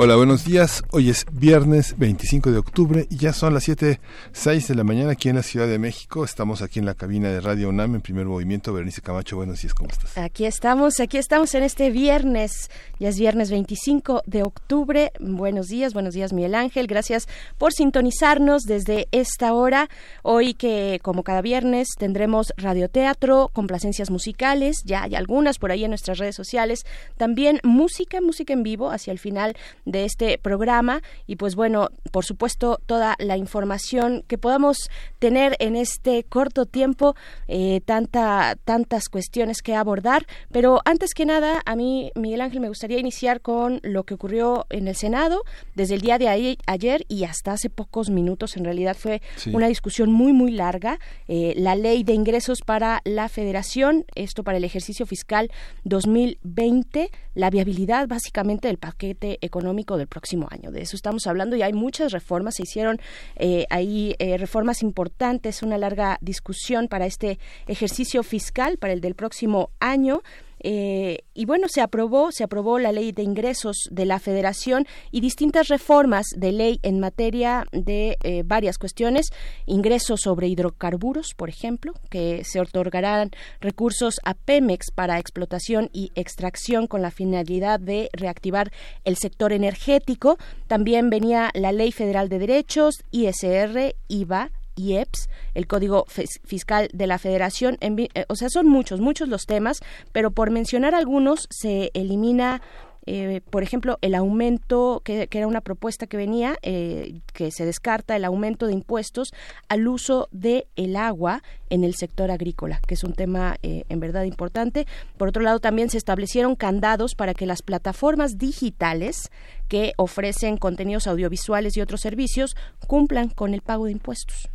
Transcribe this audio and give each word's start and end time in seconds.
Hola, 0.00 0.14
buenos 0.14 0.44
días. 0.44 0.84
Hoy 0.92 1.10
es 1.10 1.26
viernes 1.32 1.98
25 1.98 2.52
de 2.52 2.58
octubre 2.58 3.08
y 3.10 3.16
ya 3.16 3.32
son 3.32 3.52
las 3.52 3.68
7.06 3.68 4.68
de 4.68 4.74
la 4.76 4.84
mañana 4.84 5.10
aquí 5.10 5.28
en 5.28 5.34
la 5.34 5.42
Ciudad 5.42 5.66
de 5.66 5.80
México. 5.80 6.24
Estamos 6.24 6.62
aquí 6.62 6.78
en 6.78 6.86
la 6.86 6.94
cabina 6.94 7.30
de 7.30 7.40
Radio 7.40 7.68
UNAM 7.68 7.96
en 7.96 8.00
primer 8.00 8.24
movimiento. 8.24 8.72
Berenice 8.72 9.02
Camacho, 9.02 9.34
buenos 9.34 9.60
días, 9.60 9.74
¿cómo 9.74 9.90
estás? 9.90 10.16
Aquí 10.16 10.46
estamos, 10.46 11.00
aquí 11.00 11.18
estamos 11.18 11.52
en 11.56 11.64
este 11.64 11.90
viernes. 11.90 12.70
Ya 13.00 13.08
es 13.08 13.18
viernes 13.18 13.50
25 13.50 14.22
de 14.24 14.44
octubre. 14.44 15.10
Buenos 15.18 15.66
días, 15.66 15.94
buenos 15.94 16.14
días, 16.14 16.32
Miguel 16.32 16.54
Ángel. 16.54 16.86
Gracias 16.86 17.26
por 17.58 17.72
sintonizarnos 17.72 18.62
desde 18.62 19.08
esta 19.10 19.52
hora. 19.52 19.88
Hoy 20.22 20.54
que, 20.54 21.00
como 21.02 21.24
cada 21.24 21.42
viernes, 21.42 21.88
tendremos 21.98 22.52
radioteatro, 22.56 23.50
complacencias 23.52 24.12
musicales. 24.12 24.76
Ya 24.84 25.02
hay 25.02 25.16
algunas 25.16 25.58
por 25.58 25.72
ahí 25.72 25.82
en 25.82 25.90
nuestras 25.90 26.18
redes 26.18 26.36
sociales. 26.36 26.86
También 27.16 27.58
música, 27.64 28.20
música 28.20 28.52
en 28.52 28.62
vivo 28.62 28.92
hacia 28.92 29.10
el 29.10 29.18
final 29.18 29.56
de 29.88 30.04
este 30.04 30.38
programa. 30.38 31.02
Y 31.26 31.36
pues 31.36 31.56
bueno, 31.56 31.88
por 32.12 32.24
supuesto 32.24 32.78
toda 32.86 33.16
la 33.18 33.36
información 33.36 34.22
que 34.28 34.38
podamos 34.38 34.90
tener 35.18 35.56
en 35.58 35.76
este 35.76 36.24
corto 36.24 36.66
tiempo, 36.66 37.16
eh, 37.48 37.80
tanta, 37.84 38.56
tantas 38.64 39.08
cuestiones 39.08 39.62
que 39.62 39.74
abordar, 39.74 40.26
pero 40.52 40.80
antes 40.84 41.14
que 41.14 41.24
nada, 41.24 41.62
a 41.64 41.74
mí, 41.74 42.12
Miguel 42.14 42.42
Ángel, 42.42 42.60
me 42.60 42.68
gustaría 42.68 42.98
iniciar 42.98 43.40
con 43.40 43.80
lo 43.82 44.04
que 44.04 44.14
ocurrió 44.14 44.66
en 44.70 44.88
el 44.88 44.94
Senado 44.94 45.42
desde 45.74 45.94
el 45.94 46.02
día 46.02 46.18
de 46.18 46.58
ayer 46.66 47.04
y 47.08 47.24
hasta 47.24 47.52
hace 47.52 47.70
pocos 47.70 48.10
minutos, 48.10 48.56
en 48.56 48.64
realidad 48.64 48.96
fue 48.98 49.22
una 49.52 49.68
discusión 49.68 50.12
muy, 50.12 50.32
muy 50.32 50.52
larga, 50.52 50.98
eh, 51.28 51.54
la 51.56 51.74
ley 51.74 52.04
de 52.04 52.12
ingresos 52.12 52.60
para 52.64 53.00
la 53.04 53.28
federación, 53.28 54.04
esto 54.14 54.44
para 54.44 54.58
el 54.58 54.64
ejercicio 54.64 55.06
fiscal 55.06 55.50
2020, 55.84 57.10
la 57.34 57.50
viabilidad 57.50 58.06
básicamente 58.06 58.68
del 58.68 58.78
paquete 58.78 59.38
económico 59.40 59.77
del 59.86 60.06
próximo 60.06 60.48
año. 60.50 60.70
De 60.70 60.82
eso 60.82 60.96
estamos 60.96 61.26
hablando 61.26 61.56
y 61.56 61.62
hay 61.62 61.72
muchas 61.72 62.12
reformas. 62.12 62.56
Se 62.56 62.62
hicieron 62.64 63.00
eh, 63.36 63.66
ahí 63.70 64.14
eh, 64.18 64.36
reformas 64.36 64.82
importantes, 64.82 65.62
una 65.62 65.78
larga 65.78 66.18
discusión 66.20 66.88
para 66.88 67.06
este 67.06 67.38
ejercicio 67.66 68.22
fiscal, 68.22 68.78
para 68.78 68.92
el 68.92 69.00
del 69.00 69.14
próximo 69.14 69.70
año. 69.80 70.22
Eh, 70.60 71.18
y 71.34 71.44
bueno, 71.44 71.68
se 71.68 71.80
aprobó, 71.80 72.32
se 72.32 72.44
aprobó 72.44 72.78
la 72.78 72.92
ley 72.92 73.12
de 73.12 73.22
ingresos 73.22 73.88
de 73.90 74.06
la 74.06 74.18
Federación 74.18 74.86
y 75.10 75.20
distintas 75.20 75.68
reformas 75.68 76.26
de 76.36 76.52
ley 76.52 76.80
en 76.82 77.00
materia 77.00 77.66
de 77.72 78.18
eh, 78.22 78.42
varias 78.44 78.78
cuestiones, 78.78 79.28
ingresos 79.66 80.20
sobre 80.22 80.48
hidrocarburos, 80.48 81.34
por 81.34 81.48
ejemplo, 81.48 81.92
que 82.10 82.42
se 82.44 82.60
otorgarán 82.60 83.30
recursos 83.60 84.16
a 84.24 84.34
Pemex 84.34 84.90
para 84.90 85.18
explotación 85.18 85.90
y 85.92 86.10
extracción 86.14 86.86
con 86.86 87.02
la 87.02 87.10
finalidad 87.10 87.80
de 87.80 88.10
reactivar 88.12 88.72
el 89.04 89.16
sector 89.16 89.52
energético. 89.52 90.38
También 90.66 91.10
venía 91.10 91.50
la 91.54 91.72
Ley 91.72 91.92
Federal 91.92 92.28
de 92.28 92.38
Derechos, 92.38 93.04
ISR, 93.10 93.94
IVA, 94.08 94.50
IEPS, 94.78 95.28
el 95.54 95.66
Código 95.66 96.06
Fiscal 96.44 96.88
de 96.92 97.06
la 97.06 97.18
Federación. 97.18 97.78
Eh, 97.80 98.08
o 98.28 98.36
sea, 98.36 98.48
son 98.48 98.66
muchos, 98.68 99.00
muchos 99.00 99.28
los 99.28 99.46
temas, 99.46 99.80
pero 100.12 100.30
por 100.30 100.50
mencionar 100.50 100.94
algunos, 100.94 101.48
se 101.50 101.90
elimina 101.94 102.62
eh, 103.08 103.40
por 103.40 103.62
ejemplo, 103.62 103.98
el 104.02 104.14
aumento, 104.14 105.00
que, 105.02 105.28
era 105.30 105.46
una 105.46 105.62
propuesta 105.62 106.06
que 106.06 106.16
venía, 106.16 106.56
eh, 106.62 107.20
que 107.32 107.50
se 107.50 107.64
descarta 107.64 108.14
el 108.16 108.24
aumento 108.24 108.66
de 108.66 108.74
impuestos 108.74 109.32
al 109.68 109.88
uso 109.88 110.28
del 110.30 110.66
el 110.76 110.96
agua 110.96 111.42
en 111.70 111.84
el 111.84 111.94
sector 111.94 112.30
agrícola, 112.30 112.80
que 112.86 112.94
es 112.94 113.04
un 113.04 113.14
tema 113.14 113.56
en 113.62 114.00
verdad 114.00 114.24
importante. 114.24 114.86
Por 115.16 115.28
otro 115.28 115.42
lado, 115.42 115.60
también 115.60 115.90
se 115.90 115.98
establecieron 115.98 116.56
candados 116.56 117.14
para 117.14 117.34
que 117.34 117.46
las 117.46 117.62
plataformas 117.62 118.38
digitales 118.38 119.30
que 119.68 119.92
ofrecen 119.96 120.56
contenidos 120.56 121.06
audiovisuales 121.06 121.76
y 121.76 121.80
otros 121.80 122.00
servicios 122.00 122.56
cumplan 122.86 123.28
con 123.28 123.54
el 123.54 123.60
pago 123.60 123.86
de 123.86 123.92
impuestos. 123.92 124.48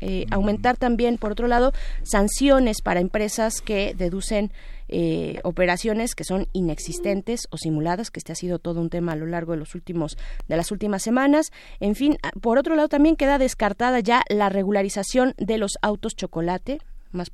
Eh, 0.00 0.26
aumentar 0.30 0.76
también, 0.76 1.18
por 1.18 1.32
otro 1.32 1.46
lado, 1.46 1.72
sanciones 2.02 2.82
para 2.82 3.00
empresas 3.00 3.60
que 3.60 3.94
deducen 3.94 4.52
eh, 4.88 5.40
operaciones 5.42 6.14
que 6.14 6.24
son 6.24 6.46
inexistentes 6.52 7.48
o 7.50 7.56
simuladas, 7.56 8.10
que 8.10 8.20
este 8.20 8.32
ha 8.32 8.36
sido 8.36 8.58
todo 8.58 8.80
un 8.80 8.90
tema 8.90 9.12
a 9.12 9.16
lo 9.16 9.26
largo 9.26 9.52
de 9.52 9.58
los 9.58 9.74
últimos 9.74 10.16
de 10.48 10.56
las 10.56 10.70
últimas 10.70 11.02
semanas. 11.02 11.50
En 11.80 11.94
fin, 11.94 12.18
por 12.40 12.58
otro 12.58 12.76
lado 12.76 12.88
también 12.88 13.16
queda 13.16 13.38
descartada 13.38 14.00
ya 14.00 14.22
la 14.28 14.48
regularización 14.48 15.34
de 15.38 15.58
los 15.58 15.72
autos 15.82 16.14
chocolate 16.14 16.78
más, 17.16 17.30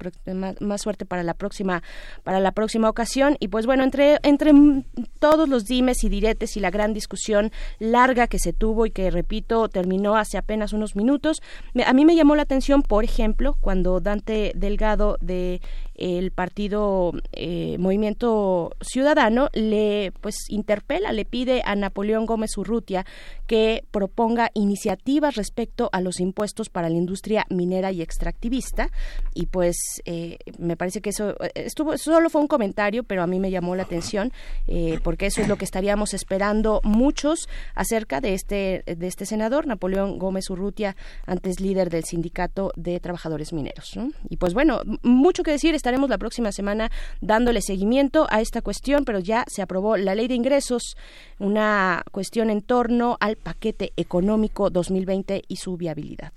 más, 0.60 0.81
suerte 0.81 1.04
para 1.04 1.22
la 1.22 1.34
próxima 1.34 1.82
para 2.25 2.41
la 2.41 2.53
próxima 2.53 2.88
ocasión. 2.88 3.37
Y 3.41 3.48
pues 3.48 3.66
bueno 3.66 3.84
entre 3.84 4.19
entre 4.22 4.53
todos 5.19 5.48
los 5.48 5.66
dimes 5.66 6.04
y 6.04 6.09
diretes 6.09 6.56
y 6.56 6.60
la 6.60 6.70
gran 6.70 6.94
discusión 6.94 7.53
larga 7.78 8.26
que 8.26 8.38
se 8.38 8.53
tuvo 8.53 8.87
y 8.87 8.91
que 8.91 9.10
repito 9.10 9.69
terminó 9.69 10.16
hace 10.16 10.38
apenas 10.38 10.72
unos 10.72 10.97
minutos 10.97 11.43
a 11.84 11.93
mí 11.93 12.04
me 12.04 12.16
llamó 12.16 12.34
la 12.37 12.43
atención 12.43 12.82
por 12.82 13.04
ejemplo 13.04 13.56
cuando 13.60 14.00
Dante 14.00 14.53
Delgado 14.54 15.19
de 15.20 15.60
el 15.94 16.30
partido 16.30 17.12
eh, 17.32 17.76
Movimiento 17.78 18.72
Ciudadano 18.80 19.48
le 19.53 20.12
pues 20.20 20.47
interpela, 20.48 21.12
le 21.12 21.25
pide 21.25 21.62
a 21.64 21.75
Napoleón 21.76 22.26
Gómez 22.26 22.56
Urrutia 22.56 23.04
que 23.47 23.84
proponga 23.91 24.50
iniciativas 24.54 25.34
respecto 25.36 25.91
a 25.92 26.00
los 26.00 26.20
impuestos 26.20 26.70
para 26.70 26.88
la 26.88 26.97
industria 26.97 27.47
minera 27.50 27.92
y 27.92 28.02
extractivista. 28.02 28.91
Y 29.34 29.47
pues 29.47 29.76
eh, 30.04 30.38
me 30.58 30.76
parece 30.76 31.00
que 31.00 31.10
eso 31.10 31.31
eh, 31.42 31.50
estuvo 31.54 31.98
solo 31.98 32.31
fue 32.31 32.41
un 32.41 32.48
comentario 32.48 33.02
pero 33.04 33.22
a 33.22 33.26
mí 33.26 33.38
me 33.38 33.50
llamó 33.50 33.76
la 33.76 33.82
atención 33.82 34.32
porque 35.02 35.26
eso 35.26 35.41
es 35.41 35.48
lo 35.48 35.56
que 35.56 35.64
estaríamos 35.64 36.14
esperando 36.14 36.81
muchos 36.84 37.48
acerca 37.75 38.20
de 38.20 38.34
este 38.34 38.82
de 38.86 39.06
este 39.06 39.26
senador 39.26 39.66
Napoleón 39.66 40.19
Gómez 40.19 40.48
Urrutia 40.50 40.97
antes 41.26 41.60
líder 41.60 41.91
del 41.91 42.04
sindicato 42.04 42.72
de 42.76 42.98
trabajadores 43.00 43.52
mineros 43.52 43.98
y 44.28 44.36
pues 44.36 44.54
bueno 44.54 44.82
mucho 45.02 45.42
que 45.42 45.50
decir 45.50 45.75
estaremos 45.82 46.09
la 46.09 46.19
próxima 46.19 46.53
semana 46.53 46.93
dándole 47.20 47.60
seguimiento 47.60 48.28
a 48.31 48.41
esta 48.41 48.62
cuestión, 48.62 49.04
pero 49.04 49.19
ya 49.19 49.44
se 49.48 49.62
aprobó 49.62 49.97
la 49.97 50.15
ley 50.15 50.28
de 50.28 50.37
ingresos, 50.37 50.97
una 51.41 52.04
cuestión 52.12 52.50
en 52.50 52.62
torno 52.62 53.16
al 53.19 53.34
paquete 53.34 53.93
económico 53.97 54.70
2020 54.70 55.43
y 55.48 55.56
su 55.56 55.76
viabilidad 55.76 56.32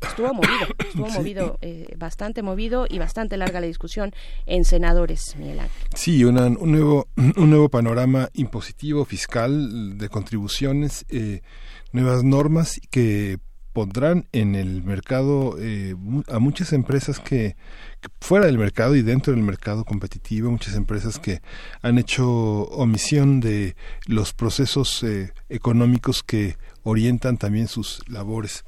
estuvo 0.00 0.32
movido, 0.32 0.66
estuvo 0.78 1.08
movido, 1.08 1.58
eh, 1.60 1.92
bastante 1.96 2.42
movido 2.42 2.86
y 2.88 3.00
bastante 3.00 3.36
larga 3.36 3.60
la 3.60 3.66
discusión 3.66 4.14
en 4.46 4.64
senadores, 4.64 5.34
Miguel 5.36 5.58
Ángel. 5.58 5.82
Sí, 5.96 6.24
un, 6.24 6.36
nuevo, 6.70 7.08
un 7.16 7.50
nuevo 7.50 7.68
panorama 7.68 8.28
impositivo, 8.34 9.04
fiscal, 9.04 9.98
de 9.98 10.08
contribuciones, 10.08 11.04
eh, 11.08 11.42
nuevas 11.90 12.22
normas 12.22 12.80
que 12.90 13.40
pondrán 13.72 14.26
en 14.32 14.54
el 14.54 14.82
mercado 14.82 15.56
eh, 15.58 15.94
a 16.28 16.38
muchas 16.38 16.72
empresas 16.72 17.20
que, 17.20 17.56
fuera 18.20 18.46
del 18.46 18.58
mercado 18.58 18.96
y 18.96 19.02
dentro 19.02 19.32
del 19.32 19.42
mercado 19.42 19.84
competitivo, 19.84 20.50
muchas 20.50 20.74
empresas 20.74 21.18
que 21.18 21.40
han 21.82 21.98
hecho 21.98 22.28
omisión 22.28 23.40
de 23.40 23.76
los 24.06 24.32
procesos 24.32 25.02
eh, 25.02 25.32
económicos 25.48 26.22
que 26.22 26.56
orientan 26.82 27.36
también 27.36 27.68
sus 27.68 28.00
labores. 28.08 28.64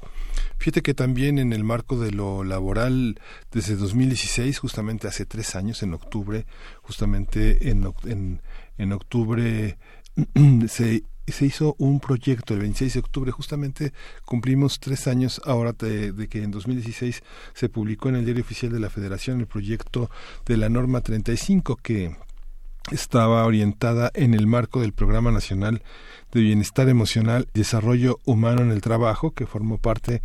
Fíjate 0.57 0.81
que 0.81 0.93
también 0.93 1.39
en 1.39 1.53
el 1.53 1.63
marco 1.63 1.99
de 1.99 2.11
lo 2.11 2.43
laboral, 2.43 3.19
desde 3.51 3.75
2016, 3.75 4.59
justamente 4.59 5.07
hace 5.07 5.25
tres 5.25 5.55
años, 5.55 5.81
en 5.81 5.93
octubre, 5.93 6.45
justamente 6.81 7.69
en, 7.69 7.91
en, 8.05 8.41
en 8.77 8.93
octubre 8.93 9.77
se 10.67 11.03
se 11.31 11.45
hizo 11.45 11.75
un 11.77 11.99
proyecto 11.99 12.53
el 12.53 12.61
26 12.61 12.93
de 12.93 12.99
octubre, 12.99 13.31
justamente 13.31 13.93
cumplimos 14.25 14.79
tres 14.79 15.07
años 15.07 15.41
ahora 15.45 15.73
de, 15.73 16.27
que 16.29 16.43
en 16.43 16.51
2016 16.51 17.23
se 17.53 17.69
publicó 17.69 18.09
en 18.09 18.15
el 18.15 18.25
Diario 18.25 18.43
Oficial 18.43 18.71
de 18.71 18.79
la 18.79 18.89
Federación 18.89 19.39
el 19.39 19.47
proyecto 19.47 20.09
de 20.45 20.57
la 20.57 20.69
norma 20.69 21.01
35 21.01 21.77
que 21.77 22.15
estaba 22.91 23.45
orientada 23.45 24.11
en 24.13 24.33
el 24.33 24.47
marco 24.47 24.81
del 24.81 24.93
Programa 24.93 25.31
Nacional 25.31 25.83
de 26.31 26.41
Bienestar 26.41 26.89
Emocional 26.89 27.47
y 27.53 27.59
Desarrollo 27.59 28.19
Humano 28.25 28.61
en 28.61 28.71
el 28.71 28.81
Trabajo, 28.81 29.31
que 29.31 29.45
formó 29.45 29.77
parte, 29.77 30.21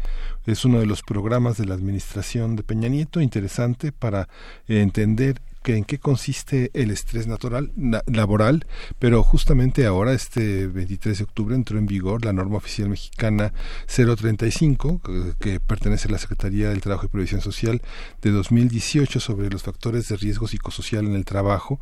es 0.47 0.65
uno 0.65 0.81
de 0.81 0.87
los 0.87 1.03
programas 1.03 1.59
de 1.59 1.67
la 1.67 1.75
administración 1.75 2.57
de 2.57 2.63
Peña 2.63 2.89
Nieto, 2.89 3.21
interesante 3.21 3.93
para 3.93 4.29
entender 4.69 5.41
que 5.67 5.77
en 5.77 5.85
qué 5.85 5.99
consiste 5.99 6.71
el 6.75 6.93
estrés 6.93 7.27
natural 7.27 7.73
laboral, 8.07 8.67
pero 9.01 9.25
justamente 9.25 9.85
ahora 9.85 10.13
este 10.13 10.69
23 10.69 11.19
de 11.19 11.25
octubre 11.25 11.57
entró 11.57 11.77
en 11.77 11.87
vigor 11.87 12.25
la 12.25 12.33
norma 12.33 12.59
oficial 12.59 12.89
mexicana 12.89 13.53
035 13.89 15.01
que, 15.03 15.33
que 15.41 15.59
pertenece 15.59 16.07
a 16.07 16.13
la 16.13 16.19
Secretaría 16.19 16.69
del 16.69 16.81
Trabajo 16.83 17.07
y 17.07 17.09
Previsión 17.09 17.41
Social 17.41 17.83
de 18.23 18.31
2018 18.31 19.19
sobre 19.19 19.51
los 19.51 19.65
factores 19.65 20.07
de 20.07 20.17
riesgo 20.17 20.47
psicosocial 20.47 21.05
en 21.05 21.17
el 21.17 21.25
trabajo. 21.25 21.81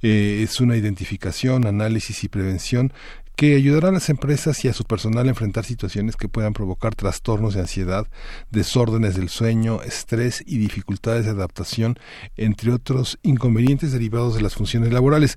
Eh, 0.00 0.40
es 0.42 0.58
una 0.62 0.78
identificación, 0.78 1.66
análisis 1.66 2.24
y 2.24 2.28
prevención 2.28 2.90
que 3.36 3.54
ayudará 3.54 3.90
a 3.90 3.92
las 3.92 4.08
empresas 4.08 4.64
y 4.64 4.68
a 4.68 4.72
su 4.72 4.84
personal 4.84 5.26
a 5.26 5.28
enfrentar 5.28 5.64
situaciones 5.64 6.16
que 6.16 6.28
puedan 6.28 6.54
provocar 6.54 6.94
trastornos 6.94 7.52
de 7.52 7.60
ansiedad, 7.60 8.06
desórdenes 8.50 9.14
del 9.14 9.28
sueño, 9.28 9.82
estrés 9.82 10.42
y 10.46 10.56
dificultades 10.56 11.26
de 11.26 11.32
adaptación, 11.32 11.98
entre 12.36 12.72
otros 12.72 13.18
inconvenientes 13.22 13.92
derivados 13.92 14.34
de 14.34 14.40
las 14.40 14.54
funciones 14.54 14.90
laborales. 14.90 15.36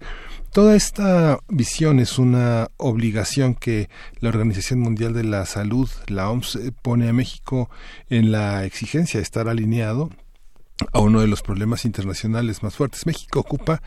Toda 0.54 0.78
esta 0.78 1.40
visión 1.50 2.00
es 2.00 2.18
una 2.18 2.70
obligación 2.78 3.54
que 3.54 3.90
la 4.22 4.30
Organización 4.30 4.80
Mundial 4.80 5.14
de 5.14 5.26
la 5.26 5.46
Salud, 5.46 5.90
la 6.08 6.30
OMS, 6.30 6.56
eh, 6.56 6.72
pone 6.82 7.10
a 7.10 7.14
México 7.14 7.70
en 8.10 8.32
la 8.32 8.64
exigencia 8.64 9.20
de 9.20 9.24
estar 9.24 9.50
alineado 9.50 10.10
a 10.94 11.00
uno 11.00 11.20
de 11.20 11.28
los 11.28 11.42
problemas 11.42 11.84
internacionales 11.84 12.64
más 12.64 12.76
fuertes. 12.76 13.06
México 13.06 13.42
ocupa 13.42 13.82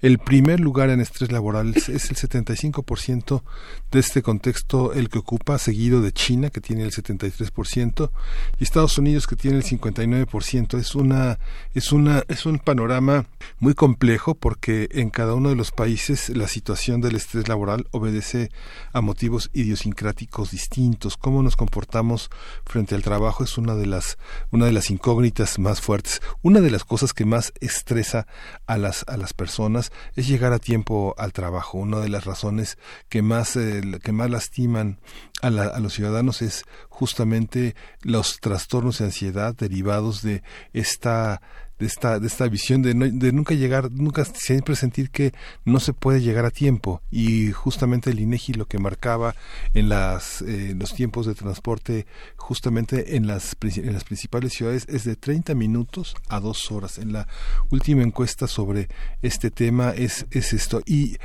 el 0.00 0.18
primer 0.18 0.60
lugar 0.60 0.90
en 0.90 1.00
estrés 1.00 1.32
laboral 1.32 1.74
es 1.76 1.88
el 1.88 2.16
75% 2.16 3.42
de 3.90 3.98
este 3.98 4.22
contexto 4.22 4.92
el 4.92 5.08
que 5.08 5.18
ocupa, 5.18 5.58
seguido 5.58 6.00
de 6.00 6.12
China, 6.12 6.50
que 6.50 6.60
tiene 6.60 6.84
el 6.84 6.92
73%, 6.92 8.10
y 8.58 8.62
Estados 8.62 8.98
Unidos, 8.98 9.26
que 9.26 9.34
tiene 9.34 9.56
el 9.56 9.64
59%. 9.64 10.78
Es, 10.78 10.94
una, 10.94 11.38
es, 11.74 11.90
una, 11.92 12.22
es 12.28 12.46
un 12.46 12.58
panorama 12.58 13.26
muy 13.58 13.74
complejo 13.74 14.34
porque 14.36 14.88
en 14.92 15.10
cada 15.10 15.34
uno 15.34 15.48
de 15.48 15.56
los 15.56 15.72
países 15.72 16.28
la 16.28 16.46
situación 16.46 17.00
del 17.00 17.16
estrés 17.16 17.48
laboral 17.48 17.88
obedece 17.90 18.50
a 18.92 19.00
motivos 19.00 19.50
idiosincráticos 19.52 20.52
distintos. 20.52 21.16
Cómo 21.16 21.42
nos 21.42 21.56
comportamos 21.56 22.30
frente 22.64 22.94
al 22.94 23.02
trabajo 23.02 23.42
es 23.42 23.58
una 23.58 23.74
de 23.74 23.86
las, 23.86 24.16
una 24.52 24.66
de 24.66 24.72
las 24.72 24.90
incógnitas 24.90 25.58
más 25.58 25.80
fuertes. 25.80 26.20
Una 26.42 26.60
de 26.60 26.70
las 26.70 26.84
cosas 26.84 27.12
que 27.12 27.24
más 27.24 27.52
estresa 27.60 28.26
a 28.66 28.78
las, 28.78 29.04
a 29.08 29.16
las 29.16 29.32
personas 29.32 29.87
es 30.14 30.28
llegar 30.28 30.52
a 30.52 30.58
tiempo 30.58 31.14
al 31.18 31.32
trabajo. 31.32 31.78
Una 31.78 32.00
de 32.00 32.08
las 32.08 32.24
razones 32.24 32.78
que 33.08 33.22
más, 33.22 33.56
eh, 33.56 33.82
que 34.02 34.12
más 34.12 34.30
lastiman 34.30 35.00
a, 35.42 35.48
a 35.48 35.80
los 35.80 35.92
ciudadanos 35.92 36.42
es 36.42 36.64
justamente 36.88 37.74
los 38.02 38.40
trastornos 38.40 38.98
de 38.98 39.06
ansiedad 39.06 39.54
derivados 39.54 40.22
de 40.22 40.42
esta 40.72 41.40
de 41.78 41.86
esta, 41.86 42.18
de 42.18 42.26
esta 42.26 42.48
visión 42.48 42.82
de, 42.82 42.94
de 42.94 43.32
nunca 43.32 43.54
llegar, 43.54 43.90
nunca 43.90 44.24
siempre 44.24 44.76
sentir 44.76 45.10
que 45.10 45.32
no 45.64 45.80
se 45.80 45.92
puede 45.92 46.20
llegar 46.20 46.44
a 46.44 46.50
tiempo. 46.50 47.02
Y 47.10 47.52
justamente 47.52 48.10
el 48.10 48.20
INEGI 48.20 48.54
lo 48.54 48.66
que 48.66 48.78
marcaba 48.78 49.34
en 49.74 49.88
las, 49.88 50.42
eh, 50.42 50.74
los 50.76 50.94
tiempos 50.94 51.26
de 51.26 51.34
transporte, 51.34 52.06
justamente 52.36 53.16
en 53.16 53.26
las, 53.26 53.56
en 53.62 53.92
las 53.92 54.04
principales 54.04 54.52
ciudades, 54.52 54.86
es 54.88 55.04
de 55.04 55.16
30 55.16 55.54
minutos 55.54 56.14
a 56.28 56.40
dos 56.40 56.70
horas. 56.70 56.98
En 56.98 57.12
la 57.12 57.28
última 57.70 58.02
encuesta 58.02 58.46
sobre 58.46 58.88
este 59.22 59.50
tema 59.50 59.90
es, 59.90 60.26
es 60.30 60.52
esto. 60.52 60.82
Y 60.86 61.16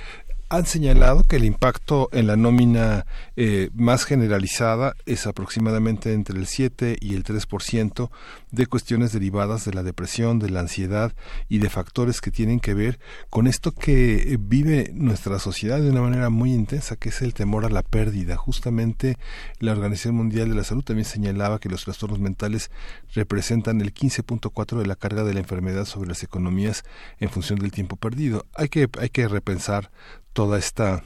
han 0.50 0.66
señalado 0.68 1.24
que 1.24 1.38
el 1.38 1.46
impacto 1.46 2.10
en 2.12 2.28
la 2.28 2.36
nómina 2.36 3.08
eh, 3.36 3.70
más 3.74 4.06
generalizada 4.06 4.94
es 5.08 5.26
aproximadamente 5.26 6.14
entre 6.14 6.38
el 6.38 6.46
7 6.46 6.98
y 7.02 7.16
el 7.16 7.24
3% 7.24 8.12
de 8.54 8.68
cuestiones 8.68 9.12
derivadas 9.12 9.66
de 9.66 9.74
la 9.74 9.82
depresión, 9.82 10.38
de 10.38 10.52
la 10.52 10.60
ansiedad 10.60 11.12
y 11.50 11.58
de 11.58 11.72
factores 11.72 12.22
que 12.22 12.30
tienen 12.30 12.60
que 12.60 12.76
ver 12.76 13.00
con 13.32 13.48
esto 13.48 13.72
que 13.72 14.38
vive 14.40 14.92
nuestra 14.94 15.40
sociedad 15.40 15.82
de 15.82 15.90
una 15.90 16.02
manera 16.02 16.30
muy 16.30 16.54
intensa, 16.54 16.96
que 16.96 17.10
es 17.10 17.24
el 17.24 17.34
temor 17.34 17.66
a 17.66 17.70
la 17.70 17.82
pérdida. 17.82 18.38
Justamente 18.38 19.18
la 19.60 19.72
Organización 19.72 20.16
Mundial 20.16 20.50
de 20.50 20.56
la 20.56 20.64
Salud 20.64 20.84
también 20.84 21.06
señalaba 21.06 21.60
que 21.60 21.68
los 21.68 21.84
trastornos 21.84 22.20
mentales 22.20 22.70
representan 23.16 23.82
el 23.82 23.92
15.4 23.92 24.78
de 24.78 24.86
la 24.86 24.96
carga 24.96 25.24
de 25.24 25.34
la 25.34 25.40
enfermedad 25.40 25.86
sobre 25.86 26.10
las 26.10 26.22
economías 26.22 26.84
en 27.20 27.30
función 27.30 27.58
del 27.58 27.72
tiempo 27.72 27.96
perdido. 27.96 28.46
Hay 28.54 28.70
que, 28.70 28.88
hay 29.00 29.10
que 29.10 29.28
repensar 29.28 29.90
toda 30.34 30.60
esta 30.60 31.04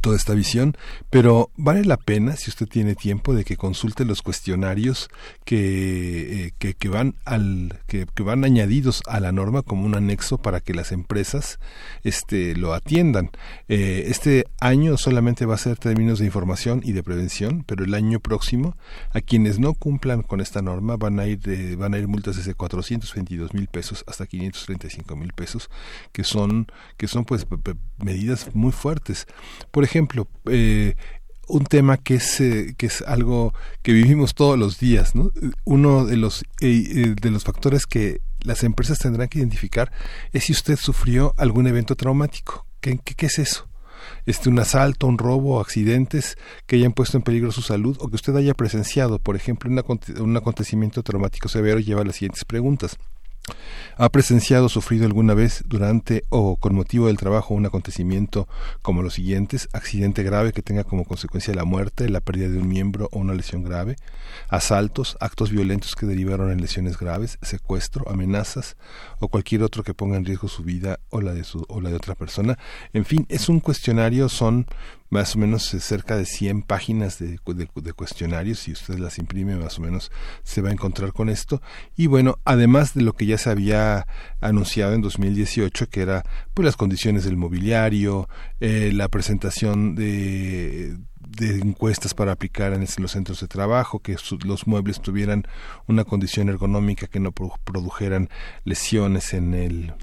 toda 0.00 0.16
esta 0.16 0.34
visión, 0.34 0.76
pero 1.10 1.50
vale 1.56 1.84
la 1.84 1.96
pena, 1.96 2.36
si 2.36 2.50
usted 2.50 2.66
tiene 2.66 2.94
tiempo, 2.94 3.34
de 3.34 3.44
que 3.44 3.56
consulte 3.56 4.04
los 4.04 4.22
cuestionarios 4.22 5.08
que, 5.44 6.52
eh, 6.58 6.74
que, 6.74 6.88
van 6.88 7.14
al 7.24 7.80
que, 7.86 8.06
van 8.22 8.44
añadidos 8.44 9.02
a 9.06 9.20
la 9.20 9.32
norma 9.32 9.62
como 9.62 9.84
un 9.84 9.94
anexo 9.94 10.38
para 10.38 10.60
que 10.60 10.74
las 10.74 10.92
empresas 10.92 11.58
este 12.02 12.54
lo 12.54 12.74
atiendan. 12.74 13.30
Eh, 13.68 14.04
este 14.08 14.46
año 14.60 14.96
solamente 14.96 15.46
va 15.46 15.54
a 15.54 15.58
ser 15.58 15.78
términos 15.78 16.18
de 16.18 16.26
información 16.26 16.80
y 16.84 16.92
de 16.92 17.02
prevención, 17.02 17.64
pero 17.66 17.84
el 17.84 17.94
año 17.94 18.20
próximo 18.20 18.76
a 19.10 19.20
quienes 19.20 19.58
no 19.58 19.74
cumplan 19.74 20.22
con 20.22 20.40
esta 20.40 20.62
norma 20.62 20.96
van 20.96 21.20
a 21.20 21.26
ir 21.26 21.40
de, 21.40 21.76
van 21.76 21.94
a 21.94 21.98
ir 21.98 22.08
multas 22.08 22.36
desde 22.36 22.54
422 22.54 23.54
mil 23.54 23.68
pesos 23.68 24.04
hasta 24.06 24.26
535 24.26 25.16
mil 25.16 25.32
pesos, 25.32 25.70
que 26.12 26.24
son 26.24 26.66
que 26.96 27.08
son 27.08 27.24
pues 27.24 27.46
medidas 27.98 28.54
muy 28.54 28.72
fuertes 28.72 29.26
por 29.74 29.82
ejemplo, 29.82 30.28
eh, 30.48 30.94
un 31.48 31.64
tema 31.64 31.96
que 31.96 32.14
es 32.14 32.40
eh, 32.40 32.76
que 32.78 32.86
es 32.86 33.02
algo 33.02 33.52
que 33.82 33.92
vivimos 33.92 34.36
todos 34.36 34.56
los 34.56 34.78
días, 34.78 35.16
¿no? 35.16 35.32
Uno 35.64 36.06
de 36.06 36.16
los 36.16 36.44
eh, 36.60 37.16
de 37.20 37.30
los 37.32 37.42
factores 37.42 37.84
que 37.84 38.20
las 38.42 38.62
empresas 38.62 39.00
tendrán 39.00 39.26
que 39.26 39.40
identificar 39.40 39.90
es 40.32 40.44
si 40.44 40.52
usted 40.52 40.76
sufrió 40.76 41.34
algún 41.38 41.66
evento 41.66 41.96
traumático. 41.96 42.66
¿Qué, 42.80 43.00
qué, 43.04 43.26
es 43.26 43.40
eso? 43.40 43.66
Este, 44.26 44.48
un 44.48 44.60
asalto, 44.60 45.08
un 45.08 45.18
robo, 45.18 45.60
accidentes 45.60 46.38
que 46.66 46.76
hayan 46.76 46.92
puesto 46.92 47.16
en 47.16 47.24
peligro 47.24 47.50
su 47.50 47.62
salud 47.62 47.96
o 47.98 48.08
que 48.08 48.14
usted 48.14 48.36
haya 48.36 48.54
presenciado, 48.54 49.18
por 49.18 49.34
ejemplo, 49.34 49.68
un 50.20 50.36
acontecimiento 50.36 51.02
traumático 51.02 51.48
severo, 51.48 51.80
lleva 51.80 52.04
las 52.04 52.14
siguientes 52.14 52.44
preguntas. 52.44 52.96
¿Ha 53.96 54.08
presenciado 54.08 54.66
o 54.66 54.68
sufrido 54.68 55.06
alguna 55.06 55.34
vez 55.34 55.62
durante 55.66 56.24
o 56.28 56.56
con 56.56 56.74
motivo 56.74 57.06
del 57.06 57.16
trabajo 57.16 57.54
un 57.54 57.66
acontecimiento 57.66 58.48
como 58.82 59.02
los 59.02 59.14
siguientes? 59.14 59.68
Accidente 59.72 60.22
grave 60.22 60.52
que 60.52 60.62
tenga 60.62 60.82
como 60.82 61.04
consecuencia 61.04 61.54
la 61.54 61.64
muerte, 61.64 62.08
la 62.08 62.20
pérdida 62.20 62.48
de 62.48 62.58
un 62.58 62.68
miembro 62.68 63.08
o 63.12 63.20
una 63.20 63.34
lesión 63.34 63.62
grave, 63.62 63.96
asaltos, 64.48 65.16
actos 65.20 65.50
violentos 65.50 65.94
que 65.94 66.06
derivaron 66.06 66.50
en 66.50 66.60
lesiones 66.60 66.98
graves, 66.98 67.38
secuestro, 67.42 68.08
amenazas 68.10 68.76
o 69.20 69.28
cualquier 69.28 69.62
otro 69.62 69.84
que 69.84 69.94
ponga 69.94 70.16
en 70.16 70.24
riesgo 70.24 70.48
su 70.48 70.64
vida 70.64 70.98
o 71.10 71.20
la 71.20 71.32
de 71.32 71.44
o 71.68 71.80
la 71.80 71.90
de 71.90 71.96
otra 71.96 72.14
persona. 72.14 72.58
En 72.92 73.04
fin, 73.04 73.26
es 73.28 73.48
un 73.48 73.60
cuestionario, 73.60 74.28
son 74.28 74.66
más 75.14 75.36
o 75.36 75.38
menos 75.38 75.72
eh, 75.72 75.80
cerca 75.80 76.16
de 76.16 76.26
100 76.26 76.62
páginas 76.62 77.20
de, 77.20 77.38
de, 77.46 77.92
cuestionarios, 77.92 78.58
si 78.58 78.72
usted 78.72 78.98
las 78.98 79.18
imprime 79.18 79.54
más 79.54 79.78
o 79.78 79.82
menos 79.82 80.10
se 80.42 80.60
va 80.60 80.70
a 80.70 80.72
encontrar 80.72 81.12
con 81.12 81.28
esto. 81.28 81.62
Y 81.96 82.08
bueno, 82.08 82.40
además 82.44 82.94
de 82.94 83.02
lo 83.02 83.12
que 83.12 83.24
ya 83.24 83.38
se 83.38 83.48
había 83.48 84.08
anunciado 84.40 84.92
en 84.92 85.02
2018, 85.02 85.88
que 85.88 86.02
era 86.02 86.24
pues 86.52 86.66
las 86.66 86.76
condiciones 86.76 87.24
del 87.24 87.36
mobiliario, 87.36 88.28
eh, 88.58 88.90
la 88.92 89.08
presentación 89.08 89.94
de 89.94 90.96
de 91.26 91.58
encuestas 91.58 92.14
para 92.14 92.32
aplicar 92.32 92.72
en 92.74 92.86
los 92.98 93.10
centros 93.10 93.40
de 93.40 93.48
trabajo, 93.48 93.98
que 94.00 94.16
los 94.44 94.66
muebles 94.66 95.00
tuvieran 95.00 95.46
una 95.88 96.04
condición 96.04 96.48
ergonómica 96.48 97.06
que 97.06 97.18
no 97.18 97.32
produjeran 97.32 98.28
lesiones 98.64 99.32
en 99.34 99.54
el 99.54 99.94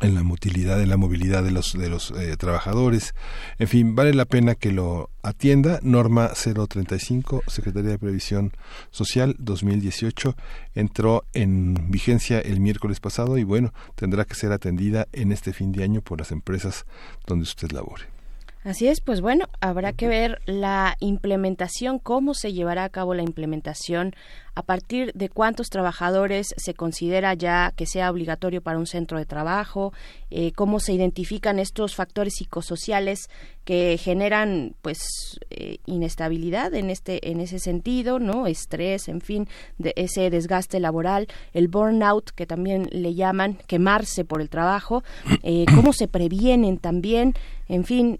en 0.00 0.14
la 0.14 0.22
motilidad, 0.22 0.80
en 0.80 0.88
la 0.88 0.96
movilidad 0.96 1.42
de 1.42 1.50
los, 1.50 1.72
de 1.72 1.88
los 1.88 2.12
eh, 2.12 2.36
trabajadores. 2.36 3.14
En 3.58 3.68
fin, 3.68 3.94
vale 3.94 4.14
la 4.14 4.24
pena 4.24 4.54
que 4.54 4.72
lo 4.72 5.10
atienda. 5.22 5.80
Norma 5.82 6.30
035, 6.32 7.42
Secretaría 7.46 7.90
de 7.90 7.98
Previsión 7.98 8.52
Social 8.90 9.36
2018, 9.38 10.36
entró 10.74 11.24
en 11.32 11.90
vigencia 11.90 12.40
el 12.40 12.60
miércoles 12.60 13.00
pasado 13.00 13.38
y 13.38 13.44
bueno, 13.44 13.72
tendrá 13.94 14.24
que 14.24 14.34
ser 14.34 14.52
atendida 14.52 15.08
en 15.12 15.32
este 15.32 15.52
fin 15.52 15.72
de 15.72 15.84
año 15.84 16.00
por 16.00 16.18
las 16.18 16.32
empresas 16.32 16.86
donde 17.26 17.44
usted 17.44 17.70
labore. 17.72 18.17
Así 18.64 18.88
es, 18.88 19.00
pues 19.00 19.20
bueno, 19.20 19.46
habrá 19.60 19.92
que 19.92 20.08
ver 20.08 20.40
la 20.44 20.96
implementación, 20.98 22.00
cómo 22.00 22.34
se 22.34 22.52
llevará 22.52 22.84
a 22.84 22.88
cabo 22.88 23.14
la 23.14 23.22
implementación 23.22 24.14
a 24.56 24.62
partir 24.62 25.12
de 25.14 25.28
cuántos 25.28 25.70
trabajadores 25.70 26.52
se 26.56 26.74
considera 26.74 27.32
ya 27.34 27.72
que 27.76 27.86
sea 27.86 28.10
obligatorio 28.10 28.60
para 28.60 28.80
un 28.80 28.88
centro 28.88 29.16
de 29.16 29.24
trabajo, 29.24 29.92
eh, 30.30 30.50
cómo 30.50 30.80
se 30.80 30.92
identifican 30.92 31.60
estos 31.60 31.94
factores 31.94 32.34
psicosociales 32.34 33.30
que 33.64 33.96
generan 34.02 34.74
pues 34.82 35.38
eh, 35.50 35.78
inestabilidad 35.86 36.74
en 36.74 36.90
este 36.90 37.30
en 37.30 37.38
ese 37.38 37.60
sentido, 37.60 38.18
¿no? 38.18 38.48
Estrés, 38.48 39.06
en 39.06 39.20
fin, 39.20 39.46
de 39.78 39.92
ese 39.94 40.28
desgaste 40.30 40.80
laboral, 40.80 41.28
el 41.52 41.68
burnout 41.68 42.30
que 42.30 42.46
también 42.46 42.88
le 42.90 43.14
llaman 43.14 43.58
quemarse 43.68 44.24
por 44.24 44.40
el 44.40 44.50
trabajo, 44.50 45.04
eh, 45.44 45.66
cómo 45.72 45.92
se 45.92 46.08
previenen 46.08 46.78
también 46.78 47.34
en 47.68 47.84
fin, 47.84 48.18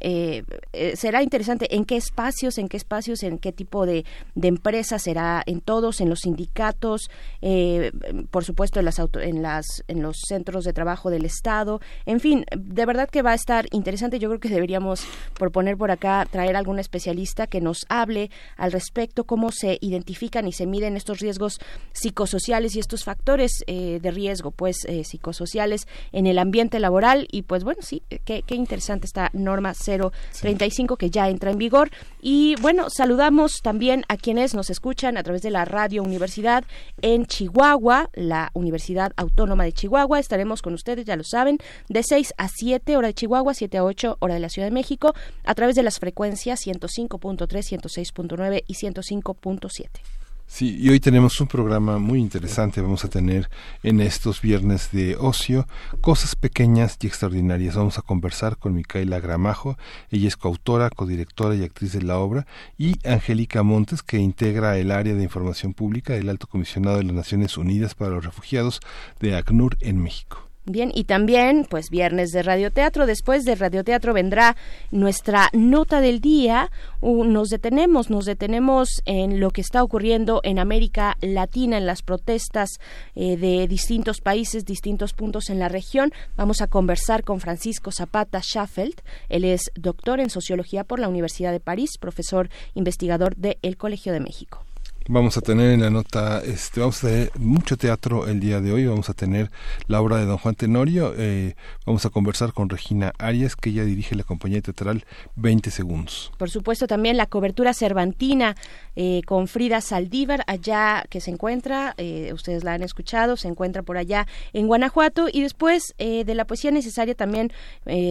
será 0.95 1.23
interesante 1.23 1.75
en 1.75 1.85
qué 1.85 1.97
espacios, 1.97 2.59
en 2.59 2.69
qué 2.69 2.77
espacios, 2.77 3.23
en 3.23 3.39
qué 3.39 3.53
tipo 3.53 3.87
de, 3.87 4.05
empresas 4.41 5.03
será 5.03 5.43
en 5.47 5.61
todos, 5.61 6.01
en 6.01 6.09
los 6.09 6.21
sindicatos, 6.21 7.11
eh, 7.43 7.93
por 8.31 8.45
supuesto 8.45 8.79
en 8.81 8.87
las, 8.87 8.99
en 8.99 9.43
las 9.43 9.85
en 9.89 10.03
los 10.03 10.17
centros 10.27 10.65
de 10.65 10.73
trabajo 10.73 11.11
del 11.11 11.25
Estado, 11.25 11.81
en 12.07 12.21
fin, 12.21 12.45
de 12.57 12.87
verdad 12.87 13.09
que 13.09 13.23
va 13.23 13.33
a 13.33 13.35
estar 13.35 13.67
interesante. 13.73 14.19
Yo 14.19 14.29
creo 14.29 14.41
que 14.41 14.49
deberíamos 14.49 15.05
proponer 15.39 15.77
por 15.77 15.91
acá 15.91 16.27
traer 16.31 16.57
algún 16.57 16.79
especialista 16.79 17.47
que 17.47 17.61
nos 17.61 17.87
hable 17.89 18.31
al 18.57 18.73
respecto 18.73 19.25
cómo 19.25 19.51
se 19.53 19.79
identifican 19.81 20.47
y 20.47 20.53
se 20.53 20.67
miden 20.67 20.97
estos 20.97 21.21
riesgos 21.21 21.59
psicosociales 21.93 22.77
y 22.77 22.81
estos 22.81 23.05
factores 23.05 23.53
eh, 23.67 23.99
de 24.01 24.11
riesgo, 24.11 24.51
pues 24.51 24.85
eh, 24.87 25.05
psicosociales 25.05 25.87
en 26.13 26.27
el 26.27 26.39
ambiente 26.39 26.81
laboral 26.81 27.29
y 27.31 27.43
pues 27.43 27.65
bueno 27.65 27.83
sí, 27.83 28.03
qué, 28.25 28.43
qué 28.43 28.55
interesante 28.55 29.07
esta 29.07 29.31
norma 29.39 29.75
035 29.75 30.97
que 30.97 31.11
ya 31.11 31.29
entra 31.29 31.51
en 31.51 31.59
vigor 31.59 31.91
y 32.21 32.57
bueno 32.61 32.91
saludamos 32.91 33.61
también 33.63 34.05
a 34.09 34.17
quienes 34.17 34.55
nos 34.55 34.71
escuchan 34.71 35.17
a 35.17 35.23
través 35.23 35.43
de 35.43 35.51
la 35.51 35.65
radio 35.65 36.03
universidad 36.03 36.65
en 37.03 37.27
Chihuahua, 37.27 38.11
la 38.15 38.51
Universidad 38.55 39.13
Autónoma 39.17 39.65
de 39.65 39.73
Chihuahua. 39.73 40.19
Estaremos 40.19 40.63
con 40.63 40.75
ustedes, 40.75 41.05
ya 41.05 41.17
lo 41.17 41.25
saben, 41.25 41.59
de 41.89 42.03
6 42.03 42.35
a 42.37 42.49
7 42.49 42.97
hora 42.97 43.09
de 43.09 43.15
Chihuahua, 43.15 43.55
7 43.55 43.79
a 43.79 43.85
8 43.85 44.17
hora 44.21 44.35
de 44.35 44.41
la 44.41 44.49
Ciudad 44.49 44.67
de 44.67 44.73
México, 44.73 45.15
a 45.45 45.55
través 45.55 45.77
de 45.77 45.83
las 45.83 45.99
frecuencias 45.99 46.61
105.3, 46.67 47.47
106.9 47.47 48.65
y 48.67 48.75
105.7. 48.75 50.28
Sí, 50.51 50.79
y 50.81 50.89
hoy 50.89 50.99
tenemos 50.99 51.39
un 51.43 51.47
programa 51.47 51.99
muy 51.99 52.19
interesante. 52.19 52.81
Vamos 52.81 53.05
a 53.05 53.11
tener 53.11 53.51
en 53.83 54.01
estos 54.01 54.41
viernes 54.41 54.91
de 54.93 55.15
ocio 55.15 55.69
cosas 56.01 56.37
pequeñas 56.37 56.97
y 57.03 57.07
extraordinarias. 57.07 57.77
Vamos 57.77 57.99
a 57.99 58.03
conversar 58.03 58.57
con 58.57 58.75
Micaela 58.75 59.21
Gramajo. 59.21 59.77
Ella 60.11 60.27
es 60.27 60.39
coautora, 60.39 60.89
codirectora 60.89 61.55
y 61.55 61.65
actriz 61.65 61.93
de 61.93 62.01
la 62.01 62.19
obra. 62.19 62.47
Y 62.79 62.97
Angélica 63.07 63.63
Montes, 63.63 64.03
que 64.03 64.17
integra 64.17 64.79
el 64.79 64.91
área 64.91 65.15
de 65.15 65.23
información 65.23 65.75
pública 65.75 66.15
del 66.15 66.31
Alto 66.31 66.47
Comisionado 66.47 66.97
de 66.97 67.05
las 67.05 67.15
Naciones 67.15 67.59
Unidas 67.59 67.95
para 67.95 68.13
los 68.13 68.25
Refugiados 68.25 68.81
de 69.21 69.37
ACNUR 69.37 69.77
en 69.81 70.03
México. 70.03 70.48
Bien, 70.69 70.93
y 70.95 71.05
también, 71.05 71.67
pues 71.69 71.89
viernes 71.89 72.31
de 72.31 72.43
radioteatro. 72.43 73.07
Después 73.07 73.45
de 73.45 73.55
radioteatro 73.55 74.13
vendrá 74.13 74.55
nuestra 74.91 75.49
nota 75.55 76.03
del 76.03 76.21
día. 76.21 76.71
nos 77.01 77.49
detenemos, 77.49 78.11
nos 78.11 78.27
detenemos 78.27 79.01
en 79.07 79.41
lo 79.41 79.51
que 79.51 79.63
está 79.63 79.83
ocurriendo 79.83 80.41
en 80.45 80.59
América 80.59 81.17
Latina, 81.23 81.79
en 81.79 81.87
las 81.87 82.03
protestas 82.03 82.69
eh, 83.15 83.39
de 83.39 83.67
distintos 83.67 84.21
países, 84.21 84.67
distintos 84.67 85.15
puntos 85.15 85.49
en 85.49 85.59
la 85.59 85.71
región. 85.71 86.13
Vamos 86.37 86.61
a 86.61 86.67
conversar 86.67 87.25
con 87.25 87.41
Francisco 87.41 87.91
Zapata 87.91 88.41
Schaffeld. 88.43 89.01
Él 89.31 89.45
es 89.45 89.71
doctor 89.75 90.21
en 90.21 90.29
sociología 90.29 90.85
por 90.85 90.99
la 90.99 91.09
Universidad 91.09 91.53
de 91.53 91.61
París, 91.61 91.97
profesor 91.99 92.51
investigador 92.75 93.37
del 93.37 93.77
Colegio 93.79 94.13
de 94.13 94.21
México. 94.21 94.68
Vamos 95.11 95.39
a 95.39 95.41
tener 95.41 95.71
en 95.71 95.81
la 95.81 95.89
nota, 95.89 96.43
este, 96.45 96.81
vamos 96.81 97.03
a 97.03 97.09
tener 97.09 97.31
mucho 97.39 97.79
teatro 97.79 98.27
el 98.27 98.41
día 98.41 98.61
de 98.61 98.73
hoy, 98.75 98.85
vamos 98.85 99.09
a 99.09 99.15
tener 99.15 99.51
la 99.87 100.03
obra 100.03 100.19
de 100.19 100.27
don 100.27 100.37
Juan 100.37 100.55
Tenorio, 100.55 101.15
eh, 101.17 101.57
vamos 101.87 102.05
a 102.05 102.11
conversar 102.11 102.53
con 102.53 102.69
Regina 102.69 103.15
Arias, 103.17 103.57
que 103.57 103.71
ella 103.71 103.87
dirige 103.87 104.15
la 104.15 104.25
compañía 104.25 104.61
teatral 104.61 105.07
20 105.37 105.71
segundos. 105.71 106.31
Por 106.37 106.51
supuesto 106.51 106.87
también 106.87 107.17
la 107.17 107.25
cobertura 107.25 107.73
cervantina 107.73 108.55
eh, 108.97 109.23
con 109.25 109.49
Frida 109.49 109.81
Saldívar, 109.81 110.45
allá 110.47 111.07
que 111.09 111.23
se 111.23 111.31
encuentra, 111.31 111.95
eh, 111.97 112.31
ustedes 112.35 112.63
la 112.63 112.75
han 112.75 112.83
escuchado, 112.83 113.39
se 113.39 113.49
encuentra 113.49 113.83
por 113.83 113.97
allá 113.97 114.27
en 114.53 114.67
Guanajuato, 114.67 115.29
y 115.33 115.41
después 115.41 115.95
de 115.97 116.35
la 116.35 116.45
poesía 116.45 116.71
necesaria 116.71 117.15
también 117.15 117.51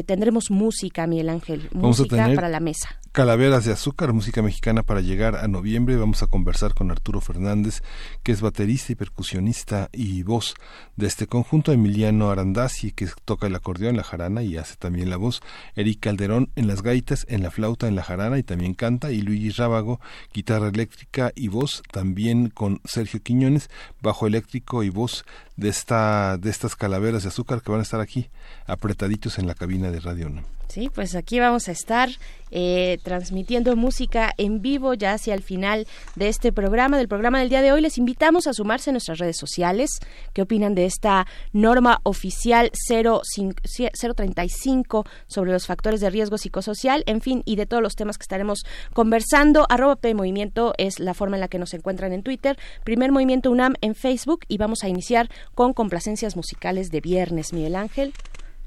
tendremos 0.08 0.50
música, 0.50 1.06
Miguel 1.06 1.30
Ángel, 1.30 1.70
música 1.74 2.32
para 2.34 2.50
la 2.50 2.60
mesa. 2.60 3.00
Calaveras 3.18 3.66
de 3.66 3.72
Azúcar, 3.72 4.14
música 4.14 4.44
mexicana 4.44 4.84
para 4.84 5.02
llegar 5.02 5.38
a 5.38 5.48
noviembre. 5.48 5.96
Vamos 5.96 6.22
a 6.22 6.28
conversar 6.28 6.76
con 6.76 6.92
Arturo 6.92 7.20
Fernández, 7.20 7.82
que 8.22 8.32
es 8.32 8.42
baterista 8.42 8.92
y 8.92 8.96
percusionista 8.96 9.90
y 9.92 10.22
voz 10.22 10.54
de 10.98 11.08
este 11.08 11.26
conjunto. 11.26 11.72
Emiliano 11.72 12.30
Arandazzi, 12.30 12.92
que 12.92 13.08
toca 13.26 13.48
el 13.48 13.56
acordeón, 13.56 13.98
la 13.98 14.04
jarana 14.04 14.44
y 14.44 14.58
hace 14.58 14.76
también 14.76 15.10
la 15.10 15.18
voz. 15.18 15.42
Eric 15.76 16.02
Calderón 16.02 16.52
en 16.56 16.68
las 16.68 16.84
gaitas, 16.84 17.26
en 17.28 17.42
la 17.42 17.50
flauta, 17.50 17.88
en 17.88 17.96
la 17.96 18.04
jarana 18.04 18.38
y 18.38 18.44
también 18.44 18.76
canta. 18.76 19.12
Y 19.12 19.24
Luigi 19.24 19.50
Rábago, 19.50 20.00
guitarra 20.32 20.68
eléctrica 20.68 21.32
y 21.34 21.48
voz. 21.48 21.82
También 21.92 22.52
con 22.52 22.82
Sergio 22.86 23.24
Quiñones, 23.24 23.72
bajo 24.00 24.28
eléctrico 24.28 24.84
y 24.84 24.92
voz 24.92 25.26
de, 25.58 25.70
esta, 25.70 26.38
de 26.38 26.50
estas 26.50 26.76
calaveras 26.76 27.24
de 27.24 27.30
azúcar 27.30 27.62
que 27.62 27.72
van 27.72 27.82
a 27.82 27.84
estar 27.84 28.00
aquí 28.00 28.30
apretaditos 28.66 29.40
en 29.40 29.48
la 29.48 29.56
cabina 29.56 29.92
de 29.92 30.00
Radio 30.00 30.28
UNAM. 30.28 30.46
Sí, 30.68 30.90
pues 30.94 31.16
aquí 31.16 31.40
vamos 31.40 31.70
a 31.70 31.72
estar 31.72 32.10
eh, 32.52 33.00
transmitiendo 33.04 33.76
música 33.76 34.34
en 34.38 34.62
vivo 34.62 34.94
ya 34.94 35.14
hacia 35.14 35.34
el 35.34 35.42
final 35.42 35.88
de 36.16 36.28
este 36.28 36.52
programa, 36.52 36.98
del 36.98 37.08
programa 37.08 37.40
del 37.40 37.50
día 37.50 37.62
de 37.62 37.72
hoy. 37.72 37.82
Les 37.82 37.98
invitamos 37.98 38.48
a 38.48 38.54
sumarse 38.54 38.90
a 38.90 38.94
nuestras 38.94 39.18
redes 39.18 39.38
sociales. 39.38 40.00
¿Qué 40.34 40.42
opinan 40.42 40.76
de 40.76 40.86
esta 40.86 41.26
norma 41.54 42.00
oficial 42.04 42.72
035 42.88 45.06
sobre 45.28 45.52
los 45.52 45.68
factores 45.68 46.02
de 46.02 46.10
riesgo 46.10 46.38
psicosocial? 46.38 47.04
En 47.06 47.22
fin, 47.22 47.44
y 47.46 47.56
de 47.56 47.66
todos 47.66 47.82
los 47.82 47.96
temas 47.96 48.18
que 48.18 48.24
estaremos 48.24 48.66
conversando. 48.94 49.66
Arroba 49.70 49.96
P 49.96 50.14
Movimiento 50.14 50.74
es 50.78 51.00
la 51.00 51.14
forma 51.14 51.38
en 51.38 51.42
la 51.42 51.48
que 51.48 51.60
nos 51.60 51.74
encuentran 51.74 52.12
en 52.12 52.24
Twitter. 52.24 52.58
Primer 52.84 53.12
Movimiento 53.12 53.52
UNAM 53.52 53.76
en 53.82 53.96
Facebook 53.96 54.42
y 54.50 54.58
vamos 54.58 54.84
a 54.84 54.90
iniciar 54.90 55.30
con 55.56 55.74
complacencias 55.74 56.36
musicales 56.36 56.92
de 56.92 57.02
viernes, 57.02 57.54
Miguel 57.54 57.76
Ángel. 57.76 58.14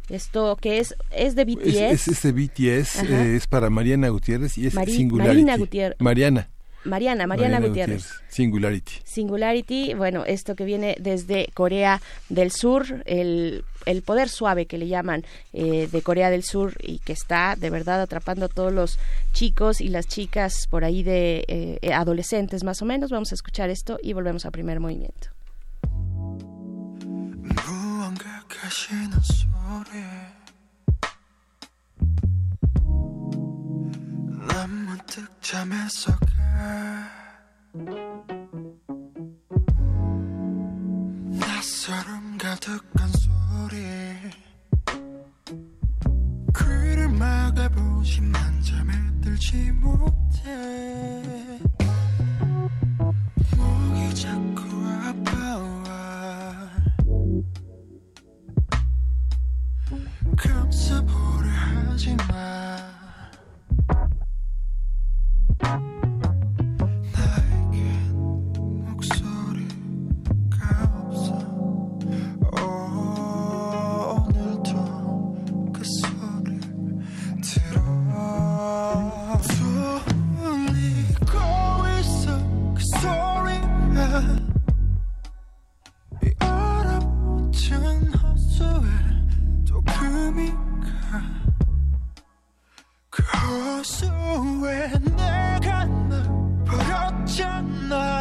Esto 0.08 0.56
que 0.60 0.78
es 0.78 0.94
es 1.12 1.37
de 1.37 1.44
BTS. 1.44 1.76
Es, 1.76 2.08
es, 2.08 2.22
de 2.22 2.32
BTS, 2.32 3.02
eh, 3.04 3.37
es 3.37 3.46
para 3.46 3.70
Mariana 3.70 4.08
Gutiérrez 4.08 4.58
y 4.58 4.66
es 4.66 4.75
Singularity. 4.75 5.34
Marina 5.34 5.56
Gutiérrez. 5.56 6.00
Mariana. 6.00 6.49
Mariana, 6.84 7.26
Mariana, 7.26 7.60
Gutiérrez. 7.60 8.08
Singularity. 8.28 8.92
Singularity, 9.04 9.94
bueno, 9.94 10.25
esto 10.25 10.54
que 10.54 10.64
viene 10.64 10.96
desde 10.99 11.49
Corea 11.52 12.00
del 12.30 12.50
Sur, 12.52 13.02
el, 13.04 13.64
el 13.84 14.02
poder 14.02 14.30
suave 14.30 14.66
que 14.66 14.78
le 14.78 14.88
llaman 14.88 15.25
eh, 15.52 15.88
de 15.92 16.02
Corea 16.02 16.30
del 16.30 16.42
Sur 16.42 16.75
y 16.82 16.99
que 17.00 17.12
está 17.12 17.54
de 17.56 17.68
verdad 17.68 18.00
atrapando 18.00 18.46
a 18.46 18.49
todos 18.49 18.72
los 18.72 18.99
chicos 19.32 19.80
y 19.80 19.88
las 19.88 20.06
chicas 20.06 20.66
por 20.70 20.84
ahí 20.84 21.02
de 21.02 21.44
eh, 21.49 21.92
adolescentes 21.92 22.64
más 22.64 22.80
o 22.80 22.87
menos. 22.87 23.10
Vamos 23.10 23.32
a 23.32 23.34
escuchar 23.34 23.68
esto 23.68 23.99
y 24.02 24.14
volvemos 24.14 24.46
a 24.46 24.50
primer 24.50 24.80
movimiento. 24.80 25.28
난 34.49 34.71
문득 34.85 35.26
잠에서 35.40 36.12
가 36.19 37.09
낯설음 41.33 42.37
가득한 42.37 43.09
소리. 43.12 43.76
귀를 46.55 47.09
막아보지만 47.09 48.62
잠에 48.62 48.93
들지 49.23 49.71
못해. 49.73 51.23
목이 53.57 54.14
자꾸 54.14 54.69
아파와 55.07 55.81
감싸보려 60.40 61.50
하지 61.50 62.16
마 62.28 62.78
호수에 93.50 94.90
내가 95.16 95.85
널 95.85 96.23
버렸잖아 96.64 98.20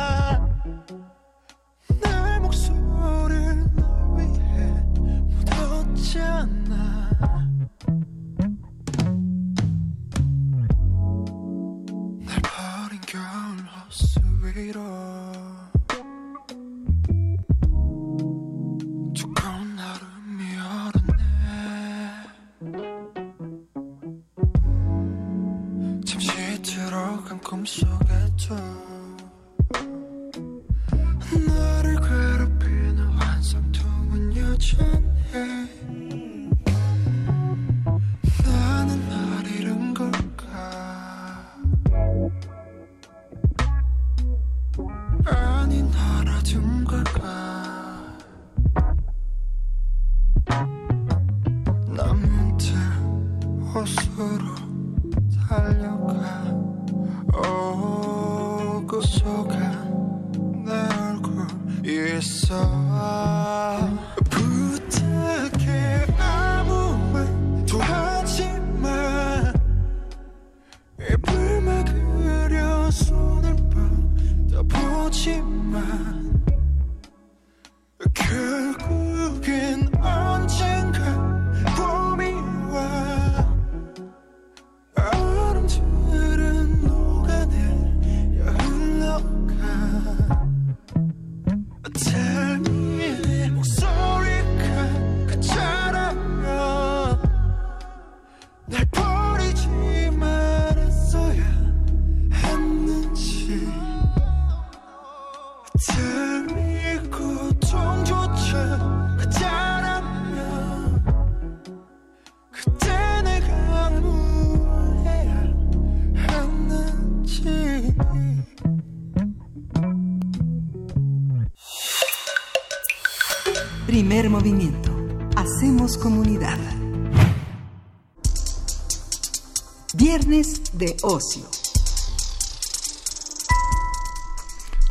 Viernes 129.96 130.78
de 130.78 130.96
ocio. 131.02 131.50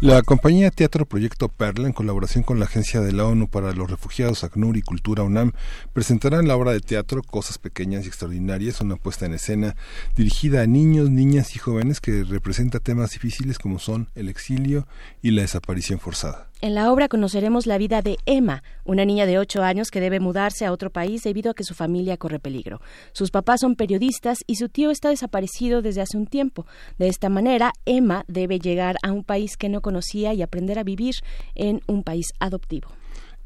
La 0.01 0.23
compañía 0.23 0.73
Teatro 0.73 1.07
Proyecto 1.07 1.49
Perla, 1.49 1.87
en 1.87 1.93
colaboración 1.93 2.43
con 2.43 2.59
la 2.59 2.65
Agencia 2.65 3.01
de 3.01 3.13
la 3.13 3.25
ONU 3.25 3.49
para 3.49 3.73
los 3.73 3.89
Refugiados, 3.89 4.43
ACNUR 4.43 4.77
y 4.77 4.83
Cultura 4.83 5.23
UNAM, 5.23 5.53
presentarán 5.93 6.49
la 6.49 6.57
obra 6.57 6.73
de 6.73 6.81
teatro 6.81 7.23
Cosas 7.23 7.59
Pequeñas 7.59 8.05
y 8.05 8.09
Extraordinarias, 8.09 8.81
una 8.81 8.97
puesta 8.97 9.27
en 9.27 9.35
escena 9.35 9.77
dirigida 10.17 10.63
a 10.63 10.67
niños, 10.67 11.11
niñas 11.11 11.55
y 11.55 11.61
jóvenes 11.61 12.01
que 12.01 12.25
representa 12.25 12.81
temas 12.81 13.13
difíciles 13.13 13.61
como 13.61 13.79
son 13.79 14.09
el 14.17 14.29
exilio 14.29 14.89
y 15.23 15.31
la 15.31 15.43
desaparición 15.43 16.01
forzada. 16.01 16.48
En 16.61 16.75
la 16.75 16.91
obra 16.91 17.07
conoceremos 17.07 17.67
la 17.67 17.79
vida 17.79 18.03
de 18.03 18.19
Emma, 18.27 18.65
una 18.85 19.05
niña 19.05 19.27
de 19.27 19.39
ocho 19.39 19.63
años 19.63 19.93
que 19.93 20.01
debe 20.01 20.19
mudarse 20.19 20.67
a 20.67 20.73
otro 20.73 20.91
país 20.91 21.23
debido 21.23 21.53
a 21.53 21.55
que 21.55 21.63
su 21.63 21.73
familia 21.73 22.17
corre 22.17 22.41
peligro. 22.41 22.81
Sus 23.13 23.31
papás 23.31 23.61
son 23.61 23.77
periodistas 23.77 24.39
y 24.45 24.57
su 24.57 24.69
tío 24.69 24.91
está 24.91 25.11
desaparecido 25.11 25.83
desde 25.83 26.01
hace 26.01 26.17
un 26.17 26.27
tiempo. 26.27 26.67
De 26.99 27.07
esta 27.07 27.29
manera, 27.29 27.73
Emma 27.85 28.25
debe 28.27 28.59
llegar 28.59 28.97
a 29.05 29.13
un 29.13 29.23
país 29.23 29.57
que 29.57 29.69
no 29.69 29.83
conocía 29.83 30.35
y 30.35 30.43
aprender 30.43 30.81
a 30.81 30.83
vivir 30.83 31.15
en 31.55 31.81
un 31.87 32.03
país 32.03 32.33
adoptivo. 32.41 32.89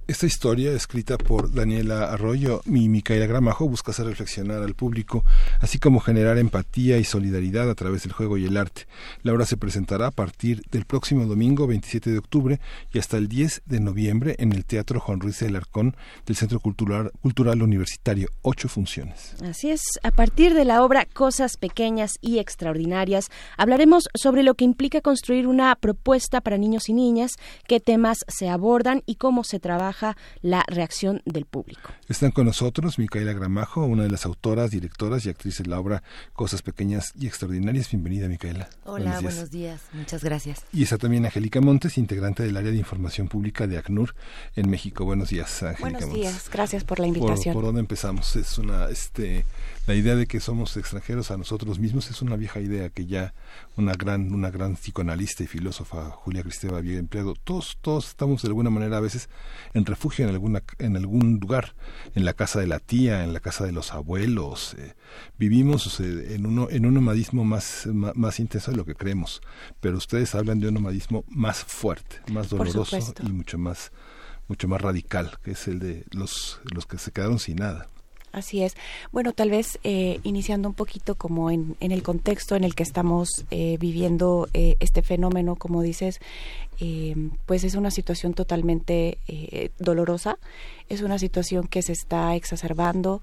Esta 0.08 0.26
historia, 0.26 0.72
escrita 0.72 1.16
por 1.16 1.54
Daniela 1.54 2.12
Arroyo 2.12 2.60
y 2.66 2.88
Micaela 2.88 3.26
Gramajo, 3.26 3.68
busca 3.68 3.92
hacer 3.92 4.06
reflexionar 4.06 4.60
al 4.60 4.74
público, 4.74 5.24
así 5.60 5.78
como 5.78 6.00
generar 6.00 6.38
empatía 6.38 6.98
y 6.98 7.04
solidaridad 7.04 7.70
a 7.70 7.76
través 7.76 8.02
del 8.02 8.12
juego 8.12 8.36
y 8.36 8.44
el 8.44 8.56
arte. 8.56 8.88
La 9.22 9.32
obra 9.32 9.46
se 9.46 9.56
presentará 9.56 10.08
a 10.08 10.10
partir 10.10 10.64
del 10.72 10.86
próximo 10.86 11.24
domingo 11.26 11.68
27 11.68 12.10
de 12.10 12.18
octubre 12.18 12.60
y 12.92 12.98
hasta 12.98 13.16
el 13.16 13.28
10 13.28 13.62
de 13.64 13.78
noviembre 13.78 14.34
en 14.40 14.52
el 14.52 14.64
Teatro 14.64 14.98
Juan 14.98 15.20
Ruiz 15.20 15.38
de 15.38 15.46
Alarcón 15.46 15.96
del 16.26 16.34
Centro 16.34 16.58
Cultural, 16.58 17.12
Cultural 17.20 17.62
Universitario. 17.62 18.28
Ocho 18.42 18.68
funciones. 18.68 19.36
Así 19.44 19.70
es, 19.70 19.82
a 20.02 20.10
partir 20.10 20.54
de 20.54 20.64
la 20.64 20.82
obra 20.82 21.06
Cosas 21.06 21.56
Pequeñas 21.56 22.14
y 22.20 22.40
Extraordinarias, 22.40 23.30
hablaremos 23.56 24.08
sobre 24.14 24.42
lo 24.42 24.54
que 24.54 24.64
implica 24.64 25.00
construir 25.00 25.46
una 25.46 25.76
propuesta 25.76 26.40
para 26.40 26.58
niños 26.58 26.88
y 26.88 26.92
niñas, 26.92 27.36
qué 27.68 27.78
temas 27.78 28.18
se 28.26 28.48
abordan 28.48 29.04
y 29.06 29.14
cómo 29.14 29.44
se 29.44 29.60
trabaja 29.60 29.91
la 30.40 30.64
reacción 30.66 31.22
del 31.24 31.44
público. 31.44 31.90
Están 32.08 32.30
con 32.30 32.46
nosotros 32.46 32.98
Micaela 32.98 33.32
Gramajo, 33.32 33.84
una 33.84 34.02
de 34.04 34.10
las 34.10 34.26
autoras, 34.26 34.70
directoras 34.70 35.24
y 35.26 35.30
actrices 35.30 35.64
de 35.64 35.70
la 35.70 35.78
obra 35.78 36.02
Cosas 36.32 36.62
Pequeñas 36.62 37.12
y 37.18 37.26
Extraordinarias. 37.26 37.90
Bienvenida, 37.90 38.28
Micaela. 38.28 38.68
Hola, 38.84 39.20
buenos 39.20 39.20
días. 39.20 39.34
buenos 39.34 39.50
días. 39.50 39.80
Muchas 39.92 40.24
gracias. 40.24 40.64
Y 40.72 40.82
está 40.82 40.98
también 40.98 41.24
Angélica 41.24 41.60
Montes, 41.60 41.98
integrante 41.98 42.42
del 42.42 42.56
área 42.56 42.70
de 42.70 42.76
información 42.78 43.28
pública 43.28 43.66
de 43.66 43.78
ACNUR 43.78 44.14
en 44.56 44.70
México. 44.70 45.04
Buenos 45.04 45.30
días, 45.30 45.62
Angélica 45.62 45.80
Buenos 45.80 46.02
Montes. 46.02 46.20
días, 46.20 46.50
gracias 46.50 46.84
por 46.84 46.98
la 47.00 47.06
invitación. 47.06 47.52
¿Por, 47.52 47.62
por 47.62 47.64
dónde 47.66 47.80
empezamos? 47.80 48.36
Es 48.36 48.58
una, 48.58 48.88
este, 48.88 49.44
la 49.86 49.94
idea 49.96 50.14
de 50.14 50.26
que 50.26 50.38
somos 50.38 50.76
extranjeros 50.76 51.32
a 51.32 51.36
nosotros 51.36 51.80
mismos 51.80 52.08
es 52.08 52.22
una 52.22 52.36
vieja 52.36 52.60
idea 52.60 52.88
que 52.88 53.06
ya 53.06 53.34
una 53.76 53.94
gran, 53.94 54.32
una 54.32 54.50
gran 54.50 54.76
psicoanalista 54.76 55.42
y 55.42 55.48
filósofa, 55.48 56.10
Julia 56.10 56.42
Cristeva, 56.42 56.78
había 56.78 56.98
empleado. 56.98 57.34
Todos, 57.34 57.78
todos 57.80 58.08
estamos 58.08 58.42
de 58.42 58.48
alguna 58.48 58.70
manera 58.70 58.98
a 58.98 59.00
veces 59.00 59.28
en 59.74 59.84
refugio 59.84 60.24
en 60.24 60.30
alguna, 60.30 60.62
en 60.78 60.96
algún 60.96 61.40
lugar, 61.40 61.74
en 62.14 62.24
la 62.24 62.34
casa 62.34 62.60
de 62.60 62.68
la 62.68 62.78
tía, 62.78 63.24
en 63.24 63.32
la 63.32 63.40
casa 63.40 63.64
de 63.64 63.72
los 63.72 63.92
abuelos. 63.92 64.74
Eh, 64.78 64.94
vivimos 65.36 65.98
eh, 65.98 66.34
en 66.34 66.46
uno, 66.46 66.68
en 66.70 66.86
un 66.86 66.94
nomadismo 66.94 67.44
más, 67.44 67.86
más, 67.86 68.14
más, 68.14 68.38
intenso 68.38 68.70
de 68.70 68.76
lo 68.76 68.84
que 68.84 68.94
creemos. 68.94 69.42
Pero 69.80 69.96
ustedes 69.96 70.36
hablan 70.36 70.60
de 70.60 70.68
un 70.68 70.74
nomadismo 70.74 71.24
más 71.26 71.64
fuerte, 71.64 72.20
más 72.30 72.50
doloroso 72.50 72.98
y 73.20 73.32
mucho 73.32 73.58
más, 73.58 73.90
mucho 74.46 74.68
más 74.68 74.80
radical, 74.80 75.38
que 75.42 75.52
es 75.52 75.66
el 75.66 75.80
de 75.80 76.04
los, 76.12 76.60
los 76.72 76.86
que 76.86 76.98
se 76.98 77.10
quedaron 77.10 77.40
sin 77.40 77.56
nada. 77.56 77.88
Así 78.32 78.62
es. 78.62 78.76
Bueno, 79.12 79.32
tal 79.32 79.50
vez 79.50 79.78
eh, 79.84 80.18
iniciando 80.22 80.68
un 80.68 80.74
poquito 80.74 81.16
como 81.16 81.50
en, 81.50 81.76
en, 81.80 81.92
el 81.92 82.02
contexto 82.02 82.56
en 82.56 82.64
el 82.64 82.74
que 82.74 82.82
estamos 82.82 83.44
eh, 83.50 83.76
viviendo 83.78 84.48
eh, 84.54 84.76
este 84.80 85.02
fenómeno, 85.02 85.56
como 85.56 85.82
dices, 85.82 86.18
pues 87.46 87.62
es 87.62 87.76
una 87.76 87.92
situación 87.92 88.34
totalmente 88.34 89.18
dolorosa, 89.78 90.38
es 90.88 91.00
una 91.02 91.16
situación 91.16 91.68
que 91.68 91.80
se 91.80 91.92
está 91.92 92.34
exacerbando 92.34 93.22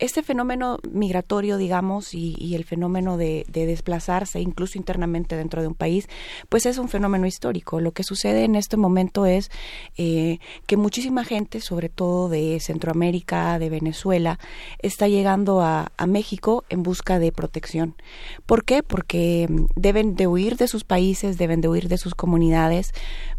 este 0.00 0.22
fenómeno 0.22 0.78
migratorio, 0.90 1.58
digamos, 1.58 2.14
y, 2.14 2.34
y 2.38 2.54
el 2.54 2.64
fenómeno 2.64 3.16
de, 3.18 3.44
de, 3.48 3.66
desplazarse, 3.66 4.40
incluso 4.40 4.78
internamente 4.78 5.36
dentro 5.36 5.60
de 5.60 5.68
un 5.68 5.74
país, 5.74 6.08
pues 6.48 6.66
es 6.66 6.78
un 6.78 6.88
fenómeno 6.88 7.26
histórico. 7.26 7.80
Lo 7.80 7.92
que 7.92 8.02
sucede 8.02 8.44
en 8.44 8.56
este 8.56 8.78
momento 8.78 9.26
es 9.26 9.50
eh, 9.98 10.38
que 10.66 10.78
muchísima 10.78 11.22
gente, 11.24 11.60
sobre 11.60 11.90
todo 11.90 12.30
de 12.30 12.58
Centroamérica, 12.60 13.58
de 13.58 13.68
Venezuela, 13.68 14.38
está 14.78 15.06
llegando 15.06 15.60
a, 15.60 15.92
a 15.96 16.06
México 16.06 16.64
en 16.70 16.82
busca 16.82 17.18
de 17.18 17.30
protección. 17.30 17.94
¿Por 18.46 18.64
qué? 18.64 18.82
Porque 18.82 19.48
deben 19.76 20.16
de 20.16 20.26
huir 20.26 20.56
de 20.56 20.66
sus 20.66 20.84
países, 20.84 21.36
deben 21.36 21.60
de 21.60 21.68
huir 21.68 21.88
de 21.88 21.98
sus 21.98 22.14
comunidades. 22.14 22.92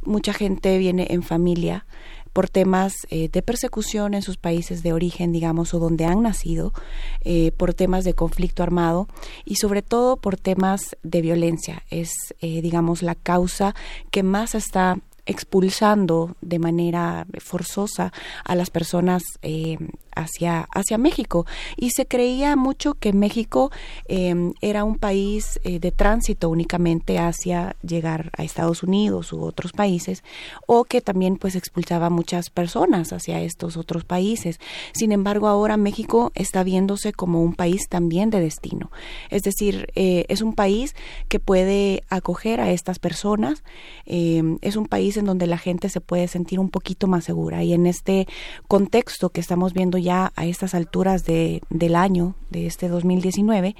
Mucha 0.04 0.32
gente 0.32 0.78
viene 0.78 1.08
en 1.10 1.24
familia 1.24 1.86
por 2.34 2.50
temas 2.50 2.94
eh, 3.10 3.30
de 3.30 3.42
persecución 3.42 4.14
en 4.14 4.22
sus 4.22 4.38
países 4.38 4.84
de 4.84 4.94
origen, 4.94 5.32
digamos, 5.32 5.74
o 5.74 5.80
donde 5.80 6.06
han 6.06 6.22
nacido, 6.22 6.74
eh, 7.22 7.52
por 7.58 7.74
temas 7.74 8.04
de 8.04 8.14
conflicto 8.14 8.64
armado 8.64 9.08
y 9.46 9.56
sobre 9.56 9.82
todo 9.82 10.18
por 10.18 10.38
temas 10.38 10.96
de 11.04 11.22
violencia. 11.22 11.84
Es, 11.90 12.12
eh, 12.40 12.62
digamos, 12.62 13.04
la 13.04 13.16
causa 13.16 13.76
que 14.12 14.24
más 14.24 14.56
está 14.56 14.98
expulsando 15.26 16.36
de 16.42 16.60
manera 16.60 17.26
forzosa 17.40 18.12
a 18.44 18.56
las 18.56 18.70
personas 18.70 19.24
eh, 19.42 19.78
hacia, 20.16 20.68
hacia 20.74 20.98
México. 20.98 21.46
Y 21.78 21.92
se 21.92 22.06
creía 22.06 22.56
mucho 22.56 22.94
que 22.94 23.14
México 23.14 23.72
eh, 24.08 24.54
era 24.62 24.84
un 24.84 24.98
país 24.98 25.60
eh, 25.64 25.80
de 25.80 25.92
tránsito 25.92 26.50
únicamente 26.50 27.20
hacia 27.20 27.76
llegar 27.82 28.32
a 28.38 28.44
Estados 28.44 28.84
Unidos 28.84 29.34
u 29.34 29.44
otros 29.44 29.72
países, 29.72 30.24
o 30.68 30.84
que 30.84 31.02
también 31.02 31.38
pues 31.38 31.56
expulsaba 31.56 32.10
muchas 32.10 32.50
personas 32.50 33.14
hacia 33.14 33.42
estos 33.42 33.78
otros 33.78 34.04
países. 34.04 34.60
Sin 34.94 35.12
embargo, 35.12 35.48
ahora 35.48 35.78
México 35.78 36.32
está 36.36 36.64
viéndose 36.64 37.14
como 37.14 37.42
un 37.42 37.54
país 37.54 37.88
también 37.90 38.30
de 38.30 38.40
destino. 38.40 38.92
Es 39.30 39.44
decir, 39.44 39.88
eh, 39.96 40.26
es 40.30 40.42
un 40.42 40.54
país 40.54 40.96
que 41.28 41.40
puede 41.40 42.04
acoger 42.10 42.60
a 42.62 42.72
estas 42.72 43.00
personas, 43.00 43.64
eh, 44.06 44.44
es 44.62 44.76
un 44.76 44.86
país 44.86 45.18
en 45.18 45.26
donde 45.26 45.48
la 45.48 45.58
gente 45.58 45.90
se 45.90 46.02
puede 46.02 46.28
sentir 46.28 46.60
un 46.60 46.70
poquito 46.70 47.08
más 47.08 47.24
segura. 47.24 47.64
Y 47.64 47.74
en 47.74 47.88
este 47.88 48.28
contexto 48.68 49.30
que 49.30 49.42
estamos 49.42 49.74
viendo 49.74 49.98
ya 50.02 50.32
a 50.36 50.46
estas 50.46 50.74
alturas 50.76 51.26
de, 51.26 51.62
del 51.70 51.96
año, 51.96 52.36
de 52.50 52.68
este 52.68 52.90
2019, 52.90 53.76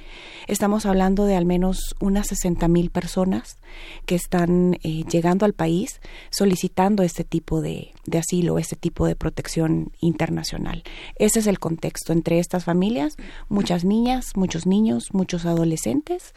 estamos 0.48 0.86
hablando 0.86 1.26
de 1.26 1.36
al 1.36 1.46
menos 1.46 1.96
unas 2.00 2.28
60 2.28 2.68
mil 2.68 2.90
personas 2.90 3.58
que 4.06 4.16
están 4.16 4.78
eh, 4.84 5.04
llegando 5.10 5.46
al 5.46 5.54
país 5.54 6.02
solicitando 6.30 7.04
este 7.04 7.24
tipo 7.24 7.62
de, 7.62 7.92
de 8.06 8.18
asilo, 8.18 8.58
este 8.58 8.76
tipo 8.76 9.06
de 9.06 9.16
protección 9.16 9.92
internacional. 10.00 10.84
Ese 11.16 11.40
es 11.40 11.48
el 11.48 11.60
contexto 11.60 12.14
entre 12.14 12.40
estas 12.40 12.66
familias, 12.66 13.16
muchas 13.50 13.86
niñas, 13.86 14.32
muchos 14.36 14.66
niños, 14.66 15.14
muchos 15.14 15.46
adolescentes, 15.46 16.34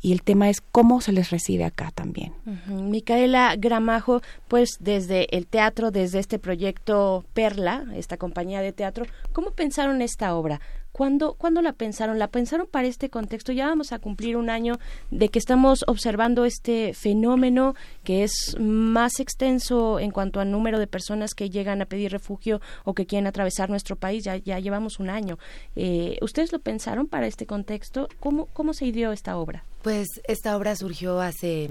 y 0.00 0.12
el 0.12 0.22
tema 0.22 0.50
es 0.50 0.60
cómo 0.60 1.00
se 1.00 1.12
les 1.12 1.30
recibe 1.30 1.64
acá 1.64 1.90
también. 1.94 2.34
Micaela 2.66 3.54
Gramajo, 3.56 4.22
pues 4.48 4.76
desde 4.80 5.34
el 5.36 5.46
teatro, 5.46 5.90
desde 5.90 6.18
este 6.18 6.38
proyecto 6.38 7.24
Perla, 7.34 7.86
esta 7.94 8.16
compañía 8.16 8.60
de 8.60 8.72
teatro, 8.72 9.06
¿cómo 9.32 9.52
pensaron 9.52 10.02
esta 10.02 10.34
obra? 10.34 10.60
¿Cuándo, 10.94 11.34
¿Cuándo 11.34 11.60
la 11.60 11.72
pensaron? 11.72 12.20
¿La 12.20 12.28
pensaron 12.28 12.68
para 12.70 12.86
este 12.86 13.10
contexto? 13.10 13.50
Ya 13.50 13.66
vamos 13.66 13.90
a 13.90 13.98
cumplir 13.98 14.36
un 14.36 14.48
año 14.48 14.78
de 15.10 15.28
que 15.28 15.40
estamos 15.40 15.84
observando 15.88 16.44
este 16.44 16.94
fenómeno 16.94 17.74
que 18.04 18.22
es 18.22 18.54
más 18.60 19.18
extenso 19.18 19.98
en 19.98 20.12
cuanto 20.12 20.38
al 20.38 20.52
número 20.52 20.78
de 20.78 20.86
personas 20.86 21.34
que 21.34 21.50
llegan 21.50 21.82
a 21.82 21.86
pedir 21.86 22.12
refugio 22.12 22.60
o 22.84 22.94
que 22.94 23.06
quieren 23.06 23.26
atravesar 23.26 23.70
nuestro 23.70 23.96
país. 23.96 24.22
Ya, 24.22 24.36
ya 24.36 24.60
llevamos 24.60 25.00
un 25.00 25.10
año. 25.10 25.36
Eh, 25.74 26.16
¿Ustedes 26.22 26.52
lo 26.52 26.60
pensaron 26.60 27.08
para 27.08 27.26
este 27.26 27.44
contexto? 27.44 28.08
¿Cómo, 28.20 28.46
¿Cómo 28.52 28.72
se 28.72 28.86
ideó 28.86 29.10
esta 29.10 29.36
obra? 29.36 29.64
Pues 29.82 30.06
esta 30.28 30.56
obra 30.56 30.76
surgió 30.76 31.20
hace 31.20 31.70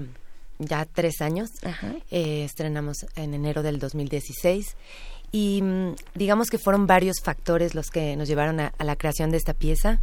ya 0.58 0.84
tres 0.84 1.22
años. 1.22 1.48
Ajá. 1.64 1.94
Eh, 2.10 2.44
estrenamos 2.44 3.06
en 3.16 3.32
enero 3.32 3.62
del 3.62 3.78
2016 3.78 4.76
y 5.34 5.62
mm, 5.62 5.96
digamos 6.14 6.48
que 6.48 6.58
fueron 6.58 6.86
varios 6.86 7.16
factores 7.20 7.74
los 7.74 7.90
que 7.90 8.14
nos 8.14 8.28
llevaron 8.28 8.60
a, 8.60 8.72
a 8.78 8.84
la 8.84 8.94
creación 8.94 9.32
de 9.32 9.36
esta 9.36 9.52
pieza. 9.52 10.00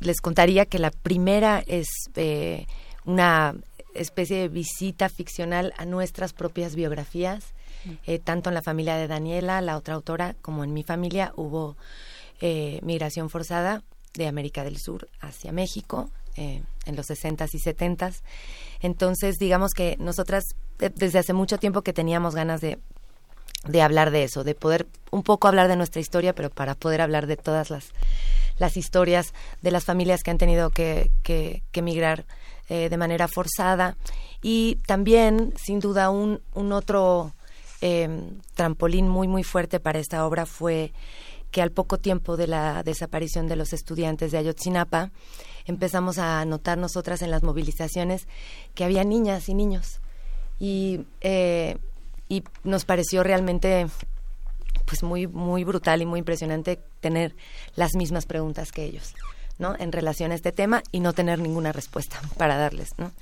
Les 0.00 0.20
contaría 0.20 0.66
que 0.66 0.80
la 0.80 0.90
primera 0.90 1.62
es 1.68 1.86
eh, 2.16 2.66
una 3.04 3.54
especie 3.94 4.38
de 4.38 4.48
visita 4.48 5.08
ficcional 5.08 5.72
a 5.76 5.84
nuestras 5.84 6.32
propias 6.32 6.74
biografías, 6.74 7.54
eh, 8.04 8.18
tanto 8.18 8.50
en 8.50 8.54
la 8.54 8.62
familia 8.62 8.96
de 8.96 9.06
Daniela, 9.06 9.60
la 9.60 9.76
otra 9.76 9.94
autora, 9.94 10.34
como 10.42 10.64
en 10.64 10.74
mi 10.74 10.82
familia 10.82 11.32
hubo 11.36 11.76
eh, 12.40 12.80
migración 12.82 13.30
forzada 13.30 13.84
de 14.14 14.26
América 14.26 14.64
del 14.64 14.78
Sur 14.78 15.08
hacia 15.20 15.52
México 15.52 16.10
eh, 16.36 16.64
en 16.86 16.96
los 16.96 17.08
60s 17.08 17.50
y 17.52 17.58
70s. 17.58 18.22
Entonces, 18.80 19.38
digamos 19.38 19.74
que 19.74 19.96
nosotras 20.00 20.42
desde 20.78 21.20
hace 21.20 21.34
mucho 21.34 21.58
tiempo 21.58 21.82
que 21.82 21.92
teníamos 21.92 22.34
ganas 22.34 22.60
de, 22.60 22.78
de 23.64 23.82
hablar 23.82 24.10
de 24.10 24.24
eso, 24.24 24.44
de 24.44 24.54
poder 24.54 24.86
un 25.10 25.22
poco 25.22 25.48
hablar 25.48 25.68
de 25.68 25.76
nuestra 25.76 26.00
historia, 26.00 26.34
pero 26.34 26.50
para 26.50 26.74
poder 26.74 27.00
hablar 27.00 27.26
de 27.26 27.36
todas 27.36 27.70
las, 27.70 27.90
las 28.58 28.76
historias 28.76 29.34
de 29.60 29.70
las 29.70 29.84
familias 29.84 30.22
que 30.22 30.30
han 30.30 30.38
tenido 30.38 30.70
que, 30.70 31.10
que, 31.22 31.62
emigrar 31.72 32.24
eh, 32.68 32.88
de 32.88 32.96
manera 32.96 33.28
forzada. 33.28 33.96
Y 34.42 34.76
también, 34.86 35.54
sin 35.56 35.80
duda, 35.80 36.10
un, 36.10 36.40
un 36.54 36.72
otro 36.72 37.34
eh, 37.80 38.08
trampolín 38.54 39.08
muy, 39.08 39.28
muy 39.28 39.44
fuerte 39.44 39.80
para 39.80 39.98
esta 39.98 40.26
obra 40.26 40.46
fue 40.46 40.92
que 41.52 41.62
al 41.62 41.70
poco 41.70 41.98
tiempo 41.98 42.36
de 42.36 42.48
la 42.48 42.82
desaparición 42.82 43.46
de 43.46 43.56
los 43.56 43.72
estudiantes 43.72 44.32
de 44.32 44.38
Ayotzinapa, 44.38 45.12
empezamos 45.66 46.18
a 46.18 46.44
notar 46.46 46.78
nosotras 46.78 47.22
en 47.22 47.30
las 47.30 47.42
movilizaciones 47.42 48.26
que 48.74 48.84
había 48.84 49.04
niñas 49.04 49.48
y 49.48 49.54
niños. 49.54 50.00
Y, 50.58 51.04
eh, 51.20 51.76
y 52.32 52.42
nos 52.64 52.86
pareció 52.86 53.22
realmente 53.22 53.86
pues 54.86 55.02
muy, 55.02 55.26
muy 55.26 55.64
brutal 55.64 56.00
y 56.00 56.06
muy 56.06 56.20
impresionante 56.20 56.80
tener 57.00 57.36
las 57.76 57.94
mismas 57.94 58.24
preguntas 58.24 58.72
que 58.72 58.84
ellos, 58.84 59.12
¿no? 59.58 59.76
En 59.78 59.92
relación 59.92 60.32
a 60.32 60.34
este 60.34 60.50
tema 60.50 60.82
y 60.92 61.00
no 61.00 61.12
tener 61.12 61.40
ninguna 61.40 61.72
respuesta 61.72 62.22
para 62.38 62.56
darles, 62.56 62.88
¿no? 62.96 63.12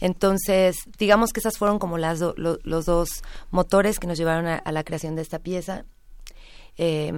Entonces, 0.00 0.76
digamos 0.96 1.32
que 1.32 1.40
esas 1.40 1.58
fueron 1.58 1.80
como 1.80 1.98
las 1.98 2.20
los 2.20 2.86
dos 2.86 3.08
motores 3.50 3.98
que 3.98 4.06
nos 4.06 4.16
llevaron 4.16 4.46
a, 4.46 4.58
a 4.58 4.70
la 4.70 4.84
creación 4.84 5.16
de 5.16 5.22
esta 5.22 5.40
pieza. 5.40 5.84
Eh, 6.78 7.12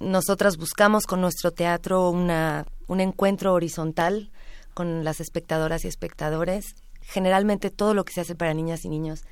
nosotras 0.00 0.56
buscamos 0.56 1.04
con 1.04 1.20
nuestro 1.20 1.50
teatro 1.50 2.08
una, 2.08 2.64
un 2.86 3.00
encuentro 3.00 3.52
horizontal 3.52 4.30
con 4.72 5.04
las 5.04 5.20
espectadoras 5.20 5.84
y 5.84 5.88
espectadores. 5.88 6.76
Generalmente 7.02 7.68
todo 7.68 7.92
lo 7.92 8.06
que 8.06 8.14
se 8.14 8.22
hace 8.22 8.34
para 8.34 8.54
niñas 8.54 8.86
y 8.86 8.88
niños 8.88 9.24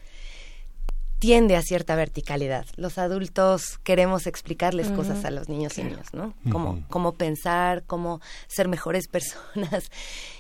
tiende 1.23 1.55
a 1.55 1.63
cierta 1.63 1.95
verticalidad. 1.95 2.67
Los 2.75 2.99
adultos 2.99 3.79
queremos 3.85 4.27
explicarles 4.27 4.89
cosas 4.89 5.25
a 5.25 5.31
los 5.31 5.49
niños 5.49 5.79
y 5.79 5.85
niños, 5.85 6.09
¿no? 6.13 6.35
Cómo, 6.51 6.83
cómo 6.89 7.13
pensar, 7.13 7.85
cómo 7.85 8.21
ser 8.49 8.67
mejores 8.67 9.07
personas 9.13 9.85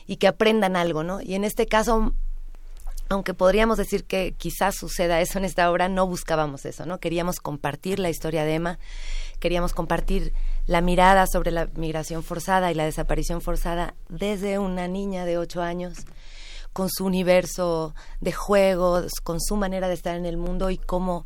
y 0.09 0.16
que 0.16 0.27
aprendan 0.27 0.75
algo, 0.75 1.05
¿no? 1.05 1.21
Y 1.21 1.37
en 1.37 1.45
este 1.45 1.66
caso, 1.66 2.12
aunque 3.11 3.33
podríamos 3.33 3.79
decir 3.79 4.03
que 4.03 4.35
quizás 4.37 4.75
suceda 4.75 5.21
eso 5.21 5.38
en 5.38 5.45
esta 5.45 5.71
obra, 5.71 5.88
no 5.88 6.05
buscábamos 6.05 6.64
eso, 6.64 6.85
¿no? 6.85 6.99
Queríamos 6.99 7.38
compartir 7.38 8.01
la 8.01 8.11
historia 8.11 8.42
de 8.42 8.55
Emma, 8.57 8.81
queríamos 9.38 9.75
compartir 9.75 10.33
la 10.66 10.81
mirada 10.81 11.29
sobre 11.29 11.53
la 11.53 11.68
migración 11.77 12.25
forzada 12.25 12.73
y 12.73 12.75
la 12.75 12.87
desaparición 12.87 13.40
forzada 13.40 13.95
desde 14.09 14.59
una 14.59 14.88
niña 14.88 15.27
de 15.27 15.38
ocho 15.38 15.62
años, 15.62 15.99
con 16.73 16.89
su 16.91 17.05
universo 17.05 17.95
de 18.21 18.33
juegos, 18.33 19.13
con 19.23 19.41
su 19.41 19.57
manera 19.57 19.89
de 19.89 19.95
estar 19.95 20.17
en 20.17 20.27
el 20.27 20.37
mundo 20.37 20.71
y 20.71 20.79
cómo, 20.79 21.25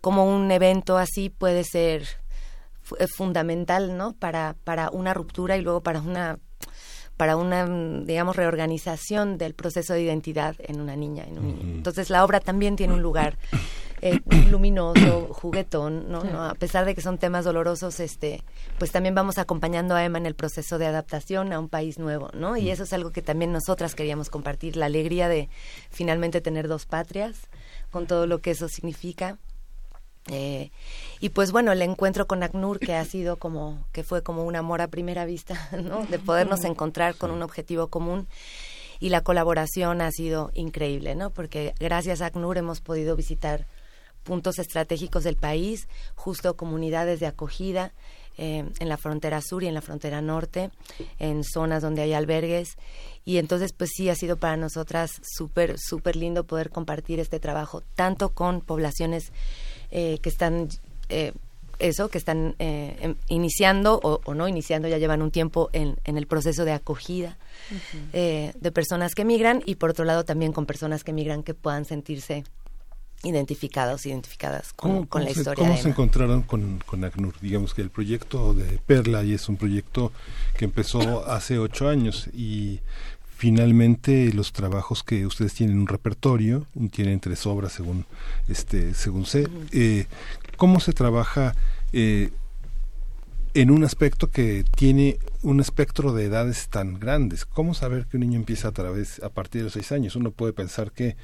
cómo 0.00 0.24
un 0.24 0.50
evento 0.50 0.96
así 0.96 1.30
puede 1.30 1.64
ser 1.64 2.06
eh, 2.98 3.06
fundamental, 3.06 3.96
¿no? 3.96 4.14
Para, 4.14 4.56
para 4.64 4.90
una 4.90 5.14
ruptura 5.14 5.56
y 5.56 5.62
luego 5.62 5.82
para 5.82 6.00
una 6.00 6.38
para 7.18 7.36
una, 7.36 7.66
digamos, 8.04 8.36
reorganización 8.36 9.38
del 9.38 9.52
proceso 9.52 9.92
de 9.92 10.02
identidad 10.02 10.54
en 10.60 10.80
una 10.80 10.94
niña, 10.94 11.24
en 11.24 11.40
un 11.40 11.46
niño. 11.48 11.74
Entonces 11.74 12.10
la 12.10 12.24
obra 12.24 12.38
también 12.38 12.76
tiene 12.76 12.94
un 12.94 13.02
lugar 13.02 13.36
eh, 14.02 14.20
luminoso, 14.50 15.28
juguetón, 15.32 16.10
¿no? 16.10 16.24
¿no? 16.24 16.44
A 16.44 16.54
pesar 16.54 16.84
de 16.84 16.94
que 16.94 17.00
son 17.00 17.18
temas 17.18 17.44
dolorosos, 17.44 18.00
este, 18.00 18.42
pues 18.78 18.92
también 18.92 19.14
vamos 19.14 19.38
acompañando 19.38 19.94
a 19.94 20.04
Emma 20.04 20.18
en 20.18 20.26
el 20.26 20.34
proceso 20.34 20.78
de 20.78 20.86
adaptación 20.86 21.52
a 21.52 21.58
un 21.58 21.68
país 21.68 21.98
nuevo, 21.98 22.30
¿no? 22.34 22.56
Y 22.56 22.70
eso 22.70 22.84
es 22.84 22.92
algo 22.92 23.10
que 23.10 23.22
también 23.22 23.52
nosotras 23.52 23.94
queríamos 23.94 24.30
compartir, 24.30 24.76
la 24.76 24.86
alegría 24.86 25.28
de 25.28 25.48
finalmente 25.90 26.40
tener 26.40 26.68
dos 26.68 26.86
patrias, 26.86 27.48
con 27.90 28.06
todo 28.06 28.26
lo 28.26 28.38
que 28.38 28.52
eso 28.52 28.68
significa. 28.68 29.38
Eh, 30.30 30.70
y 31.20 31.30
pues 31.30 31.52
bueno, 31.52 31.72
el 31.72 31.80
encuentro 31.80 32.26
con 32.26 32.42
ACNUR 32.42 32.78
que 32.78 32.94
ha 32.94 33.04
sido 33.04 33.36
como, 33.36 33.86
que 33.92 34.04
fue 34.04 34.22
como 34.22 34.44
un 34.44 34.56
amor 34.56 34.82
a 34.82 34.88
primera 34.88 35.24
vista, 35.24 35.68
¿no? 35.82 36.04
De 36.04 36.18
podernos 36.18 36.64
encontrar 36.64 37.16
con 37.16 37.30
un 37.30 37.42
objetivo 37.42 37.88
común 37.88 38.28
y 39.00 39.10
la 39.10 39.22
colaboración 39.22 40.00
ha 40.00 40.10
sido 40.10 40.50
increíble, 40.54 41.14
¿no? 41.14 41.30
Porque 41.30 41.74
gracias 41.78 42.20
a 42.20 42.26
ACNUR 42.26 42.58
hemos 42.58 42.80
podido 42.80 43.16
visitar 43.16 43.66
puntos 44.28 44.58
estratégicos 44.58 45.24
del 45.24 45.36
país, 45.36 45.88
justo 46.14 46.54
comunidades 46.54 47.18
de 47.18 47.26
acogida 47.26 47.92
eh, 48.36 48.62
en 48.78 48.88
la 48.90 48.98
frontera 48.98 49.40
sur 49.40 49.62
y 49.62 49.68
en 49.68 49.72
la 49.72 49.80
frontera 49.80 50.20
norte, 50.20 50.70
en 51.18 51.44
zonas 51.44 51.80
donde 51.80 52.02
hay 52.02 52.12
albergues. 52.12 52.76
Y 53.24 53.38
entonces, 53.38 53.72
pues 53.72 53.88
sí, 53.96 54.10
ha 54.10 54.14
sido 54.14 54.36
para 54.36 54.58
nosotras 54.58 55.12
súper, 55.22 55.76
súper 55.78 56.14
lindo 56.14 56.44
poder 56.44 56.68
compartir 56.68 57.20
este 57.20 57.40
trabajo, 57.40 57.82
tanto 57.94 58.28
con 58.34 58.60
poblaciones 58.60 59.32
eh, 59.90 60.18
que 60.20 60.28
están, 60.28 60.68
eh, 61.08 61.32
eso, 61.78 62.10
que 62.10 62.18
están 62.18 62.54
eh, 62.58 62.96
em- 63.00 63.16
iniciando 63.28 63.98
o, 64.02 64.20
o 64.22 64.34
no 64.34 64.46
iniciando, 64.46 64.88
ya 64.88 64.98
llevan 64.98 65.22
un 65.22 65.30
tiempo 65.30 65.70
en, 65.72 65.96
en 66.04 66.18
el 66.18 66.26
proceso 66.26 66.66
de 66.66 66.72
acogida 66.72 67.38
eh, 68.12 68.52
de 68.60 68.72
personas 68.72 69.14
que 69.14 69.24
migran 69.24 69.62
y 69.66 69.76
por 69.76 69.90
otro 69.90 70.04
lado 70.04 70.24
también 70.24 70.52
con 70.52 70.66
personas 70.66 71.02
que 71.02 71.12
migran 71.12 71.42
que 71.42 71.54
puedan 71.54 71.84
sentirse 71.84 72.44
identificados, 73.22 74.06
identificadas 74.06 74.72
con, 74.72 75.06
con 75.06 75.24
la 75.24 75.32
se, 75.32 75.40
historia 75.40 75.64
cómo 75.64 75.76
de 75.76 75.82
se 75.82 75.88
encontraron 75.88 76.42
con, 76.42 76.82
con 76.86 77.04
ACNUR? 77.04 77.34
Digamos 77.40 77.74
que 77.74 77.82
el 77.82 77.90
proyecto 77.90 78.54
de 78.54 78.78
Perla 78.86 79.24
y 79.24 79.34
es 79.34 79.48
un 79.48 79.56
proyecto 79.56 80.12
que 80.56 80.64
empezó 80.64 81.26
hace 81.30 81.58
ocho 81.58 81.88
años 81.88 82.28
y 82.32 82.80
finalmente 83.36 84.32
los 84.32 84.52
trabajos 84.52 85.04
que 85.04 85.26
ustedes 85.26 85.54
tienen 85.54 85.78
un 85.78 85.86
repertorio, 85.86 86.66
tienen 86.90 87.20
tres 87.20 87.46
obras 87.46 87.72
según 87.72 88.04
este 88.48 88.94
según 88.94 89.26
sé. 89.26 89.46
eh, 89.72 90.06
¿Cómo 90.56 90.80
se 90.80 90.92
trabaja 90.92 91.54
eh, 91.92 92.30
en 93.54 93.70
un 93.70 93.84
aspecto 93.84 94.30
que 94.30 94.64
tiene 94.76 95.18
un 95.42 95.60
espectro 95.60 96.12
de 96.12 96.24
edades 96.24 96.68
tan 96.68 96.98
grandes. 96.98 97.44
¿Cómo 97.44 97.74
saber 97.74 98.06
que 98.06 98.16
un 98.16 98.22
niño 98.22 98.38
empieza 98.38 98.68
a 98.68 98.72
través 98.72 99.22
a 99.22 99.28
partir 99.28 99.60
de 99.60 99.64
los 99.64 99.72
seis 99.74 99.92
años? 99.92 100.16
Uno 100.16 100.30
puede 100.32 100.52
pensar 100.52 100.92
que 100.92 101.16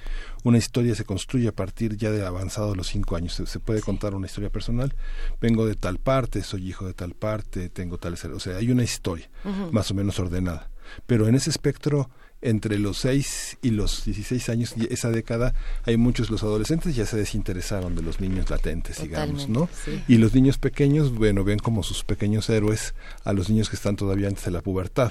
una 0.44 0.58
historia 0.58 0.94
se 0.94 1.04
construye 1.04 1.48
a 1.48 1.52
partir 1.52 1.96
ya 1.96 2.10
de 2.10 2.24
avanzado 2.24 2.70
de 2.70 2.76
los 2.76 2.88
cinco 2.88 3.16
años. 3.16 3.34
Se, 3.34 3.46
se 3.46 3.60
puede 3.60 3.80
contar 3.80 4.14
una 4.14 4.26
historia 4.26 4.50
personal. 4.50 4.94
Vengo 5.40 5.66
de 5.66 5.74
tal 5.74 5.98
parte, 5.98 6.42
soy 6.42 6.68
hijo 6.68 6.86
de 6.86 6.94
tal 6.94 7.14
parte, 7.14 7.68
tengo 7.68 7.98
tales, 7.98 8.24
o 8.24 8.40
sea, 8.40 8.56
hay 8.56 8.70
una 8.70 8.84
historia 8.84 9.28
más 9.72 9.90
o 9.90 9.94
menos 9.94 10.18
ordenada. 10.18 10.70
pero 11.06 11.28
en 11.28 11.34
ese 11.34 11.50
espectro 11.50 12.10
entre 12.44 12.78
los 12.78 12.98
6 12.98 13.58
y 13.62 13.70
los 13.70 14.04
16 14.04 14.48
años, 14.50 14.74
y 14.76 14.92
esa 14.92 15.10
década, 15.10 15.54
hay 15.84 15.96
muchos, 15.96 16.30
los 16.30 16.42
adolescentes 16.42 16.94
ya 16.94 17.06
se 17.06 17.16
desinteresaron 17.16 17.96
de 17.96 18.02
los 18.02 18.20
niños 18.20 18.50
latentes, 18.50 19.02
digamos, 19.02 19.48
¿no? 19.48 19.68
Sí. 19.84 20.02
Y 20.08 20.18
los 20.18 20.34
niños 20.34 20.58
pequeños, 20.58 21.14
bueno, 21.14 21.42
ven 21.42 21.58
como 21.58 21.82
sus 21.82 22.04
pequeños 22.04 22.50
héroes 22.50 22.94
a 23.24 23.32
los 23.32 23.48
niños 23.48 23.70
que 23.70 23.76
están 23.76 23.96
todavía 23.96 24.28
antes 24.28 24.44
de 24.44 24.50
la 24.50 24.60
pubertad. 24.60 25.10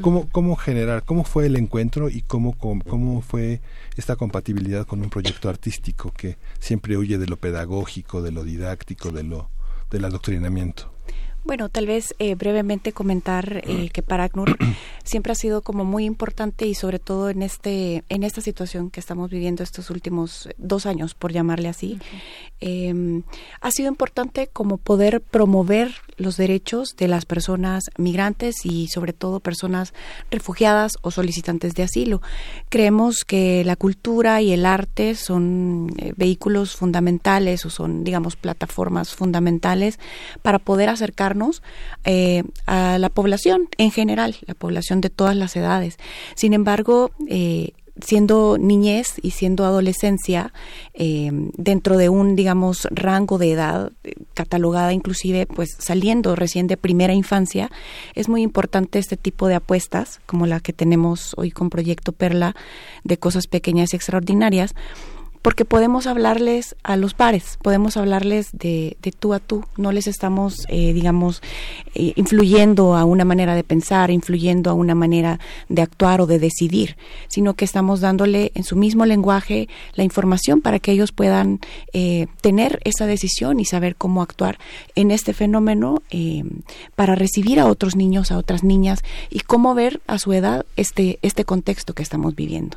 ¿Cómo, 0.00 0.28
¿Cómo 0.30 0.56
generar, 0.56 1.04
cómo 1.04 1.24
fue 1.24 1.46
el 1.46 1.56
encuentro 1.56 2.08
y 2.08 2.22
cómo, 2.22 2.56
cómo, 2.56 2.82
cómo 2.84 3.20
fue 3.22 3.60
esta 3.96 4.16
compatibilidad 4.16 4.86
con 4.86 5.02
un 5.02 5.10
proyecto 5.10 5.48
artístico 5.48 6.12
que 6.16 6.38
siempre 6.58 6.96
huye 6.96 7.18
de 7.18 7.26
lo 7.26 7.36
pedagógico, 7.36 8.22
de 8.22 8.32
lo 8.32 8.44
didáctico, 8.44 9.10
de 9.10 9.22
lo 9.22 9.50
del 9.90 10.04
adoctrinamiento? 10.04 10.92
Bueno, 11.42 11.68
tal 11.68 11.86
vez 11.86 12.14
eh, 12.18 12.34
brevemente 12.34 12.92
comentar 12.92 13.62
eh, 13.66 13.88
que 13.92 14.02
para 14.02 14.24
ACNUR 14.24 14.56
siempre 15.04 15.32
ha 15.32 15.34
sido 15.34 15.62
como 15.62 15.84
muy 15.84 16.04
importante 16.04 16.66
y 16.66 16.74
sobre 16.74 16.98
todo 16.98 17.30
en 17.30 17.42
este 17.42 18.04
en 18.08 18.22
esta 18.22 18.40
situación 18.40 18.90
que 18.90 19.00
estamos 19.00 19.30
viviendo 19.30 19.62
estos 19.62 19.90
últimos 19.90 20.48
dos 20.58 20.86
años, 20.86 21.14
por 21.14 21.32
llamarle 21.32 21.68
así, 21.68 21.98
eh, 22.60 23.22
ha 23.60 23.70
sido 23.70 23.88
importante 23.88 24.48
como 24.48 24.76
poder 24.76 25.22
promover 25.22 25.94
los 26.20 26.36
derechos 26.36 26.94
de 26.96 27.08
las 27.08 27.24
personas 27.24 27.84
migrantes 27.96 28.64
y 28.64 28.88
sobre 28.88 29.12
todo 29.12 29.40
personas 29.40 29.94
refugiadas 30.30 30.92
o 31.00 31.10
solicitantes 31.10 31.74
de 31.74 31.82
asilo. 31.82 32.20
Creemos 32.68 33.24
que 33.24 33.64
la 33.64 33.76
cultura 33.76 34.42
y 34.42 34.52
el 34.52 34.66
arte 34.66 35.14
son 35.14 35.90
eh, 35.96 36.12
vehículos 36.16 36.76
fundamentales 36.76 37.64
o 37.64 37.70
son, 37.70 38.04
digamos, 38.04 38.36
plataformas 38.36 39.14
fundamentales 39.14 39.98
para 40.42 40.58
poder 40.58 40.90
acercarnos 41.30 41.62
eh, 42.04 42.42
a 42.66 42.98
la 42.98 43.08
población 43.08 43.68
en 43.78 43.90
general, 43.90 44.36
la 44.46 44.54
población 44.54 45.00
de 45.00 45.10
todas 45.10 45.36
las 45.36 45.56
edades. 45.56 45.96
Sin 46.34 46.52
embargo, 46.52 47.10
eh, 47.28 47.72
siendo 48.02 48.56
niñez 48.58 49.14
y 49.22 49.32
siendo 49.32 49.64
adolescencia 49.64 50.52
eh, 50.94 51.30
dentro 51.56 51.98
de 51.98 52.08
un 52.08 52.34
digamos 52.34 52.88
rango 52.90 53.36
de 53.36 53.52
edad 53.52 53.92
catalogada 54.32 54.94
inclusive 54.94 55.44
pues 55.44 55.76
saliendo 55.78 56.34
recién 56.34 56.66
de 56.66 56.78
primera 56.78 57.12
infancia 57.12 57.70
es 58.14 58.26
muy 58.26 58.40
importante 58.40 58.98
este 58.98 59.18
tipo 59.18 59.48
de 59.48 59.56
apuestas 59.56 60.20
como 60.24 60.46
la 60.46 60.60
que 60.60 60.72
tenemos 60.72 61.34
hoy 61.36 61.50
con 61.50 61.68
proyecto 61.68 62.12
Perla 62.12 62.54
de 63.04 63.18
cosas 63.18 63.48
pequeñas 63.48 63.92
y 63.92 63.96
extraordinarias 63.96 64.74
porque 65.42 65.64
podemos 65.64 66.06
hablarles 66.06 66.76
a 66.82 66.96
los 66.96 67.14
pares, 67.14 67.58
podemos 67.62 67.96
hablarles 67.96 68.50
de, 68.52 68.96
de 69.02 69.12
tú 69.12 69.32
a 69.34 69.38
tú, 69.38 69.64
no 69.76 69.92
les 69.92 70.06
estamos, 70.06 70.66
eh, 70.68 70.92
digamos, 70.92 71.42
eh, 71.94 72.12
influyendo 72.16 72.94
a 72.94 73.04
una 73.04 73.24
manera 73.24 73.54
de 73.54 73.64
pensar, 73.64 74.10
influyendo 74.10 74.70
a 74.70 74.74
una 74.74 74.94
manera 74.94 75.40
de 75.68 75.82
actuar 75.82 76.20
o 76.20 76.26
de 76.26 76.38
decidir, 76.38 76.96
sino 77.28 77.54
que 77.54 77.64
estamos 77.64 78.00
dándole 78.00 78.52
en 78.54 78.64
su 78.64 78.76
mismo 78.76 79.06
lenguaje 79.06 79.68
la 79.94 80.04
información 80.04 80.60
para 80.60 80.78
que 80.78 80.92
ellos 80.92 81.12
puedan 81.12 81.60
eh, 81.92 82.26
tener 82.40 82.80
esa 82.84 83.06
decisión 83.06 83.60
y 83.60 83.64
saber 83.64 83.96
cómo 83.96 84.22
actuar 84.22 84.58
en 84.94 85.10
este 85.10 85.32
fenómeno 85.32 86.02
eh, 86.10 86.44
para 86.94 87.14
recibir 87.14 87.60
a 87.60 87.66
otros 87.66 87.96
niños, 87.96 88.30
a 88.30 88.38
otras 88.38 88.62
niñas 88.62 89.02
y 89.30 89.40
cómo 89.40 89.74
ver 89.74 90.00
a 90.06 90.18
su 90.18 90.32
edad 90.32 90.66
este, 90.76 91.18
este 91.22 91.44
contexto 91.44 91.94
que 91.94 92.02
estamos 92.02 92.34
viviendo. 92.34 92.76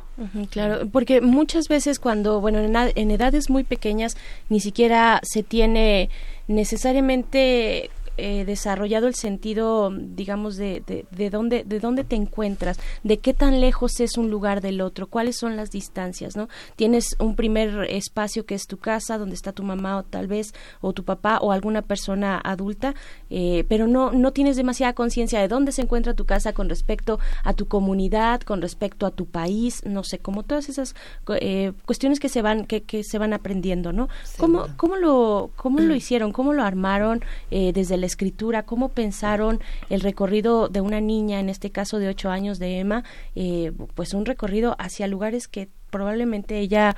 Claro, 0.50 0.88
porque 0.90 1.20
muchas 1.20 1.68
veces 1.68 1.98
cuando, 1.98 2.40
bueno, 2.40 2.53
en, 2.58 2.76
ed- 2.76 2.92
en 2.96 3.10
edades 3.10 3.50
muy 3.50 3.64
pequeñas 3.64 4.16
ni 4.48 4.60
siquiera 4.60 5.20
se 5.22 5.42
tiene 5.42 6.10
necesariamente 6.46 7.90
eh, 8.16 8.44
desarrollado 8.44 9.06
el 9.06 9.14
sentido, 9.14 9.90
digamos, 9.90 10.56
de, 10.56 10.82
de, 10.86 11.06
de 11.10 11.30
dónde, 11.30 11.64
de 11.64 11.80
dónde 11.80 12.04
te 12.04 12.16
encuentras, 12.16 12.78
de 13.02 13.18
qué 13.18 13.34
tan 13.34 13.60
lejos 13.60 14.00
es 14.00 14.16
un 14.16 14.30
lugar 14.30 14.60
del 14.60 14.80
otro, 14.80 15.06
cuáles 15.06 15.36
son 15.36 15.56
las 15.56 15.70
distancias, 15.70 16.36
¿no? 16.36 16.48
Tienes 16.76 17.16
un 17.18 17.36
primer 17.36 17.86
espacio 17.90 18.46
que 18.46 18.54
es 18.54 18.66
tu 18.66 18.78
casa, 18.78 19.18
donde 19.18 19.34
está 19.34 19.52
tu 19.52 19.62
mamá 19.62 19.98
o 19.98 20.02
tal 20.02 20.26
vez, 20.26 20.54
o 20.80 20.92
tu 20.92 21.04
papá 21.04 21.38
o 21.40 21.52
alguna 21.52 21.82
persona 21.82 22.40
adulta, 22.42 22.94
eh, 23.30 23.64
pero 23.68 23.86
no, 23.86 24.12
no 24.12 24.32
tienes 24.32 24.56
demasiada 24.56 24.92
conciencia 24.92 25.40
de 25.40 25.48
dónde 25.48 25.72
se 25.72 25.82
encuentra 25.82 26.14
tu 26.14 26.24
casa 26.24 26.52
con 26.52 26.68
respecto 26.68 27.18
a 27.42 27.52
tu 27.52 27.66
comunidad, 27.66 28.42
con 28.42 28.62
respecto 28.62 29.06
a 29.06 29.10
tu 29.10 29.26
país, 29.26 29.82
no 29.84 30.04
sé, 30.04 30.18
como 30.18 30.42
todas 30.42 30.68
esas 30.68 30.94
eh, 31.40 31.72
cuestiones 31.84 32.20
que 32.20 32.28
se 32.28 32.42
van, 32.42 32.64
que, 32.66 32.82
que 32.82 33.02
se 33.02 33.18
van 33.18 33.32
aprendiendo, 33.32 33.92
¿no? 33.92 34.08
¿Cómo, 34.38 34.66
cómo 34.76 34.96
lo, 34.96 35.50
cómo 35.56 35.80
lo 35.80 35.94
hicieron? 35.94 36.32
¿Cómo 36.32 36.52
lo 36.52 36.62
armaron 36.62 37.22
eh, 37.50 37.72
desde 37.72 38.03
la 38.04 38.06
escritura? 38.06 38.62
¿Cómo 38.64 38.90
pensaron 38.90 39.60
el 39.88 40.00
recorrido 40.00 40.68
de 40.68 40.80
una 40.80 41.00
niña, 41.00 41.40
en 41.40 41.48
este 41.48 41.70
caso 41.70 41.98
de 41.98 42.08
ocho 42.08 42.28
años 42.30 42.58
de 42.58 42.78
Emma, 42.78 43.02
eh, 43.34 43.72
pues 43.94 44.12
un 44.14 44.26
recorrido 44.26 44.76
hacia 44.78 45.06
lugares 45.06 45.48
que 45.48 45.68
probablemente 45.90 46.58
ella 46.58 46.94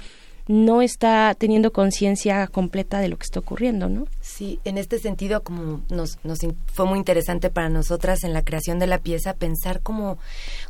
no 0.49 0.81
está 0.81 1.35
teniendo 1.37 1.73
conciencia 1.73 2.47
completa 2.47 3.01
de 3.01 3.09
lo 3.09 3.17
que 3.19 3.25
está 3.25 3.41
ocurriendo, 3.41 3.89
¿no? 3.89 4.07
Sí, 4.21 4.61
en 4.65 4.79
este 4.79 5.01
sentido, 5.01 5.43
como 5.43 5.81
nos, 5.91 6.19
nos 6.23 6.43
in- 6.45 6.57
fue 6.73 6.87
muy 6.87 6.99
interesante 6.99 7.51
para 7.51 7.69
nosotras 7.69 8.23
en 8.23 8.33
la 8.33 8.43
creación 8.45 8.79
de 8.79 8.87
la 8.87 8.99
pieza, 8.99 9.35
pensar 9.35 9.81
como, 9.81 10.19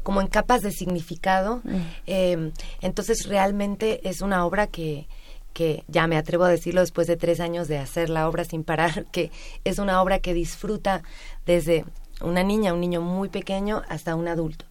como 0.03 0.23
en 0.23 0.29
capas 0.29 0.63
de 0.63 0.71
significado. 0.71 1.61
Eh, 2.07 2.53
entonces, 2.81 3.27
realmente 3.29 4.01
es 4.09 4.23
una 4.23 4.47
obra 4.47 4.67
que, 4.67 5.09
que, 5.57 5.85
ya 5.89 6.07
me 6.07 6.19
atrevo 6.19 6.45
a 6.45 6.51
decirlo 6.51 6.83
después 6.83 7.07
de 7.07 7.17
tres 7.17 7.41
años 7.41 7.67
de 7.67 7.79
hacer 7.79 8.11
la 8.11 8.29
obra 8.29 8.45
sin 8.45 8.63
parar, 8.63 9.07
que 9.11 9.31
es 9.65 9.79
una 9.79 10.03
obra 10.03 10.19
que 10.19 10.35
disfruta 10.35 11.03
desde 11.47 11.87
una 12.21 12.43
niña, 12.43 12.75
un 12.75 12.81
niño 12.81 13.01
muy 13.01 13.31
pequeño, 13.31 13.83
hasta 13.89 14.15
un 14.15 14.29
adulto, 14.29 14.67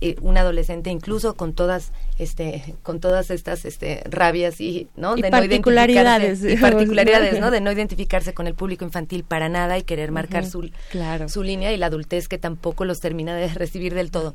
y 0.00 0.16
un 0.20 0.36
adolescente, 0.36 0.90
incluso 0.90 1.34
con 1.34 1.52
todas, 1.52 1.92
este, 2.18 2.74
con 2.82 2.98
todas 3.00 3.30
estas, 3.30 3.64
este, 3.64 4.02
rabias 4.08 4.60
y, 4.60 4.88
¿no? 4.96 5.16
Y 5.16 5.22
De 5.22 5.30
no 5.30 5.36
particularidades, 5.36 6.42
identificarse- 6.42 6.52
y 6.52 6.56
particularidades, 6.56 7.40
¿no? 7.40 7.50
De 7.50 7.60
no 7.60 7.70
identificarse 7.72 8.34
con 8.34 8.46
el 8.46 8.54
público 8.54 8.84
infantil 8.84 9.22
para 9.24 9.48
nada 9.48 9.78
y 9.78 9.82
querer 9.82 10.12
marcar 10.12 10.44
su, 10.46 10.70
claro. 10.90 11.28
su 11.28 11.42
línea 11.42 11.72
y 11.72 11.76
la 11.76 11.86
adultez 11.86 12.28
que 12.28 12.38
tampoco 12.38 12.84
los 12.84 13.00
termina 13.00 13.34
de 13.36 13.48
recibir 13.54 13.94
del 13.94 14.10
todo. 14.10 14.34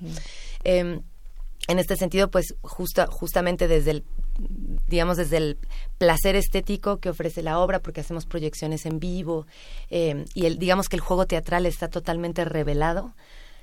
En 1.67 1.79
este 1.79 1.95
sentido, 1.95 2.29
pues 2.29 2.55
justa, 2.61 3.07
justamente 3.07 3.67
desde 3.67 3.91
el, 3.91 4.03
digamos, 4.87 5.17
desde 5.17 5.37
el 5.37 5.57
placer 5.97 6.35
estético 6.35 6.97
que 6.97 7.09
ofrece 7.09 7.41
la 7.43 7.59
obra, 7.59 7.79
porque 7.79 8.01
hacemos 8.01 8.25
proyecciones 8.25 8.85
en 8.85 8.99
vivo, 8.99 9.45
em, 9.89 10.25
y 10.33 10.45
el, 10.47 10.57
digamos 10.57 10.89
que 10.89 10.95
el 10.95 11.01
juego 11.01 11.25
teatral 11.27 11.65
está 11.65 11.87
totalmente 11.87 12.43
revelado. 12.45 13.13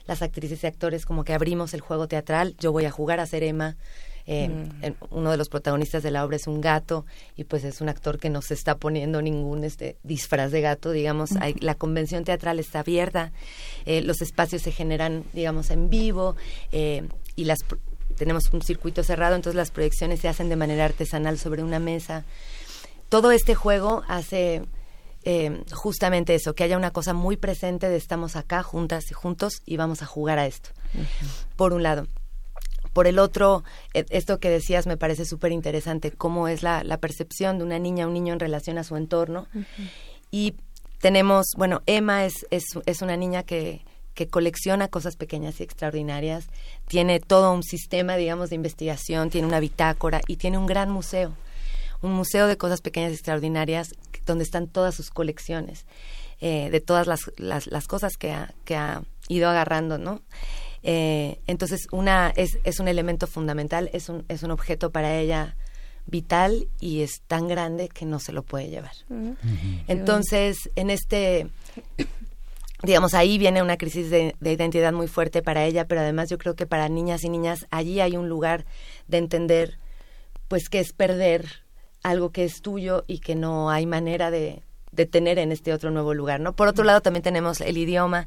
Las 0.06 0.22
actrices 0.22 0.62
y 0.64 0.66
actores 0.66 1.04
como 1.04 1.22
que 1.24 1.34
abrimos 1.34 1.74
el 1.74 1.80
juego 1.82 2.08
teatral, 2.08 2.54
yo 2.58 2.72
voy 2.72 2.84
a 2.86 2.90
jugar 2.90 3.20
a 3.20 3.26
ser 3.26 3.42
Emma, 3.42 3.76
eh, 4.30 4.44
en- 4.82 4.96
uno 5.10 5.30
de 5.30 5.36
los 5.38 5.48
protagonistas 5.48 6.02
de 6.02 6.10
la 6.10 6.22
obra 6.24 6.36
es 6.36 6.46
un 6.46 6.60
gato 6.60 7.06
y 7.34 7.44
pues 7.44 7.64
es 7.64 7.80
un 7.80 7.88
actor 7.88 8.18
que 8.18 8.28
no 8.28 8.42
se 8.42 8.52
está 8.52 8.76
poniendo 8.76 9.22
ningún 9.22 9.64
este 9.64 9.96
disfraz 10.02 10.50
de 10.52 10.60
gato 10.60 10.90
digamos. 10.92 11.32
Hay- 11.40 11.54
la 11.60 11.74
convención 11.74 12.24
teatral 12.24 12.58
está 12.58 12.80
abierta 12.80 13.32
eh, 13.86 14.02
los 14.02 14.20
espacios 14.20 14.60
se 14.60 14.70
generan 14.70 15.24
digamos 15.32 15.70
en 15.70 15.88
vivo 15.88 16.36
eh, 16.72 17.08
y 17.38 17.44
las 17.44 17.60
tenemos 18.16 18.50
un 18.52 18.62
circuito 18.62 19.04
cerrado 19.04 19.36
entonces 19.36 19.56
las 19.56 19.70
proyecciones 19.70 20.20
se 20.20 20.28
hacen 20.28 20.48
de 20.48 20.56
manera 20.56 20.84
artesanal 20.84 21.38
sobre 21.38 21.62
una 21.62 21.78
mesa 21.78 22.24
todo 23.08 23.30
este 23.30 23.54
juego 23.54 24.02
hace 24.08 24.62
eh, 25.24 25.62
justamente 25.72 26.34
eso, 26.34 26.54
que 26.54 26.64
haya 26.64 26.76
una 26.76 26.90
cosa 26.90 27.12
muy 27.12 27.36
presente 27.36 27.88
de 27.88 27.96
estamos 27.96 28.36
acá 28.36 28.62
juntas 28.62 29.10
y 29.10 29.14
juntos 29.14 29.62
y 29.66 29.76
vamos 29.76 30.02
a 30.02 30.06
jugar 30.06 30.38
a 30.38 30.46
esto. 30.46 30.70
Por 31.56 31.72
un 31.72 31.82
lado. 31.82 32.06
Por 32.92 33.06
el 33.06 33.18
otro, 33.18 33.64
eh, 33.94 34.06
esto 34.10 34.38
que 34.38 34.48
decías 34.48 34.86
me 34.86 34.96
parece 34.96 35.24
súper 35.24 35.52
interesante, 35.52 36.12
cómo 36.12 36.48
es 36.48 36.62
la, 36.62 36.84
la 36.84 36.98
percepción 36.98 37.58
de 37.58 37.64
una 37.64 37.78
niña, 37.78 38.06
un 38.06 38.14
niño 38.14 38.32
en 38.32 38.40
relación 38.40 38.78
a 38.78 38.84
su 38.84 38.96
entorno. 38.96 39.46
Y 40.30 40.54
tenemos, 41.00 41.46
bueno, 41.56 41.82
Emma 41.86 42.24
es, 42.24 42.46
es, 42.50 42.64
es 42.86 43.02
una 43.02 43.16
niña 43.16 43.42
que, 43.42 43.84
que 44.18 44.26
colecciona 44.26 44.88
cosas 44.88 45.14
pequeñas 45.14 45.60
y 45.60 45.62
extraordinarias, 45.62 46.46
tiene 46.88 47.20
todo 47.20 47.54
un 47.54 47.62
sistema, 47.62 48.16
digamos, 48.16 48.50
de 48.50 48.56
investigación, 48.56 49.30
tiene 49.30 49.46
una 49.46 49.60
bitácora 49.60 50.22
y 50.26 50.38
tiene 50.38 50.58
un 50.58 50.66
gran 50.66 50.90
museo, 50.90 51.36
un 52.02 52.14
museo 52.14 52.48
de 52.48 52.56
cosas 52.56 52.80
pequeñas 52.80 53.12
y 53.12 53.14
extraordinarias 53.14 53.94
donde 54.26 54.42
están 54.42 54.66
todas 54.66 54.96
sus 54.96 55.10
colecciones, 55.10 55.86
eh, 56.40 56.68
de 56.68 56.80
todas 56.80 57.06
las, 57.06 57.30
las, 57.36 57.68
las 57.68 57.86
cosas 57.86 58.16
que 58.16 58.32
ha, 58.32 58.52
que 58.64 58.74
ha 58.74 59.04
ido 59.28 59.48
agarrando, 59.48 59.98
¿no? 59.98 60.20
Eh, 60.82 61.38
entonces, 61.46 61.86
una 61.92 62.32
es, 62.34 62.58
es 62.64 62.80
un 62.80 62.88
elemento 62.88 63.28
fundamental, 63.28 63.88
es 63.92 64.08
un, 64.08 64.24
es 64.26 64.42
un 64.42 64.50
objeto 64.50 64.90
para 64.90 65.16
ella 65.16 65.54
vital 66.06 66.66
y 66.80 67.02
es 67.02 67.20
tan 67.28 67.46
grande 67.46 67.88
que 67.88 68.04
no 68.04 68.18
se 68.18 68.32
lo 68.32 68.42
puede 68.42 68.68
llevar. 68.68 68.96
Entonces, 69.86 70.70
en 70.74 70.90
este, 70.90 71.50
digamos, 72.82 73.14
ahí 73.14 73.38
viene 73.38 73.62
una 73.62 73.76
crisis 73.76 74.10
de, 74.10 74.34
de 74.38 74.52
identidad 74.52 74.92
muy 74.92 75.08
fuerte 75.08 75.42
para 75.42 75.64
ella, 75.64 75.86
pero 75.86 76.00
además 76.00 76.30
yo 76.30 76.38
creo 76.38 76.54
que 76.54 76.66
para 76.66 76.88
niñas 76.88 77.24
y 77.24 77.28
niñas 77.28 77.66
allí 77.70 78.00
hay 78.00 78.16
un 78.16 78.28
lugar 78.28 78.66
de 79.08 79.18
entender, 79.18 79.78
pues, 80.48 80.68
que 80.68 80.80
es 80.80 80.92
perder 80.92 81.64
algo 82.02 82.30
que 82.30 82.44
es 82.44 82.62
tuyo 82.62 83.04
y 83.06 83.18
que 83.18 83.34
no 83.34 83.70
hay 83.70 83.86
manera 83.86 84.30
de, 84.30 84.62
de 84.92 85.06
tener 85.06 85.38
en 85.38 85.52
este 85.52 85.72
otro 85.72 85.90
nuevo 85.90 86.14
lugar, 86.14 86.40
¿no? 86.40 86.54
Por 86.54 86.68
otro 86.68 86.84
lado 86.84 87.00
también 87.00 87.22
tenemos 87.22 87.60
el 87.60 87.76
idioma, 87.76 88.26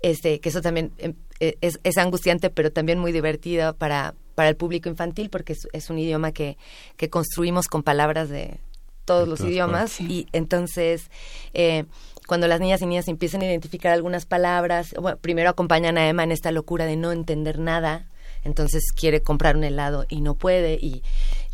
este, 0.00 0.40
que 0.40 0.48
eso 0.48 0.60
también 0.60 0.92
em, 0.98 1.14
eh, 1.40 1.56
es, 1.60 1.80
es 1.82 1.98
angustiante, 1.98 2.50
pero 2.50 2.72
también 2.72 2.98
muy 2.98 3.12
divertido 3.12 3.74
para, 3.74 4.14
para 4.34 4.48
el 4.48 4.56
público 4.56 4.88
infantil, 4.88 5.30
porque 5.30 5.54
es, 5.54 5.68
es 5.72 5.90
un 5.90 5.98
idioma 5.98 6.32
que, 6.32 6.56
que 6.96 7.10
construimos 7.10 7.66
con 7.66 7.82
palabras 7.82 8.28
de 8.28 8.60
todos 9.04 9.26
los 9.26 9.40
idiomas, 9.40 9.92
partes. 9.92 10.10
y 10.10 10.26
entonces 10.32 11.10
eh, 11.54 11.84
cuando 12.28 12.46
las 12.46 12.60
niñas 12.60 12.82
y 12.82 12.86
niñas 12.86 13.08
empiezan 13.08 13.40
a 13.40 13.46
identificar 13.46 13.90
algunas 13.90 14.26
palabras, 14.26 14.94
bueno, 15.00 15.16
primero 15.16 15.48
acompañan 15.48 15.96
a 15.96 16.06
Emma 16.10 16.24
en 16.24 16.30
esta 16.30 16.52
locura 16.52 16.84
de 16.84 16.94
no 16.94 17.10
entender 17.10 17.58
nada, 17.58 18.06
entonces 18.44 18.92
quiere 18.94 19.22
comprar 19.22 19.56
un 19.56 19.64
helado 19.64 20.04
y 20.10 20.20
no 20.20 20.34
puede 20.34 20.74
y 20.74 21.02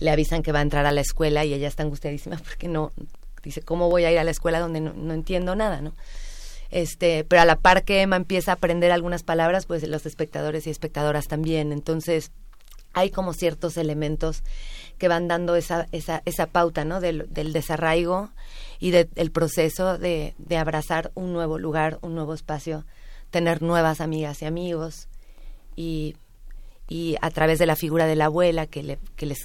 le 0.01 0.11
avisan 0.11 0.43
que 0.43 0.51
va 0.51 0.59
a 0.59 0.63
entrar 0.63 0.85
a 0.85 0.91
la 0.91 1.01
escuela 1.01 1.45
y 1.45 1.55
ella 1.55 1.69
está 1.69 1.85
angustiadísima 1.85 2.39
porque 2.45 2.67
no 2.67 2.91
dice 3.45 3.63
cómo 3.63 3.89
voy 3.89 4.05
a 4.05 4.11
ir 4.11 4.19
a 4.19 4.25
la 4.25 4.33
escuela 4.33 4.59
donde 4.59 4.81
no, 4.81 4.93
no 4.95 5.15
entiendo 5.15 5.55
nada, 5.55 5.81
¿no? 5.81 5.93
Este, 6.73 7.23
pero 7.23 7.43
a 7.43 7.45
la 7.45 7.55
par 7.55 7.85
que 7.85 8.03
Emma 8.03 8.17
empieza 8.17 8.51
a 8.51 8.55
aprender 8.55 8.91
algunas 8.91 9.23
palabras, 9.23 9.67
pues 9.67 9.87
los 9.87 10.07
espectadores 10.07 10.67
y 10.67 10.71
espectadoras 10.71 11.29
también. 11.29 11.71
Entonces, 11.71 12.33
hay 12.95 13.11
como 13.11 13.33
ciertos 13.33 13.77
elementos 13.77 14.43
que 14.99 15.09
van 15.09 15.29
dando 15.29 15.57
esa, 15.57 15.87
esa, 15.93 16.23
esa 16.25 16.47
pauta, 16.47 16.85
¿no? 16.85 17.01
Del, 17.01 17.27
del 17.33 17.53
desarraigo 17.53 18.31
y 18.81 18.91
de- 18.91 19.05
del 19.05 19.31
proceso 19.31 19.99
de, 19.99 20.35
de 20.39 20.57
abrazar 20.57 21.11
un 21.15 21.33
nuevo 21.33 21.59
lugar, 21.59 21.99
un 22.03 22.15
nuevo 22.15 22.35
espacio, 22.35 22.85
tener 23.31 23.63
nuevas 23.63 24.01
amigas 24.01 24.43
y 24.43 24.45
amigos 24.47 25.09
y, 25.77 26.17
y 26.89 27.17
a 27.21 27.31
través 27.31 27.59
de 27.59 27.67
la 27.67 27.77
figura 27.77 28.07
de 28.07 28.17
la 28.17 28.27
abuela, 28.27 28.67
que, 28.67 28.83
le, 28.83 28.99
que 29.17 29.27
les, 29.27 29.39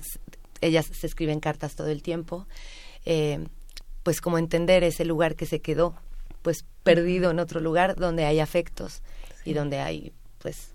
ellas 0.62 0.88
se 0.92 1.08
escriben 1.08 1.40
cartas 1.40 1.76
todo 1.76 1.88
el 1.88 2.02
tiempo, 2.04 2.48
eh, 3.06 3.40
pues 4.04 4.22
como 4.22 4.38
entender 4.38 4.84
ese 4.84 5.06
lugar 5.06 5.36
que 5.36 5.46
se 5.46 5.60
quedó, 5.62 5.96
pues 6.42 6.66
perdido 6.84 7.32
en 7.32 7.40
otro 7.40 7.60
lugar 7.60 7.96
donde 7.96 8.26
hay 8.26 8.40
afectos 8.40 9.02
y 9.46 9.54
donde 9.54 9.80
hay, 9.80 10.14
pues, 10.40 10.74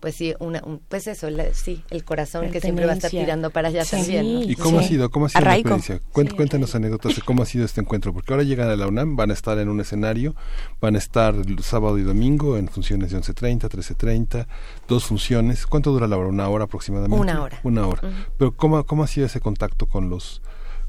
pues 0.00 0.16
sí, 0.16 0.34
una, 0.40 0.62
un- 0.64 0.80
pues 0.88 1.06
eso, 1.06 1.28
la- 1.30 1.52
sí, 1.54 1.84
el 1.90 2.04
corazón 2.04 2.50
que 2.50 2.60
siempre 2.60 2.86
va 2.86 2.92
a 2.92 2.94
estar 2.96 3.10
tirando 3.10 3.50
para 3.50 3.68
allá 3.68 3.84
Sí. 3.84 3.90
también. 3.96 4.34
¿no? 4.34 4.42
¿Y 4.42 4.56
cómo 4.56 4.78
ha 4.78 4.82
sido? 4.82 5.10
¿Cómo 5.10 5.26
ha 5.26 5.28
sido 5.28 5.40
la 5.44 5.54
experiencia? 5.56 6.00
Cuént- 6.12 6.30
Sí. 6.30 6.36
Cuéntanos 6.36 6.74
anécdotas 6.74 7.16
de 7.16 7.22
cómo 7.22 7.42
ha 7.42 7.46
sido 7.46 7.64
este 7.64 7.80
encuentro, 7.80 8.12
porque 8.12 8.32
ahora 8.32 8.42
llegan 8.44 8.68
a 8.70 8.76
la 8.76 8.86
UNAM, 8.88 9.14
van 9.16 9.30
a 9.30 9.34
estar 9.34 9.58
en 9.58 9.68
un 9.68 9.80
escenario, 9.80 10.34
van 10.80 10.94
a 10.94 10.98
estar 10.98 11.34
el 11.34 11.62
sábado 11.62 11.98
y 11.98 12.02
domingo 12.02 12.56
en 12.56 12.68
funciones 12.68 13.10
de 13.10 13.18
11.30, 13.18 13.68
13.30, 13.68 14.46
dos 14.88 15.04
funciones. 15.04 15.66
¿Cuánto 15.66 15.92
dura 15.92 16.06
la 16.08 16.16
hora? 16.16 16.28
¿Una 16.28 16.48
hora 16.48 16.64
aproximadamente? 16.64 17.20
Una 17.20 17.42
hora. 17.42 17.60
Una 17.62 17.86
hora. 17.86 18.00
Pero 18.38 18.56
¿cómo, 18.56 18.84
¿cómo 18.84 19.04
ha 19.04 19.06
sido 19.06 19.26
ese 19.26 19.40
contacto 19.40 19.86
con 19.86 20.08
los 20.10 20.40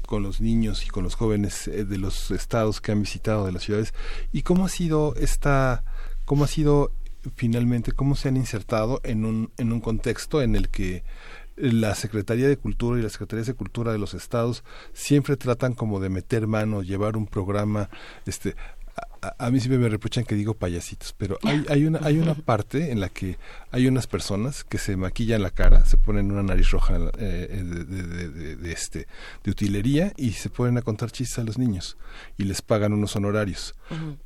con 0.06 0.22
los 0.22 0.40
niños 0.42 0.84
y 0.84 0.88
con 0.88 1.04
los 1.04 1.14
jóvenes 1.14 1.68
eh, 1.68 1.84
de 1.86 1.96
los 1.96 2.30
estados 2.32 2.80
que 2.82 2.92
han 2.92 3.00
visitado 3.00 3.46
de 3.46 3.52
las 3.52 3.62
ciudades 3.62 3.94
y 4.30 4.42
cómo 4.42 4.66
ha 4.66 4.68
sido 4.68 5.14
esta 5.16 5.84
cómo 6.26 6.44
ha 6.44 6.48
sido 6.48 6.92
finalmente 7.36 7.92
cómo 7.92 8.14
se 8.14 8.28
han 8.28 8.36
insertado 8.36 9.00
en 9.04 9.24
un 9.24 9.50
en 9.58 9.72
un 9.72 9.80
contexto 9.80 10.42
en 10.42 10.56
el 10.56 10.68
que 10.68 11.04
la 11.56 11.94
Secretaría 11.94 12.48
de 12.48 12.56
Cultura 12.56 12.98
y 12.98 13.02
las 13.02 13.12
Secretarías 13.12 13.46
de 13.46 13.54
Cultura 13.54 13.92
de 13.92 13.98
los 13.98 14.14
estados 14.14 14.64
siempre 14.92 15.36
tratan 15.36 15.74
como 15.74 16.00
de 16.00 16.08
meter 16.08 16.46
mano, 16.46 16.82
llevar 16.82 17.16
un 17.16 17.26
programa, 17.26 17.90
este 18.26 18.56
a, 19.38 19.50
mí 19.50 19.60
siempre 19.60 19.78
me 19.78 19.88
reprochan 19.88 20.24
que 20.24 20.34
digo 20.34 20.54
payasitos, 20.54 21.14
pero 21.16 21.38
hay, 21.44 21.64
hay 21.70 21.84
una 21.86 22.00
hay 22.02 22.18
una 22.18 22.34
parte 22.34 22.90
en 22.90 23.00
la 23.00 23.08
que 23.08 23.38
hay 23.70 23.86
unas 23.86 24.06
personas 24.06 24.64
que 24.64 24.78
se 24.78 24.96
maquillan 24.96 25.42
la 25.42 25.50
cara, 25.50 25.84
se 25.86 25.96
ponen 25.96 26.30
una 26.32 26.42
nariz 26.42 26.70
roja 26.70 26.96
eh, 26.96 27.10
eh, 27.18 27.62
de, 27.64 27.84
de- 27.84 28.02
de- 28.02 28.28
de- 28.28 28.56
de 28.56 28.72
este 28.72 29.06
de 29.44 29.50
utilería 29.50 30.12
y 30.16 30.32
se 30.32 30.50
ponen 30.50 30.76
a 30.78 30.82
contar 30.82 31.10
chistes 31.10 31.38
a 31.38 31.44
los 31.44 31.56
niños 31.58 31.96
y 32.36 32.44
les 32.44 32.62
pagan 32.62 32.92
unos 32.92 33.14
honorarios. 33.16 33.74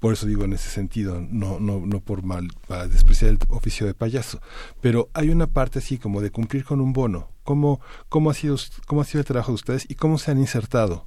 Por 0.00 0.12
eso 0.12 0.26
digo 0.26 0.44
en 0.44 0.52
ese 0.52 0.70
sentido, 0.70 1.20
no, 1.20 1.58
no, 1.60 1.80
no 1.84 2.00
por 2.00 2.22
mal, 2.22 2.48
para 2.68 2.86
despreciar 2.88 3.30
el 3.32 3.38
oficio 3.48 3.86
de 3.86 3.94
payaso, 3.94 4.40
pero 4.80 5.08
hay 5.12 5.30
una 5.30 5.46
parte 5.48 5.80
así 5.80 5.98
como 5.98 6.20
de 6.20 6.30
cumplir 6.30 6.64
con 6.64 6.80
un 6.80 6.92
bono. 6.92 7.30
¿Cómo, 7.42 7.80
cómo, 8.08 8.30
ha, 8.30 8.34
sido, 8.34 8.56
cómo 8.86 9.00
ha 9.02 9.04
sido 9.04 9.20
el 9.20 9.24
trabajo 9.26 9.52
de 9.52 9.56
ustedes 9.56 9.86
y 9.88 9.94
cómo 9.94 10.18
se 10.18 10.30
han 10.32 10.38
insertado 10.38 11.06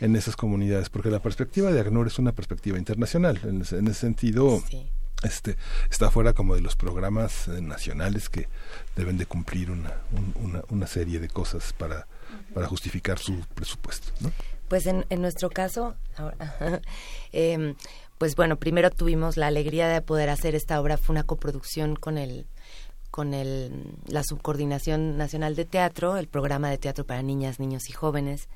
en 0.00 0.16
esas 0.16 0.36
comunidades? 0.36 0.88
Porque 0.90 1.10
la 1.10 1.20
perspectiva 1.20 1.70
de 1.72 1.80
ACNUR 1.80 2.06
es 2.06 2.18
una 2.18 2.32
perspectiva 2.32 2.78
internacional. 2.78 3.40
En 3.44 3.62
ese, 3.62 3.78
en 3.78 3.88
ese 3.88 4.00
sentido, 4.00 4.62
Sí. 4.68 4.90
este, 5.22 5.56
está 5.90 6.10
fuera 6.10 6.32
como 6.32 6.54
de 6.54 6.60
los 6.60 6.76
programas 6.76 7.48
eh, 7.48 7.60
nacionales 7.62 8.28
que 8.28 8.48
deben 8.96 9.18
de 9.18 9.26
cumplir 9.26 9.70
una, 9.70 9.94
un- 10.12 10.34
una, 10.44 10.62
una 10.70 10.86
serie 10.86 11.18
de 11.20 11.28
cosas 11.28 11.72
para, 11.72 12.06
para 12.54 12.66
justificar 12.66 13.18
su 13.18 13.40
presupuesto. 13.54 14.12
¿no? 14.20 14.30
Pues 14.68 14.86
en, 14.86 15.06
en 15.10 15.22
nuestro 15.22 15.48
caso, 15.50 15.94
ahora, 16.16 16.80
em, 17.32 17.74
pues 18.18 18.34
bueno, 18.36 18.56
primero 18.56 18.90
tuvimos 18.90 19.36
la 19.36 19.46
alegría 19.46 19.88
de 19.88 20.02
poder 20.02 20.28
hacer 20.28 20.54
esta 20.54 20.80
obra, 20.80 20.96
fue 20.96 21.12
una 21.14 21.22
coproducción 21.22 21.96
con 21.96 22.18
el 22.18 22.46
con 23.12 23.32
el, 23.32 23.94
la 24.08 24.22
Subcoordinación 24.22 25.16
Nacional 25.16 25.54
de 25.56 25.64
Teatro, 25.64 26.18
el 26.18 26.26
programa 26.28 26.68
de 26.68 26.76
teatro 26.76 27.06
para 27.06 27.22
niñas, 27.22 27.58
niños 27.60 27.88
y 27.88 27.92
jóvenes 27.92 28.48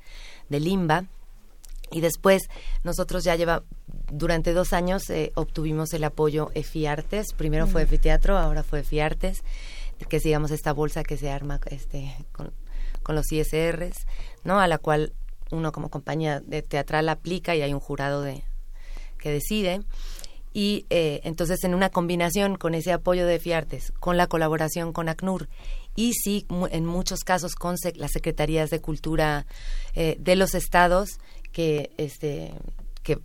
de 0.49 0.59
Limba. 0.59 1.05
Y 1.91 2.01
después 2.01 2.43
nosotros 2.83 3.23
ya 3.23 3.35
lleva, 3.35 3.63
durante 4.11 4.53
dos 4.53 4.73
años 4.73 5.09
eh, 5.09 5.31
obtuvimos 5.35 5.93
el 5.93 6.03
apoyo 6.03 6.51
EFI 6.53 6.85
Artes, 6.85 7.33
primero 7.33 7.67
fue 7.67 7.83
EFI 7.83 7.97
Teatro, 7.97 8.37
ahora 8.37 8.63
fue 8.63 8.79
EFI 8.79 8.99
Artes, 9.01 9.43
que 10.07 10.17
es 10.17 10.23
digamos 10.23 10.51
esta 10.51 10.73
bolsa 10.73 11.03
que 11.03 11.17
se 11.17 11.29
arma 11.29 11.59
este, 11.67 12.15
con, 12.31 12.51
con 13.03 13.15
los 13.15 13.31
ISRs, 13.31 14.05
¿no? 14.43 14.59
A 14.59 14.67
la 14.67 14.77
cual 14.77 15.13
uno 15.51 15.71
como 15.71 15.89
compañía 15.89 16.39
de 16.39 16.61
teatral 16.61 17.09
aplica 17.09 17.55
y 17.55 17.61
hay 17.61 17.73
un 17.73 17.79
jurado 17.79 18.21
de 18.21 18.43
que 19.17 19.31
decide. 19.31 19.81
Y 20.53 20.85
eh, 20.89 21.21
entonces 21.23 21.63
en 21.63 21.73
una 21.73 21.89
combinación 21.89 22.57
con 22.57 22.73
ese 22.73 22.91
apoyo 22.91 23.25
de 23.25 23.39
FIARTES, 23.39 23.93
con 23.99 24.17
la 24.17 24.27
colaboración 24.27 24.91
con 24.91 25.07
ACNUR 25.07 25.47
y 25.95 26.13
sí, 26.13 26.45
en 26.71 26.85
muchos 26.85 27.21
casos 27.21 27.55
con 27.55 27.75
las 27.95 28.11
secretarías 28.11 28.69
de 28.69 28.81
cultura 28.81 29.45
eh, 29.95 30.15
de 30.19 30.35
los 30.35 30.55
estados 30.55 31.19
que 31.51 31.91
este 31.97 32.53
que 33.03 33.17
mm, 33.17 33.21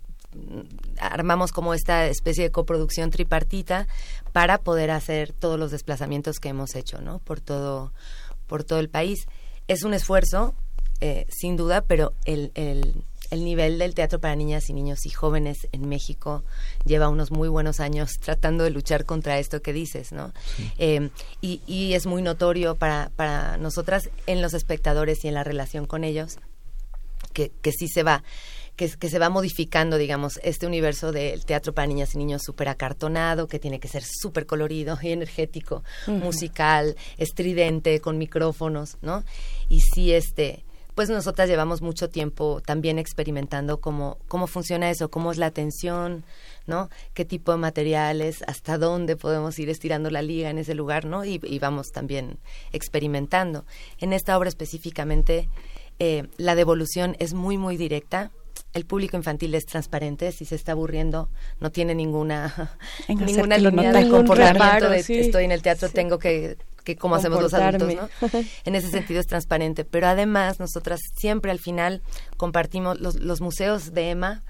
armamos 0.99 1.51
como 1.51 1.73
esta 1.73 2.07
especie 2.07 2.43
de 2.43 2.51
coproducción 2.51 3.09
tripartita 3.09 3.87
para 4.33 4.57
poder 4.57 4.91
hacer 4.91 5.33
todos 5.33 5.57
los 5.57 5.71
desplazamientos 5.71 6.39
que 6.39 6.49
hemos 6.49 6.75
hecho, 6.75 7.01
¿no? 7.01 7.19
Por 7.19 7.39
todo 7.39 7.93
por 8.47 8.63
todo 8.63 8.79
el 8.79 8.89
país. 8.89 9.27
Es 9.67 9.83
un 9.83 9.93
esfuerzo, 9.93 10.53
eh, 11.01 11.25
sin 11.29 11.57
duda, 11.57 11.81
pero 11.81 12.13
el, 12.25 12.51
el, 12.55 13.03
el 13.29 13.43
nivel 13.43 13.77
del 13.79 13.93
teatro 13.93 14.19
para 14.19 14.35
niñas 14.35 14.69
y 14.69 14.73
niños 14.73 15.05
y 15.05 15.09
jóvenes 15.09 15.67
en 15.71 15.87
México 15.87 16.43
lleva 16.85 17.09
unos 17.09 17.31
muy 17.31 17.49
buenos 17.49 17.79
años 17.79 18.19
tratando 18.19 18.63
de 18.63 18.69
luchar 18.69 19.05
contra 19.05 19.39
esto 19.39 19.61
que 19.61 19.73
dices, 19.73 20.11
¿no? 20.11 20.33
Eh, 20.77 21.09
y, 21.41 21.61
y 21.67 21.93
es 21.93 22.05
muy 22.05 22.21
notorio 22.21 22.75
para, 22.75 23.11
para 23.15 23.57
nosotras 23.57 24.09
en 24.25 24.41
los 24.41 24.53
espectadores 24.53 25.23
y 25.23 25.27
en 25.27 25.33
la 25.33 25.43
relación 25.43 25.85
con 25.85 26.03
ellos 26.03 26.39
que, 27.33 27.51
que 27.61 27.71
sí 27.71 27.87
se 27.87 28.03
va 28.03 28.23
que, 28.77 28.89
que 28.89 29.09
se 29.09 29.19
va 29.19 29.29
modificando, 29.29 29.97
digamos, 29.97 30.39
este 30.43 30.67
universo 30.67 31.11
del 31.11 31.43
teatro 31.45 31.73
para 31.73 31.87
niñas 31.87 32.13
y 32.13 32.19
niños 32.19 32.43
súper 32.45 32.69
acartonado, 32.69 33.47
que 33.47 33.59
tiene 33.59 33.79
que 33.79 33.87
ser 33.87 34.03
súper 34.03 34.45
colorido 34.45 34.97
y 35.01 35.11
energético, 35.11 35.83
musical, 36.05 36.95
estridente, 37.17 37.99
con 37.99 38.19
micrófonos, 38.19 38.97
¿no? 39.01 39.23
Y 39.67 39.81
sí, 39.81 40.13
este, 40.13 40.63
pues 40.97 41.11
nosotras 41.11 41.47
llevamos 41.47 41.83
mucho 41.83 42.09
tiempo 42.09 42.59
también 42.65 42.97
experimentando 42.97 43.79
cómo, 43.79 44.17
cómo 44.27 44.47
funciona 44.47 44.89
eso, 44.89 45.11
cómo 45.11 45.31
es 45.31 45.37
la 45.37 45.45
atención, 45.45 46.23
¿no? 46.65 46.89
Qué 47.13 47.23
tipo 47.23 47.51
de 47.51 47.59
materiales, 47.59 48.43
hasta 48.47 48.79
dónde 48.79 49.15
podemos 49.15 49.59
ir 49.59 49.69
estirando 49.69 50.09
la 50.09 50.23
liga 50.23 50.49
en 50.49 50.57
ese 50.57 50.73
lugar, 50.73 51.05
¿no? 51.05 51.23
Y, 51.23 51.39
y 51.43 51.59
vamos 51.59 51.91
también 51.91 52.39
experimentando. 52.73 53.63
En 53.99 54.11
esta 54.11 54.35
obra 54.35 54.49
específicamente, 54.49 55.49
eh, 55.99 56.23
la 56.37 56.55
devolución 56.55 57.15
es 57.19 57.35
muy, 57.35 57.59
muy 57.59 57.77
directa. 57.77 58.31
El 58.73 58.87
público 58.87 59.17
infantil 59.17 59.53
es 59.53 59.67
transparente, 59.67 60.31
si 60.31 60.45
se 60.45 60.55
está 60.55 60.71
aburriendo, 60.71 61.29
no 61.59 61.71
tiene 61.71 61.93
ninguna, 61.93 62.75
ninguna 63.07 63.59
línea 63.59 63.93
de 63.93 64.09
comportamiento 64.09 64.63
reparo, 64.63 64.89
de 64.89 65.03
sí. 65.03 65.19
estoy 65.19 65.45
en 65.45 65.51
el 65.51 65.61
teatro, 65.61 65.89
Sí. 65.89 65.93
tengo 65.93 66.17
que, 66.17 66.57
que 66.87 66.95
como 66.95 67.15
hacemos 67.15 67.41
los 67.41 67.53
adultos, 67.53 67.93
¿no? 67.93 68.09
En 68.63 68.75
ese 68.75 68.89
sentido 68.89 69.19
es 69.19 69.27
transparente. 69.27 69.83
Pero 69.83 70.07
además, 70.07 70.57
nosotras 70.61 71.01
siempre 71.17 71.51
al 71.51 71.59
final 71.59 72.01
compartimos 72.37 73.01
los, 73.01 73.15
los 73.15 73.41
museos 73.41 73.91
de 73.91 74.11
Emma, 74.11 74.45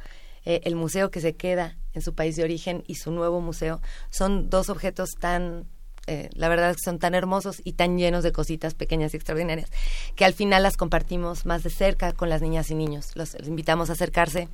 eh, 0.46 0.62
el 0.66 0.76
museo 0.76 1.10
que 1.10 1.20
se 1.20 1.36
queda 1.36 1.78
en 1.94 2.04
su 2.04 2.14
país 2.14 2.36
de 2.36 2.44
origen 2.44 2.84
y 2.86 2.96
su 2.96 3.10
nuevo 3.10 3.42
museo, 3.42 3.82
son 4.12 4.52
dos 4.52 4.70
objetos 4.70 5.16
tan, 5.20 5.66
eh, 6.06 6.30
la 6.34 6.48
verdad 6.48 6.70
es 6.70 6.78
que 6.78 6.84
son 6.84 7.00
tan 7.00 7.16
hermosos 7.16 7.60
y 7.64 7.74
tan 7.74 7.98
llenos 7.98 8.24
de 8.24 8.32
cositas 8.32 8.76
pequeñas 8.76 9.16
y 9.16 9.18
extraordinarias, 9.18 9.72
que 10.16 10.24
al 10.24 10.36
final 10.36 10.62
las 10.62 10.78
compartimos 10.78 11.48
más 11.48 11.64
de 11.64 11.72
cerca 11.72 12.14
con 12.14 12.30
las 12.30 12.44
niñas 12.44 12.70
y 12.70 12.76
niños. 12.76 13.16
Los, 13.16 13.34
los 13.34 13.48
invitamos 13.48 13.90
a 13.90 13.94
acercarse 13.94 14.48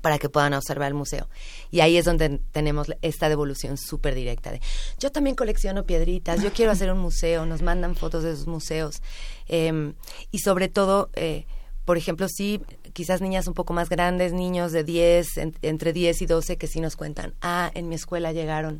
para 0.00 0.18
que 0.18 0.28
puedan 0.28 0.54
observar 0.54 0.88
el 0.88 0.94
museo. 0.94 1.28
Y 1.70 1.80
ahí 1.80 1.96
es 1.96 2.04
donde 2.04 2.40
tenemos 2.52 2.88
esta 3.02 3.28
devolución 3.28 3.76
súper 3.78 4.14
directa 4.14 4.50
de, 4.50 4.60
yo 4.98 5.12
también 5.12 5.36
colecciono 5.36 5.84
piedritas, 5.84 6.42
yo 6.42 6.52
quiero 6.52 6.72
hacer 6.72 6.90
un 6.92 6.98
museo, 6.98 7.46
nos 7.46 7.62
mandan 7.62 7.94
fotos 7.94 8.24
de 8.24 8.34
sus 8.36 8.46
museos. 8.46 9.02
Eh, 9.48 9.92
y 10.30 10.38
sobre 10.40 10.68
todo, 10.68 11.10
eh, 11.14 11.46
por 11.84 11.96
ejemplo, 11.98 12.26
sí 12.28 12.60
quizás 12.92 13.20
niñas 13.20 13.46
un 13.48 13.54
poco 13.54 13.72
más 13.72 13.88
grandes, 13.88 14.32
niños 14.32 14.72
de 14.72 14.84
10, 14.84 15.36
en- 15.38 15.54
entre 15.62 15.92
10 15.92 16.22
y 16.22 16.26
12 16.26 16.56
que 16.56 16.66
sí 16.66 16.80
nos 16.80 16.96
cuentan, 16.96 17.34
ah, 17.42 17.70
en 17.74 17.88
mi 17.88 17.94
escuela 17.94 18.32
llegaron 18.32 18.78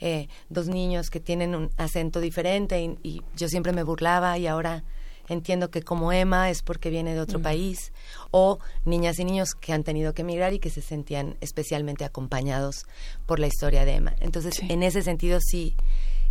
eh, 0.00 0.28
dos 0.48 0.66
niños 0.66 1.08
que 1.08 1.20
tienen 1.20 1.54
un 1.54 1.70
acento 1.76 2.20
diferente 2.20 2.96
y 3.02 3.22
yo 3.36 3.48
siempre 3.48 3.72
me 3.72 3.84
burlaba 3.84 4.36
y 4.38 4.46
ahora 4.48 4.82
entiendo 5.28 5.70
que 5.70 5.82
como 5.82 6.12
Emma 6.12 6.50
es 6.50 6.62
porque 6.62 6.90
viene 6.90 7.14
de 7.14 7.20
otro 7.20 7.40
país 7.40 7.92
o 8.30 8.58
niñas 8.84 9.18
y 9.18 9.24
niños 9.24 9.54
que 9.54 9.72
han 9.72 9.84
tenido 9.84 10.14
que 10.14 10.22
emigrar 10.22 10.52
y 10.52 10.58
que 10.58 10.70
se 10.70 10.80
sentían 10.82 11.36
especialmente 11.40 12.04
acompañados 12.04 12.86
por 13.26 13.38
la 13.38 13.46
historia 13.46 13.84
de 13.84 13.94
Emma. 13.94 14.14
Entonces, 14.20 14.54
Sí. 14.54 14.66
en 14.68 14.82
ese 14.82 15.02
sentido 15.02 15.38
sí, 15.40 15.74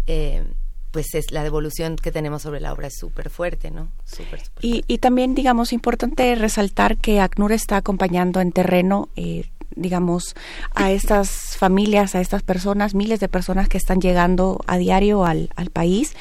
eh, 0.08 0.44
pues 0.92 1.16
es 1.16 1.32
la 1.32 1.42
devolución 1.44 1.96
que 1.96 2.12
tenemos 2.12 2.44
sobre 2.44 2.60
la 2.60 2.72
obra 2.72 2.88
es 2.88 2.94
súper 3.00 3.32
fuerte, 3.32 3.72
¿no? 3.72 3.90
Súper, 4.06 4.44
súper 4.46 4.64
Y, 4.64 4.84
y 4.88 5.00
también, 5.00 5.34
digamos, 5.34 5.74
importante 5.74 6.36
resaltar 6.36 6.98
que 6.98 7.20
ACNUR 7.20 7.52
está 7.52 7.78
acompañando 7.78 8.42
en 8.42 8.52
terreno, 8.52 9.10
eh, 9.16 9.50
digamos, 9.76 10.36
a 10.76 10.92
estas 10.92 11.58
familias, 11.58 12.16
a 12.16 12.22
estas 12.22 12.44
personas, 12.44 12.96
miles 12.96 13.20
de 13.20 13.28
personas 13.28 13.70
que 13.70 13.78
están 13.78 14.00
llegando 14.00 14.60
a 14.68 14.78
diario 14.78 15.26
al, 15.26 15.50
al 15.56 15.70
país. 15.70 16.16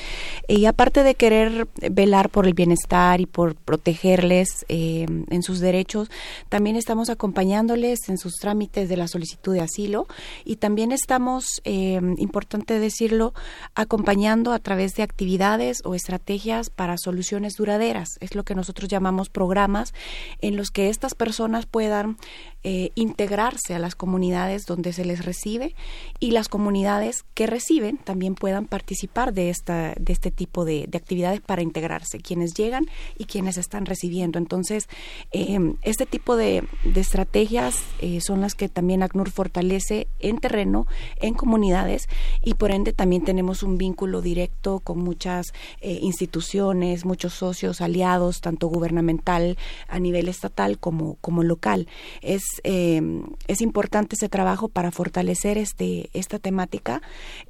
Y 0.48 0.66
aparte 0.66 1.02
de 1.02 1.14
querer 1.14 1.68
velar 1.90 2.28
por 2.28 2.46
el 2.46 2.54
bienestar 2.54 3.20
y 3.20 3.26
por 3.26 3.54
protegerles 3.54 4.64
eh, 4.68 5.06
en 5.28 5.42
sus 5.42 5.60
derechos, 5.60 6.10
también 6.48 6.76
estamos 6.76 7.10
acompañándoles 7.10 8.08
en 8.08 8.18
sus 8.18 8.34
trámites 8.34 8.88
de 8.88 8.96
la 8.96 9.08
solicitud 9.08 9.54
de 9.54 9.60
asilo 9.60 10.06
y 10.44 10.56
también 10.56 10.92
estamos, 10.92 11.60
eh, 11.64 12.00
importante 12.18 12.78
decirlo, 12.78 13.34
acompañando 13.74 14.52
a 14.52 14.58
través 14.58 14.94
de 14.94 15.02
actividades 15.02 15.82
o 15.84 15.94
estrategias 15.94 16.70
para 16.70 16.96
soluciones 16.98 17.54
duraderas. 17.56 18.18
Es 18.20 18.34
lo 18.34 18.44
que 18.44 18.54
nosotros 18.54 18.88
llamamos 18.88 19.28
programas 19.28 19.94
en 20.40 20.56
los 20.56 20.70
que 20.70 20.88
estas 20.88 21.14
personas 21.14 21.66
puedan 21.66 22.16
eh, 22.64 22.90
integrarse 22.94 23.74
a 23.74 23.80
las 23.80 23.96
comunidades 23.96 24.66
donde 24.66 24.92
se 24.92 25.04
les 25.04 25.24
recibe 25.24 25.74
y 26.20 26.30
las 26.30 26.48
comunidades 26.48 27.24
que 27.34 27.48
reciben 27.48 27.98
también 27.98 28.36
puedan 28.36 28.66
participar 28.66 29.32
de 29.32 29.50
esta 29.50 29.94
de 29.98 30.12
este 30.12 30.30
tipo 30.30 30.64
de, 30.64 30.86
de 30.88 30.96
actividades 30.98 31.40
para 31.40 31.62
integrarse 31.62 32.20
quienes 32.20 32.54
llegan 32.54 32.86
y 33.18 33.24
quienes 33.24 33.56
están 33.56 33.84
recibiendo. 33.84 34.38
Entonces 34.38 34.88
eh, 35.32 35.74
este 35.82 36.06
tipo 36.06 36.36
de, 36.36 36.62
de 36.84 37.00
estrategias 37.00 37.82
eh, 38.00 38.20
son 38.20 38.40
las 38.40 38.54
que 38.54 38.68
también 38.68 39.02
ACNUR 39.02 39.30
fortalece 39.30 40.06
en 40.20 40.38
terreno 40.38 40.86
en 41.20 41.34
comunidades 41.34 42.08
y 42.44 42.54
por 42.54 42.70
ende 42.70 42.92
también 42.92 43.24
tenemos 43.24 43.64
un 43.64 43.76
vínculo 43.76 44.22
directo 44.22 44.78
con 44.78 44.98
muchas 44.98 45.52
eh, 45.80 45.98
instituciones 46.00 47.04
muchos 47.04 47.32
socios 47.34 47.80
aliados 47.80 48.40
tanto 48.40 48.68
gubernamental 48.68 49.58
a 49.88 49.98
nivel 49.98 50.28
estatal 50.28 50.78
como 50.78 51.16
como 51.20 51.42
local. 51.42 51.88
Es 52.20 52.51
eh, 52.64 53.00
es 53.48 53.60
importante 53.60 54.16
ese 54.16 54.28
trabajo 54.28 54.68
para 54.68 54.90
fortalecer 54.90 55.58
este 55.58 56.10
esta 56.12 56.38
temática 56.38 57.02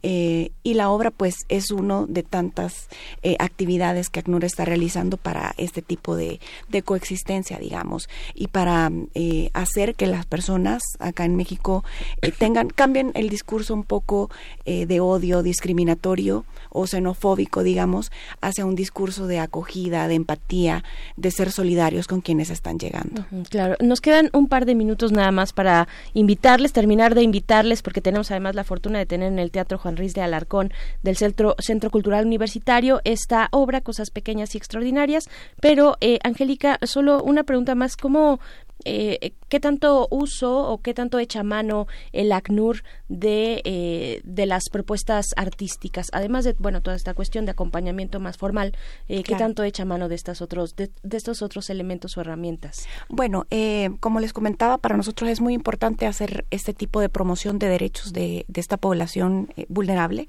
eh, 0.02 0.50
y 0.62 0.74
la 0.74 0.90
obra 0.90 1.10
pues 1.10 1.36
es 1.48 1.70
uno 1.70 2.06
de 2.06 2.22
tantas 2.22 2.88
eh, 3.22 3.36
actividades 3.38 4.10
que 4.10 4.20
ACNUR 4.20 4.44
está 4.44 4.64
realizando 4.64 5.16
para 5.16 5.54
este 5.56 5.82
tipo 5.82 6.16
de, 6.16 6.40
de 6.68 6.82
coexistencia 6.82 7.58
digamos 7.58 8.08
y 8.34 8.48
para 8.48 8.90
eh, 9.14 9.50
hacer 9.52 9.94
que 9.94 10.06
las 10.06 10.26
personas 10.26 10.82
acá 10.98 11.24
en 11.24 11.36
México 11.36 11.84
eh, 12.20 12.32
tengan 12.32 12.68
cambien 12.68 13.12
el 13.14 13.28
discurso 13.28 13.74
un 13.74 13.84
poco 13.84 14.30
eh, 14.64 14.86
de 14.86 15.00
odio 15.00 15.42
discriminatorio 15.42 16.44
o 16.70 16.86
xenofóbico 16.86 17.62
digamos 17.62 18.10
hacia 18.40 18.64
un 18.64 18.74
discurso 18.74 19.26
de 19.26 19.38
acogida 19.38 20.08
de 20.08 20.14
empatía 20.14 20.84
de 21.16 21.30
ser 21.30 21.50
solidarios 21.50 22.06
con 22.06 22.20
quienes 22.20 22.50
están 22.50 22.78
llegando. 22.78 23.26
Claro, 23.50 23.76
nos 23.80 24.00
quedan 24.00 24.30
un 24.32 24.48
par 24.48 24.64
de 24.66 24.74
minutos 24.74 24.91
nada 25.12 25.30
más 25.30 25.52
para 25.52 25.88
invitarles, 26.14 26.72
terminar 26.72 27.14
de 27.14 27.22
invitarles, 27.22 27.82
porque 27.82 28.00
tenemos 28.00 28.30
además 28.30 28.54
la 28.54 28.64
fortuna 28.64 28.98
de 28.98 29.06
tener 29.06 29.32
en 29.32 29.38
el 29.38 29.50
Teatro 29.50 29.78
Juan 29.78 29.96
Ruiz 29.96 30.14
de 30.14 30.22
Alarcón 30.22 30.72
del 31.02 31.16
Centro, 31.16 31.56
Centro 31.58 31.90
Cultural 31.90 32.26
Universitario 32.26 33.00
esta 33.04 33.48
obra, 33.52 33.80
Cosas 33.80 34.10
Pequeñas 34.10 34.54
y 34.54 34.58
Extraordinarias. 34.58 35.28
Pero, 35.60 35.96
eh, 36.00 36.18
Angélica, 36.22 36.78
solo 36.82 37.22
una 37.22 37.44
pregunta 37.44 37.74
más, 37.74 37.96
¿cómo, 37.96 38.40
eh, 38.84 39.32
qué 39.52 39.60
tanto 39.60 40.08
uso 40.10 40.66
o 40.66 40.78
qué 40.78 40.94
tanto 40.94 41.18
echa 41.18 41.42
mano 41.42 41.86
el 42.12 42.32
ACNUR 42.32 42.82
de, 43.10 43.60
eh, 43.66 44.22
de 44.24 44.46
las 44.46 44.70
propuestas 44.70 45.26
artísticas? 45.36 46.06
Además 46.14 46.46
de, 46.46 46.56
bueno, 46.58 46.80
toda 46.80 46.96
esta 46.96 47.12
cuestión 47.12 47.44
de 47.44 47.50
acompañamiento 47.50 48.18
más 48.18 48.38
formal, 48.38 48.74
eh, 49.10 49.22
¿qué 49.22 49.34
tanto 49.34 49.62
echa 49.62 49.84
mano 49.84 50.08
de, 50.08 50.14
estas 50.14 50.40
otros, 50.40 50.74
de, 50.74 50.90
de 51.02 51.16
estos 51.18 51.42
otros 51.42 51.68
elementos 51.68 52.16
o 52.16 52.22
herramientas? 52.22 52.86
Bueno, 53.10 53.44
eh, 53.50 53.90
como 54.00 54.20
les 54.20 54.32
comentaba, 54.32 54.78
para 54.78 54.96
nosotros 54.96 55.28
es 55.28 55.42
muy 55.42 55.52
importante 55.52 56.06
hacer 56.06 56.46
este 56.50 56.72
tipo 56.72 57.02
de 57.02 57.10
promoción 57.10 57.58
de 57.58 57.68
derechos 57.68 58.14
de, 58.14 58.46
de 58.48 58.60
esta 58.62 58.78
población 58.78 59.52
vulnerable. 59.68 60.28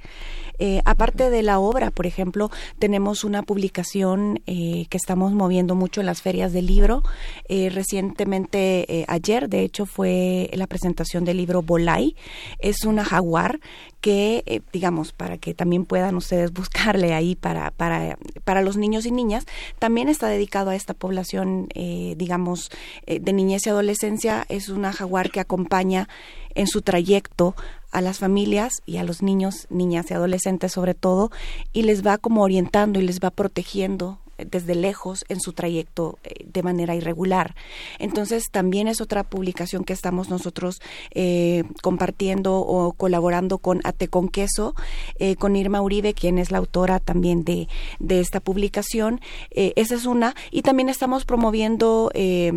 Aparte 0.85 1.29
de 1.29 1.43
la 1.43 1.59
obra, 1.59 1.91
por 1.91 2.07
ejemplo, 2.07 2.49
tenemos 2.79 3.23
una 3.23 3.43
publicación 3.43 4.41
que 4.45 4.87
estamos 4.91 5.33
moviendo 5.33 5.75
mucho 5.75 5.99
en 5.99 6.05
las 6.05 6.21
ferias 6.21 6.53
del 6.53 6.67
libro. 6.67 7.03
Recientemente, 7.49 9.05
ayer, 9.13 9.49
de 9.49 9.61
hecho, 9.61 9.85
fue 9.85 10.49
la 10.53 10.67
presentación 10.67 11.25
del 11.25 11.37
libro 11.37 11.61
Bolai. 11.61 12.15
Es 12.59 12.83
una 12.85 13.05
jaguar 13.05 13.59
que, 14.01 14.43
eh, 14.45 14.61
digamos, 14.73 15.13
para 15.13 15.37
que 15.37 15.53
también 15.53 15.85
puedan 15.85 16.15
ustedes 16.15 16.51
buscarle 16.51 17.13
ahí 17.13 17.35
para, 17.35 17.71
para, 17.71 18.17
para 18.43 18.61
los 18.61 18.75
niños 18.75 19.05
y 19.05 19.11
niñas, 19.11 19.45
también 19.79 20.09
está 20.09 20.27
dedicado 20.27 20.71
a 20.71 20.75
esta 20.75 20.93
población, 20.93 21.67
eh, 21.73 22.15
digamos, 22.17 22.69
eh, 23.05 23.19
de 23.19 23.33
niñez 23.33 23.65
y 23.65 23.69
adolescencia. 23.69 24.45
Es 24.49 24.69
una 24.69 24.91
jaguar 24.91 25.31
que 25.31 25.39
acompaña 25.39 26.09
en 26.55 26.67
su 26.67 26.81
trayecto 26.81 27.55
a 27.91 28.01
las 28.01 28.19
familias 28.19 28.81
y 28.85 28.97
a 28.97 29.03
los 29.03 29.21
niños, 29.21 29.67
niñas 29.69 30.09
y 30.09 30.13
adolescentes 30.15 30.73
sobre 30.73 30.95
todo, 30.95 31.31
y 31.71 31.83
les 31.83 32.05
va 32.05 32.17
como 32.17 32.43
orientando 32.43 32.99
y 32.99 33.03
les 33.03 33.19
va 33.19 33.29
protegiendo 33.29 34.19
desde 34.37 34.75
lejos 34.75 35.25
en 35.29 35.39
su 35.39 35.53
trayecto 35.53 36.17
eh, 36.23 36.45
de 36.45 36.63
manera 36.63 36.95
irregular. 36.95 37.55
Entonces 37.99 38.45
también 38.51 38.87
es 38.87 39.01
otra 39.01 39.23
publicación 39.23 39.83
que 39.83 39.93
estamos 39.93 40.29
nosotros 40.29 40.81
eh, 41.11 41.63
compartiendo 41.81 42.57
o 42.57 42.93
colaborando 42.93 43.59
con 43.59 43.81
Ate 43.83 44.07
con 44.07 44.29
Queso, 44.29 44.75
eh, 45.19 45.35
con 45.35 45.55
Irma 45.55 45.81
Uribe, 45.81 46.13
quien 46.13 46.37
es 46.37 46.51
la 46.51 46.57
autora 46.57 46.99
también 46.99 47.43
de, 47.43 47.67
de 47.99 48.19
esta 48.19 48.39
publicación. 48.39 49.21
Esa 49.51 49.95
es 49.95 50.05
una. 50.05 50.35
Y 50.51 50.61
también 50.61 50.89
estamos 50.89 51.25
promoviendo 51.25 52.11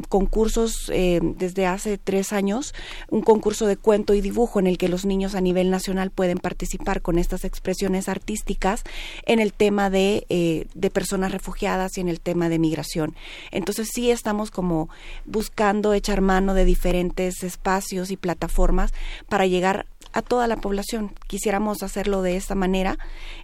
concursos 0.09 0.87
desde 0.89 1.67
hace 1.67 1.99
tres 1.99 2.33
años, 2.33 2.75
un 3.11 3.23
concurso 3.23 3.67
de 3.67 3.77
cuento 3.77 4.15
y 4.15 4.21
dibujo 4.21 4.59
en 4.61 4.67
el 4.67 4.79
que 4.79 4.89
los 4.89 5.05
niños 5.05 5.35
a 5.35 5.41
nivel 5.41 5.71
nacional 5.71 6.11
pueden 6.11 6.39
participar 6.39 7.03
con 7.03 7.19
estas 7.19 7.45
expresiones 7.45 8.09
artísticas 8.09 8.83
en 9.25 9.41
el 9.41 9.53
tema 9.53 9.91
de, 9.91 10.67
de 10.75 10.91
personas 10.91 11.33
refugiadas 11.33 11.66
y 11.67 12.01
en 12.01 12.09
el 12.09 12.21
tema 12.21 12.49
de 12.49 12.59
migración. 12.59 13.17
Entonces 13.51 13.89
sí 13.93 14.11
estamos 14.11 14.51
como 14.51 14.89
buscando 15.25 15.95
echar 15.95 16.21
mano 16.21 16.55
de 16.55 16.65
diferentes 16.65 17.43
espacios 17.43 18.11
y 18.11 18.17
plataformas 18.17 18.93
para 19.29 19.47
llegar 19.47 19.87
a 20.13 20.23
toda 20.23 20.47
la 20.47 20.57
población. 20.57 21.13
Quisiéramos 21.27 21.83
hacerlo 21.83 22.23
de 22.23 22.37
esta 22.37 22.55
manera 22.55 22.99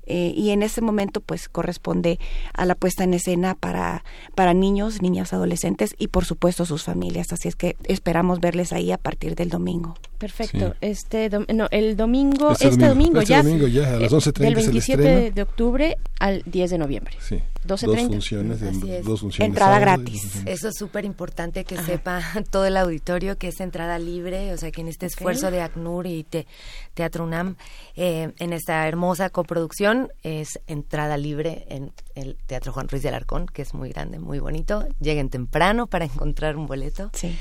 eh, 0.06 0.32
y 0.36 0.50
en 0.50 0.62
ese 0.62 0.80
momento 0.80 1.20
pues 1.20 1.48
corresponde 1.48 2.20
a 2.54 2.64
la 2.64 2.76
puesta 2.76 3.02
en 3.04 3.14
escena 3.14 3.54
para, 3.56 4.04
para 4.36 4.54
niños, 4.54 5.02
niñas, 5.02 5.32
adolescentes 5.32 5.94
y 5.98 6.08
por 6.08 6.24
supuesto 6.24 6.64
sus 6.64 6.84
familias. 6.84 7.32
Así 7.32 7.48
es 7.48 7.56
que 7.56 7.76
esperamos 7.84 8.40
verles 8.40 8.72
ahí 8.72 8.92
a 8.92 8.98
partir 8.98 9.34
del 9.34 9.50
domingo. 9.50 9.96
Perfecto. 10.22 10.70
Sí. 10.70 10.76
Este 10.80 11.28
dom- 11.30 11.52
no, 11.52 11.66
el 11.72 11.96
domingo, 11.96 12.52
Este 12.52 12.68
este, 12.68 12.86
domingo, 12.86 13.14
domingo, 13.14 13.20
este 13.22 13.32
ya, 13.32 13.42
domingo 13.42 13.66
ya, 13.66 13.88
a 13.88 13.98
las 13.98 14.12
eh, 14.12 14.16
11:30 14.16 14.38
del 14.38 14.52
es 14.52 14.58
el 14.66 14.70
27 14.70 15.02
estreno. 15.02 15.34
de 15.34 15.42
octubre 15.42 15.96
al 16.20 16.42
10 16.46 16.70
de 16.70 16.78
noviembre. 16.78 17.16
Sí. 17.20 17.40
12:30. 17.66 17.86
Dos 17.86 18.06
funciones, 18.06 18.60
de- 18.60 18.68
Así 18.68 18.92
es. 18.92 19.04
dos 19.04 19.20
funciones. 19.20 19.48
Entrada 19.48 19.78
sábado 19.80 19.98
gratis. 20.02 20.42
Eso 20.46 20.68
es 20.68 20.74
súper 20.76 21.04
importante 21.04 21.64
que 21.64 21.76
sepa 21.76 22.20
todo 22.50 22.66
el 22.66 22.76
auditorio 22.76 23.36
que 23.36 23.48
es 23.48 23.60
entrada 23.60 23.98
libre, 23.98 24.52
o 24.52 24.56
sea 24.58 24.70
que 24.70 24.80
en 24.80 24.88
este 24.88 25.06
esfuerzo 25.06 25.50
de 25.50 25.60
ACNUR 25.60 26.06
y 26.06 26.22
Te- 26.24 26.46
Teatro 26.94 27.24
UNAM, 27.24 27.56
eh, 27.96 28.32
en 28.38 28.52
esta 28.52 28.86
hermosa 28.86 29.28
coproducción, 29.30 30.10
es 30.22 30.60
entrada 30.68 31.16
libre 31.16 31.66
en 31.68 31.92
el 32.14 32.36
Teatro 32.46 32.72
Juan 32.72 32.88
Ruiz 32.88 33.02
de 33.02 33.08
Alarcón, 33.08 33.46
que 33.46 33.62
es 33.62 33.74
muy 33.74 33.88
grande, 33.90 34.18
muy 34.20 34.38
bonito. 34.38 34.86
Lleguen 35.00 35.30
temprano 35.30 35.86
para 35.88 36.04
encontrar 36.12 36.56
un 36.56 36.66
boleto. 36.66 37.10
Sí. 37.14 37.36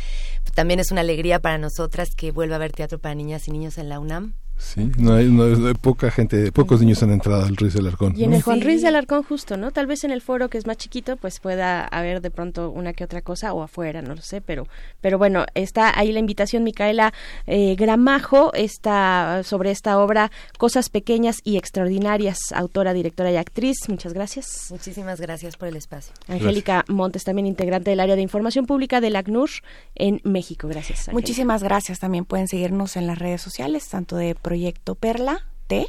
También 0.56 0.80
es 0.80 0.92
una 0.92 1.02
alegría 1.02 1.40
para 1.40 1.58
nosotras 1.58 2.10
que 2.16 2.32
vuelva 2.32 2.56
a 2.56 2.58
haber 2.58 2.72
teatro 2.72 3.00
para 3.00 3.16
niñas 3.16 3.48
y 3.48 3.52
niños 3.52 3.78
en 3.78 3.90
la 3.90 4.00
UNAM. 4.00 4.34
Sí, 4.64 4.92
no 5.00 5.14
hay, 5.16 5.26
no 5.28 5.44
hay- 5.68 5.74
poca 5.74 6.12
gente, 6.12 6.52
pocos 6.52 6.80
niños 6.82 7.02
han 7.02 7.12
entrado 7.12 7.44
al 7.44 7.58
Ruiz 7.58 7.74
del 7.74 7.88
Arcón. 7.88 8.14
Y 8.16 8.24
en 8.26 8.30
¿no? 8.30 8.36
el 8.38 8.42
Juan 8.44 8.60
Sí. 8.60 8.64
Ruiz 8.66 8.82
de 8.84 8.88
Alarcón 8.90 9.24
justo, 9.24 9.58
¿no? 9.58 9.72
Tal 9.72 9.88
vez 9.88 10.04
en 10.04 10.12
el 10.12 10.22
foro 10.22 10.50
que 10.50 10.58
es 10.60 10.68
más 10.68 10.78
chiquito, 10.78 11.18
pues 11.18 11.40
pueda 11.40 11.84
haber 11.86 12.22
de 12.22 12.30
pronto 12.30 12.70
una 12.70 12.94
que 12.94 13.04
otra 13.04 13.22
cosa 13.22 13.54
o 13.54 13.64
afuera, 13.64 14.02
no 14.02 14.14
lo 14.16 14.22
sé, 14.22 14.40
pero 14.40 14.68
pero 15.02 15.18
bueno, 15.18 15.46
está 15.56 15.98
ahí 15.98 16.12
la 16.12 16.20
invitación 16.20 16.64
Micaela 16.64 17.12
eh, 17.48 17.76
Gramajo 17.76 18.54
está 18.54 19.42
sobre 19.44 19.72
esta 19.72 19.98
obra 20.00 20.32
Cosas 20.58 20.90
pequeñas 20.90 21.38
y 21.44 21.58
extraordinarias, 21.58 22.38
autora, 22.54 22.94
directora 22.94 23.32
y 23.32 23.38
actriz. 23.38 23.78
Muchas 23.90 24.14
gracias. 24.14 24.68
Muchísimas 24.70 25.20
gracias 25.20 25.58
por 25.58 25.68
el 25.68 25.76
espacio. 25.76 26.14
Angélica 26.28 26.86
Montes, 26.88 27.24
también 27.24 27.48
integrante 27.48 27.90
del 27.90 28.00
área 28.00 28.16
de 28.16 28.22
información 28.22 28.66
pública 28.68 29.02
del 29.02 29.16
ACNUR 29.16 29.50
en 29.96 30.22
México. 30.24 30.68
Gracias. 30.68 31.00
Angélica. 31.00 31.14
Muchísimas 31.14 31.64
gracias. 31.64 32.00
También 32.00 32.26
pueden 32.26 32.48
seguirnos 32.48 32.96
en 32.96 33.08
las 33.08 33.18
redes 33.18 33.42
sociales, 33.42 33.88
tanto 33.90 34.18
de 34.18 34.36
Proyecto 34.52 34.96
Perla 34.96 35.46
T, 35.68 35.88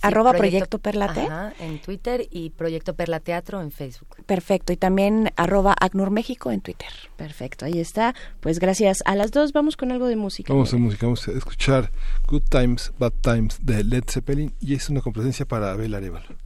arroba 0.00 0.32
Proyecto, 0.32 0.78
Perla 0.78 1.12
T. 1.12 1.22
Ajá, 1.22 1.52
en 1.58 1.80
Twitter 1.82 2.28
y 2.30 2.50
Proyecto 2.50 2.94
Perla 2.94 3.18
Teatro 3.18 3.60
en 3.60 3.72
Facebook. 3.72 4.24
Perfecto. 4.26 4.72
Y 4.72 4.76
también 4.76 5.32
arroba 5.34 5.74
ACNUR 5.80 6.12
México 6.12 6.52
en 6.52 6.60
Twitter. 6.60 6.86
Perfecto, 7.16 7.64
ahí 7.64 7.80
está. 7.80 8.14
Pues 8.38 8.60
gracias 8.60 9.02
a 9.06 9.16
las 9.16 9.32
dos. 9.32 9.52
Vamos 9.52 9.76
con 9.76 9.90
algo 9.90 10.06
de 10.06 10.14
música. 10.14 10.52
Vamos 10.52 10.72
a 10.72 10.76
música, 10.76 11.06
vamos 11.06 11.26
a 11.26 11.32
escuchar 11.32 11.90
Good 12.28 12.44
Times, 12.48 12.92
Bad 12.96 13.14
Times 13.22 13.58
de 13.62 13.82
Led 13.82 14.04
Zeppelin 14.06 14.54
y 14.60 14.74
es 14.74 14.88
una 14.88 15.00
complacencia 15.00 15.44
para 15.44 15.72
Abel 15.72 15.92
Arevalo. 15.92 16.45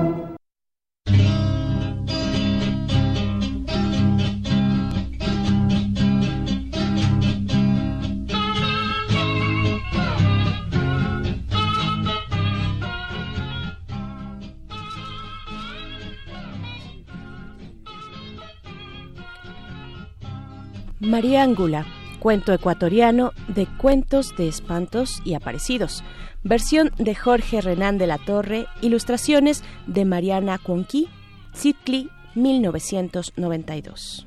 María 21.21 21.43
Angula, 21.43 21.85
cuento 22.17 22.51
ecuatoriano 22.51 23.31
de 23.47 23.67
cuentos 23.67 24.35
de 24.37 24.47
espantos 24.47 25.21
y 25.23 25.35
aparecidos. 25.35 26.03
Versión 26.41 26.89
de 26.97 27.13
Jorge 27.13 27.61
Renán 27.61 27.99
de 27.99 28.07
la 28.07 28.17
Torre, 28.17 28.65
ilustraciones 28.81 29.63
de 29.85 30.03
Mariana 30.03 30.57
Cuonqui, 30.57 31.09
Citli, 31.53 32.09
1992. 32.33 34.25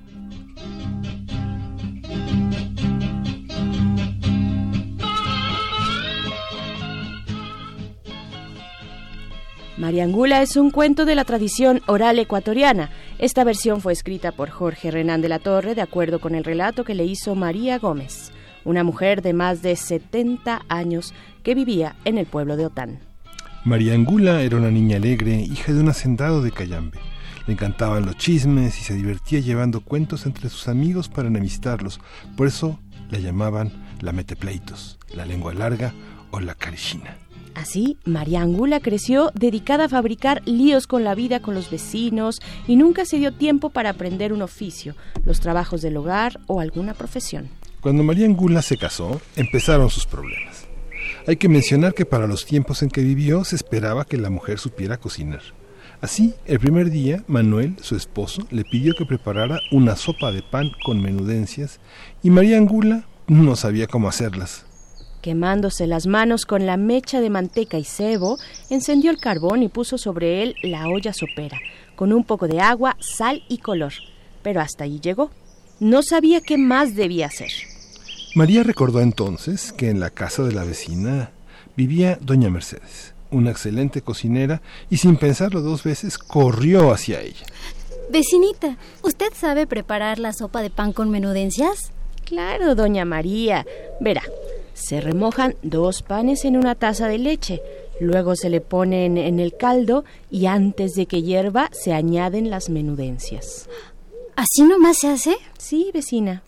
Mariangula 9.77 10.41
es 10.41 10.57
un 10.57 10.71
cuento 10.71 11.05
de 11.05 11.17
la 11.17 11.25
tradición 11.25 11.83
oral 11.87 12.21
ecuatoriana. 12.21 12.91
Esta 13.19 13.45
versión 13.45 13.81
fue 13.81 13.93
escrita 13.93 14.33
por 14.33 14.51
Jorge 14.51 14.91
Renán 14.91 15.23
de 15.23 15.29
la 15.29 15.39
Torre 15.39 15.77
de 15.77 15.83
acuerdo 15.83 16.21
con 16.21 16.35
el 16.35 16.43
relato 16.43 16.85
que 16.85 16.95
le 16.95 17.05
hizo 17.05 17.37
María 17.37 17.79
Gómez, 17.79 18.33
una 18.65 18.83
mujer 18.83 19.23
de 19.23 19.33
más 19.33 19.63
de 19.63 19.77
70 19.77 20.63
años 20.69 21.15
que 21.45 21.55
vivía 21.55 21.95
en 22.05 22.19
el 22.19 22.27
pueblo 22.27 22.57
de 22.57 22.67
Otán. 22.67 22.99
María 23.65 23.95
Angula 23.95 24.43
era 24.43 24.57
una 24.57 24.71
niña 24.71 24.97
alegre, 24.97 25.37
hija 25.37 25.73
de 25.73 25.81
un 25.81 25.89
hacendado 25.89 26.43
de 26.43 26.51
Cayambe. 26.51 26.99
Le 27.47 27.53
encantaban 27.53 28.05
los 28.05 28.17
chismes 28.17 28.81
y 28.81 28.85
se 28.85 28.95
divertía 28.95 29.39
llevando 29.39 29.81
cuentos 29.81 30.27
entre 30.27 30.49
sus 30.49 30.67
amigos 30.67 31.09
para 31.09 31.29
enemistarlos. 31.29 32.01
Por 32.37 32.49
eso 32.49 32.81
la 33.11 33.21
llamaban 33.21 33.73
la 34.01 34.13
metepleitos, 34.13 34.99
la 35.15 35.25
lengua 35.25 35.55
larga 35.55 35.95
o 36.33 36.41
la 36.41 36.55
carishina. 36.55 37.17
Así, 37.55 37.99
María 38.05 38.43
Angula 38.43 38.81
creció 38.81 39.31
dedicada 39.35 39.85
a 39.85 39.89
fabricar 39.89 40.43
líos 40.45 40.87
con 40.87 41.05
la 41.05 41.15
vida 41.15 41.41
con 41.41 41.55
los 41.55 41.71
vecinos 41.71 42.41
y 42.67 42.77
nunca 42.77 43.05
se 43.05 43.19
dio 43.19 43.33
tiempo 43.33 43.71
para 43.71 43.91
aprender 43.91 44.33
un 44.33 44.43
oficio, 44.43 44.97
los 45.25 45.41
trabajos 45.41 45.81
del 45.81 45.97
hogar 45.97 46.41
o 46.47 46.61
alguna 46.61 46.95
profesión. 46.95 47.49
Cuando 47.81 48.03
María 48.03 48.27
Angula 48.27 48.61
se 48.61 48.77
casó, 48.77 49.21
empezaron 49.37 49.89
sus 49.89 50.07
problemas. 50.07 50.67
Hay 51.27 51.37
que 51.37 51.49
mencionar 51.49 51.95
que 51.95 52.05
para 52.05 52.27
los 52.27 52.45
tiempos 52.45 52.83
en 52.83 52.91
que 52.91 53.03
vivió 53.03 53.45
se 53.45 53.57
esperaba 53.57 54.05
que 54.05 54.17
la 54.17 54.31
mujer 54.31 54.59
supiera 54.59 54.97
cocinar. 54.97 55.43
Así, 56.01 56.35
el 56.45 56.59
primer 56.59 56.91
día, 56.91 57.25
Manuel, 57.29 57.77
su 57.81 57.97
esposo, 57.97 58.47
le 58.51 58.65
pidió 58.65 58.95
que 58.95 59.07
preparara 59.07 59.61
una 59.71 59.97
sopa 59.97 60.33
de 60.33 60.43
pan 60.43 60.71
con 60.85 61.01
menudencias 61.01 61.81
y 62.23 62.31
María 62.31 62.59
Angula 62.59 63.07
no 63.27 63.57
sabía 63.57 63.87
cómo 63.87 64.09
hacerlas. 64.09 64.67
Quemándose 65.25 65.87
las 65.87 66.07
manos 66.07 66.45
con 66.45 66.67
la 66.67 66.77
mecha 66.77 67.23
de 67.23 67.31
manteca 67.31 67.79
y 67.79 67.85
cebo, 67.85 68.39
encendió 68.69 69.11
el 69.11 69.17
carbón 69.17 69.63
y 69.63 69.71
puso 69.71 69.97
sobre 69.97 70.43
él 70.43 70.55
la 70.63 70.87
olla 70.87 71.15
sopera, 71.15 71.59
con 71.97 72.13
un 72.13 72.25
poco 72.25 72.47
de 72.47 72.61
agua, 72.61 72.99
sal 73.01 73.43
y 73.49 73.57
color. 73.57 73.95
Pero 74.43 74.61
hasta 74.61 74.85
allí 74.85 75.01
llegó. 75.01 75.31
No 75.81 76.03
sabía 76.03 76.43
qué 76.43 76.59
más 76.59 76.95
debía 76.95 77.29
hacer. 77.29 77.49
María 78.35 78.65
recordó 78.65 79.01
entonces 79.01 79.73
que 79.73 79.89
en 79.89 79.99
la 79.99 80.11
casa 80.11 80.43
de 80.43 80.53
la 80.53 80.65
vecina 80.65 81.31
vivía 81.75 82.19
doña 82.21 82.51
Mercedes, 82.51 83.15
una 83.31 83.51
excelente 83.51 84.03
cocinera, 84.03 84.61
y 84.91 84.99
sin 84.99 85.17
pensarlo 85.17 85.63
dos 85.63 85.85
veces 85.85 86.19
corrió 86.19 86.93
hacia 86.93 87.23
ella. 87.23 87.47
Vecinita, 88.11 88.77
¿usted 89.01 89.33
sabe 89.35 89.67
preparar 89.67 90.19
la 90.19 90.35
sopa 90.35 90.61
de 90.61 90.69
pan 90.69 90.93
con 90.93 91.09
menudencias? 91.09 91.93
Claro, 92.27 92.75
doña 92.75 93.07
María. 93.07 93.67
Verá, 94.01 94.23
se 94.75 95.01
remojan 95.01 95.55
dos 95.63 96.03
panes 96.03 96.45
en 96.45 96.57
una 96.57 96.75
taza 96.75 97.09
de 97.09 97.19
leche, 97.19 97.63
luego 98.01 98.37
se 98.37 98.51
le 98.51 98.61
ponen 98.61 99.17
en 99.17 99.41
el 99.41 99.57
caldo 99.57 100.05
y 100.31 100.47
antes 100.47 100.95
de 100.95 101.07
que 101.07 101.23
hierva 101.23 101.71
se 101.73 101.93
añaden 101.93 102.51
las 102.51 102.69
menudencias. 102.69 103.69
¿Así 104.37 104.63
nomás 104.63 104.99
se 104.99 105.09
hace? 105.09 105.37
Sí, 105.59 105.91
vecina. 105.95 106.43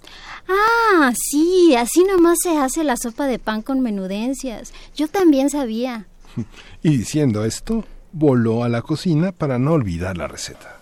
Ah, 0.48 1.12
sí, 1.16 1.74
así 1.76 2.04
nomás 2.04 2.38
se 2.42 2.58
hace 2.58 2.84
la 2.84 2.96
sopa 2.96 3.26
de 3.26 3.38
pan 3.38 3.62
con 3.62 3.80
menudencias. 3.80 4.72
Yo 4.94 5.08
también 5.08 5.50
sabía. 5.50 6.06
Y 6.82 6.98
diciendo 6.98 7.44
esto, 7.44 7.84
voló 8.12 8.62
a 8.62 8.68
la 8.68 8.82
cocina 8.82 9.32
para 9.32 9.58
no 9.58 9.72
olvidar 9.72 10.16
la 10.16 10.28
receta. 10.28 10.76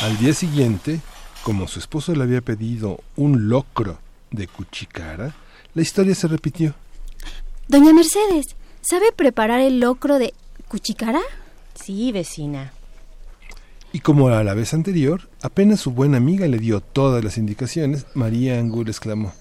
Al 0.00 0.16
día 0.18 0.32
siguiente, 0.32 1.00
como 1.48 1.66
su 1.66 1.78
esposo 1.78 2.14
le 2.14 2.24
había 2.24 2.42
pedido 2.42 3.00
un 3.16 3.48
locro 3.48 3.98
de 4.30 4.46
cuchicara, 4.46 5.34
la 5.72 5.80
historia 5.80 6.14
se 6.14 6.28
repitió. 6.28 6.74
Doña 7.68 7.94
Mercedes, 7.94 8.48
¿sabe 8.82 9.12
preparar 9.16 9.60
el 9.60 9.80
locro 9.80 10.18
de 10.18 10.34
cuchicara? 10.68 11.22
Sí, 11.74 12.12
vecina. 12.12 12.74
Y 13.94 14.00
como 14.00 14.28
a 14.28 14.44
la 14.44 14.52
vez 14.52 14.74
anterior, 14.74 15.30
apenas 15.40 15.80
su 15.80 15.92
buena 15.92 16.18
amiga 16.18 16.46
le 16.48 16.58
dio 16.58 16.82
todas 16.82 17.24
las 17.24 17.38
indicaciones, 17.38 18.04
María 18.12 18.58
Angul 18.58 18.88
exclamó. 18.88 19.32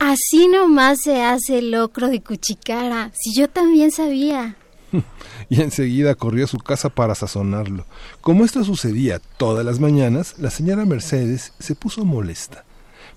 Así 0.00 0.48
nomás 0.48 0.98
se 1.04 1.22
hace 1.22 1.58
el 1.58 1.70
locro 1.70 2.08
de 2.08 2.20
cuchicara, 2.20 3.12
si 3.14 3.32
yo 3.32 3.48
también 3.48 3.92
sabía. 3.92 4.56
y 5.50 5.60
enseguida 5.60 6.14
corrió 6.14 6.44
a 6.44 6.48
su 6.48 6.58
casa 6.58 6.88
para 6.88 7.14
sazonarlo. 7.14 7.84
Como 8.22 8.44
esto 8.44 8.64
sucedía 8.64 9.18
todas 9.36 9.66
las 9.66 9.80
mañanas, 9.80 10.36
la 10.38 10.48
señora 10.48 10.86
Mercedes 10.86 11.52
se 11.58 11.74
puso 11.74 12.04
molesta. 12.04 12.64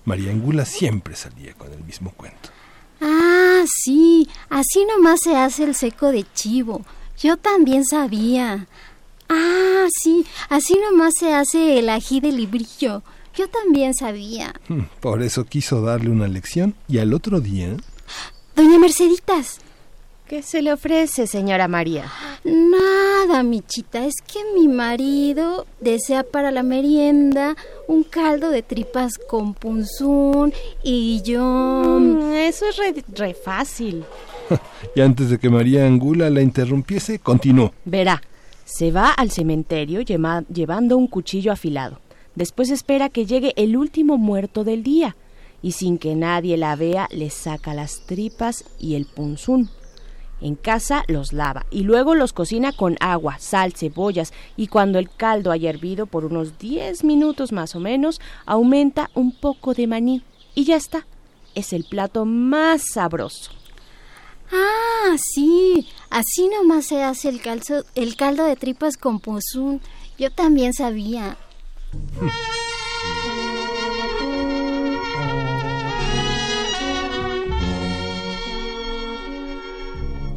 María 0.04 0.32
Angula 0.32 0.66
siempre 0.66 1.16
salía 1.16 1.54
con 1.54 1.72
el 1.72 1.82
mismo 1.84 2.12
cuento. 2.12 2.50
Ah, 3.00 3.62
sí, 3.66 4.28
así 4.50 4.84
nomás 4.84 5.20
se 5.22 5.36
hace 5.36 5.64
el 5.64 5.74
seco 5.74 6.10
de 6.10 6.26
chivo. 6.34 6.84
Yo 7.18 7.36
también 7.36 7.84
sabía. 7.84 8.66
Ah, 9.28 9.86
sí, 10.02 10.26
así 10.48 10.76
nomás 10.90 11.14
se 11.18 11.32
hace 11.32 11.78
el 11.78 11.88
ají 11.88 12.20
de 12.20 12.32
librillo. 12.32 13.02
Yo 13.36 13.48
también 13.48 13.94
sabía. 13.94 14.54
Por 15.00 15.22
eso 15.22 15.44
quiso 15.44 15.82
darle 15.82 16.10
una 16.10 16.28
lección 16.28 16.74
y 16.88 16.98
al 16.98 17.14
otro 17.14 17.40
día... 17.40 17.76
Doña 18.54 18.78
Merceditas, 18.78 19.58
¿Qué 20.26 20.42
se 20.42 20.62
le 20.62 20.72
ofrece, 20.72 21.26
señora 21.26 21.68
María? 21.68 22.10
Nada, 22.44 23.42
Michita, 23.42 24.06
es 24.06 24.14
que 24.26 24.38
mi 24.54 24.68
marido 24.68 25.66
desea 25.80 26.22
para 26.24 26.50
la 26.50 26.62
merienda 26.62 27.54
un 27.88 28.04
caldo 28.04 28.48
de 28.48 28.62
tripas 28.62 29.18
con 29.18 29.52
punzún 29.52 30.52
y 30.82 31.20
yo... 31.22 31.98
Mm, 32.00 32.32
eso 32.36 32.66
es 32.68 32.76
re, 32.78 33.04
re 33.14 33.34
fácil. 33.34 34.04
y 34.96 35.00
antes 35.02 35.28
de 35.28 35.38
que 35.38 35.50
María 35.50 35.86
Angula 35.86 36.30
la 36.30 36.40
interrumpiese, 36.40 37.18
continuó. 37.18 37.72
Verá, 37.84 38.22
se 38.64 38.90
va 38.92 39.10
al 39.10 39.30
cementerio 39.30 40.00
lleva- 40.00 40.44
llevando 40.52 40.96
un 40.96 41.06
cuchillo 41.06 41.52
afilado. 41.52 42.00
Después 42.34 42.70
espera 42.70 43.10
que 43.10 43.26
llegue 43.26 43.52
el 43.56 43.76
último 43.76 44.16
muerto 44.16 44.64
del 44.64 44.82
día 44.82 45.16
y 45.62 45.72
sin 45.72 45.98
que 45.98 46.14
nadie 46.16 46.56
la 46.56 46.76
vea 46.76 47.08
le 47.12 47.28
saca 47.28 47.74
las 47.74 48.00
tripas 48.06 48.64
y 48.80 48.94
el 48.94 49.04
punzún. 49.04 49.68
En 50.44 50.56
casa 50.56 51.04
los 51.08 51.32
lava 51.32 51.64
y 51.70 51.84
luego 51.84 52.14
los 52.14 52.34
cocina 52.34 52.72
con 52.72 52.98
agua, 53.00 53.38
sal, 53.38 53.72
cebollas 53.72 54.34
y 54.58 54.66
cuando 54.66 54.98
el 54.98 55.08
caldo 55.08 55.50
haya 55.50 55.70
hervido 55.70 56.04
por 56.04 56.26
unos 56.26 56.58
10 56.58 57.02
minutos 57.02 57.50
más 57.50 57.74
o 57.74 57.80
menos, 57.80 58.20
aumenta 58.44 59.10
un 59.14 59.32
poco 59.32 59.72
de 59.72 59.86
maní 59.86 60.22
y 60.54 60.64
ya 60.64 60.76
está. 60.76 61.06
Es 61.54 61.72
el 61.72 61.84
plato 61.84 62.26
más 62.26 62.82
sabroso. 62.92 63.52
Ah, 64.52 65.16
sí, 65.16 65.88
así 66.10 66.50
nomás 66.50 66.84
se 66.84 67.02
hace 67.02 67.30
el, 67.30 67.40
calzo, 67.40 67.82
el 67.94 68.14
caldo 68.14 68.44
de 68.44 68.56
tripas 68.56 68.98
con 68.98 69.20
punzún. 69.20 69.80
Yo 70.18 70.30
también 70.30 70.74
sabía. 70.74 71.38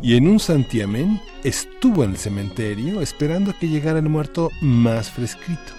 Y 0.01 0.15
en 0.15 0.27
un 0.27 0.39
santiamén 0.39 1.19
estuvo 1.43 2.03
en 2.03 2.11
el 2.11 2.17
cementerio 2.17 3.01
esperando 3.01 3.51
a 3.51 3.53
que 3.57 3.67
llegara 3.67 3.99
el 3.99 4.09
muerto 4.09 4.51
más 4.61 5.09
fresquito. 5.09 5.73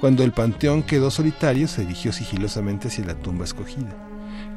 Cuando 0.00 0.24
el 0.24 0.32
panteón 0.32 0.82
quedó 0.82 1.10
solitario, 1.10 1.68
se 1.68 1.82
dirigió 1.82 2.12
sigilosamente 2.12 2.88
hacia 2.88 3.06
la 3.06 3.14
tumba 3.14 3.44
escogida. 3.44 3.96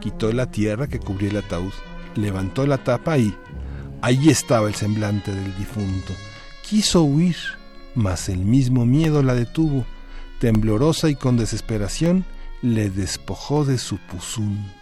Quitó 0.01 0.31
la 0.33 0.51
tierra 0.51 0.87
que 0.87 0.99
cubría 0.99 1.29
el 1.29 1.37
ataúd, 1.37 1.71
levantó 2.15 2.65
la 2.65 2.79
tapa 2.79 3.17
y 3.17 3.33
allí 4.01 4.29
estaba 4.29 4.67
el 4.67 4.75
semblante 4.75 5.33
del 5.33 5.55
difunto. 5.57 6.13
Quiso 6.67 7.03
huir, 7.03 7.37
mas 7.95 8.29
el 8.29 8.39
mismo 8.39 8.85
miedo 8.85 9.23
la 9.23 9.35
detuvo. 9.35 9.85
Temblorosa 10.39 11.09
y 11.09 11.15
con 11.15 11.37
desesperación, 11.37 12.25
le 12.61 12.89
despojó 12.89 13.63
de 13.63 13.77
su 13.77 13.97
puzún. 13.97 14.76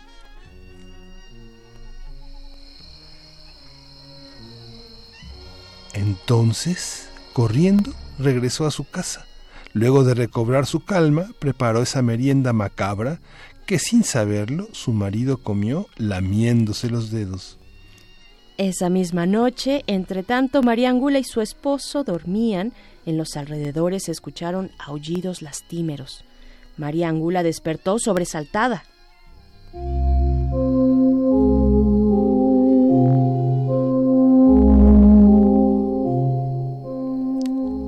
Entonces, 5.96 7.10
corriendo, 7.34 7.94
regresó 8.20 8.66
a 8.66 8.72
su 8.72 8.84
casa. 8.84 9.26
Luego 9.74 10.04
de 10.04 10.14
recobrar 10.14 10.66
su 10.66 10.84
calma, 10.84 11.28
preparó 11.40 11.82
esa 11.82 12.02
merienda 12.02 12.54
macabra 12.54 13.20
que 13.66 13.80
sin 13.80 14.04
saberlo 14.04 14.68
su 14.74 14.92
marido 14.92 15.38
comió 15.38 15.88
lamiéndose 15.98 16.90
los 16.90 17.12
dedos. 17.12 17.58
Esa 18.58 18.90
misma 18.90 19.26
noche, 19.26 19.84
entre 19.88 20.24
tanto, 20.24 20.64
María 20.64 20.90
Angula 20.90 21.20
y 21.20 21.24
su 21.24 21.42
esposo 21.42 22.04
dormían. 22.04 22.74
En 23.06 23.18
los 23.18 23.36
alrededores 23.36 24.04
se 24.04 24.12
escucharon 24.12 24.72
aullidos 24.80 25.42
lastimeros. 25.42 26.24
María 26.78 27.10
Angula 27.10 27.44
despertó 27.44 28.00
sobresaltada. 28.00 28.84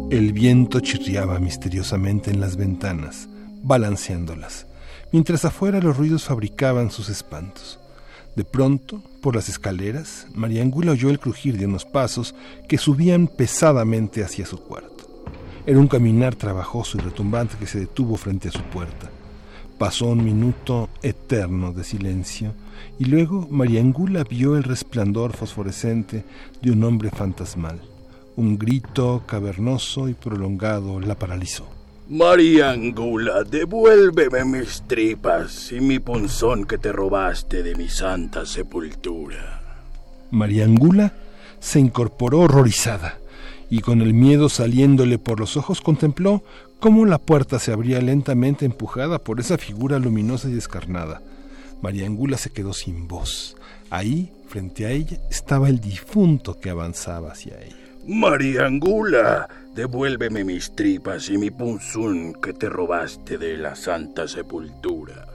El 0.09 0.31
viento 0.31 0.79
chirriaba 0.79 1.37
misteriosamente 1.37 2.31
en 2.31 2.39
las 2.39 2.55
ventanas, 2.55 3.27
balanceándolas, 3.61 4.65
mientras 5.11 5.43
afuera 5.43 5.81
los 5.81 5.97
ruidos 5.97 6.23
fabricaban 6.23 6.91
sus 6.91 7.09
espantos. 7.09 7.77
De 8.37 8.45
pronto, 8.45 9.03
por 9.21 9.35
las 9.35 9.49
escaleras, 9.49 10.27
María 10.33 10.61
Angula 10.61 10.93
oyó 10.93 11.09
el 11.09 11.19
crujir 11.19 11.57
de 11.57 11.65
unos 11.65 11.83
pasos 11.83 12.35
que 12.69 12.77
subían 12.77 13.27
pesadamente 13.27 14.23
hacia 14.23 14.45
su 14.45 14.61
cuarto. 14.61 15.25
Era 15.65 15.77
un 15.77 15.89
caminar 15.89 16.35
trabajoso 16.35 16.97
y 16.97 17.01
retumbante 17.01 17.57
que 17.57 17.67
se 17.67 17.81
detuvo 17.81 18.15
frente 18.15 18.47
a 18.47 18.53
su 18.53 18.61
puerta. 18.61 19.09
Pasó 19.77 20.05
un 20.05 20.23
minuto 20.23 20.87
eterno 21.01 21.73
de 21.73 21.83
silencio 21.83 22.53
y 22.97 23.05
luego 23.05 23.45
María 23.51 23.81
Angula 23.81 24.23
vio 24.23 24.55
el 24.55 24.63
resplandor 24.63 25.33
fosforescente 25.33 26.23
de 26.61 26.71
un 26.71 26.81
hombre 26.85 27.09
fantasmal. 27.09 27.81
Un 28.37 28.59
grito 28.59 29.23
cavernoso 29.25 30.07
y 30.07 30.13
prolongado 30.13 30.99
la 30.99 31.15
paralizó. 31.15 31.65
María 32.07 32.69
Angula, 32.69 33.43
devuélveme 33.43 34.45
mis 34.45 34.83
tripas 34.87 35.71
y 35.71 35.81
mi 35.81 35.97
punzón 35.97 36.65
que 36.65 36.77
te 36.77 36.91
robaste 36.91 37.63
de 37.63 37.73
mi 37.73 37.89
santa 37.89 38.45
sepultura. 38.45 39.81
María 40.29 40.65
Angula 40.65 41.13
se 41.59 41.79
incorporó 41.79 42.41
horrorizada 42.41 43.17
y 43.71 43.81
con 43.81 44.01
el 44.03 44.13
miedo 44.13 44.49
saliéndole 44.49 45.17
por 45.17 45.39
los 45.39 45.57
ojos 45.57 45.81
contempló 45.81 46.43
cómo 46.79 47.07
la 47.07 47.17
puerta 47.17 47.57
se 47.57 47.73
abría 47.73 47.99
lentamente 48.01 48.65
empujada 48.65 49.17
por 49.17 49.39
esa 49.39 49.57
figura 49.57 49.97
luminosa 49.97 50.47
y 50.47 50.53
descarnada. 50.53 51.23
María 51.81 52.05
Angula 52.05 52.37
se 52.37 52.51
quedó 52.51 52.73
sin 52.73 53.07
voz. 53.07 53.57
Ahí, 53.89 54.31
frente 54.47 54.85
a 54.85 54.91
ella, 54.91 55.17
estaba 55.31 55.69
el 55.69 55.79
difunto 55.79 56.59
que 56.59 56.69
avanzaba 56.69 57.31
hacia 57.31 57.59
ella. 57.63 57.86
María 58.07 58.65
Angula, 58.65 59.49
devuélveme 59.75 60.45
mis 60.45 60.73
tripas 60.73 61.29
y 61.29 61.37
mi 61.37 61.51
punzón 61.51 62.33
que 62.41 62.53
te 62.53 62.69
robaste 62.69 63.37
de 63.37 63.57
la 63.57 63.75
santa 63.75 64.29
sepultura. 64.29 65.27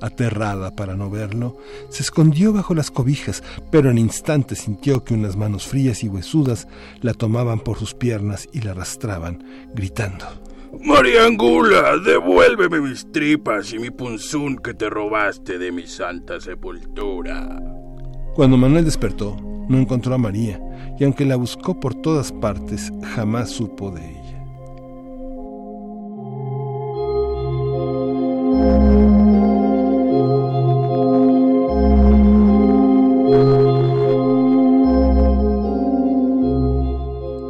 Aterrada 0.00 0.74
para 0.74 0.96
no 0.96 1.08
verlo, 1.08 1.58
se 1.88 2.02
escondió 2.02 2.52
bajo 2.52 2.74
las 2.74 2.90
cobijas, 2.90 3.44
pero 3.70 3.92
en 3.92 3.98
instante 3.98 4.56
sintió 4.56 5.04
que 5.04 5.14
unas 5.14 5.36
manos 5.36 5.68
frías 5.68 6.02
y 6.02 6.08
huesudas 6.08 6.66
la 7.00 7.14
tomaban 7.14 7.60
por 7.60 7.78
sus 7.78 7.94
piernas 7.94 8.48
y 8.52 8.62
la 8.62 8.72
arrastraban, 8.72 9.44
gritando. 9.72 10.26
María 10.84 11.26
Angula, 11.26 11.96
devuélveme 11.98 12.80
mis 12.80 13.10
tripas 13.12 13.72
y 13.72 13.78
mi 13.78 13.90
punzón 13.90 14.56
que 14.58 14.74
te 14.74 14.90
robaste 14.90 15.58
de 15.58 15.70
mi 15.70 15.86
santa 15.86 16.40
sepultura. 16.40 17.56
Cuando 18.34 18.56
Manuel 18.56 18.84
despertó, 18.84 19.49
no 19.70 19.78
encontró 19.78 20.14
a 20.14 20.18
María, 20.18 20.60
y 20.98 21.04
aunque 21.04 21.24
la 21.24 21.36
buscó 21.36 21.78
por 21.78 21.94
todas 21.94 22.32
partes, 22.32 22.92
jamás 23.14 23.50
supo 23.50 23.92
de 23.92 24.00
ella. 24.04 24.20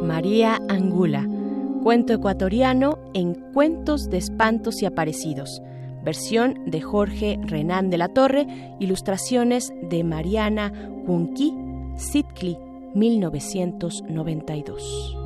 María 0.05 0.59
Angula, 0.69 1.27
cuento 1.81 2.13
ecuatoriano 2.13 2.99
en 3.15 3.33
Cuentos 3.33 4.11
de 4.11 4.17
Espantos 4.17 4.83
y 4.83 4.85
Aparecidos, 4.85 5.63
versión 6.03 6.59
de 6.67 6.81
Jorge 6.81 7.39
Renán 7.41 7.89
de 7.89 7.97
la 7.97 8.09
Torre, 8.09 8.45
ilustraciones 8.79 9.73
de 9.89 10.03
Mariana 10.03 10.71
Junqui, 11.07 11.51
Sitcli, 12.01 12.57
1992. 12.95 15.20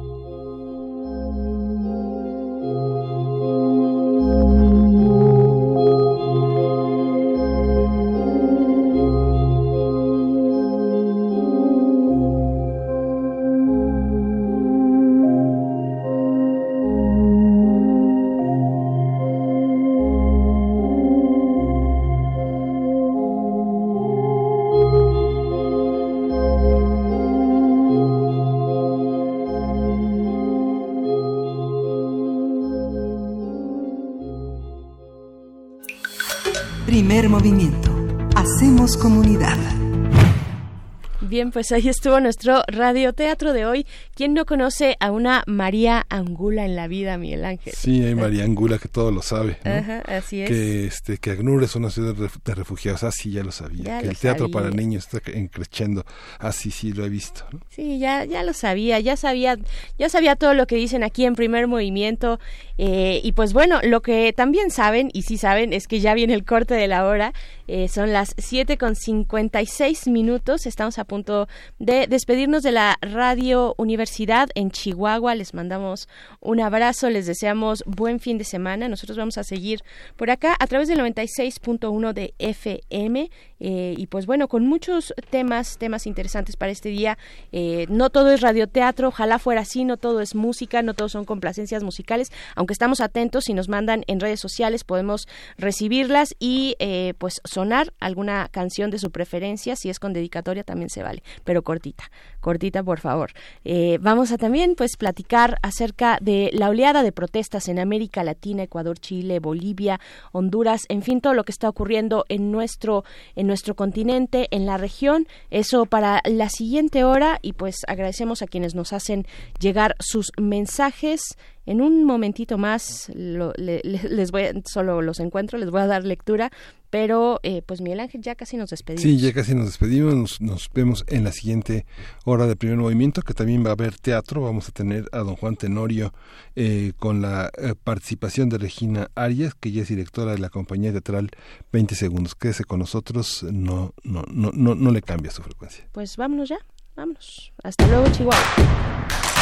Pues 41.55 41.71
ahí 41.71 41.87
estuvo 41.87 42.19
nuestro 42.19 42.63
radioteatro 42.67 43.53
de 43.53 43.65
hoy. 43.65 43.87
¿Quién 44.13 44.33
no 44.33 44.45
conoce 44.45 44.97
a 44.99 45.09
una 45.11 45.41
María 45.47 46.05
Angula 46.09 46.65
en 46.65 46.75
la 46.75 46.89
vida, 46.89 47.17
Miguel 47.17 47.45
Ángel? 47.45 47.71
Sí, 47.73 48.03
hay 48.03 48.13
María 48.13 48.43
Angula 48.43 48.77
que 48.77 48.89
todo 48.89 49.09
lo 49.09 49.21
sabe, 49.21 49.57
¿no? 49.63 49.71
Ajá, 49.71 49.99
así 50.05 50.41
es. 50.41 50.49
Que, 50.49 50.85
este, 50.87 51.17
que 51.17 51.31
Agnur 51.31 51.63
es 51.63 51.73
una 51.77 51.89
ciudad 51.89 52.13
de 52.13 52.27
ref- 52.27 52.43
de 52.43 52.55
refugiados, 52.55 53.05
ah, 53.05 53.11
sí, 53.13 53.31
ya 53.31 53.41
lo 53.41 53.53
sabía. 53.53 53.83
Ya 53.85 53.99
que 53.99 54.05
lo 54.07 54.11
el 54.11 54.17
teatro 54.17 54.47
sabía. 54.47 54.53
para 54.53 54.69
niños 54.75 55.05
está 55.05 55.21
creciendo, 55.49 56.03
ah, 56.39 56.51
sí, 56.51 56.71
sí, 56.71 56.91
lo 56.91 57.05
he 57.05 57.09
visto. 57.09 57.45
¿no? 57.53 57.61
Sí, 57.69 57.99
ya, 57.99 58.25
ya 58.25 58.43
lo 58.43 58.51
sabía, 58.51 58.99
ya 58.99 59.15
sabía, 59.15 59.57
ya 59.97 60.09
sabía 60.09 60.35
todo 60.35 60.53
lo 60.55 60.67
que 60.67 60.75
dicen 60.75 61.03
aquí 61.05 61.23
en 61.23 61.35
primer 61.35 61.67
movimiento. 61.67 62.37
Eh, 62.77 63.21
y 63.23 63.31
pues 63.31 63.53
bueno, 63.53 63.79
lo 63.83 64.01
que 64.01 64.33
también 64.33 64.69
saben, 64.71 65.09
y 65.13 65.21
sí 65.21 65.37
saben, 65.37 65.73
es 65.73 65.87
que 65.87 65.99
ya 65.99 66.13
viene 66.13 66.33
el 66.33 66.45
corte 66.45 66.73
de 66.73 66.87
la 66.87 67.05
hora. 67.05 67.33
eh, 67.67 67.87
son 67.87 68.13
las 68.13 68.35
7 68.37 68.77
con 68.77 68.95
56 68.95 70.07
minutos. 70.07 70.65
Estamos 70.65 70.99
a 70.99 71.05
punto 71.05 71.47
de 71.79 72.07
despedirnos 72.07 72.61
de 72.63 72.71
la 72.71 72.97
Radio 73.01 73.73
Universidad 73.77 74.49
en 74.55 74.69
Chihuahua. 74.69 75.35
Les 75.35 75.53
mandamos 75.53 76.07
un 76.41 76.59
abrazo, 76.59 77.09
les 77.09 77.25
deseamos 77.25 77.83
buen 77.87 78.19
fin 78.19 78.37
de 78.37 78.43
semana. 78.43 78.87
Nosotros 78.87 79.17
vamos 79.17 79.37
a 79.37 79.43
seguir 79.43 79.79
por 80.15 80.29
acá 80.29 80.55
a 80.59 80.67
través 80.67 80.87
del 80.87 80.99
96.1 80.99 82.13
de 82.13 82.33
FM. 82.37 83.29
Eh, 83.67 83.95
y 83.97 84.05
pues 84.05 84.27
bueno, 84.27 84.47
con 84.47 84.67
muchos 84.67 85.11
temas, 85.31 85.79
temas 85.79 86.05
interesantes 86.05 86.55
para 86.55 86.71
este 86.71 86.89
día. 86.89 87.17
Eh, 87.51 87.87
no 87.89 88.11
todo 88.11 88.29
es 88.29 88.41
radioteatro, 88.41 89.07
ojalá 89.07 89.39
fuera 89.39 89.61
así, 89.61 89.85
no 89.85 89.97
todo 89.97 90.21
es 90.21 90.35
música, 90.35 90.83
no 90.83 90.93
todo 90.93 91.09
son 91.09 91.25
complacencias 91.25 91.81
musicales, 91.81 92.31
aunque 92.55 92.73
estamos 92.73 93.01
atentos, 93.01 93.45
si 93.45 93.55
nos 93.55 93.67
mandan 93.67 94.03
en 94.05 94.19
redes 94.19 94.39
sociales 94.39 94.83
podemos 94.83 95.27
recibirlas 95.57 96.35
y 96.37 96.75
eh, 96.77 97.15
pues 97.17 97.41
sonar 97.43 97.91
alguna 97.99 98.49
canción 98.51 98.91
de 98.91 98.99
su 98.99 99.09
preferencia, 99.09 99.75
si 99.75 99.89
es 99.89 99.97
con 99.97 100.13
dedicatoria 100.13 100.63
también 100.63 100.91
se 100.91 101.01
vale, 101.01 101.23
pero 101.43 101.63
cortita, 101.63 102.11
cortita 102.41 102.83
por 102.83 102.99
favor. 102.99 103.31
Eh, 103.63 103.97
vamos 103.99 104.31
a 104.31 104.37
también 104.37 104.75
pues 104.75 104.95
platicar 104.95 105.57
acerca 105.63 106.19
de 106.21 106.51
la 106.53 106.69
oleada 106.69 107.01
de 107.01 107.11
protestas 107.11 107.67
en 107.67 107.79
América 107.79 108.23
Latina, 108.23 108.61
Ecuador, 108.61 108.99
Chile, 108.99 109.39
Bolivia, 109.39 109.99
Honduras, 110.33 110.83
en 110.89 111.01
fin, 111.01 111.19
todo 111.19 111.33
lo 111.33 111.45
que 111.45 111.51
está 111.51 111.67
ocurriendo 111.67 112.25
en 112.29 112.51
nuestro, 112.51 113.05
en 113.35 113.47
nuestro 113.47 113.54
continente, 113.75 114.47
en 114.51 114.65
la 114.65 114.77
región. 114.77 115.27
Eso 115.51 115.85
para 115.85 116.21
la 116.25 116.49
siguiente 116.49 117.03
hora 117.03 117.39
y 117.41 117.53
pues 117.53 117.77
agradecemos 117.87 118.41
a 118.41 118.47
quienes 118.47 118.75
nos 118.75 118.93
hacen 118.93 119.25
llegar 119.59 119.95
sus 119.99 120.31
mensajes. 120.37 121.37
En 121.65 121.81
un 121.81 122.03
momentito 122.05 122.57
más 122.57 123.11
lo- 123.15 123.53
le- 123.57 123.81
le- 123.83 124.03
les 124.09 124.31
voy 124.31 124.43
a- 124.43 124.53
solo 124.65 125.01
los 125.01 125.19
encuentro, 125.19 125.57
les 125.57 125.69
voy 125.71 125.81
a 125.81 125.87
dar 125.87 126.03
lectura, 126.05 126.51
pero 126.91 127.39
eh, 127.43 127.61
pues 127.65 127.81
Miguel 127.81 127.99
Ángel 127.99 128.21
ya 128.21 128.35
casi 128.35 128.55
nos 128.55 128.69
despedimos. 128.69 129.01
Sí, 129.01 129.17
ya 129.17 129.33
casi 129.33 129.55
nos 129.55 129.65
despedimos, 129.65 130.13
nos, 130.13 130.41
nos 130.41 130.69
vemos 130.73 131.03
en 131.07 131.23
la 131.23 131.31
siguiente 131.31 131.85
hora 132.23 132.45
de 132.47 132.55
primer 132.55 132.77
movimiento, 132.77 133.21
que 133.21 133.33
también 133.33 133.65
va 133.65 133.69
a 133.69 133.73
haber 133.73 133.97
teatro, 133.97 134.41
vamos 134.41 134.69
a 134.69 134.71
tener 134.71 135.05
a 135.11 135.19
don 135.19 135.35
Juan 135.35 135.55
Tenorio 135.55 136.13
eh, 136.55 136.93
con 136.97 137.21
la 137.21 137.51
eh, 137.57 137.73
participación 137.83 138.47
de 138.49 138.57
Regina 138.59 139.09
Arias, 139.15 139.53
que 139.55 139.71
ya 139.71 139.81
es 139.81 139.89
directora 139.89 140.33
de 140.33 140.37
la 140.39 140.49
compañía 140.49 140.91
teatral 140.91 141.31
20 141.73 141.95
segundos. 141.95 142.35
Quédese 142.35 142.63
con 142.63 142.79
nosotros, 142.79 143.43
no, 143.51 143.93
no, 144.03 144.23
no, 144.31 144.51
no, 144.53 144.75
no 144.75 144.91
le 144.91 145.01
cambia 145.01 145.31
su 145.31 145.41
frecuencia. 145.41 145.87
Pues 145.91 146.15
vámonos 146.15 146.47
ya, 146.49 146.57
vámonos. 146.95 147.51
Hasta 147.63 147.87
luego, 147.87 148.05
Chihuahua. 148.11 149.34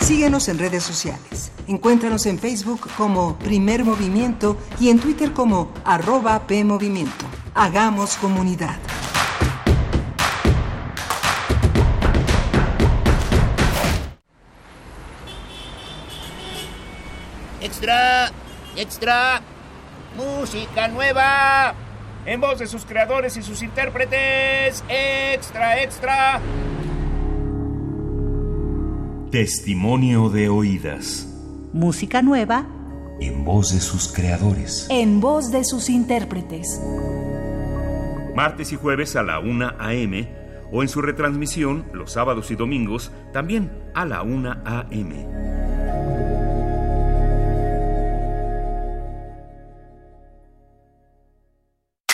Síguenos 0.00 0.48
en 0.48 0.58
redes 0.58 0.82
sociales. 0.82 1.52
Encuéntranos 1.68 2.26
en 2.26 2.38
Facebook 2.38 2.88
como 2.96 3.38
Primer 3.38 3.84
Movimiento 3.84 4.56
y 4.80 4.88
en 4.88 4.98
Twitter 4.98 5.32
como 5.32 5.72
arroba 5.84 6.46
PMovimiento. 6.46 7.26
Hagamos 7.54 8.16
comunidad. 8.16 8.76
Extra, 17.60 18.32
extra, 18.76 19.42
música 20.16 20.88
nueva. 20.88 21.74
En 22.26 22.40
voz 22.40 22.58
de 22.58 22.66
sus 22.66 22.84
creadores 22.84 23.36
y 23.36 23.42
sus 23.42 23.62
intérpretes, 23.62 24.82
extra, 24.88 25.82
extra. 25.82 26.40
Testimonio 29.30 30.28
de 30.28 30.48
oídas. 30.48 31.32
Música 31.72 32.20
nueva 32.20 32.66
En 33.20 33.44
voz 33.44 33.72
de 33.72 33.78
sus 33.80 34.08
creadores. 34.08 34.88
en 34.90 35.20
voz 35.20 35.52
de 35.52 35.62
sus 35.62 35.88
intérpretes. 35.88 36.80
Martes 38.34 38.72
y 38.72 38.76
jueves 38.76 39.14
a 39.14 39.22
la 39.22 39.38
1 39.38 39.74
a.m. 39.78 40.28
o 40.72 40.82
en 40.82 40.88
su 40.88 41.00
retransmisión 41.00 41.84
los 41.92 42.10
sábados 42.10 42.50
y 42.50 42.56
domingos 42.56 43.12
también 43.32 43.70
a 43.94 44.04
la 44.04 44.22
1 44.22 44.50
a.m. 44.64 45.26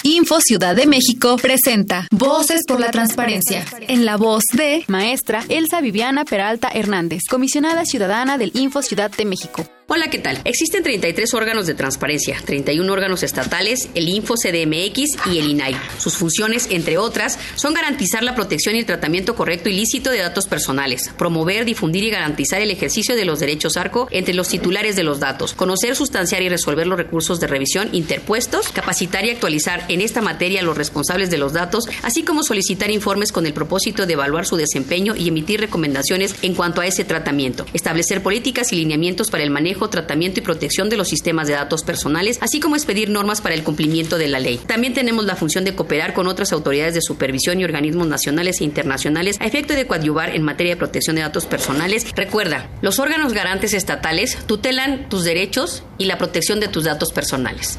Info 0.07 0.41
Ciudad 0.41 0.77
de 0.77 0.87
México 0.87 1.37
presenta 1.37 2.07
Voces 2.13 2.63
por 2.65 2.79
la 2.79 2.93
Transparencia. 2.93 3.65
En 3.89 4.05
la 4.05 4.17
voz 4.17 4.45
de 4.53 4.85
Maestra 4.87 5.43
Elsa 5.49 5.81
Viviana 5.81 6.25
Peralta 6.25 6.69
Hernández, 6.73 7.23
comisionada 7.29 7.85
ciudadana 7.85 8.39
del 8.39 8.53
Info 8.55 8.83
Ciudad 8.83 9.11
de 9.11 9.25
México. 9.25 9.67
Hola, 9.89 10.11
¿qué 10.11 10.19
tal? 10.19 10.41
Existen 10.43 10.83
33 10.83 11.33
órganos 11.35 11.69
de 11.69 11.75
transparencia, 11.75 12.43
31 12.45 12.93
órganos 12.93 13.23
estatales, 13.23 13.89
el 13.95 14.09
Info 14.09 14.35
CDMX 14.35 15.11
y 15.33 15.39
el 15.39 15.49
INAI. 15.51 15.77
Sus 15.99 16.17
funciones, 16.17 16.67
entre 16.71 16.99
otras, 16.99 17.39
son 17.55 17.73
garantizar 17.73 18.25
la 18.25 18.35
protección 18.35 18.75
y 18.75 18.81
el 18.81 18.85
tratamiento 18.85 19.37
correcto 19.37 19.69
y 19.69 19.75
lícito 19.75 20.11
de 20.11 20.19
datos 20.19 20.49
personales, 20.49 21.13
promover, 21.17 21.65
difundir 21.65 22.03
y 22.03 22.11
garantizar 22.11 22.61
el 22.63 22.73
ejercicio 22.73 23.15
de 23.15 23.25
los 23.25 23.39
derechos 23.39 23.77
ARCO 23.77 24.09
entre 24.11 24.35
los 24.35 24.49
titulares 24.49 24.97
de 24.97 25.05
los 25.05 25.21
datos, 25.21 25.55
conocer, 25.55 25.95
sustanciar 25.95 26.43
y 26.43 26.49
resolver 26.49 26.89
los 26.89 26.99
recursos 26.99 27.39
de 27.39 27.47
revisión 27.47 27.89
interpuestos, 27.93 28.71
capacitar 28.71 29.25
y 29.25 29.31
actualizar 29.31 29.85
en 29.87 30.01
esta 30.01 30.21
materia 30.21 30.63
a 30.63 30.65
los 30.65 30.77
responsables 30.77 31.31
de 31.31 31.39
los 31.39 31.53
datos, 31.53 31.85
así 32.03 32.25
como 32.25 32.43
solicitar 32.43 32.91
informes 32.91 33.31
con 33.31 33.47
el 33.47 33.55
propósito 33.55 34.05
de 34.05 34.15
evaluar 34.15 34.47
su 34.47 34.57
desempeño 34.57 35.15
y 35.15 35.29
emitir 35.29 35.61
recomendaciones 35.61 36.35
en 36.43 36.55
cuanto 36.55 36.81
a 36.81 36.89
ese 36.89 37.05
tratamiento, 37.05 37.67
establecer 37.73 38.21
políticas 38.21 38.73
y 38.73 38.77
lineamientos 38.77 39.31
para 39.31 39.45
el 39.45 39.51
manejo 39.51 39.76
tratamiento 39.91 40.41
y 40.41 40.43
protección 40.43 40.89
de 40.89 40.97
los 40.97 41.09
sistemas 41.09 41.49
de 41.49 41.55
datos 41.55 41.85
personales, 41.85 42.39
así 42.41 42.61
como 42.61 42.77
expedir 42.77 43.11
normas 43.11 43.41
para 43.41 43.55
el 43.55 43.63
cumplimiento 43.63 44.19
de 44.19 44.29
la 44.29 44.41
ley. 44.41 44.59
También 44.67 44.95
tenemos 44.95 45.25
la 45.25 45.37
función 45.37 45.65
de 45.65 45.75
cooperar 45.75 46.15
con 46.15 46.27
otras 46.27 46.53
autoridades 46.53 46.95
de 46.95 47.03
supervisión 47.03 47.61
y 47.61 47.65
organismos 47.65 48.07
nacionales 48.09 48.61
e 48.61 48.65
internacionales 48.65 49.37
a 49.41 49.47
efecto 49.47 49.75
de 49.75 49.87
coadyuvar 49.87 50.35
en 50.35 50.43
materia 50.43 50.75
de 50.75 50.79
protección 50.79 51.17
de 51.17 51.23
datos 51.23 51.47
personales. 51.47 52.07
Recuerda, 52.15 52.69
los 52.83 52.99
órganos 52.99 53.33
garantes 53.33 53.75
estatales 53.75 54.39
tutelan 54.47 55.09
tus 55.09 55.25
derechos 55.25 55.85
y 55.99 56.07
la 56.07 56.19
protección 56.19 56.61
de 56.61 56.69
tus 56.69 56.85
datos 56.85 57.13
personales. 57.13 57.79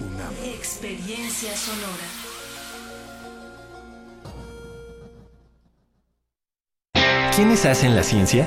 UNAM. 0.00 0.34
Experiencia 0.44 1.56
sonora. 1.56 2.06
¿Quiénes 7.34 7.64
hacen 7.66 7.94
la 7.94 8.02
ciencia? 8.02 8.46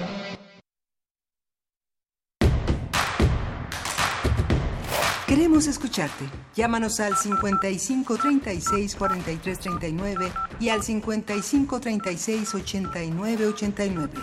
Escucharte. 5.67 6.25
Llámanos 6.55 6.99
al 6.99 7.15
55 7.15 8.17
36 8.17 8.95
43 8.95 9.59
39 9.59 10.31
y 10.59 10.69
al 10.69 10.83
55 10.83 11.79
36 11.79 12.55
89 12.55 13.47
89. 13.47 14.13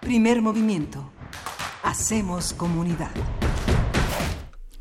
Primer 0.00 0.42
movimiento. 0.42 1.10
Hacemos 1.82 2.52
comunidad. 2.52 3.10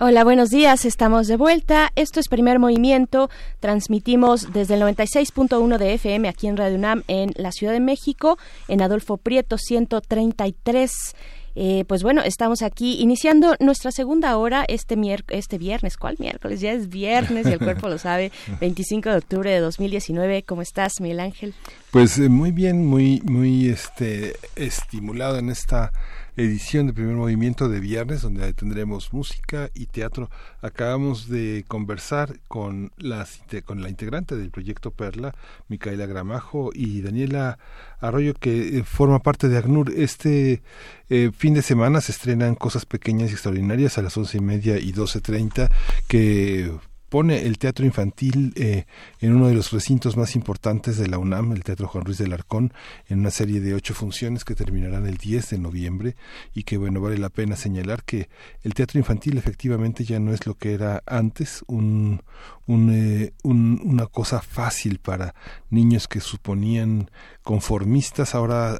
Hola, 0.01 0.23
buenos 0.23 0.49
días, 0.49 0.85
estamos 0.85 1.27
de 1.27 1.35
vuelta. 1.35 1.91
Esto 1.95 2.21
es 2.21 2.29
Primer 2.29 2.57
Movimiento. 2.57 3.29
Transmitimos 3.59 4.53
desde 4.53 4.75
el 4.75 4.81
96.1 4.81 5.77
de 5.77 5.93
FM 5.95 6.29
aquí 6.29 6.47
en 6.47 6.55
Radio 6.55 6.77
UNAM 6.77 7.03
en 7.09 7.33
la 7.35 7.51
Ciudad 7.51 7.73
de 7.73 7.81
México, 7.81 8.37
en 8.69 8.81
Adolfo 8.81 9.17
Prieto 9.17 9.57
133. 9.57 11.15
Eh, 11.55 11.85
pues 11.87 12.03
bueno, 12.03 12.21
estamos 12.21 12.61
aquí 12.61 12.99
iniciando 12.99 13.55
nuestra 13.59 13.91
segunda 13.91 14.37
hora 14.37 14.65
este, 14.67 14.95
este 15.29 15.57
viernes. 15.57 15.97
¿Cuál 15.97 16.15
miércoles? 16.19 16.61
Ya 16.61 16.71
es 16.71 16.89
viernes 16.89 17.47
y 17.47 17.51
el 17.51 17.59
cuerpo 17.59 17.89
lo 17.89 17.97
sabe. 17.97 18.31
25 18.59 19.09
de 19.09 19.17
octubre 19.17 19.51
de 19.51 19.59
2019. 19.59 20.43
¿Cómo 20.43 20.61
estás, 20.61 20.93
Miguel 20.99 21.19
Ángel? 21.19 21.53
Pues 21.91 22.17
eh, 22.17 22.29
muy 22.29 22.51
bien, 22.51 22.85
muy, 22.85 23.21
muy 23.25 23.69
este, 23.69 24.35
estimulado 24.55 25.37
en 25.37 25.49
esta 25.49 25.91
edición 26.39 26.87
de 26.87 26.93
primer 26.93 27.15
movimiento 27.15 27.69
de 27.69 27.79
viernes, 27.79 28.21
donde 28.21 28.53
tendremos 28.53 29.13
música 29.13 29.69
y 29.73 29.87
teatro. 29.87 30.29
Acabamos 30.61 31.27
de 31.27 31.65
conversar 31.67 32.39
con, 32.47 32.91
las, 32.97 33.41
con 33.65 33.81
la 33.81 33.89
integrante 33.89 34.35
del 34.35 34.49
proyecto 34.49 34.91
Perla, 34.91 35.35
Micaela 35.67 36.05
Gramajo, 36.05 36.71
y 36.73 37.01
Daniela 37.01 37.59
Arroyo, 37.99 38.33
que 38.33 38.79
eh, 38.79 38.83
forma 38.83 39.19
parte 39.19 39.49
de 39.49 39.57
ACNUR. 39.57 39.91
Este 39.95 40.61
eh, 41.09 41.31
fin 41.37 41.53
de 41.53 41.61
semana 41.61 42.01
se 42.01 42.11
estrenan 42.11 42.55
Cosas 42.55 42.85
Pequeñas 42.85 43.29
y 43.29 43.33
Extraordinarias 43.33 43.97
a 43.97 44.01
las 44.01 44.17
once 44.17 44.37
y 44.37 44.41
media 44.41 44.79
y 44.79 44.91
doce 44.91 45.21
treinta, 45.21 45.69
que 46.07 46.71
pone 47.09 47.45
el 47.45 47.57
teatro 47.57 47.85
infantil 47.85 48.53
eh, 48.55 48.85
en 49.19 49.35
uno 49.35 49.47
de 49.47 49.55
los 49.55 49.71
recintos 49.71 50.15
más 50.15 50.35
importantes 50.35 50.97
de 50.97 51.07
la 51.07 51.17
UNAM, 51.17 51.51
el 51.51 51.63
Teatro 51.63 51.87
Juan 51.87 52.05
Ruiz 52.05 52.17
del 52.19 52.33
Arcón, 52.33 52.73
en 53.07 53.19
una 53.19 53.31
serie 53.31 53.59
de 53.59 53.73
ocho 53.73 53.93
funciones 53.93 54.45
que 54.45 54.55
terminarán 54.55 55.07
el 55.07 55.17
10 55.17 55.49
de 55.49 55.57
noviembre. 55.57 56.15
Y 56.53 56.63
que, 56.63 56.77
bueno, 56.77 57.01
vale 57.01 57.17
la 57.17 57.29
pena 57.29 57.55
señalar 57.55 58.03
que 58.03 58.29
el 58.63 58.73
teatro 58.73 58.99
infantil 58.99 59.37
efectivamente 59.37 60.03
ya 60.03 60.19
no 60.19 60.33
es 60.33 60.45
lo 60.45 60.55
que 60.55 60.73
era 60.73 61.01
antes, 61.05 61.63
un, 61.67 62.21
un, 62.67 63.81
una 63.83 64.05
cosa 64.05 64.41
fácil 64.41 64.99
para 64.99 65.33
niños 65.69 66.07
que 66.07 66.19
suponían 66.19 67.09
conformistas. 67.49 68.35
Ahora, 68.35 68.77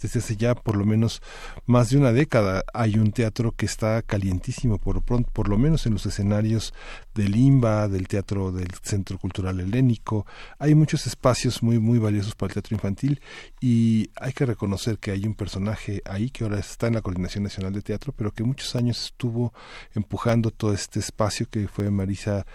desde 0.00 0.20
hace 0.20 0.36
ya 0.36 0.54
por 0.54 0.74
lo 0.74 0.86
menos 0.86 1.20
más 1.66 1.90
de 1.90 1.98
una 1.98 2.12
década, 2.12 2.64
hay 2.72 2.96
un 2.96 3.12
teatro 3.12 3.52
que 3.52 3.66
está 3.66 4.00
calientísimo, 4.00 4.78
por, 4.78 5.02
por 5.02 5.48
lo 5.50 5.58
menos 5.58 5.84
en 5.84 5.92
los 5.92 6.06
escenarios 6.06 6.72
del 7.14 7.36
IMBA, 7.36 7.88
del 7.88 8.08
Teatro 8.08 8.52
del 8.52 8.68
Centro 8.82 9.18
Cultural 9.18 9.60
Helénico. 9.60 10.24
Hay 10.58 10.74
muchos 10.74 11.06
espacios 11.06 11.62
muy, 11.62 11.78
muy 11.78 11.98
valiosos 11.98 12.34
para 12.34 12.48
el 12.48 12.54
teatro 12.54 12.74
infantil 12.74 13.20
y 13.60 14.08
hay 14.16 14.32
que 14.32 14.46
reconocer 14.46 14.96
que 14.96 15.10
hay 15.10 15.26
un 15.26 15.34
personaje 15.34 16.00
ahí 16.06 16.30
que 16.30 16.44
ahora 16.44 16.58
está 16.58 16.86
en 16.86 16.94
la 16.94 17.02
Coordinación 17.02 17.44
Nacional 17.44 17.74
de 17.74 17.82
Teatro, 17.82 18.14
pero 18.16 18.32
que 18.32 18.44
muchos 18.44 18.74
años 18.76 19.04
estuvo 19.04 19.52
empujando 19.94 20.50
todo 20.50 20.72
este 20.72 21.00
espacio 21.00 21.50
que 21.50 21.68
fue 21.68 21.90
Marisa, 21.90 22.46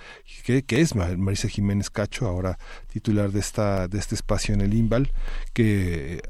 que, 0.43 0.64
que 0.64 0.82
es 0.82 0.95
Marisa 0.95 1.49
Jiménez 1.49 1.91
Cacho, 1.91 2.28
ahora 2.28 2.57
titular 2.91 3.32
de 3.32 3.39
esta 3.39 3.88
de 3.88 3.99
este 3.99 4.16
espacio 4.16 4.55
en 4.55 4.62
el 4.62 4.74
IMBAL, 4.74 5.12
que 5.54 6.22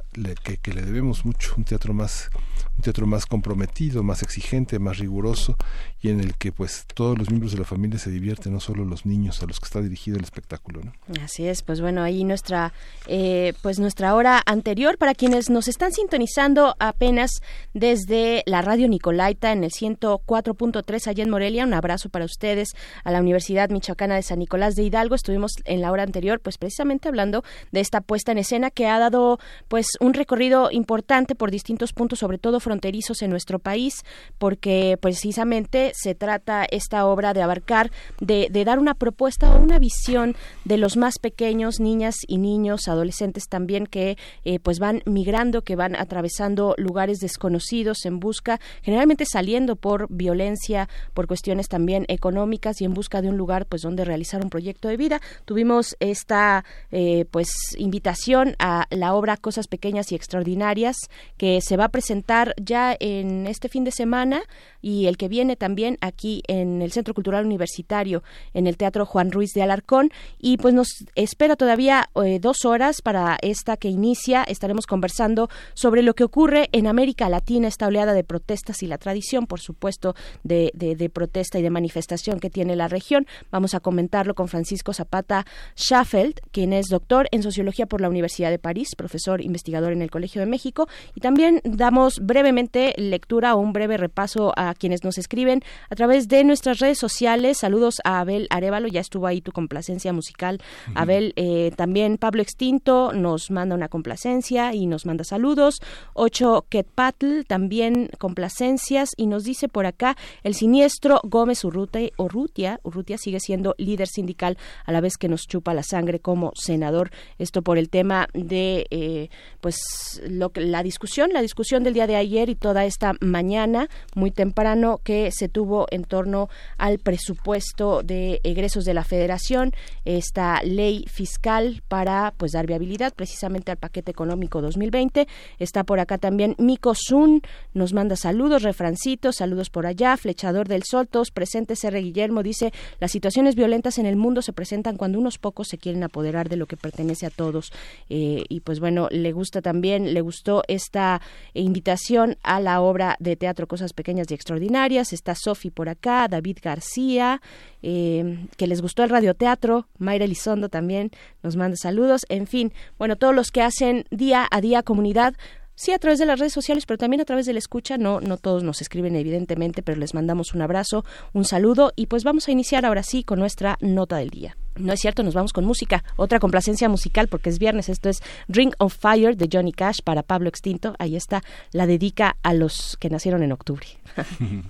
que, 0.62 0.74
le 0.74 0.82
debemos 0.82 1.26
mucho, 1.26 1.53
un 1.57 1.64
teatro 1.64 1.93
más 1.93 2.30
un 2.78 2.84
teatro 2.84 3.05
más 3.05 3.26
comprometido, 3.26 4.01
más 4.01 4.24
exigente, 4.24 4.80
más 4.80 4.97
riguroso 4.97 5.57
y 6.01 6.09
en 6.09 6.20
el 6.20 6.36
que 6.36 6.51
pues 6.51 6.86
todos 6.93 7.18
los 7.18 7.30
miembros 7.30 7.51
de 7.51 7.59
la 7.59 7.66
familia 7.66 7.99
se 7.99 8.09
divierten, 8.09 8.53
no 8.53 8.59
solo 8.59 8.86
los 8.86 9.05
niños 9.05 9.41
a 9.43 9.45
los 9.45 9.59
que 9.59 9.66
está 9.66 9.82
dirigido 9.82 10.18
el 10.18 10.24
espectáculo. 10.24 10.82
¿no? 10.84 10.93
Así 11.24 11.47
es, 11.47 11.62
pues 11.62 11.82
bueno, 11.82 12.01
ahí 12.01 12.24
nuestra 12.24 12.74
eh, 13.07 13.53
pues 13.62 13.80
nuestra 13.80 14.16
hora 14.16 14.41
anterior 14.45 14.97
para 14.97 15.14
quienes 15.14 15.49
nos 15.49 15.68
están 15.68 15.91
sintonizando 15.91 16.76
apenas 16.80 17.41
desde 17.74 18.41
la 18.45 18.62
radio 18.62 18.88
Nicolaita 18.88 19.51
en 19.51 19.64
el 19.64 19.72
104.3 19.72 21.07
allá 21.07 21.24
en 21.24 21.30
Morelia, 21.30 21.66
un 21.66 21.74
abrazo 21.74 22.09
para 22.09 22.26
ustedes 22.26 22.70
a 23.03 23.12
la 23.12 23.20
Universidad 23.20 23.70
Michoacana 23.70 24.16
de 24.16 24.24
San 24.24 24.39
Nicolás 24.39 24.76
de 24.76 24.84
Hidalgo. 24.84 25.16
Estuvimos 25.16 25.51
en 25.66 25.82
la 25.82 25.91
hora 25.91 26.03
anterior 26.03 26.39
pues 26.39 26.57
precisamente 26.57 27.09
hablando 27.09 27.43
de 27.72 27.82
esta 27.82 28.01
puesta 28.01 28.32
en 28.32 28.39
escena 28.39 28.72
que 28.72 28.88
ha 28.88 28.97
dado 28.97 29.39
pues 29.68 29.86
un 30.02 30.16
recorrido 30.16 30.70
importante 30.72 31.36
por 31.36 31.52
distintos 31.52 31.93
puntos, 31.93 32.20
sobre 32.20 32.39
todo 32.39 32.60
fronterizos 32.60 33.22
en 33.22 33.30
nuestro 33.30 33.60
país, 33.60 34.04
porque 34.39 34.97
precisamente 34.99 35.91
se 35.93 36.16
trata 36.16 36.66
esta 36.70 37.06
obra 37.06 37.34
de 37.34 37.43
abarcar, 37.43 37.91
de, 38.20 38.49
dar 38.66 38.80
una 38.80 38.95
propuesta 38.95 39.54
o 39.54 39.62
una 39.62 39.78
visión 39.78 40.36
de 40.66 40.78
los 40.78 40.97
más 40.97 41.20
pequeños, 41.20 41.80
niñas 41.80 42.16
y 42.28 42.39
niños, 42.39 42.88
adolescentes 42.88 43.47
también, 43.47 43.86
que 43.86 44.18
eh, 44.43 44.60
pues 44.60 44.80
van 44.80 45.04
migrando, 45.06 45.62
que 45.62 45.76
van 45.76 45.95
atravesando 45.95 46.74
lugares 46.78 47.20
desconocidos 47.20 48.06
en 48.06 48.20
busca, 48.20 48.60
generalmente 48.82 49.26
saliendo 49.26 49.76
por 49.76 50.08
violencia, 50.10 50.89
por 51.14 51.28
cuestiones 51.28 51.68
también 51.68 52.06
económicas 52.08 52.82
y 52.82 52.86
en 52.86 52.95
busca 52.95 53.22
de 53.22 53.30
un 53.30 53.38
lugar 53.38 53.68
pues 53.68 53.84
donde 53.84 54.04
realizar 54.04 54.43
un 54.43 54.49
proyecto 54.49 54.88
de 54.88 54.97
vida. 54.97 55.22
Tuvimos 55.45 55.95
esta 55.99 56.66
eh, 56.91 57.26
pues 57.30 57.49
invitación 57.78 58.56
a 58.58 58.88
la 58.89 59.14
obra 59.14 59.38
Cosas 59.38 59.68
Pequeñas 59.68 59.91
y 60.12 60.16
Extraordinarias 60.16 60.96
que 61.38 61.60
se 61.62 61.78
va 61.78 61.86
a 61.86 61.89
presentar 61.89 62.54
ya 62.62 62.96
en 63.00 63.48
este 63.48 63.70
fin 63.70 63.84
de 63.84 63.92
semana 63.92 64.44
y 64.82 65.05
el 65.07 65.17
que 65.17 65.27
viene 65.27 65.55
también 65.55 65.97
aquí 66.01 66.43
en 66.47 66.82
el 66.82 66.91
Centro 66.91 67.13
Cultural 67.13 67.45
Universitario, 67.45 68.23
en 68.53 68.67
el 68.67 68.77
Teatro 68.77 69.05
Juan 69.05 69.32
Ruiz 69.32 69.51
de 69.53 69.61
Alarcón. 69.61 70.11
Y 70.39 70.57
pues 70.57 70.73
nos 70.73 71.05
espera 71.15 71.55
todavía 71.55 72.09
eh, 72.23 72.39
dos 72.39 72.65
horas 72.65 73.01
para 73.01 73.38
esta 73.41 73.77
que 73.77 73.89
inicia. 73.89 74.43
Estaremos 74.43 74.86
conversando 74.86 75.49
sobre 75.73 76.01
lo 76.01 76.13
que 76.13 76.23
ocurre 76.23 76.69
en 76.71 76.88
América 76.88 77.29
Latina, 77.29 77.67
esta 77.67 77.88
oleada 77.88 78.13
de 78.13 78.23
protestas 78.23 78.84
y 78.84 78.88
la 78.88 78.97
tradición, 78.97 79.47
por 79.47 79.59
supuesto, 79.59 80.15
de, 80.43 80.71
de, 80.73 81.09
protesta 81.09 81.59
y 81.59 81.61
de 81.61 81.69
manifestación 81.69 82.39
que 82.39 82.49
tiene 82.49 82.75
la 82.75 82.88
región. 82.88 83.27
Vamos 83.51 83.73
a 83.73 83.79
comentarlo 83.79 84.36
con 84.36 84.47
Francisco 84.47 84.93
Zapata 84.93 85.45
Schaffeld, 85.75 86.39
quien 86.51 86.73
es 86.73 86.88
doctor 86.88 87.27
en 87.32 87.43
Sociología 87.43 87.86
por 87.86 88.01
la 88.01 88.09
Universidad 88.09 88.49
de 88.49 88.59
París, 88.59 88.89
profesor 88.95 89.41
investigador 89.41 89.93
en 89.93 90.01
el 90.01 90.11
Colegio 90.11 90.41
de 90.41 90.47
México. 90.47 90.88
Y 91.15 91.21
también 91.21 91.61
damos 91.63 92.19
brevemente 92.21 92.93
lectura 92.97 93.55
o 93.55 93.59
un 93.59 93.73
breve 93.73 93.97
repaso 93.97 94.53
a 94.55 94.70
quienes 94.74 95.03
nos 95.03 95.17
escriben 95.17 95.61
a 95.89 95.95
través 95.95 96.28
de 96.28 96.43
nuestras 96.43 96.80
redes 96.80 96.97
sociales. 96.97 97.59
Saludos 97.59 98.01
a 98.03 98.19
Abel 98.19 98.47
Arevalo, 98.49 98.88
ya 98.88 99.01
estuvo 99.01 99.28
ahí 99.28 99.41
tu 99.41 99.51
complacencia 99.51 100.13
musical. 100.13 100.59
Abel, 100.95 101.34
eh, 101.36 101.72
también 101.76 102.17
Pablo 102.17 102.41
Extinto 102.41 103.13
nos 103.13 103.51
manda 103.51 103.76
una 103.76 103.89
complacencia 103.89 104.74
y 104.74 104.86
nos 104.86 105.05
manda 105.05 105.24
saludos. 105.24 105.82
Ocho 106.13 106.65
Ketpatl, 106.69 107.41
también 107.47 108.09
complacencias 108.17 109.09
y 109.17 109.28
nos 109.28 109.43
dice 109.43 109.67
por 109.67 109.86
acá 109.86 110.15
el 110.43 110.55
siniestro 110.55 111.19
Gómez 111.24 111.63
Urrutia, 111.63 112.09
Urrutia, 112.17 112.80
Urrutia 112.84 113.17
sigue 113.17 113.39
siendo 113.39 113.76
líder 113.78 114.07
sindical 114.07 114.57
a 114.86 114.91
la 114.91 115.01
vez 115.01 115.17
que 115.17 115.28
nos 115.28 115.47
chupa 115.47 115.74
la 115.74 115.84
sangre 115.84 116.19
como 116.19 116.51
senador. 116.55 117.11
Esto 117.38 117.61
por 117.61 117.78
el 117.78 117.89
tema 117.89 118.28
de 118.34 118.88
eh, 118.89 119.30
pues 119.59 120.22
lo 120.28 120.49
que, 120.49 120.61
la 120.61 120.84
discusión, 120.84 121.32
la 121.34 121.41
discusión 121.41 121.84
del 121.84 121.93
día 121.93 122.07
de 122.07 122.15
ayer 122.15 122.49
y 122.49 122.55
toda 122.55 122.86
esta 122.86 123.13
mañana 123.19 123.89
muy 124.15 124.32
temprano 124.32 124.61
que 125.03 125.32
se 125.32 125.49
tuvo 125.49 125.88
en 125.91 126.03
torno 126.03 126.49
al 126.78 126.99
presupuesto 126.99 128.03
de 128.03 128.39
egresos 128.43 128.86
de 128.86 128.93
la 128.93 129.03
Federación, 129.03 129.74
esta 130.05 130.62
ley 130.64 131.05
fiscal 131.07 131.84
para 131.88 132.34
pues 132.38 132.51
dar 132.51 132.68
viabilidad 132.68 133.14
precisamente 133.14 133.72
al 133.72 133.78
paquete 133.78 134.12
económico 134.12 134.62
2020. 134.62 135.28
Está 135.59 135.84
por 135.84 135.99
acá 135.99 136.18
también 136.18 136.55
Mico 136.57 136.93
Zun, 136.95 137.41
nos 137.74 137.93
manda 137.93 138.16
saludos, 138.16 138.64
refrancitos, 138.64 139.38
saludos 139.38 139.70
por 139.70 139.86
allá, 139.86 140.16
Flechador 140.18 140.68
del 140.68 140.84
Sol, 140.84 141.07
todos 141.07 141.32
presentes. 141.32 141.80
Guillermo 141.82 142.43
dice, 142.43 142.72
las 142.99 143.12
situaciones 143.12 143.55
violentas 143.55 143.97
en 143.97 144.05
el 144.05 144.16
mundo 144.16 144.41
se 144.41 144.53
presentan 144.53 144.97
cuando 144.97 145.20
unos 145.20 145.38
pocos 145.38 145.68
se 145.68 145.78
quieren 145.78 146.03
apoderar 146.03 146.49
de 146.49 146.55
lo 146.55 146.68
que 146.68 146.78
pertenece 146.78 147.26
a 147.26 147.30
todos. 147.30 147.72
Eh, 148.09 148.43
y 148.47 148.59
pues 148.62 148.80
bueno, 148.80 149.07
le 149.12 149.32
gusta 149.32 149.62
también, 149.62 150.14
le 150.14 150.22
gustó 150.22 150.64
esta 150.68 151.22
invitación 151.53 152.38
a 152.43 152.59
la 152.59 152.82
obra 152.82 153.18
de 153.20 153.36
teatro 153.36 153.68
Cosas 153.68 153.93
Pequeñas 153.93 154.28
y 154.30 154.36
extraordinarias. 154.52 155.14
Está 155.14 155.36
Sofi 155.36 155.70
por 155.70 155.89
acá, 155.89 156.28
David 156.28 156.58
García, 156.62 157.41
eh, 157.82 158.47
que 158.58 158.68
les 158.68 158.82
gustó 158.82 159.04
el 159.04 159.10
radioteatro. 159.10 159.88
Mayra 159.97 160.26
Elizondo 160.26 160.70
también 160.70 161.12
nos 161.43 161.56
manda 161.56 161.78
saludos. 161.78 162.26
En 162.30 162.47
fin, 162.47 162.74
bueno, 162.97 163.16
todos 163.16 163.34
los 163.34 163.52
que 163.52 163.62
hacen 163.62 164.06
día 164.12 164.47
a 164.49 164.62
día 164.62 164.84
comunidad 164.84 165.36
sí 165.82 165.91
a 165.93 165.99
través 165.99 166.19
de 166.19 166.27
las 166.27 166.38
redes 166.38 166.53
sociales, 166.53 166.86
pero 166.86 166.99
también 166.99 167.21
a 167.21 167.25
través 167.25 167.47
de 167.47 167.53
la 167.53 167.59
escucha. 167.59 167.97
No, 167.97 168.21
no 168.21 168.38
todos 168.38 168.63
nos 168.63 168.82
escriben 168.82 169.15
evidentemente, 169.15 169.82
pero 169.82 169.97
les 169.99 170.13
mandamos 170.13 170.53
un 170.53 170.61
abrazo, 170.61 171.03
un 171.34 171.43
saludo 171.43 171.91
y 171.95 172.05
pues 172.05 172.23
vamos 172.23 172.47
a 172.47 172.51
iniciar 172.51 172.86
ahora 172.86 173.01
sí 173.01 173.23
con 173.23 173.39
nuestra 173.39 173.77
nota 173.82 174.17
del 174.17 174.29
día. 174.29 174.55
No 174.75 174.93
es 174.93 174.99
cierto, 174.99 175.23
nos 175.23 175.34
vamos 175.34 175.53
con 175.53 175.65
música, 175.65 176.03
otra 176.17 176.39
complacencia 176.39 176.88
musical 176.88 177.27
porque 177.27 177.49
es 177.49 177.57
viernes. 177.57 177.89
Esto 177.89 178.09
es 178.09 178.21
Ring 178.47 178.73
of 178.77 178.95
Fire 178.95 179.36
de 179.36 179.49
Johnny 179.51 179.71
Cash 179.71 180.01
para 180.03 180.21
Pablo 180.21 180.49
Extinto. 180.49 180.93
Ahí 180.99 181.15
está, 181.15 181.41
la 181.71 181.88
dedica 181.88 182.38
a 182.43 182.53
los 182.53 182.95
que 182.99 183.09
nacieron 183.09 183.41
en 183.41 183.51
octubre. 183.51 183.88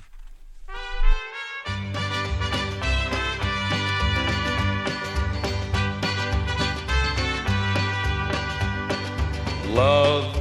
Love 9.76 10.41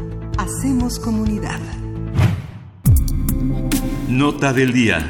Hacemos 0.37 0.97
comunidad. 0.99 1.59
Nota 4.07 4.53
del 4.53 4.73
día. 4.73 5.09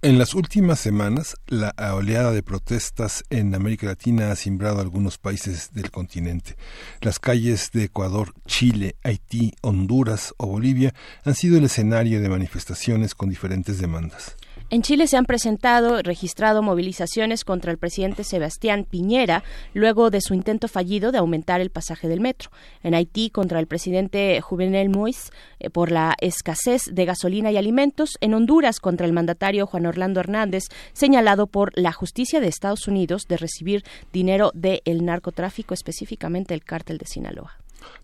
En 0.00 0.18
las 0.18 0.34
últimas 0.34 0.80
semanas, 0.80 1.36
la 1.46 1.74
oleada 1.94 2.32
de 2.32 2.42
protestas 2.42 3.24
en 3.30 3.54
América 3.54 3.86
Latina 3.86 4.30
ha 4.30 4.36
simbrado 4.36 4.80
algunos 4.80 5.18
países 5.18 5.72
del 5.72 5.90
continente. 5.90 6.56
Las 7.00 7.18
calles 7.18 7.70
de 7.72 7.84
Ecuador, 7.84 8.32
Chile, 8.46 8.96
Haití, 9.02 9.52
Honduras 9.60 10.34
o 10.38 10.46
Bolivia 10.46 10.94
han 11.24 11.34
sido 11.34 11.58
el 11.58 11.64
escenario 11.64 12.20
de 12.20 12.28
manifestaciones 12.28 13.14
con 13.14 13.28
diferentes 13.28 13.78
demandas. 13.78 14.36
En 14.70 14.82
Chile 14.82 15.06
se 15.06 15.16
han 15.16 15.24
presentado, 15.24 16.02
registrado 16.02 16.62
movilizaciones 16.62 17.42
contra 17.42 17.72
el 17.72 17.78
presidente 17.78 18.22
Sebastián 18.22 18.84
Piñera 18.84 19.42
luego 19.72 20.10
de 20.10 20.20
su 20.20 20.34
intento 20.34 20.68
fallido 20.68 21.10
de 21.10 21.16
aumentar 21.16 21.62
el 21.62 21.70
pasaje 21.70 22.06
del 22.06 22.20
metro. 22.20 22.50
En 22.82 22.94
Haití 22.94 23.30
contra 23.30 23.60
el 23.60 23.66
presidente 23.66 24.38
Juvenel 24.42 24.90
Moïse 24.90 25.30
eh, 25.58 25.70
por 25.70 25.90
la 25.90 26.16
escasez 26.20 26.82
de 26.92 27.06
gasolina 27.06 27.50
y 27.50 27.56
alimentos. 27.56 28.18
En 28.20 28.34
Honduras 28.34 28.78
contra 28.78 29.06
el 29.06 29.14
mandatario 29.14 29.66
Juan 29.66 29.86
Orlando 29.86 30.20
Hernández 30.20 30.64
señalado 30.92 31.46
por 31.46 31.72
la 31.74 31.92
justicia 31.92 32.38
de 32.38 32.48
Estados 32.48 32.86
Unidos 32.88 33.22
de 33.26 33.38
recibir 33.38 33.84
dinero 34.12 34.50
del 34.52 35.02
narcotráfico, 35.02 35.72
específicamente 35.72 36.52
el 36.52 36.62
cártel 36.62 36.98
de 36.98 37.06
Sinaloa. 37.06 37.56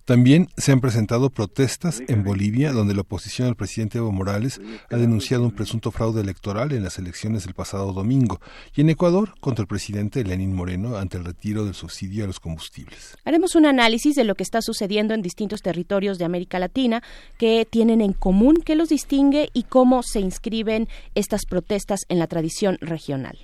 También 0.05 0.49
se 0.59 0.71
han 0.71 0.81
presentado 0.81 1.31
protestas 1.31 2.03
en 2.09 2.25
Bolivia, 2.25 2.73
donde 2.73 2.95
la 2.95 3.01
oposición 3.01 3.49
al 3.49 3.57
presidente 3.57 3.99
Evo 3.99 4.13
Morales 4.13 4.61
ha 4.91 4.97
denunciado 4.97 5.45
un 5.45 5.53
presunto 5.53 5.91
fraude 5.91 6.21
electoral 6.21 6.73
en 6.73 6.85
las 6.85 6.99
elecciones 6.99 7.45
del 7.45 7.55
pasado 7.55 7.93
domingo, 7.93 8.39
y 8.75 8.83
en 8.83 8.91
Ecuador 8.91 9.35
contra 9.41 9.63
el 9.63 9.67
presidente 9.67 10.23
Lenín 10.23 10.55
Moreno 10.55 10.97
ante 10.97 11.17
el 11.17 11.25
retiro 11.25 11.65
del 11.65 11.75
subsidio 11.75 12.25
a 12.25 12.27
los 12.27 12.39
combustibles. 12.39 13.17
Haremos 13.25 13.55
un 13.55 13.65
análisis 13.65 14.15
de 14.15 14.25
lo 14.25 14.35
que 14.35 14.43
está 14.43 14.61
sucediendo 14.61 15.15
en 15.15 15.23
distintos 15.23 15.63
territorios 15.63 16.19
de 16.19 16.27
América 16.27 16.59
Latina, 16.59 17.03
que 17.39 17.67
tienen 17.69 18.03
en 18.03 18.13
común, 18.13 18.57
que 18.65 18.77
los 18.77 18.91
distingue 18.91 19.49
y 19.55 19.63
cómo 19.63 20.03
se 20.03 20.21
inscriben 20.21 20.87
estas 21.15 21.47
protestas 21.47 22.01
en 22.09 22.19
la 22.19 22.27
tradición 22.27 22.77
regional. 22.81 23.39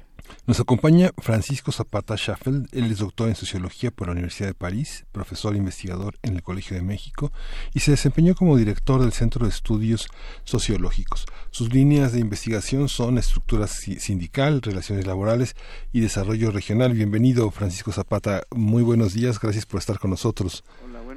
Nos 0.47 0.61
acompaña 0.61 1.11
Francisco 1.19 1.73
Zapata 1.73 2.17
Schaffel, 2.17 2.69
él 2.73 2.91
es 2.91 2.99
doctor 2.99 3.29
en 3.29 3.35
Sociología 3.35 3.91
por 3.91 4.09
la 4.09 4.13
Universidad 4.13 4.49
de 4.49 4.55
París, 4.55 5.05
profesor 5.13 5.55
e 5.55 5.59
investigador 5.59 6.19
en 6.23 6.35
el 6.37 6.43
Colegio 6.43 6.77
de 6.77 6.83
México 6.83 7.33
y 7.75 7.81
se 7.81 7.93
desempeñó 7.93 8.35
como 8.35 8.57
director 8.57 9.01
del 9.01 9.13
Centro 9.13 9.45
de 9.45 9.51
Estudios 9.51 10.09
Sociológicos. 10.45 11.27
Sus 11.51 11.73
líneas 11.73 12.13
de 12.13 12.21
investigación 12.21 12.89
son 12.89 13.19
estructura 13.19 13.67
sindical, 13.67 14.63
relaciones 14.63 15.07
laborales 15.07 15.55
y 15.93 16.01
desarrollo 16.01 16.51
regional. 16.51 16.93
Bienvenido, 16.93 17.51
Francisco 17.51 17.93
Zapata. 17.93 18.43
Muy 18.51 18.83
buenos 18.83 19.15
días, 19.15 19.39
gracias 19.41 19.67
por 19.67 19.81
estar 19.81 19.99
con 19.99 20.11
nosotros. 20.11 20.65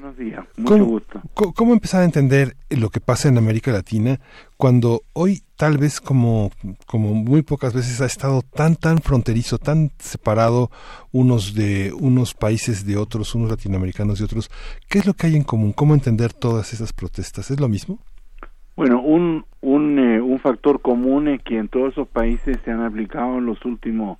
Buenos 0.03 0.17
días. 0.17 0.45
Mucho 0.57 0.73
¿Cómo, 0.73 0.85
gusto. 0.85 1.21
¿Cómo 1.55 1.73
empezar 1.73 2.01
a 2.01 2.05
entender 2.05 2.55
lo 2.69 2.89
que 2.89 2.99
pasa 2.99 3.29
en 3.29 3.37
América 3.37 3.71
Latina 3.71 4.19
cuando 4.57 5.01
hoy 5.13 5.39
tal 5.55 5.77
vez 5.77 6.01
como, 6.01 6.51
como 6.85 7.13
muy 7.13 7.41
pocas 7.41 7.73
veces 7.73 8.01
ha 8.01 8.05
estado 8.05 8.41
tan 8.41 8.75
tan 8.75 8.97
fronterizo, 8.97 9.57
tan 9.57 9.91
separado 9.99 10.69
unos 11.13 11.55
de 11.55 11.93
unos 11.97 12.33
países 12.33 12.85
de 12.85 12.97
otros, 12.97 13.33
unos 13.33 13.49
latinoamericanos 13.49 14.19
de 14.19 14.25
otros? 14.25 14.51
¿Qué 14.89 14.99
es 14.99 15.07
lo 15.07 15.13
que 15.13 15.27
hay 15.27 15.35
en 15.37 15.43
común? 15.43 15.71
¿Cómo 15.71 15.93
entender 15.93 16.33
todas 16.33 16.73
esas 16.73 16.91
protestas? 16.91 17.49
¿Es 17.49 17.59
lo 17.59 17.69
mismo? 17.69 17.99
Bueno, 18.75 19.01
un, 19.01 19.45
un, 19.61 19.99
eh, 19.99 20.19
un 20.19 20.39
factor 20.39 20.81
común 20.81 21.29
es 21.29 21.41
que 21.43 21.57
en 21.57 21.69
todos 21.69 21.93
esos 21.93 22.07
países 22.09 22.57
se 22.65 22.71
han 22.71 22.81
aplicado 22.81 23.37
en 23.37 23.45
los 23.45 23.63
últimos 23.63 24.17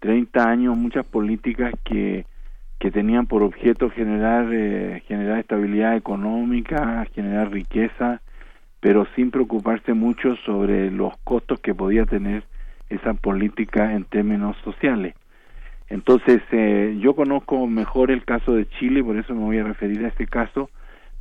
30 0.00 0.48
años 0.48 0.76
muchas 0.76 1.06
políticas 1.06 1.74
que, 1.84 2.26
que 2.82 2.90
tenían 2.90 3.28
por 3.28 3.44
objeto 3.44 3.90
generar, 3.90 4.48
eh, 4.52 5.04
generar 5.06 5.38
estabilidad 5.38 5.94
económica, 5.94 7.06
generar 7.14 7.52
riqueza, 7.52 8.20
pero 8.80 9.06
sin 9.14 9.30
preocuparse 9.30 9.94
mucho 9.94 10.34
sobre 10.44 10.90
los 10.90 11.16
costos 11.18 11.60
que 11.60 11.76
podía 11.76 12.06
tener 12.06 12.42
esa 12.88 13.14
política 13.14 13.92
en 13.92 14.02
términos 14.02 14.56
sociales. 14.64 15.14
Entonces, 15.90 16.42
eh, 16.50 16.98
yo 17.00 17.14
conozco 17.14 17.68
mejor 17.68 18.10
el 18.10 18.24
caso 18.24 18.56
de 18.56 18.68
Chile, 18.70 19.04
por 19.04 19.16
eso 19.16 19.32
me 19.32 19.44
voy 19.44 19.58
a 19.58 19.64
referir 19.64 20.04
a 20.04 20.08
este 20.08 20.26
caso, 20.26 20.68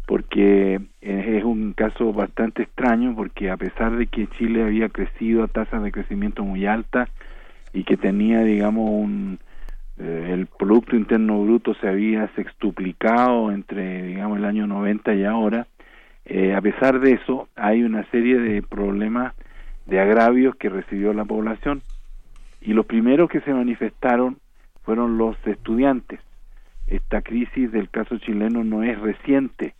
porque 0.07 0.81
eh, 1.01 1.35
es 1.37 1.43
un 1.43 1.73
caso 1.73 2.11
bastante 2.11 2.63
extraño, 2.63 3.15
porque 3.15 3.51
a 3.51 3.57
pesar 3.57 3.97
de 3.97 4.07
que 4.07 4.25
Chile 4.29 4.63
había 4.63 4.89
crecido 4.89 5.43
a 5.43 5.47
tasas 5.47 5.83
de 5.83 5.91
crecimiento 5.91 6.43
muy 6.43 6.65
altas 6.65 7.07
y 7.71 7.83
que 7.83 7.97
tenía, 7.97 8.39
digamos, 8.39 8.89
un, 8.89 9.37
eh, 10.03 10.33
el 10.33 10.47
Producto 10.47 10.95
Interno 10.95 11.43
Bruto 11.43 11.75
se 11.75 11.87
había 11.87 12.27
sextuplicado 12.29 13.51
entre, 13.51 14.01
digamos, 14.01 14.39
el 14.39 14.45
año 14.45 14.65
90 14.65 15.13
y 15.13 15.25
ahora, 15.25 15.67
eh, 16.25 16.55
a 16.55 16.61
pesar 16.61 16.99
de 16.99 17.11
eso, 17.13 17.47
hay 17.55 17.83
una 17.83 18.03
serie 18.09 18.39
de 18.39 18.63
problemas, 18.63 19.35
de 19.85 19.99
agravios 19.99 20.55
que 20.55 20.69
recibió 20.69 21.13
la 21.13 21.25
población. 21.25 21.83
Y 22.61 22.73
los 22.73 22.87
primeros 22.87 23.29
que 23.29 23.41
se 23.41 23.53
manifestaron 23.53 24.37
fueron 24.83 25.19
los 25.19 25.35
estudiantes. 25.45 26.19
Esta 26.87 27.21
crisis 27.21 27.71
del 27.71 27.89
caso 27.89 28.17
chileno 28.17 28.63
no 28.63 28.81
es 28.81 28.99
reciente, 28.99 29.75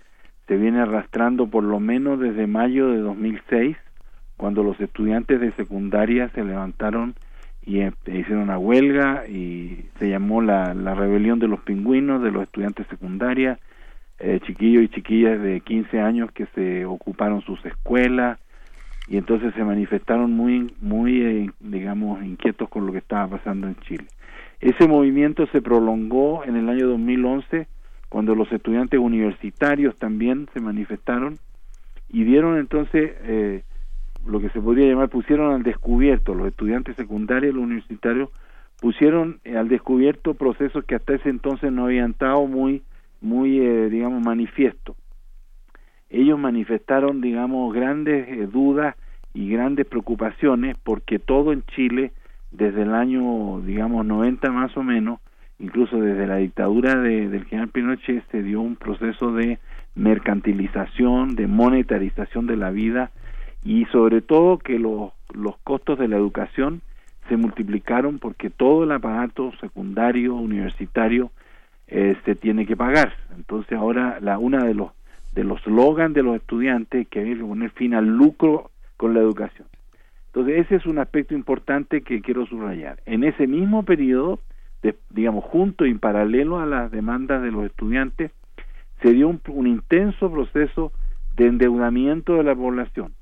se 0.47 0.55
viene 0.55 0.82
arrastrando 0.82 1.47
por 1.47 1.63
lo 1.63 1.80
menos 1.80 2.19
desde 2.19 2.45
mayo 2.45 2.89
de 2.89 2.99
2006, 2.99 3.76
cuando 4.38 4.61
los 4.63 4.80
estudiantes 4.80 5.39
de 5.41 5.51
secundaria 5.53 6.30
se 6.30 6.43
levantaron 6.43 7.15
y 7.64 7.80
eh, 7.80 7.91
hicieron 8.07 8.43
una 8.43 8.57
huelga 8.57 9.28
y 9.28 9.86
se 9.99 10.09
llamó 10.09 10.41
la, 10.41 10.74
la 10.74 10.95
rebelión 10.95 11.39
de 11.39 11.47
los 11.47 11.62
pingüinos 11.62 12.22
de 12.22 12.32
los 12.32 12.43
estudiantes 12.43 12.88
secundarias 12.88 13.59
eh, 14.24 14.39
chiquillos 14.45 14.84
y 14.84 14.89
chiquillas 14.89 15.41
de 15.41 15.62
15 15.62 15.99
años 15.99 16.32
que 16.32 16.45
se 16.53 16.86
ocuparon 16.86 17.41
sus 17.41 17.66
escuelas 17.66 18.38
y 19.07 19.18
entonces 19.18 19.51
se 19.55 19.64
manifestaron 19.64 20.32
muy, 20.32 20.76
muy, 20.80 21.22
eh, 21.24 21.49
digamos, 21.59 22.24
inquietos 22.24 22.70
con 22.70 22.86
lo 22.86 22.91
que 22.91 22.99
estaba 22.99 23.38
pasando 23.38 23.68
en 23.68 23.76
Chile. 23.78 24.05
Ese 24.59 24.88
movimiento 24.88 25.47
se 25.47 25.59
prolongó 25.59 26.43
en 26.43 26.55
el 26.55 26.70
año 26.70 26.88
2011 26.88 27.68
cuando 28.09 28.36
los 28.36 28.51
estudiantes 28.51 28.99
universitarios 28.99 29.97
también 29.97 30.47
se 30.53 30.59
manifestaron 30.59 31.39
y 32.07 32.24
dieron 32.24 32.59
entonces 32.59 33.14
eh, 33.24 33.64
lo 34.26 34.39
que 34.39 34.49
se 34.49 34.61
podría 34.61 34.88
llamar, 34.88 35.09
pusieron 35.09 35.53
al 35.53 35.63
descubierto, 35.63 36.36
los 36.36 36.47
estudiantes 36.47 36.95
secundarios, 36.95 37.55
los 37.55 37.63
universitarios, 37.63 38.30
pusieron 38.80 39.39
al 39.55 39.67
descubierto 39.67 40.34
procesos 40.34 40.84
que 40.86 40.95
hasta 40.95 41.13
ese 41.13 41.30
entonces 41.30 41.72
no 41.72 41.86
habían 41.86 42.11
estado 42.11 42.45
muy 42.47 42.84
muy, 43.22 43.59
eh, 43.59 43.89
digamos, 43.89 44.24
manifiesto. 44.24 44.95
Ellos 46.09 46.38
manifestaron, 46.38 47.22
digamos, 47.22 47.74
grandes 47.74 48.28
eh, 48.28 48.47
dudas 48.51 48.95
y 49.34 49.49
grandes 49.49 49.86
preocupaciones 49.86 50.76
porque 50.84 51.19
todo 51.19 51.53
en 51.53 51.63
Chile, 51.67 52.12
desde 52.51 52.82
el 52.82 52.93
año, 52.93 53.62
digamos, 53.62 54.05
90 54.05 54.51
más 54.51 54.75
o 54.75 54.83
menos, 54.83 55.20
incluso 55.59 56.01
desde 56.01 56.28
la 56.28 56.37
dictadura 56.37 56.96
de, 56.96 57.29
del 57.29 57.46
general 57.46 57.70
Pinochet, 57.70 58.29
se 58.32 58.43
dio 58.43 58.59
un 58.59 58.75
proceso 58.75 59.32
de 59.32 59.59
mercantilización, 59.96 61.36
de 61.36 61.47
monetarización 61.47 62.47
de 62.47 62.58
la 62.58 62.71
vida 62.71 63.12
y 63.63 63.86
sobre 63.86 64.21
todo 64.21 64.58
que 64.58 64.79
los, 64.79 65.12
los 65.33 65.58
costos 65.58 66.00
de 66.00 66.08
la 66.08 66.17
educación 66.17 66.82
se 67.29 67.38
multiplicaron 67.38 68.20
porque 68.20 68.50
todo 68.50 68.83
el 68.83 68.92
aparato 68.92 69.51
secundario, 69.62 70.36
universitario, 70.36 71.32
eh, 71.88 72.16
se 72.25 72.36
tiene 72.36 72.66
que 72.66 72.75
pagar. 72.75 73.13
Entonces 73.36 73.78
ahora 73.78 74.20
la 74.21 74.38
una 74.38 74.63
de 74.63 74.74
los 74.74 74.92
de 75.33 75.46
los 75.46 75.62
slogans 75.62 76.13
de 76.13 76.24
los 76.24 76.36
estudiantes 76.36 77.08
que 77.08 77.20
hay 77.20 77.36
que 77.36 77.43
poner 77.43 77.70
fin 77.71 77.93
al 77.93 78.05
lucro 78.05 78.71
con 78.97 79.13
la 79.13 79.21
educación. 79.21 79.67
Entonces 80.28 80.66
ese 80.66 80.75
es 80.75 80.86
un 80.86 81.00
aspecto 81.00 81.33
importante 81.33 82.01
que 82.01 82.21
quiero 82.21 82.46
subrayar. 82.46 83.00
En 83.05 83.24
ese 83.24 83.47
mismo 83.47 83.83
periodo, 83.83 84.39
digamos 85.09 85.46
junto 85.46 85.86
y 85.86 85.93
paralelo 85.93 86.59
a 86.59 86.66
las 86.66 86.92
demandas 86.92 87.42
de 87.43 87.51
los 87.51 87.66
estudiantes, 87.66 88.32
se 89.01 89.13
dio 89.13 89.29
un 89.29 89.67
intenso 89.67 90.32
proceso 90.32 90.92
de 91.36 91.47
endeudamiento 91.47 92.36
de 92.36 92.43
la 92.43 92.55
población. 92.55 93.13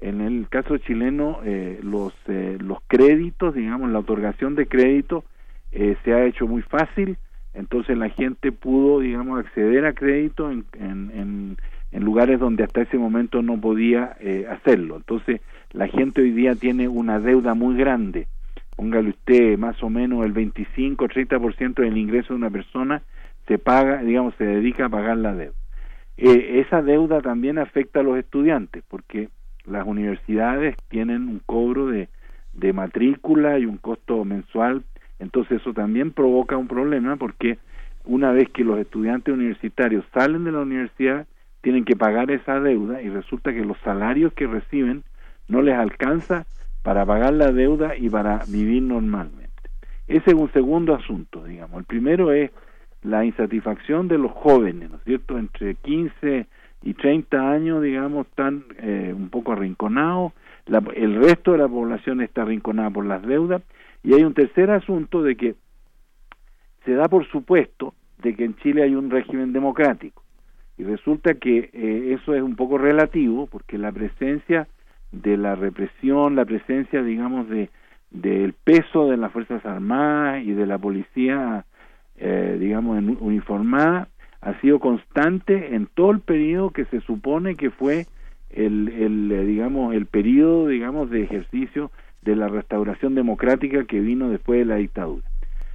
En 0.00 0.20
el 0.20 0.48
caso 0.48 0.78
chileno, 0.78 1.40
eh, 1.44 1.80
los, 1.82 2.14
eh, 2.28 2.56
los 2.60 2.78
créditos, 2.86 3.54
digamos, 3.54 3.90
la 3.90 3.98
otorgación 3.98 4.54
de 4.54 4.66
crédito 4.66 5.24
eh, 5.72 5.96
se 6.04 6.14
ha 6.14 6.24
hecho 6.24 6.46
muy 6.46 6.62
fácil, 6.62 7.18
entonces 7.52 7.98
la 7.98 8.08
gente 8.08 8.52
pudo, 8.52 9.00
digamos, 9.00 9.40
acceder 9.40 9.84
a 9.86 9.94
crédito 9.94 10.52
en, 10.52 10.64
en, 10.78 11.56
en, 11.90 12.04
lugares 12.04 12.38
donde 12.38 12.62
hasta 12.62 12.82
ese 12.82 12.96
momento 12.96 13.42
no 13.42 13.60
podía 13.60 14.16
hacerlo. 14.50 14.96
Entonces, 14.96 15.40
la 15.72 15.88
gente 15.88 16.22
hoy 16.22 16.30
día 16.30 16.54
tiene 16.54 16.86
una 16.86 17.18
deuda 17.18 17.54
muy 17.54 17.76
grande. 17.76 18.28
Póngale 18.76 19.10
usted 19.10 19.58
más 19.58 19.82
o 19.82 19.90
menos 19.90 20.24
el 20.24 20.32
25-30% 20.32 21.82
del 21.82 21.96
ingreso 21.96 22.28
de 22.28 22.36
una 22.36 22.50
persona 22.50 23.02
se 23.48 23.58
paga, 23.58 24.02
digamos, 24.02 24.34
se 24.36 24.44
dedica 24.44 24.86
a 24.86 24.90
pagar 24.90 25.16
la 25.16 25.34
deuda. 25.34 25.56
esa 26.16 26.82
deuda 26.82 27.20
también 27.20 27.58
afecta 27.58 28.00
a 28.00 28.04
los 28.04 28.16
estudiantes, 28.16 28.84
porque 28.88 29.28
las 29.68 29.86
universidades 29.86 30.76
tienen 30.88 31.28
un 31.28 31.40
cobro 31.44 31.86
de, 31.86 32.08
de 32.52 32.72
matrícula 32.72 33.58
y 33.58 33.66
un 33.66 33.78
costo 33.78 34.24
mensual, 34.24 34.82
entonces 35.18 35.60
eso 35.60 35.72
también 35.72 36.12
provoca 36.12 36.56
un 36.56 36.68
problema 36.68 37.16
porque 37.16 37.58
una 38.04 38.32
vez 38.32 38.48
que 38.50 38.64
los 38.64 38.78
estudiantes 38.78 39.34
universitarios 39.34 40.04
salen 40.14 40.44
de 40.44 40.52
la 40.52 40.60
universidad, 40.60 41.26
tienen 41.60 41.84
que 41.84 41.96
pagar 41.96 42.30
esa 42.30 42.60
deuda 42.60 43.02
y 43.02 43.08
resulta 43.08 43.52
que 43.52 43.64
los 43.64 43.76
salarios 43.84 44.32
que 44.32 44.46
reciben 44.46 45.04
no 45.48 45.60
les 45.60 45.74
alcanza 45.74 46.46
para 46.82 47.04
pagar 47.04 47.34
la 47.34 47.52
deuda 47.52 47.96
y 47.96 48.08
para 48.08 48.40
vivir 48.48 48.82
normalmente. 48.82 49.48
Ese 50.06 50.30
es 50.30 50.34
un 50.34 50.50
segundo 50.52 50.94
asunto, 50.94 51.44
digamos. 51.44 51.80
El 51.80 51.84
primero 51.84 52.32
es 52.32 52.50
la 53.02 53.24
insatisfacción 53.24 54.08
de 54.08 54.18
los 54.18 54.32
jóvenes, 54.32 54.90
¿no 54.90 54.96
es 54.96 55.04
cierto? 55.04 55.36
Entre 55.38 55.74
15 55.74 56.46
y 56.82 56.94
30 56.94 57.50
años, 57.50 57.82
digamos, 57.82 58.26
están 58.26 58.64
eh, 58.78 59.12
un 59.16 59.30
poco 59.30 59.52
arrinconados, 59.52 60.32
el 60.94 61.16
resto 61.16 61.52
de 61.52 61.58
la 61.58 61.68
población 61.68 62.20
está 62.20 62.42
arrinconada 62.42 62.90
por 62.90 63.06
las 63.06 63.22
deudas, 63.22 63.62
y 64.02 64.14
hay 64.14 64.22
un 64.22 64.34
tercer 64.34 64.70
asunto 64.70 65.22
de 65.22 65.36
que 65.36 65.54
se 66.84 66.92
da 66.92 67.08
por 67.08 67.26
supuesto 67.28 67.94
de 68.22 68.34
que 68.34 68.44
en 68.44 68.56
Chile 68.56 68.82
hay 68.82 68.94
un 68.94 69.10
régimen 69.10 69.52
democrático, 69.52 70.22
y 70.76 70.84
resulta 70.84 71.34
que 71.34 71.70
eh, 71.72 72.16
eso 72.20 72.34
es 72.34 72.42
un 72.42 72.54
poco 72.54 72.78
relativo, 72.78 73.46
porque 73.46 73.78
la 73.78 73.92
presencia 73.92 74.68
de 75.10 75.36
la 75.36 75.54
represión, 75.54 76.36
la 76.36 76.44
presencia, 76.44 77.02
digamos, 77.02 77.48
de 77.48 77.70
del 78.10 78.54
peso 78.54 79.08
de 79.08 79.16
las 79.16 79.32
Fuerzas 79.32 79.64
Armadas 79.66 80.42
y 80.42 80.52
de 80.52 80.66
la 80.66 80.78
policía, 80.78 81.64
eh, 82.16 82.56
digamos, 82.58 83.02
uniformada, 83.20 84.08
ha 84.40 84.60
sido 84.60 84.78
constante 84.78 85.74
en 85.74 85.86
todo 85.86 86.10
el 86.10 86.20
periodo 86.20 86.70
que 86.70 86.84
se 86.86 87.00
supone 87.00 87.56
que 87.56 87.70
fue 87.70 88.06
el, 88.50 88.88
el 88.88 89.32
eh, 89.32 89.44
digamos 89.44 89.94
el 89.94 90.06
periodo 90.06 90.68
digamos 90.68 91.10
de 91.10 91.22
ejercicio 91.22 91.90
de 92.22 92.36
la 92.36 92.48
restauración 92.48 93.14
democrática 93.14 93.84
que 93.84 94.00
vino 94.00 94.28
después 94.30 94.60
de 94.60 94.64
la 94.64 94.76
dictadura. 94.76 95.26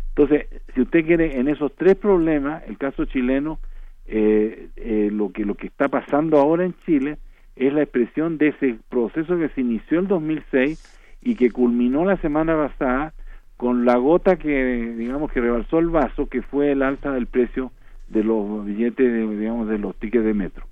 Entonces 0.10 0.48
si 0.74 0.82
usted 0.82 1.06
quiere 1.06 1.40
en 1.40 1.48
esos 1.48 1.74
tres 1.76 1.96
problemas 1.96 2.64
el 2.68 2.78
caso 2.78 3.06
chileno 3.06 3.60
eh, 4.06 4.70
eh, 4.76 5.10
lo 5.12 5.32
que 5.32 5.46
lo 5.46 5.56
que 5.56 5.68
está 5.68 5.88
pasando 5.90 6.40
ahora 6.40 6.66
en 6.66 6.76
Chile 6.86 7.18
es 7.56 7.74
la 7.74 7.84
expresión 7.84 8.38
de 8.38 8.50
ese 8.50 8.78
proceso 8.90 9.38
que 9.38 9.50
se 9.50 9.62
inició 9.62 10.00
en 10.00 10.08
2006 10.08 11.00
y 11.22 11.36
que 11.36 11.52
culminó 11.52 12.06
la 12.06 12.18
semana 12.18 12.56
pasada 12.56 13.14
con 13.58 13.86
la 13.86 13.96
gota 13.98 14.38
que 14.38 14.94
digamos 14.98 15.32
que 15.32 15.42
rebalsó 15.42 15.80
el 15.80 15.90
vaso 15.90 16.28
que 16.28 16.42
fue 16.42 16.72
el 16.72 16.82
alza 16.82 17.12
del 17.12 17.28
precio 17.28 17.72
de 18.14 18.24
los 18.24 18.66
billetes, 18.66 19.30
digamos, 19.40 19.68
de 19.68 19.80
los 19.80 19.96
tickets 19.96 20.24
de 20.24 20.34
metro. 20.34 20.66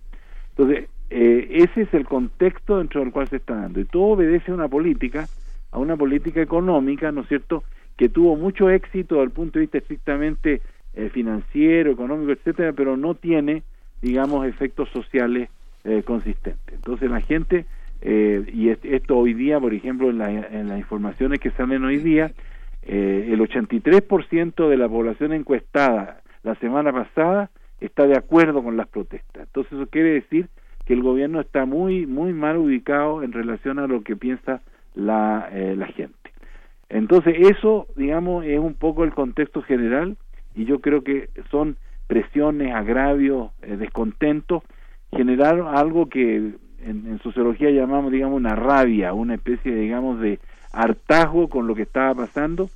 Entonces, 0.52 0.88
eh, 1.10 1.48
ese 1.52 1.82
es 1.82 1.94
el 1.94 2.06
contexto 2.06 2.78
dentro 2.78 3.02
del 3.02 3.12
cual 3.12 3.28
se 3.28 3.38
está 3.38 3.56
dando. 3.56 3.80
Y 3.80 3.86
todo 3.86 4.04
obedece 4.04 4.52
a 4.52 4.54
una 4.54 4.68
política, 4.68 5.28
a 5.72 5.80
una 5.80 5.98
política 5.98 6.42
económica, 6.42 7.12
¿no 7.12 7.22
es 7.22 7.28
cierto?, 7.28 7.64
que 7.98 8.10
tuvo 8.10 8.36
mucho 8.36 8.70
éxito 8.70 9.16
desde 9.16 9.26
el 9.26 9.32
punto 9.32 9.60
de 9.60 9.62
vista 9.62 9.78
estrictamente 9.80 10.62
eh, 10.94 11.10
financiero, 11.10 11.92
económico, 11.92 12.32
etcétera, 12.32 12.74
pero 12.74 12.96
no 12.96 13.16
tiene, 13.16 13.64
digamos, 14.02 14.48
efectos 14.48 14.90
sociales 14.90 15.50
eh, 15.84 16.02
consistentes. 16.04 16.76
Entonces, 16.76 17.12
la 17.12 17.22
gente, 17.22 17.66
y 18.04 18.70
esto 18.70 19.16
hoy 19.16 19.36
día, 19.36 19.60
por 19.60 19.76
ejemplo, 19.76 20.10
en, 20.10 20.22
en 20.22 20.70
las 20.70 20.80
informaciones 20.80 21.40
que 21.40 21.52
salen 21.52 21.84
hoy 21.84 21.98
día, 21.98 22.32
el 22.82 23.40
83% 23.40 24.68
de 24.68 24.78
la 24.78 24.90
población 24.90 25.34
encuestada 25.34 26.21
la 26.44 26.56
semana 26.56 26.92
pasada 26.92 27.50
está 27.80 28.06
de 28.06 28.18
acuerdo 28.18 28.64
con 28.64 28.78
las 28.78 28.88
protestas. 28.88 29.44
Entonces 29.44 29.74
eso 29.74 29.88
quiere 29.88 30.14
decir 30.14 30.50
que 30.86 30.94
el 30.94 31.04
gobierno 31.04 31.42
está 31.42 31.66
muy 31.66 32.06
muy 32.06 32.34
mal 32.34 32.58
ubicado 32.58 33.24
en 33.24 33.32
relación 33.32 33.80
a 33.80 33.88
lo 33.88 34.02
que 34.02 34.16
piensa 34.16 34.62
la, 34.94 35.50
eh, 35.52 35.78
gente. 35.96 36.16
Entonces 36.90 37.36
eso, 37.40 37.88
digamos, 37.96 38.46
es 38.46 38.60
un 38.60 38.74
poco 38.74 39.04
el 39.04 39.14
contexto 39.14 39.62
general 39.62 40.18
y 40.56 40.66
yo 40.66 40.80
creo 40.80 41.04
que 41.04 41.30
son 41.50 41.78
presiones, 42.08 42.74
agravios, 42.74 43.52
eh, 43.62 43.78
descontentos, 43.78 44.64
generaron 45.12 45.76
algo 45.76 46.10
que 46.10 46.36
en, 46.36 46.58
en, 46.84 47.20
sociología 47.24 47.70
llamamos, 47.70 48.12
digamos, 48.12 48.38
una 48.38 48.56
rabia, 48.56 49.14
una 49.14 49.36
especie, 49.36 49.74
digamos, 49.74 50.20
de 50.20 50.40
hartazgo 50.74 51.48
con 51.48 51.68
lo 51.68 51.76
que 51.76 51.84
estaba 51.84 52.14
pasando 52.14 52.70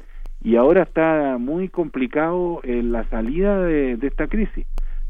y 0.45 0.57
ahora 0.57 0.83
está 0.83 1.37
muy 1.39 1.69
complicado 1.69 2.61
eh, 2.61 2.83
la 2.83 3.03
salida 3.09 3.63
de, 3.63 3.97
esta 3.99 4.27
crisis, 4.27 4.67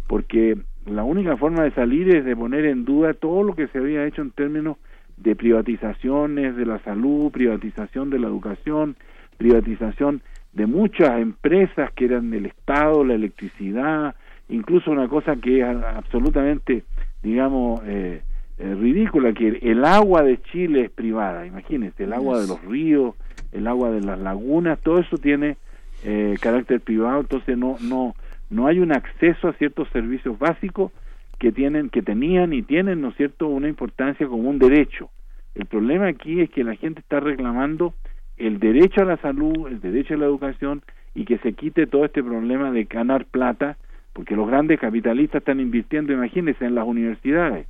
porque 0.08 0.58
la 0.86 1.04
única 1.04 1.36
forma 1.36 1.64
de 1.64 1.72
salir 1.72 2.16
es 2.16 2.24
de 2.24 2.38
poner 2.38 2.64
en 2.64 2.86
duda 2.86 3.14
todo 3.14 3.44
lo 3.44 3.54
que 3.54 3.68
se 3.68 3.80
había 3.80 4.06
hecho 4.06 4.22
en 4.22 4.32
términos 4.32 4.78
de 5.18 5.36
privatizaciones 5.36 6.56
de 6.56 6.66
la 6.66 6.80
salud, 6.80 7.34
privatización 7.34 8.10
de 8.12 8.20
la 8.20 8.28
educación, 8.28 8.96
privatización 9.38 10.22
de 10.54 10.68
muchas 10.68 11.20
empresas 11.20 11.92
que 11.92 12.06
eran 12.06 12.32
del 12.32 12.46
Estado, 12.46 13.04
la 13.04 13.16
electricidad, 13.16 14.16
incluso 14.48 14.90
una 14.90 15.10
cosa 15.10 15.36
que 15.36 15.60
es 15.60 15.66
absolutamente, 15.66 16.86
digamos, 17.22 17.82
eh, 17.84 18.22
eh, 18.58 18.74
ridícula, 18.74 19.34
que 19.34 19.50
el 19.62 19.84
agua 19.84 20.24
de 20.24 20.42
Chile 20.44 20.86
es 20.86 20.92
privada, 20.92 21.46
imagínense, 21.46 22.06
el 22.06 22.14
agua 22.14 22.40
de 22.40 22.48
los 22.48 22.64
ríos, 22.64 23.16
el 23.56 23.68
agua 23.68 23.92
de 23.92 24.02
las 24.02 24.20
lagunas, 24.20 24.80
todo 24.82 25.00
eso 25.00 25.18
tiene 25.18 25.58
eh, 26.04 26.36
carácter 26.42 26.82
privado, 26.82 27.22
entonces 27.22 27.58
no 27.58 27.78
no 27.82 28.16
no 28.50 28.68
hay 28.68 28.80
un 28.80 28.92
acceso 28.92 29.48
a 29.48 29.54
ciertos 29.54 29.90
servicios 29.90 30.38
básicos 30.38 30.92
que 31.40 31.52
tienen 31.52 31.90
que 31.90 32.02
tenían 32.02 32.54
y 32.54 32.62
tienen, 32.62 33.02
¿no 33.02 33.10
es 33.10 33.16
cierto?, 33.16 33.48
una 33.48 33.68
importancia 33.68 34.28
como 34.28 34.50
un 34.50 34.60
derecho. 34.60 35.10
El 35.56 35.66
problema 35.66 36.08
aquí 36.08 36.42
es 36.42 36.50
que 36.50 36.64
la 36.64 36.76
gente 36.76 37.00
está 37.00 37.20
reclamando 37.20 37.94
el 38.38 38.60
derecho 38.60 39.02
a 39.02 39.06
la 39.06 39.18
salud, 39.18 39.68
el 39.68 39.80
derecho 39.80 40.14
a 40.14 40.18
la 40.18 40.26
educación 40.26 40.82
y 41.14 41.26
que 41.26 41.38
se 41.40 41.54
quite 41.54 41.88
todo 41.88 42.06
este 42.06 42.22
problema 42.22 42.72
de 42.72 42.84
ganar 42.84 43.26
plata, 43.26 43.78
porque 44.14 44.36
los 44.36 44.48
grandes 44.48 44.80
capitalistas 44.80 45.40
están 45.40 45.60
invirtiendo, 45.60 46.12
imagínense, 46.12 46.66
en 46.66 46.76
las 46.76 46.86
universidades 46.86 47.68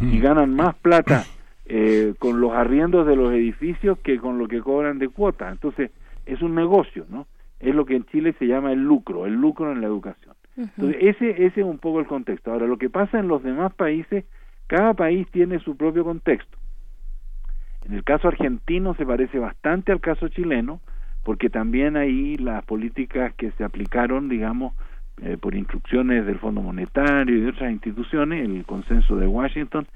y 0.00 0.18
ganan 0.18 0.54
más 0.54 0.74
plata 0.76 1.24
eh, 1.68 2.14
con 2.18 2.40
los 2.40 2.52
arriendos 2.52 3.06
de 3.06 3.16
los 3.16 3.32
edificios 3.32 3.98
que 3.98 4.18
con 4.18 4.38
lo 4.38 4.48
que 4.48 4.60
cobran 4.60 4.98
de 4.98 5.08
cuota. 5.08 5.50
Entonces, 5.50 5.90
es 6.24 6.42
un 6.42 6.54
negocio, 6.54 7.06
¿no? 7.08 7.26
Es 7.60 7.74
lo 7.74 7.84
que 7.86 7.96
en 7.96 8.04
Chile 8.06 8.34
se 8.38 8.46
llama 8.46 8.72
el 8.72 8.82
lucro, 8.82 9.26
el 9.26 9.34
lucro 9.34 9.72
en 9.72 9.80
la 9.80 9.86
educación. 9.86 10.34
Entonces, 10.56 10.96
ese, 11.00 11.30
ese 11.46 11.60
es 11.60 11.66
un 11.66 11.78
poco 11.78 12.00
el 12.00 12.06
contexto. 12.06 12.52
Ahora, 12.52 12.66
lo 12.66 12.78
que 12.78 12.88
pasa 12.88 13.18
en 13.18 13.28
los 13.28 13.42
demás 13.42 13.74
países, 13.74 14.24
cada 14.66 14.94
país 14.94 15.26
tiene 15.30 15.58
su 15.58 15.76
propio 15.76 16.04
contexto. 16.04 16.56
En 17.86 17.94
el 17.94 18.04
caso 18.04 18.28
argentino 18.28 18.94
se 18.94 19.06
parece 19.06 19.38
bastante 19.38 19.92
al 19.92 20.00
caso 20.00 20.28
chileno, 20.28 20.80
porque 21.22 21.50
también 21.50 21.96
ahí 21.96 22.36
las 22.36 22.64
políticas 22.64 23.34
que 23.34 23.50
se 23.52 23.64
aplicaron, 23.64 24.28
digamos, 24.28 24.74
eh, 25.22 25.36
por 25.40 25.54
instrucciones 25.54 26.26
del 26.26 26.38
Fondo 26.38 26.62
Monetario 26.62 27.36
y 27.36 27.40
de 27.40 27.48
otras 27.48 27.70
instituciones, 27.70 28.44
el 28.44 28.64
consenso 28.64 29.16
de 29.16 29.26
Washington, 29.26 29.86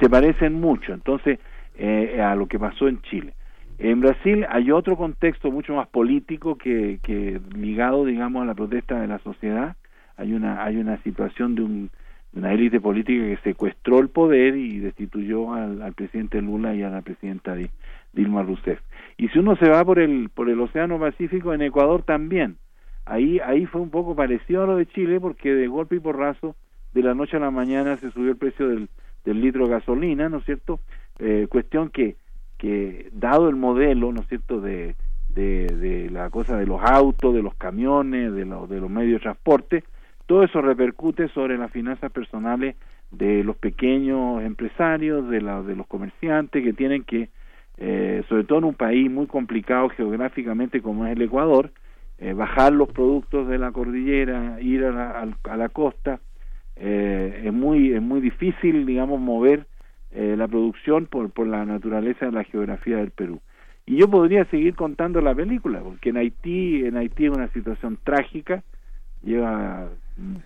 se 0.00 0.08
parecen 0.08 0.54
mucho, 0.54 0.92
entonces, 0.92 1.38
eh, 1.76 2.20
a 2.20 2.34
lo 2.34 2.46
que 2.46 2.58
pasó 2.58 2.88
en 2.88 3.00
Chile. 3.02 3.34
En 3.78 4.00
Brasil 4.00 4.44
hay 4.48 4.72
otro 4.72 4.96
contexto 4.96 5.52
mucho 5.52 5.74
más 5.74 5.86
político 5.88 6.58
que, 6.58 6.98
que 7.02 7.40
ligado, 7.56 8.04
digamos, 8.04 8.42
a 8.42 8.46
la 8.46 8.54
protesta 8.54 9.00
de 9.00 9.06
la 9.06 9.18
sociedad. 9.20 9.76
Hay 10.16 10.32
una, 10.32 10.64
hay 10.64 10.78
una 10.78 11.00
situación 11.02 11.54
de, 11.54 11.62
un, 11.62 11.90
una 12.34 12.52
élite 12.52 12.80
política 12.80 13.24
que 13.24 13.38
secuestró 13.44 14.00
el 14.00 14.08
poder 14.08 14.56
y 14.56 14.80
destituyó 14.80 15.54
al, 15.54 15.80
al 15.80 15.92
presidente 15.92 16.42
Lula 16.42 16.74
y 16.74 16.82
a 16.82 16.90
la 16.90 17.02
presidenta 17.02 17.56
Dilma 18.12 18.42
Rousseff. 18.42 18.80
Y 19.16 19.28
si 19.28 19.38
uno 19.38 19.54
se 19.56 19.68
va 19.68 19.84
por 19.84 20.00
el, 20.00 20.28
por 20.28 20.50
el 20.50 20.60
Océano 20.60 20.98
Pacífico, 20.98 21.54
en 21.54 21.62
Ecuador 21.62 22.02
también. 22.02 22.56
Ahí, 23.06 23.38
ahí 23.38 23.64
fue 23.66 23.80
un 23.80 23.90
poco 23.90 24.16
parecido 24.16 24.64
a 24.64 24.66
lo 24.66 24.76
de 24.76 24.86
Chile, 24.86 25.20
porque 25.20 25.54
de 25.54 25.68
golpe 25.68 25.96
y 25.96 26.00
porrazo, 26.00 26.56
de 26.92 27.02
la 27.02 27.14
noche 27.14 27.36
a 27.36 27.40
la 27.40 27.50
mañana 27.50 27.96
se 27.96 28.10
subió 28.10 28.32
el 28.32 28.36
precio 28.36 28.68
del, 28.68 28.88
del 29.24 29.40
litro 29.40 29.64
de 29.66 29.72
gasolina, 29.72 30.28
¿no 30.28 30.38
es 30.38 30.44
cierto? 30.44 30.80
Eh, 31.18 31.46
cuestión 31.48 31.90
que, 31.90 32.16
que, 32.56 33.08
dado 33.12 33.48
el 33.48 33.56
modelo, 33.56 34.12
¿no 34.12 34.20
es 34.20 34.28
cierto?, 34.28 34.60
de, 34.60 34.94
de, 35.28 36.08
la 36.10 36.30
cosa 36.30 36.56
de 36.56 36.66
los 36.66 36.82
autos, 36.82 37.34
de 37.34 37.42
los 37.42 37.54
camiones, 37.54 38.32
de, 38.32 38.44
de 38.44 38.80
los 38.80 38.90
medios 38.90 39.20
de 39.20 39.22
transporte, 39.22 39.84
todo 40.26 40.42
eso 40.42 40.60
repercute 40.60 41.28
sobre 41.28 41.56
las 41.56 41.70
finanzas 41.70 42.10
personales 42.12 42.76
de 43.10 43.42
los 43.44 43.56
pequeños 43.56 44.42
empresarios, 44.42 45.28
de, 45.30 45.40
la, 45.40 45.62
de 45.62 45.74
los 45.74 45.86
comerciantes 45.86 46.62
que 46.62 46.72
tienen 46.72 47.04
que, 47.04 47.30
eh, 47.78 48.22
sobre 48.28 48.44
todo 48.44 48.58
en 48.58 48.64
un 48.64 48.74
país 48.74 49.10
muy 49.10 49.26
complicado 49.26 49.88
geográficamente 49.88 50.82
como 50.82 51.06
es 51.06 51.12
el 51.12 51.22
Ecuador, 51.22 51.70
eh, 52.18 52.32
bajar 52.32 52.72
los 52.72 52.88
productos 52.88 53.48
de 53.48 53.58
la 53.58 53.72
cordillera, 53.72 54.60
ir 54.60 54.84
a 54.84 54.90
la, 54.90 55.36
a 55.44 55.56
la 55.56 55.68
costa, 55.68 56.20
eh, 56.80 57.42
es 57.44 57.52
muy 57.52 57.92
es 57.92 58.02
muy 58.02 58.20
difícil, 58.20 58.86
digamos, 58.86 59.20
mover 59.20 59.66
eh, 60.10 60.34
la 60.36 60.48
producción 60.48 61.06
por, 61.06 61.30
por 61.30 61.46
la 61.46 61.64
naturaleza 61.64 62.26
de 62.26 62.32
la 62.32 62.44
geografía 62.44 62.96
del 62.96 63.10
Perú. 63.10 63.40
Y 63.84 63.96
yo 63.96 64.08
podría 64.08 64.44
seguir 64.46 64.74
contando 64.74 65.20
la 65.20 65.34
película, 65.34 65.80
porque 65.80 66.10
en 66.10 66.18
Haití, 66.18 66.84
en 66.84 66.96
Haití 66.96 67.24
es 67.24 67.30
una 67.30 67.48
situación 67.48 67.98
trágica, 68.04 68.62
lleva, 69.22 69.88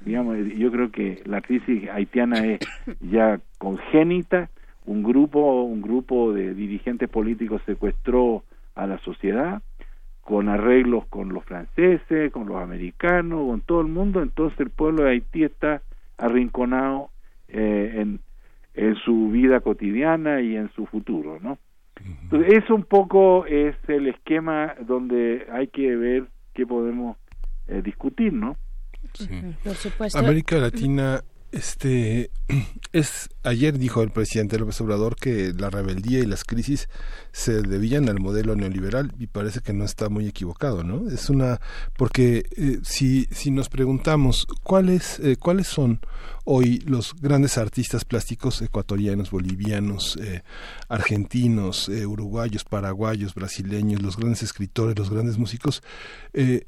digamos, 0.05 0.37
yo 0.57 0.71
creo 0.71 0.91
que 0.91 1.23
la 1.25 1.41
crisis 1.41 1.89
haitiana 1.91 2.45
es 2.47 2.61
ya 3.01 3.41
congénita, 3.59 4.49
un 4.87 5.03
grupo, 5.03 5.63
un 5.63 5.83
grupo 5.83 6.33
de 6.33 6.55
dirigentes 6.55 7.09
políticos 7.09 7.63
secuestró 7.67 8.45
a 8.75 8.87
la 8.87 8.99
sociedad, 8.99 9.63
con 10.21 10.49
arreglos 10.49 11.07
con 11.07 11.31
los 11.31 11.45
franceses, 11.45 12.33
con 12.33 12.47
los 12.47 12.63
americanos, 12.63 13.47
con 13.49 13.61
todo 13.61 13.81
el 13.81 13.89
mundo, 13.89 14.23
entonces 14.23 14.59
el 14.61 14.71
pueblo 14.71 15.05
de 15.05 15.11
Haití 15.11 15.45
está 15.45 15.83
arrinconado 16.19 17.11
eh, 17.49 17.95
en, 17.97 18.21
en 18.75 18.95
su 18.97 19.31
vida 19.31 19.61
cotidiana 19.61 20.41
y 20.41 20.57
en 20.57 20.71
su 20.73 20.87
futuro, 20.87 21.39
¿no? 21.41 21.59
Entonces, 22.23 22.55
eso 22.55 22.75
un 22.75 22.85
poco 22.85 23.47
es 23.47 23.77
el 23.89 24.09
esquema 24.09 24.75
donde 24.81 25.47
hay 25.53 25.69
que 25.69 25.95
ver 25.95 26.25
qué 26.55 26.67
podemos 26.67 27.17
eh, 27.69 27.83
discutir, 27.83 28.33
¿no? 28.33 28.57
Por 29.63 29.75
supuesto. 29.75 30.19
América 30.19 30.57
Latina 30.57 31.21
este 31.53 32.31
es 32.93 33.29
ayer 33.43 33.79
dijo 33.79 34.03
el 34.03 34.11
presidente 34.11 34.59
López 34.59 34.81
Obrador 34.81 35.17
que 35.17 35.53
la 35.57 35.71
rebeldía 35.71 36.19
y 36.19 36.27
las 36.27 36.45
crisis 36.45 36.89
se 37.33 37.63
debían 37.63 38.09
al 38.09 38.21
modelo 38.21 38.57
neoliberal 38.57 39.13
y 39.19 39.27
parece 39.27 39.61
que 39.61 39.73
no 39.73 39.85
está 39.85 40.09
muy 40.09 40.27
equivocado, 40.27 40.83
¿no? 40.83 41.09
Es 41.09 41.31
una 41.31 41.61
porque 41.97 42.47
eh, 42.57 42.81
si 42.83 43.27
si 43.31 43.51
nos 43.51 43.69
preguntamos 43.69 44.47
cuáles 44.63 45.21
eh, 45.21 45.37
cuáles 45.37 45.69
son 45.69 46.01
hoy 46.45 46.79
los 46.81 47.15
grandes 47.21 47.57
artistas 47.59 48.05
plásticos 48.05 48.61
ecuatorianos, 48.63 49.31
bolivianos, 49.31 50.19
eh, 50.21 50.43
argentinos, 50.89 51.89
uruguayos, 51.89 52.65
paraguayos, 52.65 53.35
brasileños, 53.35 54.03
los 54.03 54.17
grandes 54.17 54.43
escritores, 54.43 54.99
los 54.99 55.11
grandes 55.11 55.39
músicos, 55.39 55.83
eh, 56.33 56.65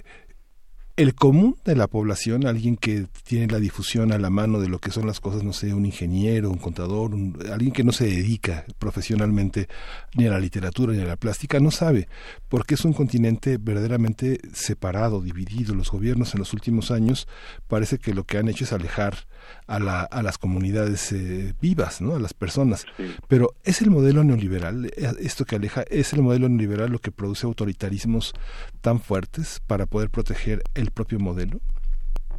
el 0.96 1.14
común 1.14 1.56
de 1.64 1.74
la 1.74 1.88
población, 1.88 2.46
alguien 2.46 2.76
que 2.76 3.06
tiene 3.24 3.48
la 3.48 3.58
difusión 3.58 4.12
a 4.12 4.18
la 4.18 4.30
mano 4.30 4.60
de 4.60 4.68
lo 4.68 4.78
que 4.78 4.92
son 4.92 5.06
las 5.06 5.18
cosas, 5.18 5.42
no 5.42 5.52
sé, 5.52 5.74
un 5.74 5.86
ingeniero, 5.86 6.50
un 6.50 6.58
contador, 6.58 7.10
alguien 7.52 7.72
que 7.72 7.82
no 7.82 7.90
se 7.90 8.06
dedica 8.06 8.64
profesionalmente 8.78 9.68
ni 10.14 10.26
a 10.26 10.30
la 10.30 10.38
literatura 10.38 10.92
ni 10.92 11.00
a 11.00 11.06
la 11.06 11.16
plástica, 11.16 11.58
no 11.58 11.72
sabe, 11.72 12.08
porque 12.48 12.74
es 12.74 12.84
un 12.84 12.92
continente 12.92 13.58
verdaderamente 13.58 14.38
separado, 14.52 15.20
dividido. 15.20 15.74
Los 15.74 15.90
gobiernos 15.90 16.34
en 16.34 16.38
los 16.38 16.52
últimos 16.52 16.92
años 16.92 17.26
parece 17.66 17.98
que 17.98 18.14
lo 18.14 18.24
que 18.24 18.38
han 18.38 18.48
hecho 18.48 18.62
es 18.62 18.72
alejar 18.72 19.26
a, 19.66 19.78
la, 19.78 20.02
a 20.02 20.22
las 20.22 20.38
comunidades 20.38 21.12
eh, 21.12 21.54
vivas, 21.60 22.00
¿no? 22.00 22.14
a 22.14 22.18
las 22.18 22.34
personas. 22.34 22.86
Pero 23.28 23.50
es 23.64 23.82
el 23.82 23.90
modelo 23.90 24.24
neoliberal, 24.24 24.86
eh, 24.86 25.08
esto 25.20 25.44
que 25.44 25.56
aleja, 25.56 25.82
es 25.90 26.12
el 26.12 26.22
modelo 26.22 26.48
neoliberal 26.48 26.90
lo 26.90 26.98
que 26.98 27.10
produce 27.10 27.46
autoritarismos 27.46 28.34
tan 28.80 29.00
fuertes 29.00 29.60
para 29.66 29.86
poder 29.86 30.10
proteger 30.10 30.62
el 30.74 30.90
propio 30.90 31.18
modelo. 31.18 31.60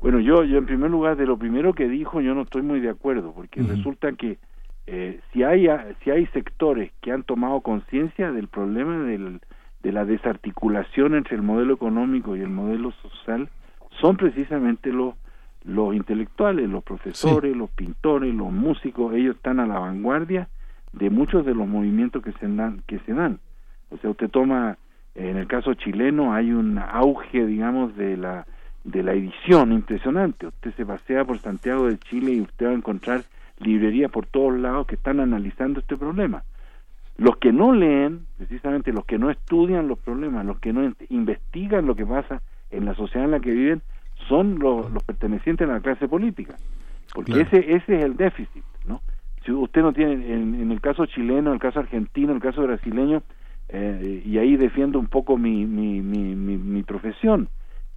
Bueno, 0.02 0.20
yo, 0.20 0.44
yo 0.44 0.58
en 0.58 0.66
primer 0.66 0.92
lugar, 0.92 1.18
de 1.18 1.26
lo 1.26 1.38
primero 1.38 1.74
que 1.74 1.88
dijo, 1.88 2.22
yo 2.22 2.36
no 2.36 2.44
estoy 2.44 2.62
muy 2.62 2.80
de 2.80 2.90
acuerdo, 2.90 3.34
porque 3.34 3.62
resulta 3.62 4.12
que 4.14 4.38
eh, 4.88 5.20
si, 5.34 5.42
hay, 5.42 5.68
si 6.04 6.12
hay 6.12 6.28
sectores 6.28 6.92
que 7.02 7.12
han 7.12 7.24
tomado 7.24 7.62
conciencia 7.62 8.32
del 8.32 8.48
problema 8.48 9.00
del, 9.00 9.42
de 9.82 9.92
la 9.92 10.06
desarticulación 10.06 11.16
entre 11.16 11.36
el 11.36 11.42
modelo 11.42 11.74
económico 11.74 12.36
y 12.36 12.42
el 12.42 12.50
modelo 12.50 12.92
social, 13.02 13.50
son 14.00 14.18
precisamente 14.18 14.92
los 14.92 15.16
los 15.66 15.96
intelectuales, 15.96 16.70
los 16.70 16.84
profesores, 16.84 17.56
los 17.56 17.70
pintores, 17.72 18.34
los 18.34 18.52
músicos, 18.52 19.14
ellos 19.16 19.36
están 19.36 19.60
a 19.60 19.66
la 19.66 19.80
vanguardia 19.80 20.48
de 20.94 21.10
muchos 21.10 21.46
de 21.46 21.56
los 21.56 21.68
movimientos 21.68 22.24
que 22.24 22.32
se 22.34 22.48
dan, 22.48 22.82
que 22.88 23.00
se 23.00 23.14
dan. 23.14 23.40
O 23.90 23.98
sea, 23.98 24.12
usted 24.12 24.30
toma, 24.30 24.78
en 25.16 25.38
el 25.38 25.48
caso 25.48 25.74
chileno 25.74 26.34
hay 26.34 26.52
un 26.52 26.78
auge, 26.78 27.46
digamos, 27.46 27.96
de 27.96 28.18
la 28.18 28.46
de 28.86 29.02
la 29.02 29.14
edición 29.14 29.74
impresionante. 29.74 30.48
Usted 30.48 30.74
se 30.76 30.86
pasea 30.86 31.26
por 31.26 31.40
Santiago 31.40 31.88
de 31.88 31.98
Chile 31.98 32.34
y 32.34 32.42
usted 32.42 32.68
va 32.68 32.70
a 32.70 32.76
encontrar 32.76 33.24
librerías 33.58 34.12
por 34.12 34.28
todos 34.28 34.58
lados 34.58 34.88
que 34.88 34.96
están 34.96 35.20
analizando 35.20 35.80
este 35.80 35.98
problema. 35.98 36.44
Los 37.18 37.38
que 37.38 37.52
no 37.52 37.74
leen, 37.74 38.28
precisamente 38.38 38.94
los 38.94 39.06
que 39.06 39.18
no 39.18 39.32
estudian 39.32 39.88
los 39.88 39.98
problemas, 39.98 40.46
los 40.46 40.60
que 40.60 40.72
no 40.72 40.94
investigan 41.10 41.88
lo 41.88 41.96
que 41.96 42.06
pasa 42.06 42.42
en 42.70 42.86
la 42.86 42.94
sociedad 42.94 43.26
en 43.26 43.32
la 43.32 43.40
que 43.40 43.52
viven, 43.52 43.82
son 44.28 44.60
los, 44.60 44.92
los 44.92 45.04
pertenecientes 45.04 45.68
a 45.68 45.74
la 45.74 45.80
clase 45.80 46.08
política, 46.08 46.56
porque 47.14 47.42
ese 47.42 47.76
ese 47.76 47.98
es 47.98 48.06
el 48.06 48.16
déficit, 48.16 48.64
¿no? 48.86 49.02
Si 49.46 49.52
usted 49.52 49.82
no 49.82 49.94
tiene, 49.94 50.14
en, 50.34 50.72
el 50.72 50.82
caso 50.82 51.06
chileno, 51.06 51.52
en 51.52 51.56
el 51.56 51.60
caso 51.60 51.80
argentino, 51.80 52.32
en 52.32 52.38
el 52.38 52.42
caso 52.42 52.64
brasileño, 52.64 53.22
eh, 53.70 54.24
y 54.26 54.40
ahí 54.40 54.58
defiendo 54.58 54.98
un 54.98 55.06
poco 55.06 55.38
mi, 55.38 55.66
mi, 55.66 56.02
mi, 56.02 56.36
mi, 56.36 56.84
profesión, 56.84 57.50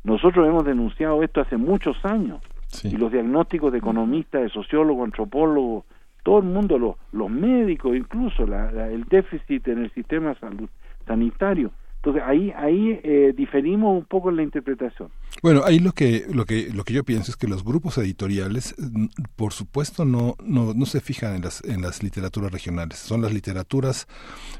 nosotros 0.04 0.46
hemos 0.46 0.64
denunciado 0.64 1.22
esto 1.22 1.40
hace 1.40 1.56
muchos 1.56 1.96
años, 2.04 2.40
y 2.84 2.96
los 2.98 3.10
diagnósticos 3.10 3.72
de 3.72 3.78
economistas, 3.78 4.42
de 4.42 4.48
sociólogos, 4.50 5.04
antropólogos, 5.04 5.84
todo 6.22 6.40
el 6.40 6.44
mundo, 6.44 6.78
los, 6.78 6.96
los 7.12 7.30
médicos, 7.30 7.96
incluso 7.96 8.46
la, 8.46 8.90
el 8.90 9.04
déficit 9.04 9.66
en 9.68 9.84
el 9.84 9.90
sistema 9.92 10.34
salud 10.34 10.68
sanitario, 11.06 11.70
entonces 11.98 12.22
ahí 12.24 12.52
ahí 12.56 13.00
eh, 13.02 13.34
diferimos 13.36 13.98
un 13.98 14.04
poco 14.04 14.30
en 14.30 14.36
la 14.36 14.44
interpretación. 14.44 15.10
Bueno, 15.42 15.62
ahí 15.64 15.80
lo 15.80 15.92
que 15.92 16.26
lo 16.32 16.44
que 16.44 16.70
lo 16.72 16.84
que 16.84 16.94
yo 16.94 17.02
pienso 17.02 17.32
es 17.32 17.36
que 17.36 17.48
los 17.48 17.64
grupos 17.64 17.98
editoriales, 17.98 18.76
por 19.34 19.52
supuesto, 19.52 20.04
no 20.04 20.36
no, 20.40 20.74
no 20.74 20.86
se 20.86 21.00
fijan 21.00 21.34
en 21.34 21.42
las 21.42 21.62
en 21.64 21.82
las 21.82 22.04
literaturas 22.04 22.52
regionales. 22.52 22.98
Son 22.98 23.20
las 23.20 23.32
literaturas 23.32 24.06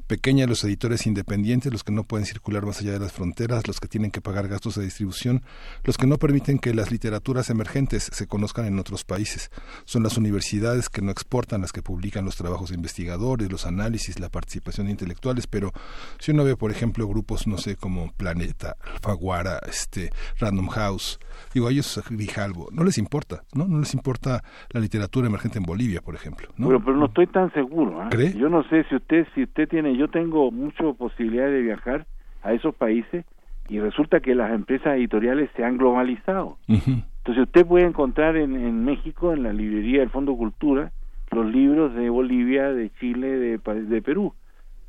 pequeñas, 0.09 0.49
los 0.49 0.65
editores 0.65 1.07
independientes, 1.07 1.73
los 1.73 1.85
que 1.85 1.93
no 1.93 2.03
pueden 2.03 2.27
circular 2.27 2.67
más 2.67 2.81
allá 2.81 2.93
de 2.93 2.99
las 2.99 3.13
fronteras, 3.13 3.69
los 3.69 3.79
que 3.79 3.87
tienen 3.87 4.11
que 4.11 4.21
pagar 4.21 4.49
gastos 4.49 4.75
de 4.75 4.83
distribución, 4.83 5.43
los 5.85 5.97
que 5.97 6.09
no 6.09 6.19
permiten 6.19 6.59
que 6.59 6.75
las 6.75 6.91
literaturas 6.91 7.51
emergentes 7.51 8.11
se 8.13 8.27
conozcan 8.27 8.67
en 8.67 8.81
otros 8.81 9.05
países. 9.05 9.51
Son 9.85 10.03
las 10.03 10.17
universidades 10.17 10.89
que 10.89 11.03
no 11.03 11.13
exportan, 11.13 11.61
las 11.61 11.73
que 11.73 11.83
publican 11.83 12.25
los 12.25 12.37
trabajos 12.37 12.71
de 12.71 12.75
investigadores, 12.75 13.51
los 13.51 13.65
análisis, 13.65 14.19
la 14.19 14.29
participación 14.29 14.87
de 14.87 14.93
intelectuales. 14.93 15.47
Pero 15.47 15.73
si 16.19 16.33
uno 16.33 16.43
ve, 16.43 16.57
por 16.57 16.73
ejemplo, 16.73 17.07
grupos 17.07 17.28
no 17.47 17.59
sé, 17.59 17.77
como 17.77 18.11
Planeta, 18.17 18.77
Alfaguara, 18.95 19.59
este, 19.69 20.11
Random 20.39 20.69
House, 20.69 21.19
digo, 21.53 21.69
a 21.69 21.71
ellos 21.71 22.03
Grijalvo, 22.11 22.69
no 22.73 22.85
les 22.85 22.99
importa, 22.99 23.43
¿no? 23.55 23.67
No 23.69 23.79
les 23.81 23.95
importa 23.95 24.43
la 24.71 24.81
literatura 24.81 25.27
emergente 25.27 25.59
en 25.59 25.65
Bolivia, 25.65 26.01
por 26.01 26.15
ejemplo, 26.15 26.49
¿no? 26.57 26.69
Pero, 26.69 26.81
pero 26.85 26.97
no 26.97 27.07
estoy 27.07 27.27
tan 27.27 27.53
seguro, 27.53 28.03
¿eh? 28.11 28.35
Yo 28.37 28.49
no 28.49 28.63
sé 28.69 28.85
si 28.89 28.97
usted, 28.97 29.27
si 29.35 29.43
usted 29.43 29.69
tiene, 29.69 29.97
yo 29.97 30.09
tengo 30.09 30.51
mucha 30.51 30.85
posibilidad 30.95 31.47
de 31.47 31.61
viajar 31.61 32.07
a 32.43 32.53
esos 32.53 32.75
países 32.75 33.25
y 33.69 33.79
resulta 33.79 34.21
que 34.21 34.35
las 34.35 34.51
empresas 34.53 34.97
editoriales 34.97 35.51
se 35.55 35.65
han 35.65 35.77
globalizado. 35.77 36.57
Entonces 36.67 37.45
usted 37.45 37.67
puede 37.67 37.85
encontrar 37.85 38.37
en, 38.37 38.57
en 38.57 38.85
México, 38.85 39.35
en 39.35 39.43
la 39.43 39.53
librería 39.53 40.01
del 40.01 40.11
Fondo 40.11 40.35
Cultura, 40.35 40.93
los 41.31 41.45
libros 41.45 41.95
de 41.95 42.09
Bolivia, 42.09 42.73
de 42.73 42.91
Chile, 42.99 43.29
de, 43.29 43.59
de 43.59 44.03
Perú 44.03 44.33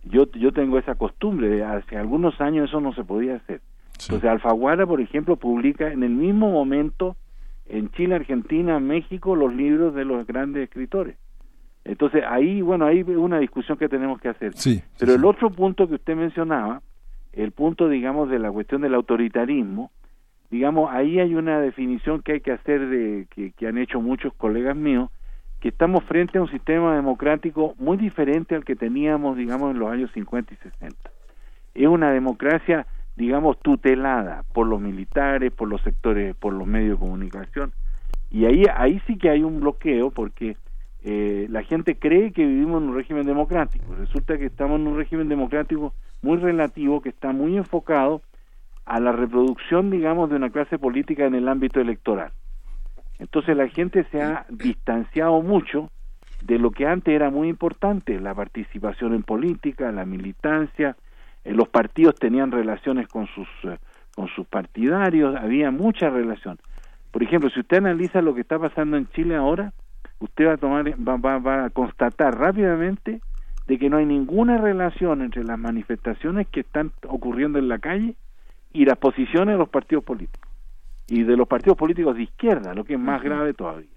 yo 0.04 0.32
yo 0.32 0.52
tengo 0.52 0.78
esa 0.78 0.96
costumbre 0.96 1.50
de 1.50 1.64
hace 1.64 1.98
algunos 1.98 2.40
años 2.42 2.70
eso 2.70 2.82
no 2.82 2.94
se 2.94 3.04
podía 3.04 3.36
hacer. 3.36 3.62
Entonces 4.02 4.30
Alfaguara 4.30 4.86
por 4.86 5.02
ejemplo 5.02 5.36
publica 5.36 5.92
en 5.92 6.04
el 6.04 6.12
mismo 6.12 6.52
momento 6.52 7.18
en 7.68 7.90
Chile 7.92 8.16
Argentina 8.16 8.80
México 8.80 9.36
los 9.36 9.54
libros 9.54 9.94
de 9.94 10.06
los 10.06 10.26
grandes 10.26 10.64
escritores. 10.64 11.18
Entonces 11.84 12.24
ahí 12.28 12.62
bueno 12.62 12.86
hay 12.86 13.02
una 13.02 13.40
discusión 13.40 13.78
que 13.78 13.90
tenemos 13.90 14.20
que 14.22 14.30
hacer. 14.30 14.54
Sí, 14.56 14.82
pero 14.98 15.14
el 15.14 15.26
otro 15.26 15.50
punto 15.50 15.88
que 15.88 15.96
usted 15.96 16.16
mencionaba 16.16 16.82
el 17.34 17.52
punto 17.52 17.90
digamos 17.90 18.30
de 18.30 18.40
la 18.40 18.52
cuestión 18.52 18.82
del 18.82 18.96
autoritarismo 18.96 19.92
digamos 20.50 20.90
ahí 20.92 21.20
hay 21.20 21.36
una 21.36 21.60
definición 21.60 22.22
que 22.22 22.34
hay 22.34 22.42
que 22.42 22.52
hacer 22.52 22.88
de 22.88 23.28
que, 23.30 23.52
que 23.52 23.68
han 23.68 23.78
hecho 23.78 24.02
muchos 24.02 24.34
colegas 24.34 24.76
míos 24.76 25.10
que 25.60 25.70
estamos 25.70 26.04
frente 26.06 26.38
a 26.38 26.42
un 26.42 26.50
sistema 26.50 26.96
democrático 26.96 27.76
muy 27.78 27.98
diferente 27.98 28.56
al 28.56 28.64
que 28.64 28.76
teníamos, 28.76 29.38
digamos, 29.38 29.72
en 29.72 29.80
los 29.80 29.92
años 29.92 30.12
50 30.14 30.54
y 30.54 30.58
60. 30.58 31.12
Es 31.76 31.88
una 31.88 32.12
democracia, 32.12 32.88
digamos, 33.16 33.60
tutelada 33.60 34.44
por 34.54 34.68
los 34.68 34.80
militares, 34.80 35.52
por 35.52 35.68
los 35.68 35.82
sectores, 35.82 36.36
por 36.36 36.54
los 36.54 36.66
medios 36.66 36.98
de 36.98 37.06
comunicación. 37.06 37.74
Y 38.32 38.46
ahí, 38.46 38.64
ahí 38.74 39.02
sí 39.06 39.18
que 39.18 39.30
hay 39.30 39.44
un 39.44 39.60
bloqueo 39.60 40.12
porque 40.12 40.56
eh, 41.04 41.48
la 41.50 41.64
gente 41.64 41.98
cree 41.98 42.32
que 42.32 42.46
vivimos 42.46 42.82
en 42.82 42.90
un 42.90 42.96
régimen 42.96 43.26
democrático. 43.26 43.96
Resulta 43.96 44.38
que 44.38 44.46
estamos 44.46 44.80
en 44.80 44.88
un 44.88 44.98
régimen 44.98 45.28
democrático 45.28 45.94
muy 46.22 46.38
relativo 46.38 47.02
que 47.02 47.10
está 47.10 47.34
muy 47.34 47.58
enfocado 47.58 48.22
a 48.86 49.00
la 49.00 49.12
reproducción, 49.12 49.92
digamos, 49.92 50.30
de 50.30 50.38
una 50.38 50.50
clase 50.50 50.80
política 50.80 51.26
en 51.26 51.36
el 51.36 51.48
ámbito 51.48 51.80
electoral. 51.80 52.32
Entonces 53.20 53.56
la 53.56 53.68
gente 53.68 54.06
se 54.12 54.22
ha 54.22 54.46
distanciado 54.50 55.42
mucho 55.42 55.92
de 56.42 56.58
lo 56.58 56.72
que 56.72 56.88
antes 56.88 57.14
era 57.14 57.30
muy 57.30 57.50
importante, 57.50 58.20
la 58.20 58.34
participación 58.34 59.14
en 59.14 59.24
política, 59.24 59.92
la 59.92 60.06
militancia, 60.06 60.96
eh, 61.44 61.54
los 61.54 61.68
partidos 61.68 62.16
tenían 62.16 62.52
relaciones 62.52 63.08
con 63.10 63.28
sus 63.28 63.48
eh, 63.64 63.78
con 64.16 64.28
sus 64.30 64.48
partidarios, 64.48 65.36
había 65.36 65.72
mucha 65.72 66.10
relación. 66.10 66.58
Por 67.12 67.24
ejemplo, 67.24 67.50
si 67.50 67.62
usted 67.62 67.78
analiza 67.78 68.22
lo 68.22 68.34
que 68.34 68.42
está 68.42 68.60
pasando 68.60 68.98
en 68.98 69.08
Chile 69.10 69.36
ahora, 69.36 69.72
usted 70.20 70.48
va 70.48 70.54
a 70.54 70.58
tomar 70.58 70.86
va, 71.08 71.18
va, 71.18 71.40
va 71.40 71.66
a 71.66 71.70
constatar 71.70 72.38
rápidamente 72.38 73.22
de 73.68 73.78
que 73.78 73.90
no 73.90 73.98
hay 73.98 74.06
ninguna 74.06 74.58
relación 74.58 75.22
entre 75.22 75.44
las 75.44 75.60
manifestaciones 75.60 76.48
que 76.48 76.62
están 76.62 76.92
ocurriendo 77.08 77.60
en 77.60 77.68
la 77.70 77.80
calle 77.80 78.16
y 78.74 78.86
las 78.86 78.98
posiciones 78.98 79.54
de 79.56 79.60
los 79.60 79.70
partidos 79.70 80.04
políticos 80.04 80.49
y 81.10 81.24
de 81.24 81.36
los 81.36 81.48
partidos 81.48 81.78
políticos 81.78 82.16
de 82.16 82.24
izquierda, 82.24 82.74
lo 82.74 82.84
que 82.84 82.94
es 82.94 83.00
más 83.00 83.22
grave 83.22 83.54
todavía. 83.54 83.90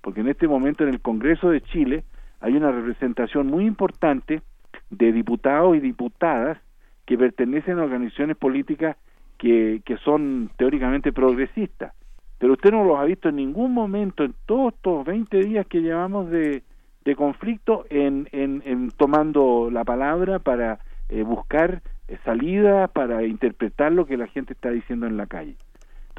Porque 0.00 0.20
en 0.20 0.28
este 0.28 0.46
momento 0.46 0.84
en 0.84 0.90
el 0.90 1.00
Congreso 1.00 1.50
de 1.50 1.60
Chile 1.62 2.04
hay 2.40 2.56
una 2.56 2.70
representación 2.70 3.48
muy 3.48 3.66
importante 3.66 4.42
de 4.88 5.12
diputados 5.12 5.76
y 5.76 5.80
diputadas 5.80 6.58
que 7.06 7.18
pertenecen 7.18 7.78
a 7.78 7.82
organizaciones 7.82 8.36
políticas 8.36 8.96
que, 9.36 9.82
que 9.84 9.96
son 9.98 10.50
teóricamente 10.56 11.12
progresistas. 11.12 11.92
Pero 12.38 12.52
usted 12.52 12.70
no 12.70 12.84
los 12.84 12.98
ha 12.98 13.04
visto 13.04 13.28
en 13.28 13.36
ningún 13.36 13.74
momento 13.74 14.22
en 14.22 14.34
todos 14.46 14.74
estos 14.74 15.04
20 15.04 15.38
días 15.40 15.66
que 15.66 15.82
llevamos 15.82 16.30
de, 16.30 16.62
de 17.04 17.16
conflicto 17.16 17.84
en, 17.90 18.28
en, 18.32 18.62
en 18.64 18.90
tomando 18.92 19.70
la 19.70 19.84
palabra 19.84 20.38
para 20.38 20.78
eh, 21.08 21.22
buscar 21.22 21.82
eh, 22.08 22.18
salida, 22.24 22.88
para 22.88 23.24
interpretar 23.24 23.92
lo 23.92 24.06
que 24.06 24.16
la 24.16 24.26
gente 24.28 24.52
está 24.52 24.70
diciendo 24.70 25.06
en 25.06 25.16
la 25.16 25.26
calle. 25.26 25.56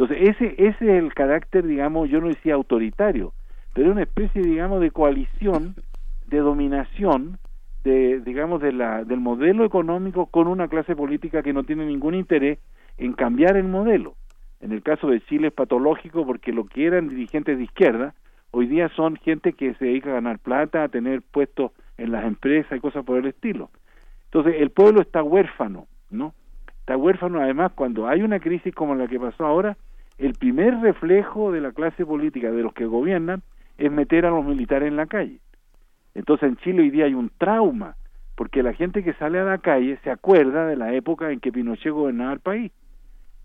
Entonces, 0.02 0.30
ese, 0.30 0.56
ese 0.58 0.98
es 0.98 1.04
el 1.04 1.14
carácter, 1.14 1.64
digamos, 1.64 2.10
yo 2.10 2.20
no 2.22 2.28
decía 2.28 2.56
autoritario, 2.56 3.34
pero 3.76 3.90
es 3.90 3.92
una 3.92 4.02
especie, 4.02 4.42
digamos, 4.42 4.82
de 4.82 4.90
coalición, 4.90 5.76
de 6.26 6.40
dominación, 6.40 7.38
de, 7.84 8.20
digamos, 8.22 8.64
de 8.64 8.72
la, 8.72 9.04
del 9.04 9.20
modelo 9.20 9.64
económico 9.64 10.26
con 10.26 10.48
una 10.48 10.68
clase 10.70 10.96
política 10.96 11.44
que 11.44 11.54
no 11.54 11.66
tiene 11.66 11.86
ningún 11.86 12.16
interés 12.16 12.58
en 12.98 13.14
cambiar 13.14 13.58
el 13.58 13.66
modelo. 13.66 14.16
En 14.60 14.72
el 14.72 14.82
caso 14.82 15.06
de 15.06 15.22
Chile 15.22 15.50
es 15.50 15.54
patológico 15.54 16.26
porque 16.26 16.52
lo 16.52 16.66
que 16.66 16.88
eran 16.88 17.08
dirigentes 17.08 17.60
de 17.60 17.66
izquierda, 17.66 18.16
hoy 18.50 18.66
día 18.66 18.90
son 18.96 19.18
gente 19.18 19.54
que 19.54 19.76
se 19.76 19.86
dedica 19.86 20.10
a 20.10 20.14
ganar 20.14 20.40
plata, 20.40 20.84
a 20.84 20.90
tener 20.90 21.22
puestos 21.22 21.74
en 22.00 22.12
las 22.12 22.26
empresas 22.26 22.76
y 22.76 22.82
cosas 22.82 23.06
por 23.06 23.20
el 23.20 23.28
estilo. 23.28 23.70
Entonces, 24.26 24.56
el 24.62 24.72
pueblo 24.72 25.00
está 25.00 25.22
huérfano, 25.22 25.86
¿no? 26.10 26.34
Está 26.80 26.98
huérfano 26.98 27.40
además 27.40 27.72
cuando 27.76 28.08
hay 28.08 28.24
una 28.24 28.40
crisis 28.40 28.74
como 28.74 28.96
la 28.96 29.08
que 29.08 29.20
pasó 29.20 29.46
ahora, 29.46 29.78
el 30.22 30.36
primer 30.36 30.80
reflejo 30.82 31.52
de 31.52 31.62
la 31.62 31.72
clase 31.72 32.06
política, 32.06 32.52
de 32.52 32.62
los 32.62 32.74
que 32.74 32.86
gobiernan, 32.86 33.42
es 33.80 33.92
meter 33.92 34.28
a 34.28 34.30
los 34.30 34.46
militares 34.46 34.88
en 34.88 34.96
la 34.96 35.08
calle. 35.08 35.40
Entonces 36.14 36.48
en 36.48 36.58
Chile 36.58 36.84
hoy 36.84 36.92
día 36.92 37.06
hay 37.06 37.16
un 37.16 37.32
trauma, 37.40 37.96
porque 38.36 38.62
la 38.62 38.74
gente 38.74 39.04
que 39.04 39.14
sale 39.14 39.40
a 39.40 39.46
la 39.46 39.58
calle 39.58 39.98
se 40.04 40.12
acuerda 40.12 40.68
de 40.68 40.76
la 40.76 40.94
época 40.94 41.32
en 41.32 41.40
que 41.40 41.52
Pinochet 41.52 41.92
gobernaba 41.92 42.34
el 42.34 42.40
país. 42.40 42.72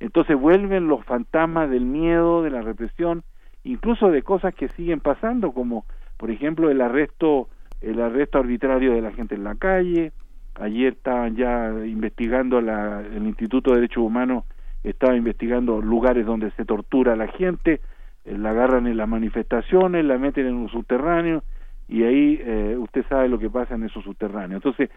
Entonces 0.00 0.38
vuelven 0.38 0.86
los 0.86 1.02
fantasmas 1.06 1.70
del 1.70 1.86
miedo, 1.86 2.42
de 2.42 2.50
la 2.50 2.60
represión, 2.60 3.22
incluso 3.64 4.10
de 4.10 4.22
cosas 4.22 4.54
que 4.54 4.68
siguen 4.68 5.00
pasando, 5.00 5.52
como 5.52 5.86
por 6.18 6.30
ejemplo 6.30 6.70
el 6.70 6.82
arresto, 6.82 7.48
el 7.80 8.02
arresto 8.02 8.38
arbitrario 8.38 8.92
de 8.92 9.00
la 9.00 9.12
gente 9.12 9.34
en 9.34 9.44
la 9.44 9.54
calle. 9.54 10.12
Ayer 10.56 10.92
estaban 10.92 11.36
ya 11.36 11.70
investigando 11.86 12.60
la, 12.60 13.00
el 13.00 13.26
Instituto 13.26 13.70
de 13.70 13.76
Derechos 13.76 14.04
Humanos 14.04 14.44
estaba 14.90 15.16
investigando 15.16 15.80
lugares 15.80 16.24
donde 16.26 16.50
se 16.52 16.64
tortura 16.64 17.14
a 17.14 17.16
la 17.16 17.28
gente, 17.28 17.80
eh, 18.24 18.38
la 18.38 18.50
agarran 18.50 18.86
en 18.86 18.96
las 18.96 19.08
manifestaciones, 19.08 20.04
la 20.04 20.18
meten 20.18 20.46
en 20.46 20.54
un 20.54 20.68
subterráneo 20.68 21.42
y 21.88 22.02
ahí 22.04 22.40
eh, 22.42 22.76
usted 22.78 23.04
sabe 23.08 23.28
lo 23.28 23.38
que 23.38 23.50
pasa 23.50 23.74
en 23.74 23.84
esos 23.84 24.04
subterráneos. 24.04 24.64
Entonces, 24.64 24.90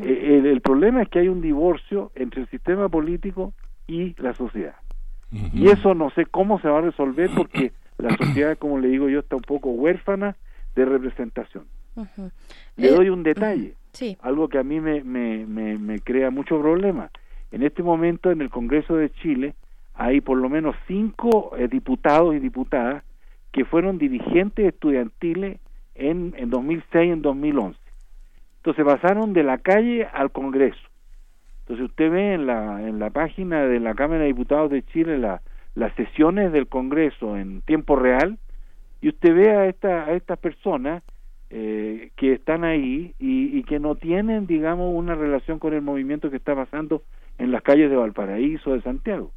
eh, 0.00 0.42
el, 0.44 0.60
problema 0.60 1.02
es 1.02 1.08
que 1.08 1.20
hay 1.20 1.28
un 1.28 1.40
divorcio 1.40 2.10
entre 2.14 2.42
el 2.42 2.48
sistema 2.48 2.88
político 2.88 3.52
y 3.86 4.14
la 4.20 4.34
sociedad. 4.34 4.76
Y 5.52 5.68
eso 5.68 5.94
no 5.94 6.10
sé 6.10 6.26
cómo 6.26 6.60
se 6.60 6.68
va 6.68 6.78
a 6.78 6.82
resolver 6.82 7.28
porque 7.36 7.72
la 7.98 8.16
sociedad, 8.16 8.56
como 8.56 8.78
le 8.78 8.88
digo 8.88 9.08
yo, 9.08 9.18
está 9.18 9.34
un 9.34 9.42
poco 9.42 9.70
huérfana 9.70 10.36
de 10.76 10.84
representación. 10.84 11.64
Le 12.76 12.90
doy 12.90 13.08
un 13.08 13.24
detalle, 13.24 13.74
algo 14.22 14.48
que 14.48 14.58
a 14.58 14.62
mí 14.62 14.80
me, 14.80 15.02
me, 15.02 15.44
me, 15.44 15.76
me 15.76 15.98
crea 15.98 16.30
mucho 16.30 16.60
problema. 16.60 17.10
En 17.54 17.62
este 17.62 17.84
momento 17.84 18.32
en 18.32 18.40
el 18.40 18.50
Congreso 18.50 18.96
de 18.96 19.10
Chile 19.10 19.54
hay 19.94 20.20
por 20.20 20.36
lo 20.38 20.48
menos 20.48 20.74
cinco 20.88 21.54
eh, 21.56 21.68
diputados 21.68 22.34
y 22.34 22.40
diputadas 22.40 23.04
que 23.52 23.64
fueron 23.64 23.96
dirigentes 23.96 24.66
estudiantiles 24.66 25.60
en, 25.94 26.34
en 26.36 26.50
2006 26.50 27.06
y 27.06 27.12
en 27.12 27.22
2011. 27.22 27.78
Entonces 28.56 28.84
pasaron 28.84 29.34
de 29.34 29.44
la 29.44 29.58
calle 29.58 30.04
al 30.04 30.32
Congreso. 30.32 30.82
Entonces 31.60 31.86
usted 31.90 32.10
ve 32.10 32.34
en 32.34 32.46
la, 32.46 32.82
en 32.82 32.98
la 32.98 33.10
página 33.10 33.62
de 33.66 33.78
la 33.78 33.94
Cámara 33.94 34.22
de 34.22 34.26
Diputados 34.26 34.72
de 34.72 34.82
Chile 34.86 35.16
la, 35.16 35.40
las 35.76 35.94
sesiones 35.94 36.50
del 36.50 36.66
Congreso 36.66 37.36
en 37.36 37.60
tiempo 37.60 37.94
real 37.94 38.36
y 39.00 39.10
usted 39.10 39.32
ve 39.32 39.52
a, 39.52 39.68
esta, 39.68 40.06
a 40.06 40.12
estas 40.14 40.40
personas 40.40 41.04
eh, 41.50 42.10
que 42.16 42.32
están 42.32 42.64
ahí 42.64 43.14
y, 43.20 43.56
y, 43.56 43.62
que 43.62 43.78
no 43.78 43.94
tienen, 43.94 44.48
digamos, 44.48 44.92
una 44.92 45.14
relación 45.14 45.60
con 45.60 45.72
el 45.72 45.82
movimiento 45.82 46.28
que 46.28 46.36
está 46.38 46.56
pasando 46.56 47.04
en 47.38 47.52
las 47.52 47.62
calles 47.62 47.90
de 47.90 47.96
Valparaíso, 47.96 48.72
de 48.72 48.82
Santiago. 48.82 49.32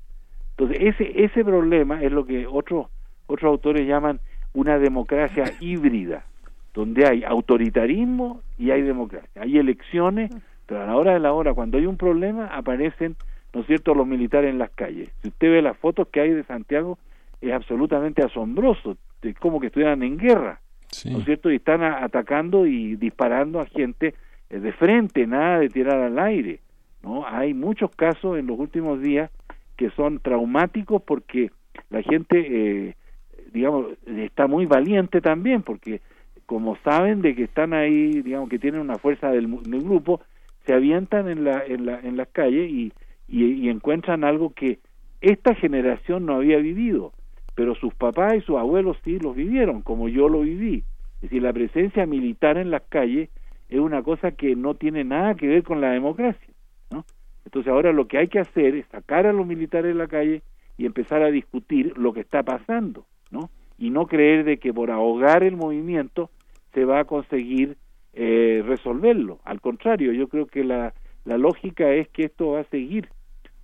Entonces, 0.51 0.77
ese, 0.81 1.23
ese 1.23 1.43
problema 1.43 2.01
es 2.01 2.11
lo 2.11 2.25
que 2.25 2.47
otros, 2.47 2.87
otros 3.27 3.49
autores 3.49 3.87
llaman 3.87 4.19
una 4.53 4.79
democracia 4.79 5.45
híbrida, 5.59 6.25
donde 6.73 7.07
hay 7.07 7.23
autoritarismo 7.23 8.41
y 8.57 8.71
hay 8.71 8.81
democracia. 8.81 9.41
Hay 9.41 9.57
elecciones, 9.57 10.31
pero 10.65 10.83
a 10.83 10.85
la 10.85 10.95
hora 10.95 11.13
de 11.13 11.19
la 11.19 11.33
hora, 11.33 11.53
cuando 11.53 11.77
hay 11.77 11.85
un 11.85 11.97
problema, 11.97 12.47
aparecen, 12.47 13.15
¿no 13.53 13.61
es 13.61 13.67
cierto?, 13.67 13.93
los 13.93 14.07
militares 14.07 14.49
en 14.49 14.57
las 14.57 14.71
calles. 14.71 15.11
Si 15.21 15.29
usted 15.29 15.51
ve 15.51 15.61
las 15.61 15.77
fotos 15.77 16.07
que 16.09 16.21
hay 16.21 16.31
de 16.31 16.43
Santiago, 16.43 16.97
es 17.41 17.53
absolutamente 17.53 18.23
asombroso, 18.23 18.97
es 19.21 19.37
como 19.37 19.59
que 19.59 19.67
estuvieran 19.67 20.01
en 20.03 20.17
guerra, 20.17 20.59
¿no 21.05 21.19
es 21.19 21.25
cierto? 21.25 21.51
Y 21.51 21.57
están 21.57 21.83
atacando 21.83 22.65
y 22.65 22.95
disparando 22.95 23.59
a 23.59 23.65
gente 23.65 24.15
eh, 24.49 24.59
de 24.59 24.71
frente, 24.71 25.27
nada 25.27 25.59
de 25.59 25.69
tirar 25.69 25.99
al 25.99 26.17
aire. 26.19 26.59
¿No? 27.01 27.25
Hay 27.27 27.53
muchos 27.53 27.91
casos 27.95 28.37
en 28.37 28.47
los 28.47 28.59
últimos 28.59 29.01
días 29.01 29.31
que 29.75 29.89
son 29.91 30.19
traumáticos 30.19 31.01
porque 31.03 31.51
la 31.89 32.01
gente, 32.01 32.87
eh, 32.89 32.95
digamos, 33.53 33.87
está 34.05 34.47
muy 34.47 34.65
valiente 34.65 35.21
también 35.21 35.61
porque 35.61 36.01
como 36.47 36.77
saben 36.77 37.21
de 37.21 37.35
que 37.35 37.43
están 37.43 37.73
ahí, 37.73 38.21
digamos, 38.21 38.49
que 38.49 38.57
tienen 38.57 38.81
una 38.81 38.97
fuerza 38.97 39.29
del, 39.29 39.47
grupo, 39.47 40.21
se 40.65 40.73
avientan 40.73 41.27
en, 41.27 41.43
la, 41.43 41.63
en, 41.65 41.85
la, 41.85 41.99
en 41.99 42.15
las 42.15 42.29
calles 42.29 42.71
y, 42.71 42.93
y, 43.27 43.69
encuentran 43.69 44.23
algo 44.23 44.53
que 44.53 44.79
esta 45.19 45.55
generación 45.55 46.25
no 46.25 46.35
había 46.35 46.57
vivido, 46.57 47.11
pero 47.53 47.75
sus 47.75 47.93
papás 47.93 48.35
y 48.35 48.41
sus 48.41 48.57
abuelos 48.57 48.97
sí 49.03 49.19
los 49.19 49.35
vivieron, 49.35 49.81
como 49.81 50.07
yo 50.07 50.29
lo 50.29 50.41
viví. 50.41 50.85
Es 51.15 51.21
decir, 51.23 51.43
la 51.43 51.51
presencia 51.51 52.05
militar 52.05 52.57
en 52.57 52.71
las 52.71 52.83
calles 52.83 53.29
es 53.67 53.79
una 53.79 54.01
cosa 54.01 54.31
que 54.31 54.55
no 54.55 54.75
tiene 54.75 55.03
nada 55.03 55.35
que 55.35 55.47
ver 55.47 55.63
con 55.63 55.81
la 55.81 55.91
democracia. 55.91 56.53
Entonces 57.47 57.71
ahora 57.71 57.93
lo 57.93 58.09
que 58.09 58.17
hay 58.17 58.27
que 58.27 58.39
hacer 58.39 58.75
es 58.75 58.85
sacar 58.87 59.25
a 59.25 59.31
los 59.31 59.47
militares 59.47 59.93
de 59.93 59.97
la 59.97 60.07
calle 60.07 60.41
y 60.77 60.85
empezar 60.85 61.23
a 61.23 61.31
discutir 61.31 61.97
lo 61.97 62.11
que 62.11 62.19
está 62.19 62.43
pasando, 62.43 63.05
¿no? 63.31 63.49
Y 63.77 63.89
no 63.89 64.05
creer 64.05 64.43
de 64.43 64.57
que 64.57 64.73
por 64.73 64.91
ahogar 64.91 65.43
el 65.43 65.55
movimiento 65.55 66.29
se 66.73 66.83
va 66.83 66.99
a 66.99 67.05
conseguir 67.05 67.77
eh, 68.11 68.61
resolverlo. 68.67 69.39
Al 69.45 69.61
contrario, 69.61 70.11
yo 70.11 70.27
creo 70.27 70.47
que 70.47 70.65
la, 70.65 70.93
la 71.23 71.37
lógica 71.37 71.89
es 71.93 72.09
que 72.09 72.25
esto 72.25 72.49
va 72.49 72.59
a 72.59 72.63
seguir. 72.65 73.07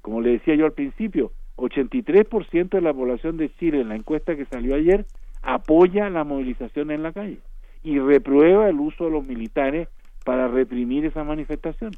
Como 0.02 0.22
le 0.22 0.32
decía 0.32 0.56
yo 0.56 0.64
al 0.64 0.72
principio, 0.72 1.34
83% 1.58 2.70
de 2.70 2.82
la 2.82 2.94
población 2.94 3.36
de 3.36 3.54
Chile 3.56 3.82
en 3.82 3.90
la 3.90 3.98
encuesta 3.98 4.38
que 4.38 4.46
salió 4.46 4.76
ayer 4.76 5.06
apoya 5.42 6.10
la 6.10 6.24
movilización 6.24 6.90
en 6.90 7.04
la 7.04 7.12
calle 7.12 7.40
y 7.84 8.00
reprueba 8.00 8.70
el 8.70 8.80
uso 8.80 9.04
de 9.04 9.12
los 9.12 9.28
militares 9.28 9.90
para 10.24 10.48
reprimir 10.48 11.04
esa 11.04 11.26
manifestación, 11.26 11.92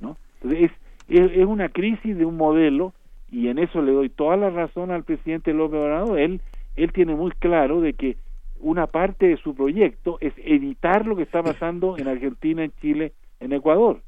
¿no? 0.00 0.16
Entonces 0.42 0.72
es, 0.72 0.89
es, 1.10 1.46
una 1.46 1.68
crisis 1.68 2.16
de 2.16 2.24
un 2.24 2.36
modelo 2.36 2.92
y 3.30 3.48
en 3.48 3.58
eso 3.58 3.82
le 3.82 3.92
doy 3.92 4.08
toda 4.08 4.36
la 4.36 4.50
razón 4.50 4.90
al 4.90 5.04
presidente 5.04 5.52
López 5.52 5.80
Obrador. 5.80 6.18
Él, 6.18 6.40
él 6.76 6.92
tiene 6.92 7.14
muy 7.14 7.32
claro 7.32 7.80
de 7.80 7.94
que 7.94 8.16
una 8.60 8.86
parte 8.86 9.26
de 9.26 9.36
su 9.36 9.54
proyecto 9.54 10.18
es 10.20 10.32
evitar 10.36 11.06
lo 11.06 11.16
que 11.16 11.22
está 11.22 11.42
pasando 11.42 11.96
en 11.98 12.08
Argentina, 12.08 12.62
en 12.64 12.72
Chile, 12.80 13.12
en 13.40 13.52
Ecuador. 13.52 14.00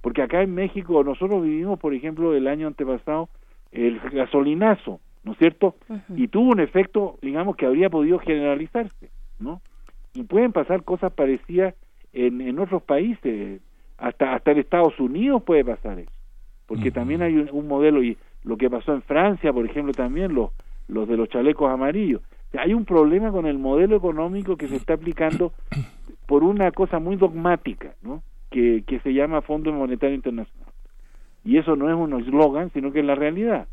Porque 0.00 0.22
acá 0.22 0.42
en 0.42 0.54
México 0.54 1.02
nosotros 1.04 1.42
vivimos, 1.42 1.78
por 1.78 1.94
ejemplo, 1.94 2.34
el 2.34 2.48
año 2.48 2.66
antepasado 2.66 3.28
el 3.70 4.00
gasolinazo, 4.00 5.00
¿no 5.24 5.32
es 5.32 5.38
cierto? 5.38 5.76
Y 6.14 6.28
tuvo 6.28 6.50
un 6.50 6.60
efecto, 6.60 7.18
digamos, 7.22 7.56
que 7.56 7.64
habría 7.64 7.88
podido 7.88 8.18
generalizarse, 8.18 9.10
¿no? 9.38 9.62
Y 10.12 10.24
pueden 10.24 10.52
pasar 10.52 10.82
cosas 10.82 11.12
parecidas 11.12 11.74
en, 12.12 12.42
en 12.42 12.58
otros 12.58 12.82
países, 12.82 13.62
hasta, 13.96 14.34
hasta 14.34 14.50
en 14.50 14.58
Estados 14.58 14.98
Unidos 15.00 15.42
puede 15.44 15.64
pasar 15.64 16.00
eso 16.00 16.21
porque 16.66 16.90
también 16.90 17.22
hay 17.22 17.36
un, 17.36 17.68
modelo 17.68 18.02
y 18.02 18.16
lo 18.44 18.56
que 18.56 18.70
pasó 18.70 18.92
en 18.92 19.02
Francia, 19.02 19.52
por 19.52 19.66
ejemplo, 19.66 19.92
también 19.92 20.34
los 20.34 20.50
los 20.88 21.08
de 21.08 21.16
los 21.16 21.28
chalecos 21.28 21.70
amarillos. 21.70 22.22
hay 22.58 22.74
un 22.74 22.84
problema 22.84 23.30
con 23.30 23.46
el 23.46 23.58
modelo 23.58 23.96
económico 23.96 24.56
que 24.56 24.68
se 24.68 24.76
está 24.76 24.94
aplicando 24.94 25.52
por 26.26 26.44
una 26.44 26.70
cosa 26.70 26.98
muy 26.98 27.16
dogmática, 27.16 27.94
¿no? 28.02 28.22
Que, 28.50 28.84
que 28.86 29.00
se 29.00 29.14
llama 29.14 29.40
Fondo 29.40 29.72
Monetario 29.72 30.14
Internacional. 30.14 30.68
Y 31.44 31.56
eso 31.56 31.74
no 31.74 31.88
es 31.88 31.96
un 31.96 32.20
eslogan, 32.20 32.70
sino 32.72 32.92
que 32.92 33.00
es 33.00 33.06
la 33.06 33.14
realidad. 33.14 33.66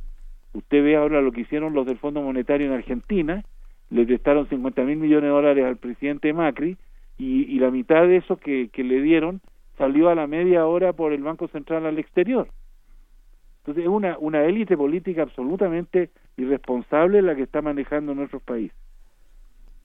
Usted 0.54 0.84
ve 0.84 0.96
ahora 0.96 1.22
lo 1.22 1.32
que 1.32 1.42
hicieron 1.42 1.74
los 1.74 1.86
del 1.86 1.98
Fondo 1.98 2.22
Monetario 2.22 2.68
en 2.68 2.74
Argentina, 2.74 3.44
le 3.90 4.06
prestaron 4.06 4.48
50 4.48 4.84
mil 4.84 4.98
millones 4.98 5.24
de 5.24 5.30
dólares 5.30 5.66
al 5.66 5.78
presidente 5.78 6.32
Macri 6.32 6.78
y, 7.18 7.44
y 7.54 7.60
la 7.60 7.72
mitad 7.72 8.08
de 8.08 8.18
eso 8.18 8.38
que, 8.38 8.70
que 8.70 8.84
le 8.84 9.02
dieron 9.02 9.42
salió 9.78 10.10
a 10.10 10.16
la 10.16 10.28
media 10.28 10.66
hora 10.66 10.94
por 10.94 11.12
el 11.12 11.24
Banco 11.24 11.48
Central 11.50 11.86
al 11.86 12.00
exterior. 12.00 12.48
Es 13.78 13.88
una, 13.88 14.18
una 14.20 14.44
élite 14.44 14.76
política 14.76 15.24
absolutamente 15.24 16.10
irresponsable 16.38 17.22
la 17.22 17.36
que 17.36 17.44
está 17.44 17.62
manejando 17.62 18.14
nuestros 18.16 18.42
países. 18.42 18.76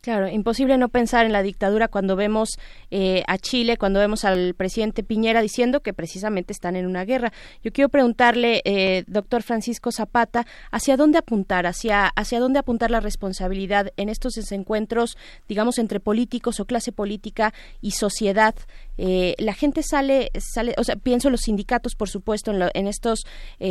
Claro, 0.05 0.29
imposible 0.29 0.77
no 0.77 0.91
pensar 0.91 1.25
en 1.25 1.33
la 1.33 1.43
dictadura 1.43 1.89
cuando 1.89 2.15
vemos 2.15 2.59
eh, 2.91 3.23
a 3.27 3.39
Chile, 3.39 3.79
cuando 3.79 4.01
vemos 4.01 4.27
al 4.27 4.53
presidente 4.53 5.03
Piñera 5.03 5.41
diciendo 5.41 5.81
que 5.81 5.95
precisamente 5.95 6.53
están 6.53 6.77
en 6.77 6.85
una 6.85 7.07
guerra. 7.07 7.33
Yo 7.63 7.73
quiero 7.73 7.89
preguntarle, 7.89 8.61
eh, 8.67 9.05
doctor 9.07 9.43
Francisco 9.43 9.93
Zapata, 9.93 10.45
¿hacia 10.71 10.99
dónde 10.99 11.17
apuntar? 11.17 11.65
¿Hacia, 11.65 12.09
¿Hacia 12.09 12.39
dónde 12.39 12.59
apuntar 12.59 12.91
la 12.91 13.01
responsabilidad 13.01 13.93
en 13.97 14.11
estos 14.11 14.35
desencuentros, 14.35 15.17
digamos, 15.49 15.79
entre 15.79 16.01
políticos 16.01 16.61
o 16.61 16.67
clase 16.67 16.93
política 16.93 17.55
y 17.81 17.93
sociedad? 17.93 18.55
Eh, 18.99 19.35
la 19.39 19.55
gente 19.55 19.83
sale, 19.83 20.31
sale, 20.39 20.75
o 20.79 20.85
sea, 20.85 20.97
pienso 20.97 21.29
en 21.29 21.33
los 21.33 21.43
sindicatos, 21.43 21.95
por 21.95 22.09
supuesto, 22.09 22.51
en, 22.51 22.63
en 22.75 22.87
estos 22.87 23.25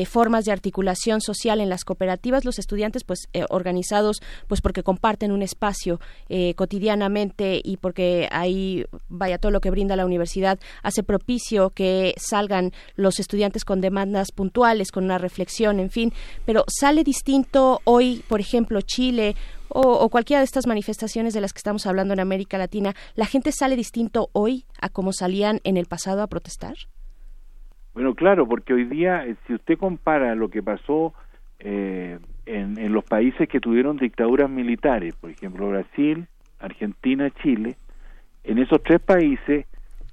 formas 0.08 0.46
de 0.46 0.52
articulación 0.52 1.22
social, 1.22 1.62
en 1.62 1.70
las 1.70 1.84
cooperativas, 1.84 2.46
los 2.46 2.60
estudiantes, 2.60 3.04
pues, 3.04 3.28
organizados, 3.50 4.22
pues, 4.48 4.62
porque 4.62 4.84
comparten 4.84 5.32
un 5.32 5.42
espacio 5.42 6.00
eh, 6.30 6.54
cotidianamente 6.56 7.62
y 7.64 7.78
porque 7.78 8.28
ahí 8.32 8.86
vaya 9.10 9.38
todo 9.38 9.52
lo 9.52 9.62
que 9.62 9.70
brinda 9.70 9.96
la 9.96 10.06
universidad 10.06 10.60
hace 10.82 11.04
propicio 11.04 11.70
que 11.72 12.14
salgan 12.18 12.72
los 12.96 13.20
estudiantes 13.20 13.66
con 13.66 13.82
demandas 13.82 14.32
puntuales, 14.32 14.92
con 14.92 15.04
una 15.04 15.18
reflexión, 15.18 15.80
en 15.80 15.90
fin, 15.90 16.14
pero 16.46 16.64
sale 16.68 17.04
distinto 17.04 17.82
hoy, 17.84 18.24
por 18.28 18.40
ejemplo, 18.40 18.82
Chile 18.82 19.36
o, 19.74 20.10
cualquiera 20.10 20.40
de 20.40 20.46
estas 20.46 20.68
manifestaciones 20.68 21.34
de 21.34 21.42
las 21.42 21.52
que 21.52 21.58
estamos 21.58 21.88
hablando 21.88 22.14
en 22.14 22.20
América 22.20 22.58
Latina, 22.58 22.94
¿la 23.16 23.26
gente 23.26 23.52
sale 23.52 23.76
distinto 23.76 24.30
hoy 24.34 24.66
a 24.80 24.90
como 24.90 25.14
salían 25.14 25.60
en 25.64 25.78
el 25.78 25.86
pasado 25.86 26.22
a 26.22 26.28
protestar? 26.28 26.76
Bueno, 27.94 28.14
claro, 28.14 28.48
porque 28.48 28.74
hoy 28.74 28.86
día, 28.86 29.26
eh, 29.26 29.36
si 29.48 29.54
usted 29.54 29.78
compara 29.78 30.36
lo 30.36 30.50
que 30.50 30.62
pasó 30.62 31.14
eh, 31.60 32.20
en, 32.46 32.94
los 32.94 33.04
países 33.04 33.48
que 33.48 33.60
tuvieron 33.60 33.98
dictaduras 33.98 34.50
militares, 34.50 35.16
por 35.16 35.30
ejemplo 35.30 35.70
Brasil, 35.70 36.28
Argentina, 36.60 37.30
Chile, 37.42 37.76
en 38.44 38.58
esos 38.58 38.82
tres 38.84 39.02
países, 39.02 39.66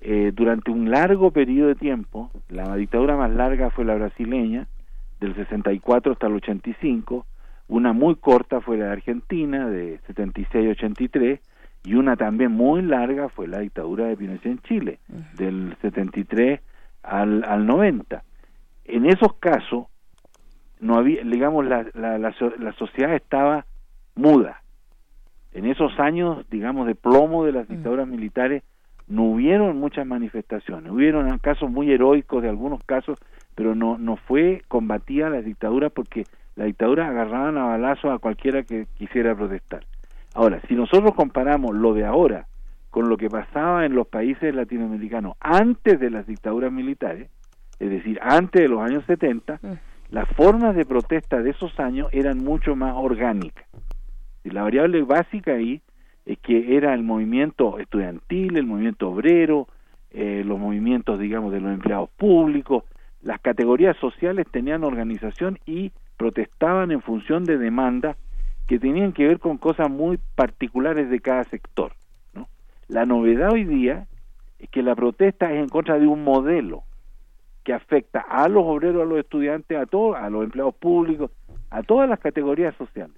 eh, 0.03 0.33
durante 0.35 0.71
un 0.71 0.91
largo 0.91 1.31
periodo 1.31 1.69
de 1.69 1.75
tiempo, 1.75 2.31
la 2.49 2.75
dictadura 2.77 3.17
más 3.17 3.31
larga 3.31 3.71
fue 3.71 3.85
la 3.85 3.95
brasileña, 3.95 4.67
del 5.21 5.35
64 5.35 6.13
hasta 6.13 6.27
el 6.27 6.35
85, 6.35 7.27
una 7.71 7.93
muy 7.93 8.17
corta 8.17 8.61
fue 8.61 8.77
la 8.77 8.87
de 8.87 8.93
Argentina, 8.93 9.69
de 9.69 10.01
76 10.09 10.67
a 10.67 10.71
83, 10.73 11.41
y 11.85 11.95
una 11.95 12.17
también 12.17 12.51
muy 12.51 12.83
larga 12.83 13.29
fue 13.29 13.47
la 13.47 13.61
dictadura 13.61 14.07
de 14.07 14.17
Pinochet 14.17 14.47
en 14.47 14.59
Chile, 14.63 14.99
del 15.37 15.77
73 15.81 16.61
al, 17.05 17.45
al 17.45 17.67
90. 17.67 18.25
En 18.87 19.07
esos 19.07 19.35
casos, 19.35 19.87
no 20.81 20.97
había, 20.97 21.23
digamos, 21.23 21.65
la, 21.65 21.87
la, 21.95 22.19
la, 22.19 22.73
sociedad 22.73 23.15
estaba 23.15 23.67
muda. 24.17 24.63
En 25.53 25.67
esos 25.67 25.99
años, 26.01 26.45
digamos, 26.51 26.89
de 26.89 26.97
plomo 26.97 27.45
de 27.45 27.53
las 27.53 27.69
mm. 27.69 27.73
dictaduras 27.73 28.09
militares, 28.09 28.65
no 29.07 29.25
hubieron 29.25 29.79
muchas 29.79 30.07
manifestaciones. 30.07 30.91
Hubieron 30.91 31.39
casos 31.39 31.71
muy 31.71 31.93
heroicos 31.93 32.43
de 32.43 32.49
algunos 32.49 32.83
casos, 32.83 33.17
pero 33.55 33.77
no, 33.77 33.97
no 33.97 34.17
fue 34.17 34.63
combatida 34.67 35.31
la 35.31 35.41
dictadura 35.41 35.89
porque 35.89 36.25
la 36.61 36.67
dictadura 36.67 37.09
agarraban 37.09 37.57
a 37.57 37.65
balazos 37.65 38.13
a 38.13 38.19
cualquiera 38.19 38.65
que 38.65 38.87
quisiera 38.99 39.35
protestar. 39.35 39.83
Ahora, 40.35 40.61
si 40.69 40.75
nosotros 40.75 41.15
comparamos 41.15 41.75
lo 41.75 41.95
de 41.95 42.05
ahora 42.05 42.49
con 42.91 43.09
lo 43.09 43.17
que 43.17 43.31
pasaba 43.31 43.87
en 43.87 43.95
los 43.95 44.07
países 44.07 44.55
latinoamericanos 44.55 45.39
antes 45.41 45.99
de 45.99 46.11
las 46.11 46.27
dictaduras 46.27 46.71
militares, 46.71 47.31
es 47.79 47.89
decir, 47.89 48.19
antes 48.21 48.61
de 48.61 48.69
los 48.69 48.83
años 48.83 49.05
70, 49.07 49.59
las 50.11 50.29
formas 50.37 50.77
de 50.77 50.85
protesta 50.85 51.41
de 51.41 51.49
esos 51.49 51.81
años 51.81 52.09
eran 52.13 52.45
mucho 52.45 52.77
más 52.77 52.93
orgánicas. 52.95 53.65
Y 54.45 54.51
la 54.51 54.63
variable 54.63 55.01
básica 55.01 55.53
ahí 55.53 55.81
es 56.27 56.39
que 56.41 56.77
era 56.77 56.93
el 56.93 57.03
movimiento 57.03 57.79
estudiantil, 57.79 58.59
el 58.59 58.67
movimiento 58.67 59.09
obrero, 59.09 59.67
eh, 60.11 60.43
los 60.45 60.59
movimientos, 60.59 61.19
digamos, 61.19 61.55
de 61.55 61.61
los 61.61 61.73
empleados 61.73 62.11
públicos, 62.19 62.85
las 63.23 63.41
categorías 63.41 63.97
sociales 63.97 64.47
tenían 64.53 64.85
organización 64.85 65.59
y 65.65 65.93
protestaban 66.21 66.91
en 66.91 67.01
función 67.01 67.45
de 67.45 67.57
demandas 67.57 68.15
que 68.69 68.79
tenían 68.79 69.15
que 69.15 69.27
ver 69.27 69.39
con 69.39 69.57
cosas 69.57 69.89
muy 69.89 70.19
particulares 70.35 71.09
de 71.09 71.19
cada 71.21 71.45
sector. 71.45 71.93
¿no? 72.35 72.47
La 72.89 73.07
novedad 73.07 73.53
hoy 73.53 73.65
día 73.65 74.07
es 74.59 74.69
que 74.69 74.83
la 74.83 74.95
protesta 74.95 75.51
es 75.51 75.61
en 75.61 75.71
contra 75.71 75.99
de 75.99 76.07
un 76.07 76.23
modelo, 76.23 76.83
que 77.65 77.73
afecta 77.73 78.21
a 78.21 78.51
los 78.51 78.65
obreros, 78.67 79.01
a 79.01 79.07
los 79.07 79.19
estudiantes, 79.19 79.79
a 79.79 79.87
todos, 79.87 80.15
a 80.15 80.29
los 80.29 80.45
empleados 80.45 80.75
públicos, 80.75 81.31
a 81.71 81.83
todas 81.83 82.07
las 82.07 82.21
categorías 82.21 82.75
sociales. 82.77 83.17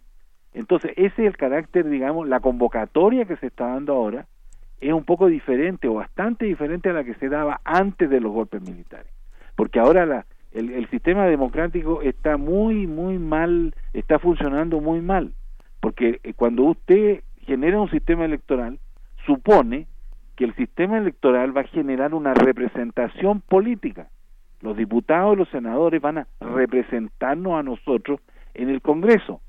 Entonces, 0.54 0.92
ese 0.94 1.22
es 1.22 1.26
el 1.26 1.36
carácter, 1.36 1.88
digamos, 1.88 2.28
la 2.28 2.38
convocatoria 2.38 3.24
que 3.24 3.36
se 3.36 3.48
está 3.48 3.66
dando 3.66 3.94
ahora 3.94 4.28
es 4.80 4.92
un 4.92 5.02
poco 5.02 5.26
diferente 5.26 5.88
o 5.88 5.94
bastante 5.94 6.44
diferente 6.44 6.90
a 6.90 6.92
la 6.92 7.02
que 7.02 7.14
se 7.14 7.28
daba 7.28 7.60
antes 7.64 8.08
de 8.08 8.20
los 8.20 8.30
golpes 8.30 8.62
militares. 8.62 9.12
Porque 9.56 9.80
ahora 9.80 10.06
la, 10.06 10.24
el, 10.54 10.70
el 10.70 10.88
sistema 10.90 11.26
democrático 11.26 12.02
está 12.02 12.36
muy, 12.36 12.86
muy 12.86 13.18
mal, 13.18 13.74
está 13.92 14.18
funcionando 14.18 14.80
muy 14.80 15.00
mal. 15.00 15.32
Porque 15.80 16.20
eh, 16.22 16.34
cuando 16.34 16.64
usted 16.64 17.22
genera 17.46 17.80
un 17.80 17.90
sistema 17.90 18.24
electoral, 18.24 18.78
supone 19.26 19.86
que 20.36 20.44
el 20.44 20.54
sistema 20.54 20.98
electoral 20.98 21.56
va 21.56 21.62
a 21.62 21.64
generar 21.64 22.14
una 22.14 22.34
representación 22.34 23.40
política 23.40 24.08
los 24.62 24.76
diputados 24.76 25.34
y 25.34 25.38
los 25.38 25.48
senadores 25.50 26.00
van 26.00 26.18
a 26.18 26.26
representarnos 26.40 27.54
a 27.54 27.62
nosotros 27.62 28.20
en 28.54 28.70
el 28.70 28.80
Congreso. 28.80 29.40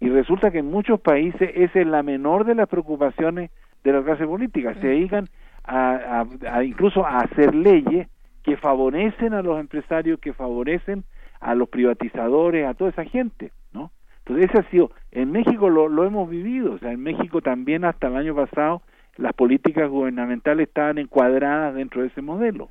Y 0.00 0.10
resulta 0.10 0.50
que 0.50 0.58
en 0.58 0.70
muchos 0.70 1.00
países 1.00 1.50
esa 1.54 1.80
es 1.80 1.86
la 1.86 2.02
menor 2.02 2.44
de 2.44 2.54
las 2.54 2.68
preocupaciones 2.68 3.50
de 3.82 3.92
la 3.92 4.02
clase 4.02 4.26
política. 4.26 4.74
Se 4.74 4.88
dedican 4.88 5.28
a, 5.64 6.24
incluso 6.64 7.06
a 7.06 7.18
hacer 7.18 7.54
leyes 7.54 8.08
que 8.46 8.56
favorecen 8.56 9.34
a 9.34 9.42
los 9.42 9.58
empresarios, 9.58 10.20
que 10.20 10.32
favorecen 10.32 11.02
a 11.40 11.56
los 11.56 11.68
privatizadores, 11.68 12.64
a 12.64 12.74
toda 12.74 12.90
esa 12.90 13.04
gente, 13.04 13.50
¿no? 13.72 13.90
Entonces 14.18 14.48
ese 14.48 14.58
ha 14.60 14.70
sido, 14.70 14.92
en 15.10 15.32
México 15.32 15.68
lo, 15.68 15.88
lo 15.88 16.04
hemos 16.04 16.30
vivido, 16.30 16.74
o 16.74 16.78
sea, 16.78 16.92
en 16.92 17.02
México 17.02 17.42
también 17.42 17.84
hasta 17.84 18.06
el 18.06 18.16
año 18.16 18.36
pasado 18.36 18.82
las 19.16 19.32
políticas 19.32 19.90
gubernamentales 19.90 20.68
estaban 20.68 20.98
encuadradas 20.98 21.74
dentro 21.74 22.02
de 22.02 22.08
ese 22.08 22.22
modelo. 22.22 22.68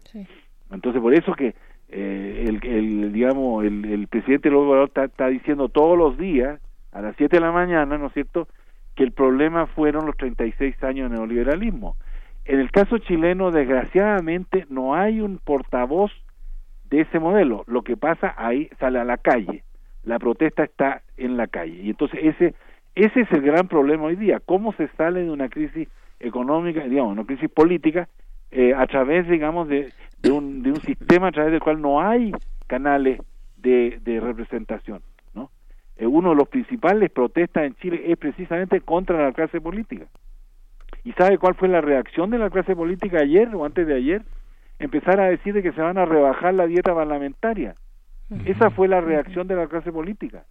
Entonces 0.71 1.01
por 1.01 1.13
eso 1.13 1.33
que 1.33 1.55
eh, 1.89 2.45
el, 2.47 2.65
el, 2.65 3.11
digamos, 3.11 3.65
el, 3.65 3.83
el 3.83 4.07
presidente 4.07 4.49
López 4.49 4.87
está, 4.87 5.03
está 5.03 5.27
diciendo 5.27 5.67
todos 5.67 5.97
los 5.97 6.17
días, 6.17 6.61
a 6.93 7.01
las 7.01 7.17
7 7.17 7.35
de 7.35 7.41
la 7.41 7.51
mañana, 7.51 7.97
¿no 7.97 8.07
es 8.07 8.13
cierto?, 8.13 8.47
que 8.95 9.03
el 9.03 9.11
problema 9.11 9.67
fueron 9.67 10.05
los 10.05 10.15
36 10.15 10.81
años 10.83 11.11
de 11.11 11.17
neoliberalismo. 11.17 11.97
En 12.45 12.59
el 12.59 12.71
caso 12.71 12.99
chileno, 12.99 13.51
desgraciadamente, 13.51 14.65
no 14.69 14.93
hay 14.93 15.19
un 15.19 15.39
portavoz 15.39 16.11
de 16.89 17.01
ese 17.01 17.19
modelo. 17.19 17.63
Lo 17.67 17.81
que 17.81 17.97
pasa 17.97 18.35
ahí 18.37 18.69
sale 18.79 18.99
a 18.99 19.03
la 19.03 19.17
calle. 19.17 19.63
La 20.03 20.19
protesta 20.19 20.63
está 20.63 21.01
en 21.17 21.37
la 21.37 21.47
calle. 21.47 21.81
Y 21.81 21.89
entonces 21.89 22.19
ese, 22.23 22.53
ese 22.93 23.21
es 23.21 23.31
el 23.31 23.41
gran 23.41 23.67
problema 23.67 24.03
hoy 24.03 24.15
día. 24.15 24.39
¿Cómo 24.39 24.73
se 24.73 24.87
sale 24.89 25.23
de 25.23 25.31
una 25.31 25.49
crisis 25.49 25.87
económica, 26.19 26.83
digamos, 26.83 27.13
una 27.13 27.25
crisis 27.25 27.49
política, 27.49 28.07
eh, 28.51 28.73
a 28.75 28.85
través, 28.85 29.27
digamos, 29.27 29.67
de, 29.67 29.91
un, 30.31 30.61
de 30.61 30.69
un 30.69 30.81
sistema 30.81 31.29
a 31.29 31.31
través 31.31 31.51
del 31.51 31.61
cual 31.61 31.81
no 31.81 31.99
hay 31.99 32.31
canales 32.67 33.19
de, 33.57 33.99
de 34.03 34.19
representación. 34.19 35.01
¿no? 35.33 35.49
Eh, 35.97 36.05
uno 36.05 36.29
de 36.29 36.35
los 36.35 36.47
principales 36.47 37.09
protestas 37.09 37.65
en 37.65 37.75
Chile 37.75 38.03
es 38.05 38.17
precisamente 38.17 38.81
contra 38.81 39.23
la 39.23 39.33
clase 39.33 39.59
política. 39.59 40.05
¿Y 41.05 41.11
sabe 41.13 41.37
cuál 41.37 41.53
fue 41.53 41.67
la 41.67 41.81
reacción 41.81 42.31
de 42.31 42.39
la 42.39 42.49
clase 42.49 42.75
política 42.75 43.19
ayer 43.19 43.55
o 43.55 43.63
antes 43.63 43.85
de 43.85 43.93
ayer? 43.93 44.23
Empezar 44.79 45.19
a 45.19 45.29
decir 45.29 45.53
de 45.53 45.61
que 45.61 45.71
se 45.71 45.81
van 45.81 45.99
a 45.99 46.05
rebajar 46.05 46.55
la 46.55 46.65
dieta 46.65 46.95
parlamentaria. 46.95 47.75
Esa 48.45 48.71
fue 48.71 48.87
la 48.87 49.01
reacción 49.01 49.47
de 49.47 49.55
la 49.55 49.67
clase 49.67 49.91
política. 49.91 50.45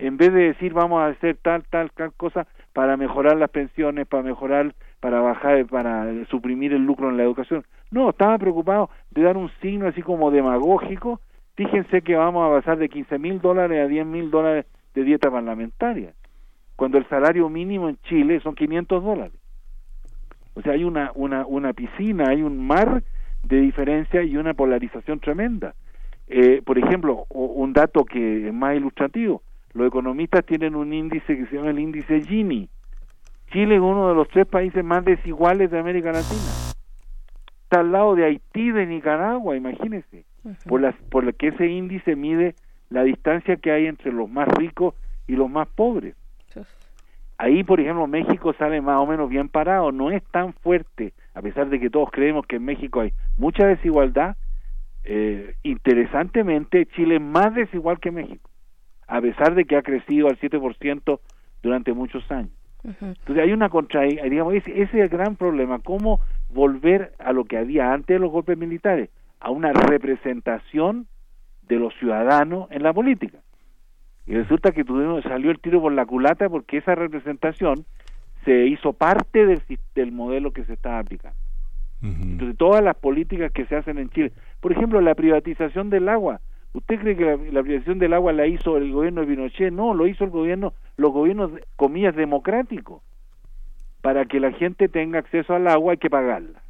En 0.00 0.16
vez 0.16 0.32
de 0.32 0.48
decir 0.48 0.72
vamos 0.72 1.00
a 1.00 1.06
hacer 1.06 1.36
tal, 1.40 1.62
tal, 1.70 1.92
tal 1.92 2.12
cosa 2.14 2.48
para 2.72 2.96
mejorar 2.96 3.36
las 3.36 3.50
pensiones, 3.50 4.08
para 4.08 4.24
mejorar 4.24 4.74
para 4.98 5.20
bajar, 5.20 5.66
para 5.66 6.06
suprimir 6.26 6.72
el 6.72 6.84
lucro 6.84 7.08
en 7.08 7.16
la 7.16 7.22
educación. 7.22 7.64
No, 7.92 8.10
estaba 8.10 8.38
preocupado 8.38 8.90
de 9.12 9.22
dar 9.22 9.36
un 9.36 9.50
signo 9.60 9.86
así 9.86 10.02
como 10.02 10.32
demagógico. 10.32 11.20
Fíjense 11.54 12.02
que 12.02 12.16
vamos 12.16 12.44
a 12.44 12.60
pasar 12.60 12.78
de 12.78 12.88
15 12.88 13.18
mil 13.18 13.40
dólares 13.40 13.84
a 13.84 13.88
10 13.88 14.06
mil 14.06 14.30
dólares 14.32 14.66
de 14.94 15.04
dieta 15.04 15.30
parlamentaria, 15.30 16.12
cuando 16.74 16.98
el 16.98 17.08
salario 17.08 17.48
mínimo 17.48 17.88
en 17.88 17.98
Chile 18.02 18.40
son 18.40 18.54
500 18.56 19.04
dólares. 19.04 19.41
O 20.54 20.62
sea, 20.62 20.72
hay 20.72 20.84
una, 20.84 21.12
una, 21.14 21.46
una 21.46 21.72
piscina, 21.72 22.28
hay 22.28 22.42
un 22.42 22.66
mar 22.66 23.02
de 23.42 23.60
diferencia 23.60 24.22
y 24.22 24.36
una 24.36 24.54
polarización 24.54 25.20
tremenda. 25.20 25.74
Eh, 26.28 26.62
por 26.64 26.78
ejemplo, 26.78 27.26
un 27.30 27.72
dato 27.72 28.04
que 28.04 28.48
es 28.48 28.54
más 28.54 28.76
ilustrativo, 28.76 29.42
los 29.74 29.88
economistas 29.88 30.44
tienen 30.44 30.74
un 30.74 30.92
índice 30.92 31.36
que 31.36 31.46
se 31.46 31.56
llama 31.56 31.70
el 31.70 31.78
índice 31.78 32.22
Gini. 32.22 32.68
Chile 33.50 33.76
es 33.76 33.80
uno 33.80 34.08
de 34.08 34.14
los 34.14 34.28
tres 34.28 34.46
países 34.46 34.84
más 34.84 35.04
desiguales 35.04 35.70
de 35.70 35.78
América 35.78 36.12
Latina. 36.12 36.74
Está 37.64 37.80
al 37.80 37.92
lado 37.92 38.14
de 38.14 38.24
Haití, 38.24 38.70
de 38.70 38.86
Nicaragua, 38.86 39.56
imagínense, 39.56 40.24
por, 40.66 40.80
las, 40.80 40.94
por 41.10 41.24
lo 41.24 41.32
que 41.32 41.48
ese 41.48 41.66
índice 41.66 42.16
mide 42.16 42.54
la 42.90 43.02
distancia 43.02 43.56
que 43.56 43.72
hay 43.72 43.86
entre 43.86 44.12
los 44.12 44.30
más 44.30 44.48
ricos 44.48 44.94
y 45.26 45.36
los 45.36 45.50
más 45.50 45.68
pobres. 45.68 46.14
Ahí, 47.42 47.64
por 47.64 47.80
ejemplo, 47.80 48.06
México 48.06 48.52
sale 48.52 48.80
más 48.80 48.98
o 48.98 49.06
menos 49.06 49.28
bien 49.28 49.48
parado, 49.48 49.90
no 49.90 50.12
es 50.12 50.22
tan 50.30 50.52
fuerte, 50.52 51.12
a 51.34 51.42
pesar 51.42 51.68
de 51.70 51.80
que 51.80 51.90
todos 51.90 52.08
creemos 52.12 52.46
que 52.46 52.54
en 52.54 52.64
México 52.64 53.00
hay 53.00 53.12
mucha 53.36 53.66
desigualdad. 53.66 54.36
Eh, 55.02 55.56
interesantemente, 55.64 56.86
Chile 56.94 57.16
es 57.16 57.20
más 57.20 57.52
desigual 57.52 57.98
que 57.98 58.12
México, 58.12 58.48
a 59.08 59.20
pesar 59.20 59.56
de 59.56 59.64
que 59.64 59.74
ha 59.74 59.82
crecido 59.82 60.28
al 60.28 60.38
7% 60.38 61.18
durante 61.64 61.92
muchos 61.92 62.30
años. 62.30 62.52
Entonces 62.84 63.38
hay 63.42 63.52
una 63.52 63.70
contra, 63.70 64.02
digamos, 64.02 64.54
ese, 64.54 64.70
ese 64.80 64.98
es 64.98 65.02
el 65.02 65.08
gran 65.08 65.34
problema, 65.34 65.80
cómo 65.80 66.20
volver 66.48 67.12
a 67.18 67.32
lo 67.32 67.42
que 67.42 67.58
había 67.58 67.92
antes 67.92 68.14
de 68.14 68.20
los 68.20 68.30
golpes 68.30 68.56
militares, 68.56 69.10
a 69.40 69.50
una 69.50 69.72
representación 69.72 71.08
de 71.62 71.74
los 71.74 71.92
ciudadanos 71.94 72.70
en 72.70 72.84
la 72.84 72.92
política. 72.92 73.38
Y 74.26 74.34
resulta 74.34 74.72
que 74.72 74.84
tuvimos, 74.84 75.24
salió 75.24 75.50
el 75.50 75.60
tiro 75.60 75.80
por 75.80 75.92
la 75.92 76.06
culata 76.06 76.48
porque 76.48 76.78
esa 76.78 76.94
representación 76.94 77.84
se 78.44 78.66
hizo 78.66 78.92
parte 78.92 79.46
del, 79.46 79.62
del 79.94 80.12
modelo 80.12 80.52
que 80.52 80.64
se 80.64 80.74
estaba 80.74 80.98
aplicando. 80.98 81.36
Entonces, 82.02 82.56
todas 82.56 82.82
las 82.82 82.96
políticas 82.96 83.52
que 83.52 83.64
se 83.66 83.76
hacen 83.76 83.98
en 83.98 84.10
Chile, 84.10 84.32
por 84.60 84.72
ejemplo, 84.72 85.00
la 85.00 85.14
privatización 85.14 85.88
del 85.88 86.08
agua. 86.08 86.40
¿Usted 86.72 86.98
cree 86.98 87.16
que 87.16 87.24
la, 87.24 87.62
privatización 87.62 88.00
del 88.00 88.12
agua 88.12 88.32
la 88.32 88.46
hizo 88.46 88.76
el 88.76 88.90
gobierno 88.90 89.20
de 89.20 89.28
Pinochet? 89.28 89.72
No, 89.72 89.94
lo 89.94 90.08
hizo 90.08 90.24
el 90.24 90.30
gobierno, 90.30 90.72
los 90.96 91.12
gobiernos, 91.12 91.52
comillas, 91.76 92.16
democráticos. 92.16 93.02
Para 94.00 94.24
que 94.24 94.40
la 94.40 94.50
gente 94.52 94.88
tenga 94.88 95.20
acceso 95.20 95.54
al 95.54 95.68
agua 95.68 95.92
hay 95.92 95.98
que 95.98 96.10
pagarla. 96.10 96.60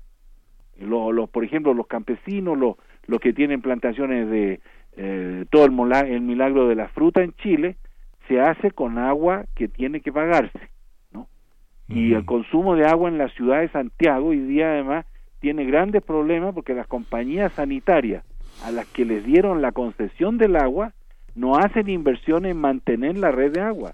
Los, 0.79 1.31
por 1.31 1.45
ejemplo, 1.45 1.73
los 1.73 1.87
campesinos, 1.87 2.59
los, 2.59 2.77
los 3.07 3.21
que 3.21 3.33
tienen 3.33 3.63
plantaciones 3.63 4.29
de, 4.29 4.61
eh, 4.97 5.45
todo 5.51 5.65
el, 5.65 5.73
el, 6.07 6.21
milagro 6.21 6.69
de 6.69 6.75
la 6.75 6.89
fruta 6.89 7.23
en 7.23 7.33
Chile 7.35 7.77
se 8.29 8.41
hace 8.41 8.71
con 8.71 8.99
agua 8.99 9.45
que 9.55 9.69
tiene 9.69 10.01
que 10.01 10.13
pagarse, 10.13 10.71
¿no? 11.13 11.29
Y 11.89 12.15
el 12.15 12.25
consumo 12.25 12.77
de 12.77 12.87
agua 12.87 13.09
en 13.09 13.19
la 13.19 13.29
ciudad 13.29 13.61
de 13.61 13.69
Santiago 13.69 14.29
hoy 14.29 14.41
día 14.41 14.73
además 14.73 15.07
tiene 15.41 15.65
grandes 15.65 16.03
problemas 16.03 16.55
porque 16.55 16.75
las 16.75 16.87
compañías 16.87 17.53
sanitarias 17.53 18.25
a 18.65 18.71
las 18.71 18.87
que 18.87 19.05
les 19.05 19.25
dieron 19.25 19.63
la 19.63 19.73
concesión 19.73 20.39
del 20.39 20.57
agua 20.57 20.93
no 21.35 21.57
hacen 21.57 21.89
inversión 21.89 22.47
en 22.47 22.59
mantener 22.59 23.17
la 23.17 23.33
red 23.33 23.53
de 23.53 23.61
agua. 23.61 23.93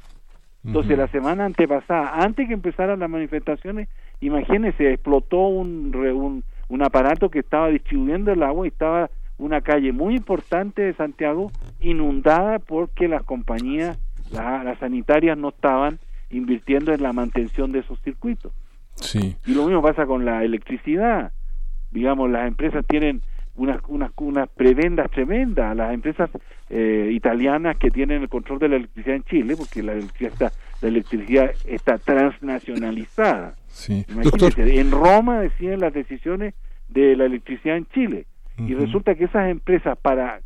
Entonces 0.65 0.99
la 0.99 1.09
semana 1.09 1.45
antepasada, 1.45 2.23
antes 2.23 2.47
que 2.47 2.53
empezaran 2.53 2.99
las 2.99 3.09
manifestaciones, 3.09 3.89
imagínense, 4.21 4.93
explotó 4.93 5.47
un, 5.47 5.95
un, 5.95 6.45
un 6.69 6.83
aparato 6.83 7.31
que 7.31 7.39
estaba 7.39 7.69
distribuyendo 7.69 8.33
el 8.33 8.43
agua 8.43 8.67
y 8.67 8.69
estaba 8.69 9.09
una 9.39 9.61
calle 9.61 9.93
muy 9.93 10.17
importante 10.17 10.83
de 10.83 10.95
Santiago 10.95 11.51
inundada 11.81 12.59
porque 12.59 13.09
las 13.09 13.23
compañías, 13.23 13.99
las 14.33 14.79
sanitarias 14.79 15.39
no 15.39 15.51
estaban 15.51 15.99
invirtiendo 16.31 16.93
en 16.93 17.03
la 17.03 17.13
mantención 17.13 17.73
de 17.73 17.81
esos 17.81 18.01
circuitos. 18.03 18.53
Sí. 18.97 19.37
Y 19.47 19.55
lo 19.55 19.65
mismo 19.67 19.81
pasa 19.81 20.07
con 20.07 20.25
la 20.25 20.45
electricidad. 20.45 21.33
Digamos, 21.91 22.31
las 22.31 22.49
empresas 22.49 22.85
tienen 22.87 23.23
unas, 23.55 23.81
unas, 23.89 24.11
unas 24.17 24.49
prebendas 24.51 25.11
tremendas, 25.11 25.75
las 25.77 25.95
empresas 25.95 26.31
eh, 26.69 27.11
italianas 27.13 27.77
que 27.79 27.91
tienen 27.91 28.23
el 28.23 28.29
control 28.29 28.59
de 28.59 28.69
la 28.69 28.77
electricidad 28.77 29.17
en 29.17 29.25
Chile, 29.25 29.55
porque 29.57 29.83
la 29.83 29.93
electricidad 29.93 30.33
está, 30.33 30.53
la 30.83 30.89
electricidad 30.89 31.51
está 31.65 31.99
transnacionalizada. 31.99 33.55
Sí. 33.69 34.05
en 34.09 34.91
Roma 34.91 35.41
deciden 35.41 35.81
las 35.81 35.95
decisiones 35.95 36.55
de 36.89 37.17
la 37.17 37.27
electricidad 37.27 37.77
en 37.77 37.87
Chile 37.87 38.27
y 38.67 38.75
resulta 38.75 39.15
que 39.15 39.25
esas 39.25 39.49
empresas 39.51 39.97
para 39.99 40.41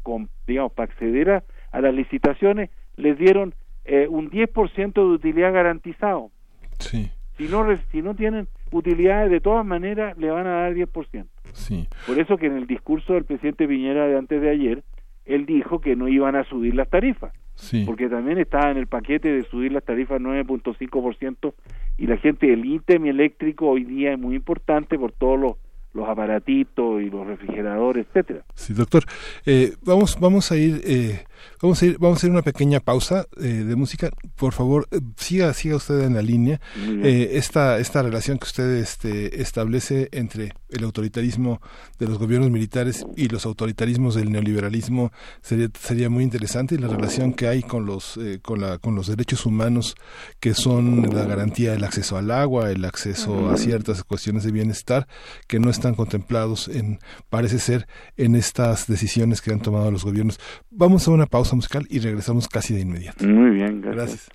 digamos 0.47 0.73
para 0.73 0.93
acceder 0.93 1.31
a, 1.31 1.81
las 1.81 1.95
licitaciones 1.95 2.71
les 2.97 3.17
dieron 3.19 3.55
eh, 3.85 4.07
un 4.09 4.31
10% 4.31 4.93
de 4.93 5.01
utilidad 5.01 5.53
garantizado 5.53 6.31
sí. 6.79 7.11
si 7.37 7.49
no 7.49 7.65
si 7.91 8.03
no 8.03 8.15
tienen 8.15 8.49
utilidades 8.71 9.31
de 9.31 9.41
todas 9.41 9.65
maneras 9.65 10.17
le 10.19 10.31
van 10.31 10.47
a 10.47 10.63
dar 10.63 10.75
10% 10.75 11.27
sí. 11.53 11.89
por 12.07 12.19
eso 12.19 12.37
que 12.37 12.47
en 12.47 12.57
el 12.57 12.67
discurso 12.67 13.15
del 13.15 13.25
presidente 13.25 13.67
Piñera 13.67 14.07
de 14.07 14.19
antes 14.19 14.41
de 14.41 14.51
ayer 14.51 14.83
él 15.25 15.47
dijo 15.47 15.81
que 15.81 15.97
no 15.97 16.09
iban 16.09 16.37
a 16.37 16.45
subir 16.45 16.75
las 16.75 16.91
tarifas 16.91 17.33
sí. 17.55 17.85
porque 17.87 18.09
también 18.09 18.39
estaba 18.39 18.71
en 18.71 18.77
el 18.77 18.87
paquete 18.87 19.29
de 19.29 19.43
subir 19.45 19.73
las 19.73 19.85
tarifas 19.85 20.21
9.5% 20.21 21.55
y 21.99 22.07
la 22.07 22.17
gente 22.19 22.47
del 22.47 22.65
INTEM 22.65 23.07
eléctrico 23.07 23.69
hoy 23.69 23.85
día 23.85 24.13
es 24.13 24.19
muy 24.19 24.37
importante 24.37 24.99
por 24.99 25.13
todos 25.13 25.39
los 25.39 25.53
los 25.95 26.09
aparatitos 26.09 27.03
y 27.03 27.11
los 27.11 27.27
refrigeradores, 27.27 28.07
etcétera. 28.09 28.45
Sí, 28.55 28.73
doctor. 28.73 29.05
Eh, 29.45 29.75
vamos, 29.83 30.19
vamos 30.21 30.51
a 30.53 30.57
ir, 30.57 30.81
eh, 30.85 31.25
vamos 31.61 31.83
a 31.83 31.87
ir, 31.87 31.99
vamos 31.99 32.17
a 32.17 32.19
hacer 32.19 32.31
una 32.31 32.43
pequeña 32.43 32.81
pausa 32.81 33.27
eh, 33.41 33.43
de 33.43 33.77
música. 33.77 34.11
Por 34.37 34.53
favor, 34.53 34.89
eh, 34.91 35.01
siga, 35.17 35.53
siga 35.55 35.77
usted 35.77 36.01
en 36.03 36.15
la 36.15 36.23
línea. 36.23 36.61
Eh, 36.77 37.31
esta, 37.35 37.79
esta 37.79 38.03
relación 38.03 38.39
que 38.39 38.45
usted 38.45 38.77
este, 38.77 39.41
establece 39.41 40.09
entre 40.13 40.53
el 40.71 40.85
autoritarismo 40.85 41.61
de 41.99 42.07
los 42.07 42.19
gobiernos 42.19 42.51
militares 42.51 43.05
y 43.17 43.29
los 43.29 43.47
autoritarismos 43.47 44.15
del 44.15 44.33
neoliberalismo 44.33 45.13
sería, 45.43 45.69
sería 45.79 46.11
muy 46.11 46.25
interesante 46.25 46.75
y 46.75 46.79
la 46.79 46.89
relación 46.89 47.35
que 47.35 47.47
hay 47.47 47.63
con 47.63 47.87
los, 47.87 48.19
con 48.43 48.61
la, 48.61 48.79
con 48.79 48.95
los 48.95 49.07
derechos 49.07 49.47
humanos 49.47 49.95
que 50.41 50.55
son 50.55 51.15
la 51.15 51.25
garantía 51.25 51.73
del 51.73 51.85
acceso 51.85 52.17
al 52.17 52.31
agua, 52.31 52.71
el 52.71 52.85
acceso 52.85 53.51
a 53.51 53.57
ciertas 53.57 54.03
cuestiones 54.05 54.45
de 54.45 54.53
bienestar 54.53 55.07
que 55.47 55.59
no 55.59 55.71
están 55.71 55.95
contemplados 55.95 56.69
en, 56.69 56.99
parece 57.29 57.59
ser, 57.59 57.87
en 58.17 58.35
estas 58.35 58.87
decisiones 58.87 59.41
que 59.41 59.53
han 59.53 59.61
tomado 59.61 59.91
los 59.91 60.05
gobiernos. 60.05 60.39
Vamos 60.71 61.07
a 61.07 61.11
una 61.11 61.27
pausa 61.33 61.57
musical 61.57 61.87
y 61.89 61.99
regresamos 61.99 62.47
casi 62.47 62.75
de 62.75 62.81
inmediato. 62.83 63.27
Muy 63.27 63.53
bien, 63.53 63.81
gracias. 63.81 64.29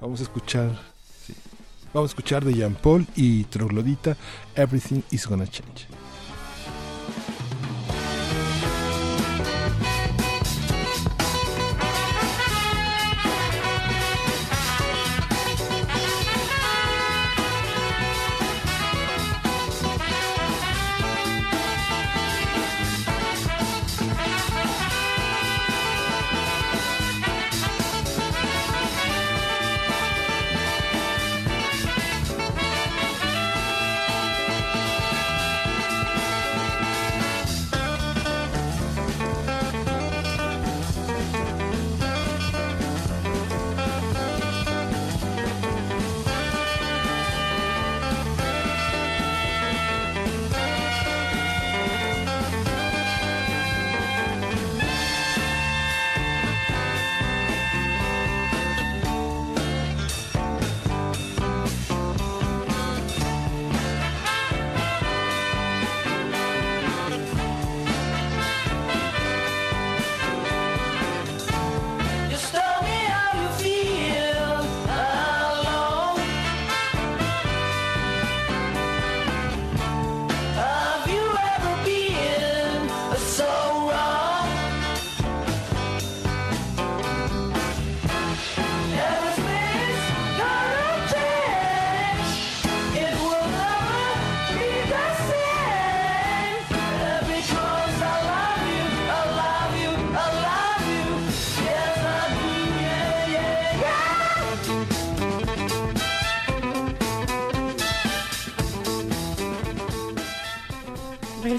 Vamos 0.00 0.20
a 0.20 0.22
escuchar, 0.22 0.70
vamos 1.92 2.10
a 2.10 2.12
escuchar 2.12 2.42
de 2.42 2.54
Jean 2.54 2.74
Paul 2.74 3.06
y 3.14 3.44
Troglodita, 3.44 4.16
Everything 4.56 5.02
is 5.10 5.28
Gonna 5.28 5.46
Change. 5.46 5.86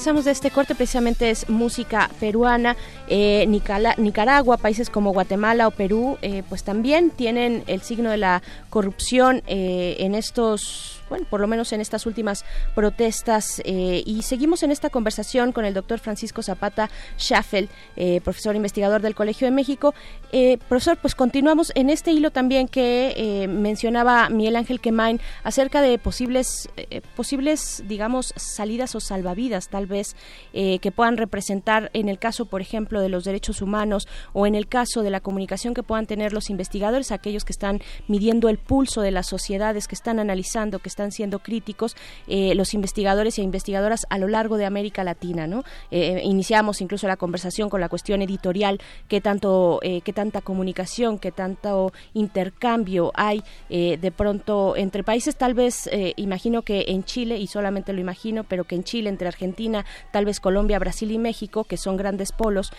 Regresamos 0.07 0.23
de 0.23 0.31
este 0.31 0.51
corte, 0.51 0.73
precisamente 0.73 1.29
es 1.29 1.49
música 1.49 2.09
peruana. 2.17 2.77
Eh, 3.09 3.45
Nicaragua, 3.45 4.55
países 4.55 4.89
como 4.89 5.11
Guatemala 5.11 5.67
o 5.67 5.71
Perú, 5.71 6.17
eh, 6.21 6.43
pues 6.47 6.63
también 6.63 7.09
tienen 7.09 7.65
el 7.67 7.81
signo 7.81 8.11
de 8.11 8.15
la 8.15 8.41
corrupción 8.69 9.43
eh, 9.47 9.97
en 9.99 10.15
estos 10.15 10.96
bueno, 11.09 11.25
por 11.29 11.39
lo 11.39 11.47
menos 11.47 11.73
en 11.73 11.81
estas 11.81 12.05
últimas 12.05 12.45
protestas. 12.75 13.61
Eh, 13.65 14.03
y 14.05 14.21
seguimos 14.23 14.63
en 14.63 14.71
esta 14.71 14.89
conversación 14.89 15.51
con 15.51 15.65
el 15.65 15.73
doctor 15.73 15.99
Francisco 15.99 16.41
Zapata 16.43 16.89
Schaffel, 17.17 17.69
eh, 17.95 18.21
profesor 18.21 18.55
investigador 18.55 19.01
del 19.01 19.15
Colegio 19.15 19.47
de 19.47 19.51
México. 19.51 19.93
Eh, 20.31 20.57
profesor, 20.69 20.97
pues 21.01 21.15
continuamos 21.15 21.71
en 21.75 21.89
este 21.89 22.11
hilo 22.11 22.31
también 22.31 22.67
que 22.67 23.47
mencionaba 23.49 24.29
Miguel 24.29 24.55
Ángel 24.55 24.79
Quemain 24.79 25.19
acerca 25.43 25.81
de 25.81 25.97
posibles, 25.97 26.69
posibles, 27.15 27.83
digamos, 27.87 28.33
salidas 28.35 28.95
o 28.95 28.99
salvavidas, 28.99 29.69
tal 29.69 29.87
vez, 29.87 30.15
que 30.53 30.91
puedan 30.93 31.17
representar 31.17 31.89
en 31.93 32.09
el 32.09 32.19
caso, 32.19 32.45
por 32.45 32.61
ejemplo, 32.61 33.01
de 33.01 33.09
los 33.09 33.23
derechos 33.23 33.61
humanos 33.61 34.07
o 34.33 34.45
en 34.45 34.55
el 34.55 34.67
caso 34.67 35.03
de 35.03 35.09
la 35.09 35.19
comunicación 35.19 35.73
que 35.73 35.83
puedan 35.83 36.05
tener 36.05 36.33
los 36.33 36.49
investigadores, 36.49 37.11
aquellos 37.11 37.45
que 37.45 37.53
están 37.53 37.81
midiendo 38.07 38.49
el 38.49 38.57
pulso 38.57 39.01
de 39.01 39.11
las 39.11 39.27
sociedades, 39.27 39.87
que 39.87 39.95
están 39.95 40.19
analizando, 40.19 40.79
que 40.79 40.89
están 40.89 40.96
siendo 41.11 41.39
críticos 41.39 41.95
eh, 42.27 42.55
los 42.55 42.73
investigadores 42.73 43.37
e 43.37 43.41
investigadoras 43.41 44.05
a 44.09 44.17
lo 44.17 44.27
largo 44.27 44.57
de 44.57 44.65
América 44.65 45.03
Latina, 45.03 45.47
¿no? 45.47 45.63
Eh, 45.91 46.21
iniciamos 46.23 46.81
incluso 46.81 47.07
la 47.07 47.17
conversación 47.17 47.69
con 47.69 47.81
la 47.81 47.89
cuestión 47.89 48.21
editorial, 48.21 48.79
qué 49.07 49.21
tanto, 49.21 49.79
eh, 49.83 50.01
qué 50.01 50.11
tanta 50.11 50.41
comunicación, 50.41 51.19
qué 51.19 51.31
tanto 51.31 51.93
intercambio 52.13 53.11
hay 53.13 53.43
de 53.69 54.11
pronto 54.15 54.75
entre 54.75 55.03
países, 55.03 55.35
tal 55.35 55.53
vez 55.53 55.89
imagino 56.15 56.61
que 56.63 56.85
en 56.87 57.03
Chile 57.03 57.37
y 57.37 57.47
solamente 57.47 57.93
lo 57.93 57.99
imagino, 57.99 58.43
pero 58.43 58.63
que 58.63 58.75
en 58.75 58.83
Chile 58.83 59.09
entre 59.09 59.27
Argentina, 59.27 59.85
tal 60.11 60.25
vez 60.25 60.39
Colombia, 60.39 60.79
Brasil 60.79 61.11
y 61.11 61.17
México, 61.17 61.63
que 61.63 61.77
son 61.77 61.97
grandes 61.97 62.31
polos, 62.31 62.71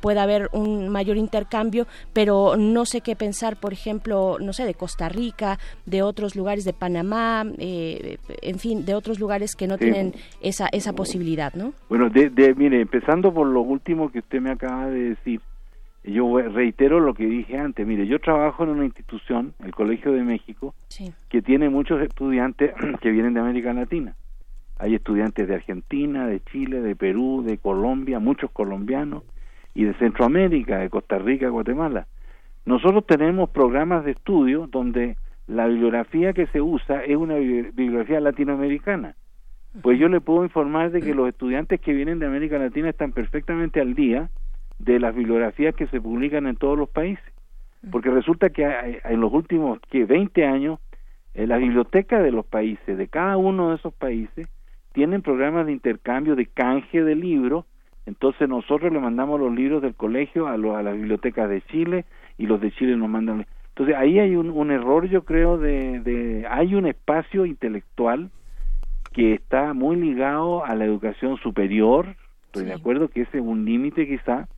pueda 0.00 0.22
haber 0.22 0.48
un 0.52 0.88
mayor 0.88 1.16
intercambio, 1.16 1.86
pero 2.12 2.56
no 2.56 2.86
sé 2.86 3.00
qué 3.00 3.16
pensar, 3.16 3.58
por 3.58 3.72
ejemplo, 3.72 4.38
no 4.40 4.52
sé, 4.52 4.64
de 4.64 4.74
Costa 4.74 5.08
Rica, 5.08 5.58
de 5.86 6.02
otros 6.02 6.36
lugares 6.36 6.64
de 6.64 6.72
Panamá, 6.72 7.44
eh, 7.60 8.18
en 8.42 8.58
fin, 8.58 8.84
de 8.84 8.94
otros 8.94 9.18
lugares 9.18 9.54
que 9.54 9.66
no 9.66 9.78
tienen 9.78 10.14
esa, 10.40 10.68
esa 10.72 10.92
posibilidad, 10.92 11.54
¿no? 11.54 11.72
Bueno, 11.88 12.08
de, 12.10 12.54
mire, 12.56 12.80
empezando 12.80 13.32
por 13.32 13.46
lo 13.46 13.60
último 13.60 14.10
que 14.10 14.20
usted 14.20 14.40
me 14.40 14.50
acaba 14.50 14.88
de 14.88 15.10
decir, 15.10 15.40
yo 16.04 16.38
reitero 16.40 17.00
lo 17.00 17.14
que 17.14 17.26
dije 17.26 17.58
antes, 17.58 17.86
mire, 17.86 18.06
yo 18.06 18.18
trabajo 18.18 18.64
en 18.64 18.70
una 18.70 18.84
institución, 18.84 19.54
el 19.64 19.74
Colegio 19.74 20.12
de 20.12 20.22
México, 20.22 20.74
que 21.28 21.42
tiene 21.42 21.68
muchos 21.68 22.00
estudiantes 22.02 22.72
que 23.00 23.10
vienen 23.10 23.34
de 23.34 23.40
América 23.40 23.72
Latina. 23.72 24.14
Hay 24.78 24.94
estudiantes 24.94 25.48
de 25.48 25.56
Argentina, 25.56 26.26
de 26.26 26.40
Chile, 26.40 26.80
de 26.80 26.94
Perú, 26.94 27.42
de 27.44 27.58
Colombia, 27.58 28.20
muchos 28.20 28.50
colombianos, 28.52 29.24
y 29.74 29.84
de 29.84 29.94
Centroamérica, 29.94 30.78
de 30.78 30.90
Costa 30.90 31.18
Rica, 31.18 31.48
Guatemala. 31.48 32.06
Nosotros 32.64 33.06
tenemos 33.06 33.48
programas 33.50 34.04
de 34.04 34.10
estudio 34.10 34.66
donde 34.66 35.16
la 35.48 35.66
bibliografía 35.66 36.34
que 36.34 36.46
se 36.48 36.60
usa 36.60 37.02
es 37.04 37.16
una 37.16 37.36
bibliografía 37.36 38.20
latinoamericana. 38.20 39.16
Pues 39.82 39.98
yo 39.98 40.08
le 40.08 40.20
puedo 40.20 40.44
informar 40.44 40.90
de 40.90 41.00
que 41.00 41.14
los 41.14 41.28
estudiantes 41.28 41.80
que 41.80 41.94
vienen 41.94 42.18
de 42.18 42.26
América 42.26 42.58
Latina 42.58 42.90
están 42.90 43.12
perfectamente 43.12 43.80
al 43.80 43.94
día 43.94 44.30
de 44.78 45.00
las 45.00 45.14
bibliografías 45.14 45.74
que 45.74 45.86
se 45.86 46.00
publican 46.00 46.46
en 46.46 46.56
todos 46.56 46.78
los 46.78 46.88
países. 46.90 47.24
Porque 47.90 48.10
resulta 48.10 48.50
que 48.50 49.00
en 49.04 49.20
los 49.20 49.32
últimos 49.32 49.80
que 49.90 50.04
20 50.04 50.44
años 50.44 50.80
eh, 51.34 51.46
la 51.46 51.56
biblioteca 51.56 52.20
de 52.20 52.30
los 52.30 52.44
países, 52.44 52.98
de 52.98 53.08
cada 53.08 53.36
uno 53.38 53.70
de 53.70 53.76
esos 53.76 53.94
países, 53.94 54.48
tienen 54.92 55.22
programas 55.22 55.66
de 55.66 55.72
intercambio, 55.72 56.36
de 56.36 56.46
canje 56.46 57.02
de 57.02 57.14
libros. 57.14 57.64
Entonces 58.04 58.48
nosotros 58.48 58.92
le 58.92 59.00
mandamos 59.00 59.40
los 59.40 59.54
libros 59.54 59.80
del 59.80 59.94
colegio 59.94 60.46
a, 60.46 60.54
a 60.54 60.82
las 60.82 60.94
bibliotecas 60.94 61.48
de 61.48 61.62
Chile 61.62 62.04
y 62.36 62.46
los 62.46 62.60
de 62.60 62.70
Chile 62.72 62.96
nos 62.96 63.08
mandan 63.08 63.46
entonces 63.78 63.94
ahí 63.96 64.18
hay 64.18 64.34
un, 64.34 64.72
error, 64.72 65.08
yo 65.08 65.22
creo, 65.24 65.56
de, 65.56 66.44
hay 66.50 66.74
un 66.74 66.84
espacio 66.86 67.46
intelectual 67.46 68.28
que 69.12 69.34
está 69.34 69.72
muy 69.72 69.94
ligado 69.94 70.64
a 70.64 70.74
la 70.74 70.84
educación 70.84 71.36
superior, 71.36 72.16
estoy 72.46 72.64
de 72.64 72.72
acuerdo 72.72 73.06
que 73.06 73.20
ese 73.20 73.38
es 73.38 73.44
un 73.44 73.64
límite 73.64 74.08
quizá, 74.08 74.48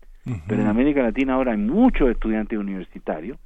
pero 0.48 0.62
en 0.62 0.68
América 0.68 1.02
Latina 1.02 1.34
ahora 1.34 1.52
hay 1.52 1.58
muchos 1.58 2.08
estudiantes 2.08 2.58
universitarios 2.58 3.36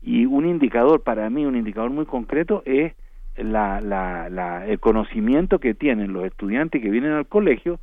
y 0.00 0.24
un 0.24 0.46
indicador, 0.46 1.02
para 1.02 1.28
mí, 1.28 1.44
un 1.44 1.56
indicador 1.56 1.90
muy 1.90 2.06
concreto 2.06 2.62
es 2.64 2.94
la, 3.36 3.82
la, 3.82 4.66
el 4.66 4.80
conocimiento 4.80 5.58
que 5.58 5.74
tienen 5.74 6.14
los 6.14 6.24
estudiantes 6.24 6.80
que 6.80 6.88
vienen 6.88 7.12
al 7.12 7.26
colegio 7.26 7.78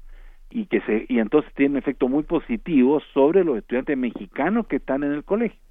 y 0.49 0.65
que 0.65 0.81
se 0.81 1.05
y 1.07 1.19
entonces 1.19 1.53
tiene 1.53 1.73
un 1.73 1.77
efecto 1.77 2.07
muy 2.07 2.23
positivo 2.23 2.99
sobre 3.13 3.43
los 3.43 3.59
estudiantes 3.59 3.95
mexicanos 3.95 4.65
que 4.65 4.77
están 4.77 5.03
en 5.03 5.11
el 5.11 5.23
colegio 5.23 5.66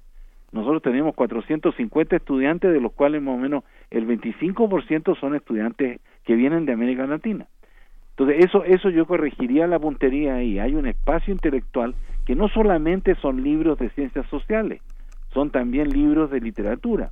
nosotros 0.51 0.81
tenemos 0.81 1.13
450 1.15 2.15
estudiantes, 2.15 2.71
de 2.71 2.79
los 2.79 2.93
cuales 2.93 3.21
más 3.21 3.35
o 3.35 3.37
menos 3.37 3.63
el 3.89 4.07
25% 4.07 5.19
son 5.19 5.35
estudiantes 5.35 5.99
que 6.23 6.35
vienen 6.35 6.65
de 6.65 6.73
América 6.73 7.05
Latina. 7.05 7.47
Entonces, 8.11 8.45
eso, 8.45 8.63
eso 8.63 8.89
yo 8.89 9.05
corregiría 9.05 9.67
la 9.67 9.77
puntería 9.77 10.35
ahí. 10.35 10.57
Hay 10.57 10.73
un 10.73 10.87
espacio 10.87 11.33
intelectual 11.33 11.95
que 12.25 12.35
no 12.35 12.47
solamente 12.47 13.15
son 13.15 13.43
libros 13.43 13.77
de 13.77 13.89
ciencias 13.89 14.25
sociales, 14.27 14.81
son 15.33 15.51
también 15.51 15.89
libros 15.89 16.31
de 16.31 16.39
literatura. 16.39 17.11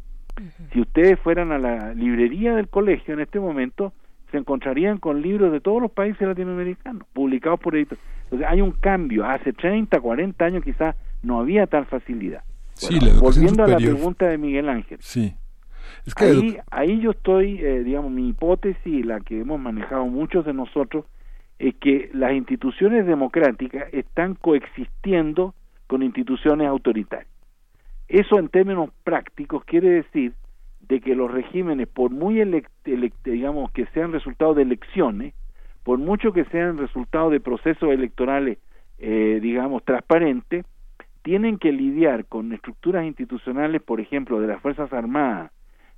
Si 0.71 0.81
ustedes 0.81 1.19
fueran 1.19 1.51
a 1.51 1.59
la 1.59 1.93
librería 1.93 2.55
del 2.55 2.67
colegio 2.67 3.13
en 3.13 3.19
este 3.19 3.39
momento, 3.39 3.93
se 4.31 4.37
encontrarían 4.37 4.97
con 4.97 5.21
libros 5.21 5.51
de 5.51 5.61
todos 5.61 5.81
los 5.81 5.91
países 5.91 6.27
latinoamericanos, 6.27 7.07
publicados 7.13 7.59
por 7.59 7.75
editores. 7.75 8.03
Entonces, 8.23 8.47
hay 8.49 8.61
un 8.61 8.71
cambio. 8.71 9.25
Hace 9.25 9.53
30, 9.53 9.99
40 9.99 10.43
años 10.43 10.63
quizás 10.63 10.95
no 11.21 11.39
había 11.39 11.67
tal 11.67 11.85
facilidad 11.85 12.43
volviendo 13.19 13.63
a 13.63 13.67
la 13.67 13.77
pregunta 13.77 14.27
de 14.27 14.37
Miguel 14.37 14.69
Ángel. 14.69 14.97
Sí. 15.01 15.35
ahí, 16.17 16.57
ahí 16.71 16.99
yo 16.99 17.11
estoy, 17.11 17.59
eh, 17.59 17.83
digamos, 17.83 18.11
mi 18.11 18.29
hipótesis, 18.29 19.05
la 19.05 19.19
que 19.19 19.41
hemos 19.41 19.59
manejado 19.59 20.05
muchos 20.05 20.45
de 20.45 20.53
nosotros, 20.53 21.05
es 21.59 21.75
que 21.75 22.09
las 22.13 22.33
instituciones 22.33 23.05
democráticas 23.05 23.85
están 23.93 24.35
coexistiendo 24.35 25.53
con 25.87 26.03
instituciones 26.03 26.67
autoritarias. 26.67 27.29
Eso 28.07 28.37
en 28.37 28.49
términos 28.49 28.89
prácticos 29.03 29.63
quiere 29.65 29.89
decir 29.89 30.33
de 30.81 31.01
que 31.01 31.15
los 31.15 31.31
regímenes, 31.31 31.87
por 31.87 32.11
muy 32.11 32.41
digamos 33.23 33.71
que 33.71 33.87
sean 33.87 34.11
resultado 34.11 34.53
de 34.53 34.63
elecciones, 34.63 35.33
por 35.83 35.97
mucho 35.97 36.31
que 36.31 36.45
sean 36.45 36.77
resultado 36.77 37.29
de 37.29 37.39
procesos 37.39 37.89
electorales, 37.89 38.59
eh, 38.99 39.39
digamos, 39.41 39.83
transparentes, 39.83 40.65
tienen 41.25 41.57
que 41.57 41.71
lidiar 41.71 42.25
con 42.25 42.53
estructuras 42.53 43.03
institucionales, 43.03 43.81
por 43.81 43.99
ejemplo, 43.99 44.39
de 44.39 44.45
las 44.45 44.61
Fuerzas 44.61 44.93
Armadas, 44.93 45.51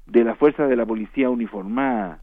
de 0.05 0.23
las 0.23 0.37
Fuerzas 0.37 0.69
de 0.69 0.77
la 0.77 0.85
Policía 0.85 1.29
uniformada, 1.29 2.21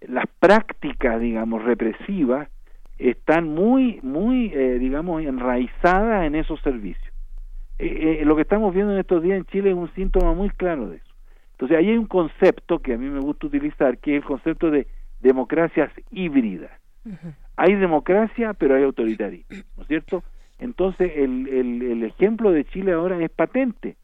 las 0.00 0.24
prácticas, 0.40 1.20
digamos, 1.20 1.62
represivas, 1.64 2.48
están 2.96 3.46
muy, 3.48 4.00
muy, 4.02 4.50
eh, 4.54 4.78
digamos, 4.78 5.22
enraizadas 5.22 6.24
en 6.24 6.34
esos 6.34 6.58
servicios. 6.62 7.12
Eh, 7.78 8.20
eh, 8.20 8.24
lo 8.24 8.34
que 8.36 8.42
estamos 8.42 8.72
viendo 8.72 8.94
en 8.94 9.00
estos 9.00 9.22
días 9.22 9.36
en 9.36 9.44
Chile 9.44 9.72
es 9.72 9.76
un 9.76 9.92
síntoma 9.92 10.32
muy 10.32 10.48
claro 10.48 10.88
de 10.88 10.96
eso. 10.96 11.14
Entonces, 11.52 11.76
ahí 11.76 11.90
hay 11.90 11.98
un 11.98 12.06
concepto 12.06 12.78
que 12.78 12.94
a 12.94 12.98
mí 12.98 13.06
me 13.10 13.20
gusta 13.20 13.48
utilizar, 13.48 13.98
que 13.98 14.16
es 14.16 14.22
el 14.22 14.26
concepto 14.26 14.70
de 14.70 14.86
democracias 15.20 15.92
híbridas. 16.10 16.70
Hay 17.54 17.74
democracia, 17.74 18.54
pero 18.54 18.76
hay 18.76 18.82
autoritarismo, 18.82 19.58
¿no 19.76 19.82
es 19.82 19.88
cierto? 19.88 20.22
Entonces 20.58 21.12
el, 21.16 21.48
el, 21.48 22.02
ejemplo 22.02 22.50
de 22.50 22.64
Chile 22.64 22.92
ahora 22.92 23.22
es 23.22 23.30
patente. 23.30 23.96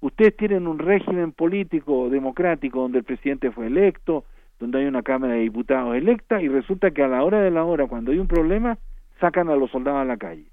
Ustedes 0.00 0.36
tienen 0.36 0.66
un 0.66 0.78
régimen 0.78 1.32
político 1.32 2.08
democrático 2.08 2.80
donde 2.80 2.98
el 2.98 3.04
presidente 3.04 3.50
fue 3.50 3.66
electo, 3.66 4.24
donde 4.58 4.78
hay 4.78 4.86
una 4.86 5.02
Cámara 5.02 5.34
de 5.34 5.40
Diputados 5.40 5.94
electa 5.94 6.40
y 6.40 6.48
resulta 6.48 6.90
que 6.90 7.02
a 7.02 7.08
la 7.08 7.22
hora 7.22 7.40
de 7.40 7.50
la 7.50 7.64
hora, 7.64 7.86
cuando 7.86 8.10
hay 8.12 8.18
un 8.18 8.26
problema, 8.26 8.78
sacan 9.20 9.48
a 9.50 9.56
los 9.56 9.70
soldados 9.70 10.00
a 10.00 10.04
la 10.04 10.16
calle. 10.16 10.46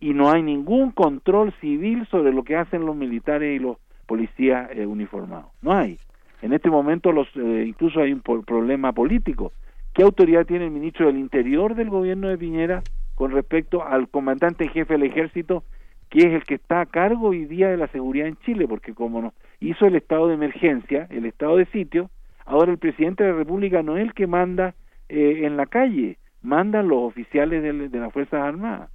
Y 0.00 0.14
no 0.14 0.30
hay 0.30 0.42
ningún 0.42 0.92
control 0.92 1.52
civil 1.60 2.06
sobre 2.10 2.32
lo 2.32 2.44
que 2.44 2.56
hacen 2.56 2.86
los 2.86 2.96
militares 2.96 3.56
y 3.56 3.62
los 3.62 3.78
policías 4.06 4.70
eh, 4.72 4.86
uniformados. 4.86 5.50
No 5.62 5.72
hay. 5.72 5.98
En 6.42 6.52
este 6.52 6.70
momento 6.70 7.12
los, 7.12 7.28
eh, 7.36 7.64
incluso 7.66 8.00
hay 8.00 8.12
un 8.12 8.20
problema 8.20 8.92
político. 8.92 9.52
¿Qué 9.94 10.02
autoridad 10.02 10.46
tiene 10.46 10.66
el 10.66 10.70
ministro 10.70 11.06
del 11.06 11.18
Interior 11.18 11.74
del 11.74 11.88
gobierno 11.88 12.28
de 12.28 12.38
Piñera 12.38 12.82
con 13.16 13.32
respecto 13.32 13.84
al 13.84 14.08
comandante 14.08 14.68
jefe 14.68 14.94
del 14.94 15.02
ejército, 15.02 15.64
que 16.10 16.20
es 16.20 16.26
el 16.26 16.44
que 16.44 16.54
está 16.54 16.82
a 16.82 16.86
cargo 16.86 17.28
hoy 17.28 17.46
día 17.46 17.68
de 17.68 17.76
la 17.76 17.88
seguridad 17.88 18.28
en 18.28 18.36
Chile, 18.44 18.68
porque 18.68 18.94
como 18.94 19.20
no 19.20 19.34
hizo 19.58 19.86
el 19.86 19.96
estado 19.96 20.28
de 20.28 20.34
emergencia, 20.34 21.08
el 21.10 21.26
estado 21.26 21.56
de 21.56 21.66
sitio, 21.66 22.10
ahora 22.44 22.70
el 22.70 22.78
presidente 22.78 23.24
de 23.24 23.32
la 23.32 23.38
República 23.38 23.82
no 23.82 23.96
es 23.96 24.02
el 24.02 24.14
que 24.14 24.26
manda 24.26 24.74
eh, 25.08 25.40
en 25.44 25.56
la 25.56 25.66
calle, 25.66 26.18
mandan 26.42 26.88
los 26.88 26.98
oficiales 26.98 27.62
de, 27.62 27.88
de 27.88 27.98
las 27.98 28.12
Fuerzas 28.12 28.42
Armadas. 28.42 28.90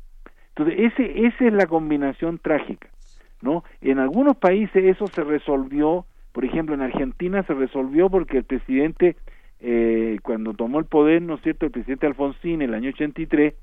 Entonces, 0.50 0.92
ese, 0.94 1.26
esa 1.26 1.48
es 1.48 1.54
la 1.54 1.66
combinación 1.66 2.38
trágica, 2.38 2.90
¿no? 3.42 3.64
En 3.82 3.98
algunos 3.98 4.38
países 4.38 4.84
eso 4.84 5.08
se 5.08 5.24
resolvió, 5.24 6.06
por 6.32 6.46
ejemplo, 6.46 6.76
en 6.76 6.82
Argentina 6.82 7.42
se 7.44 7.56
resolvió 7.56 8.10
porque 8.10 8.38
el 8.38 8.44
presidente, 8.44 9.16
eh, 9.62 10.20
cuando 10.22 10.54
tomó 10.54 10.80
el 10.80 10.86
poder, 10.86 11.24
¿no 11.24 11.36
es 11.36 11.42
cierto?, 11.42 11.66
el 11.66 11.72
presidente 11.72 12.06
Alfonsín, 12.06 12.62
en 12.62 12.70
el 12.70 12.74
año 12.76 12.90
83, 12.90 13.56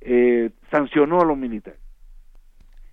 eh, 0.00 0.50
sancionó 0.70 1.20
a 1.20 1.24
los 1.24 1.36
militares 1.36 1.80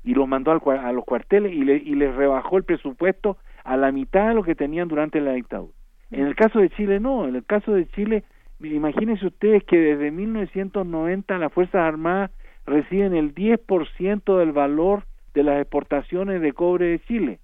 y 0.04 0.14
los 0.14 0.28
mandó 0.28 0.52
a 0.52 0.92
los 0.92 1.06
cuarteles 1.06 1.54
y, 1.54 1.64
le, 1.64 1.78
y 1.78 1.96
les 1.96 2.14
rebajó 2.14 2.58
el 2.58 2.64
presupuesto 2.64 3.38
a 3.64 3.78
la 3.78 3.92
mitad 3.92 4.28
de 4.28 4.34
lo 4.34 4.44
que 4.44 4.56
tenían 4.56 4.88
durante 4.88 5.22
la 5.22 5.34
dictadura. 5.34 5.74
En 6.12 6.28
el 6.28 6.36
caso 6.36 6.60
de 6.60 6.70
Chile 6.70 7.00
no, 7.00 7.28
en 7.28 7.36
el 7.36 7.46
caso 7.46 7.74
de 7.74 7.88
Chile, 7.90 8.24
imagínense 8.62 9.26
ustedes 9.26 9.64
que 9.64 9.78
desde 9.78 10.12
1990 10.12 11.38
las 11.38 11.54
Fuerzas 11.54 11.82
Armadas 11.82 12.32
reciben 12.66 13.16
el 13.16 13.34
10% 13.34 14.38
del 14.38 14.52
valor 14.52 15.06
de 15.34 15.44
las 15.44 15.60
exportaciones 15.62 16.42
de 16.42 16.54
cobre 16.54 16.88
de 16.88 17.00
Chile. 17.00 17.40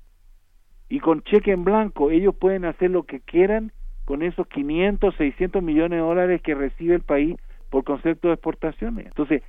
Y 0.89 0.99
con 0.99 1.21
cheque 1.23 1.51
en 1.51 1.63
blanco 1.63 2.11
ellos 2.11 2.35
pueden 2.35 2.65
hacer 2.65 2.91
lo 2.91 3.03
que 3.03 3.21
quieran 3.21 3.71
con 4.05 4.21
esos 4.21 4.47
500, 4.47 5.15
600 5.15 5.63
millones 5.63 5.97
de 5.97 6.05
dólares 6.05 6.41
que 6.41 6.55
recibe 6.55 6.95
el 6.95 7.01
país 7.01 7.37
por 7.69 7.83
concepto 7.83 8.27
de 8.27 8.33
exportaciones. 8.35 9.07
Entonces, 9.07 9.43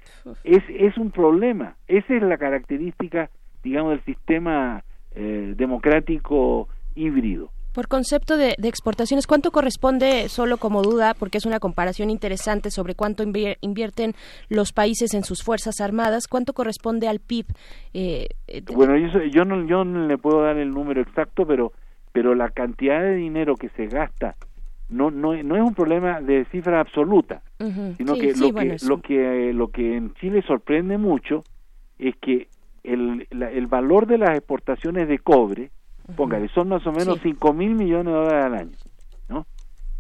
es, 0.44 0.62
es 0.68 0.96
un 0.98 1.10
problema. 1.10 1.76
Esa 1.88 2.14
es 2.14 2.22
la 2.22 2.38
característica, 2.38 3.30
digamos, 3.62 3.92
del 3.92 4.04
sistema 4.04 4.84
eh, 5.12 5.54
democrático 5.56 6.68
híbrido. 6.94 7.50
Por 7.72 7.86
concepto 7.86 8.36
de, 8.36 8.56
exportaciones, 8.64 9.28
¿cuánto 9.28 9.52
corresponde, 9.52 10.28
solo 10.28 10.56
como 10.56 10.82
duda, 10.82 11.14
porque 11.16 11.38
es 11.38 11.46
una 11.46 11.60
comparación 11.60 12.10
interesante 12.10 12.70
sobre 12.70 12.96
cuánto 12.96 13.22
invierten 13.22 14.14
los 14.48 14.72
países 14.72 15.14
en 15.14 15.22
sus 15.22 15.44
fuerzas 15.44 15.80
armadas, 15.80 16.26
cuánto 16.26 16.52
corresponde 16.52 17.06
al 17.06 17.20
PIB? 17.20 17.46
Eh, 17.94 18.26
eh, 18.48 18.62
bueno, 18.74 18.96
yo, 18.96 19.22
yo, 19.22 19.44
no, 19.44 19.64
yo 19.68 19.84
no 19.84 20.08
le 20.08 20.18
puedo 20.18 20.42
dar 20.42 20.56
el 20.58 20.70
número 20.70 21.00
exacto, 21.00 21.46
pero, 21.46 21.72
pero 22.10 22.34
la 22.34 22.48
cantidad 22.48 23.02
de 23.02 23.14
dinero 23.14 23.54
que 23.54 23.68
se 23.70 23.86
gasta 23.86 24.34
no, 24.90 25.10
no, 25.10 25.40
no 25.42 25.56
es 25.56 25.62
un 25.62 25.74
problema 25.74 26.20
de 26.20 26.44
cifra 26.46 26.80
absoluta, 26.80 27.42
sino 27.96 28.14
que, 28.14 28.34
lo, 28.34 28.52
que 28.52 28.76
lo 28.86 29.00
que 29.00 29.52
lo 29.52 29.68
que 29.68 29.96
en 29.96 30.14
Chile 30.14 30.42
sorprende 30.42 30.98
mucho 30.98 31.44
es 31.98 32.16
que 32.16 32.48
el, 32.82 33.26
el 33.30 33.66
valor 33.66 34.06
de 34.06 34.18
las 34.18 34.36
exportaciones 34.36 35.06
de 35.08 35.18
cobre, 35.18 35.70
póngale, 36.16 36.48
son 36.48 36.68
más 36.68 36.86
o 36.86 36.92
menos 36.92 37.20
cinco 37.22 37.52
mil 37.52 37.74
millones 37.74 38.06
de 38.06 38.12
dólares 38.12 38.44
al 38.44 38.54
año, 38.54 38.76
¿no? 39.28 39.46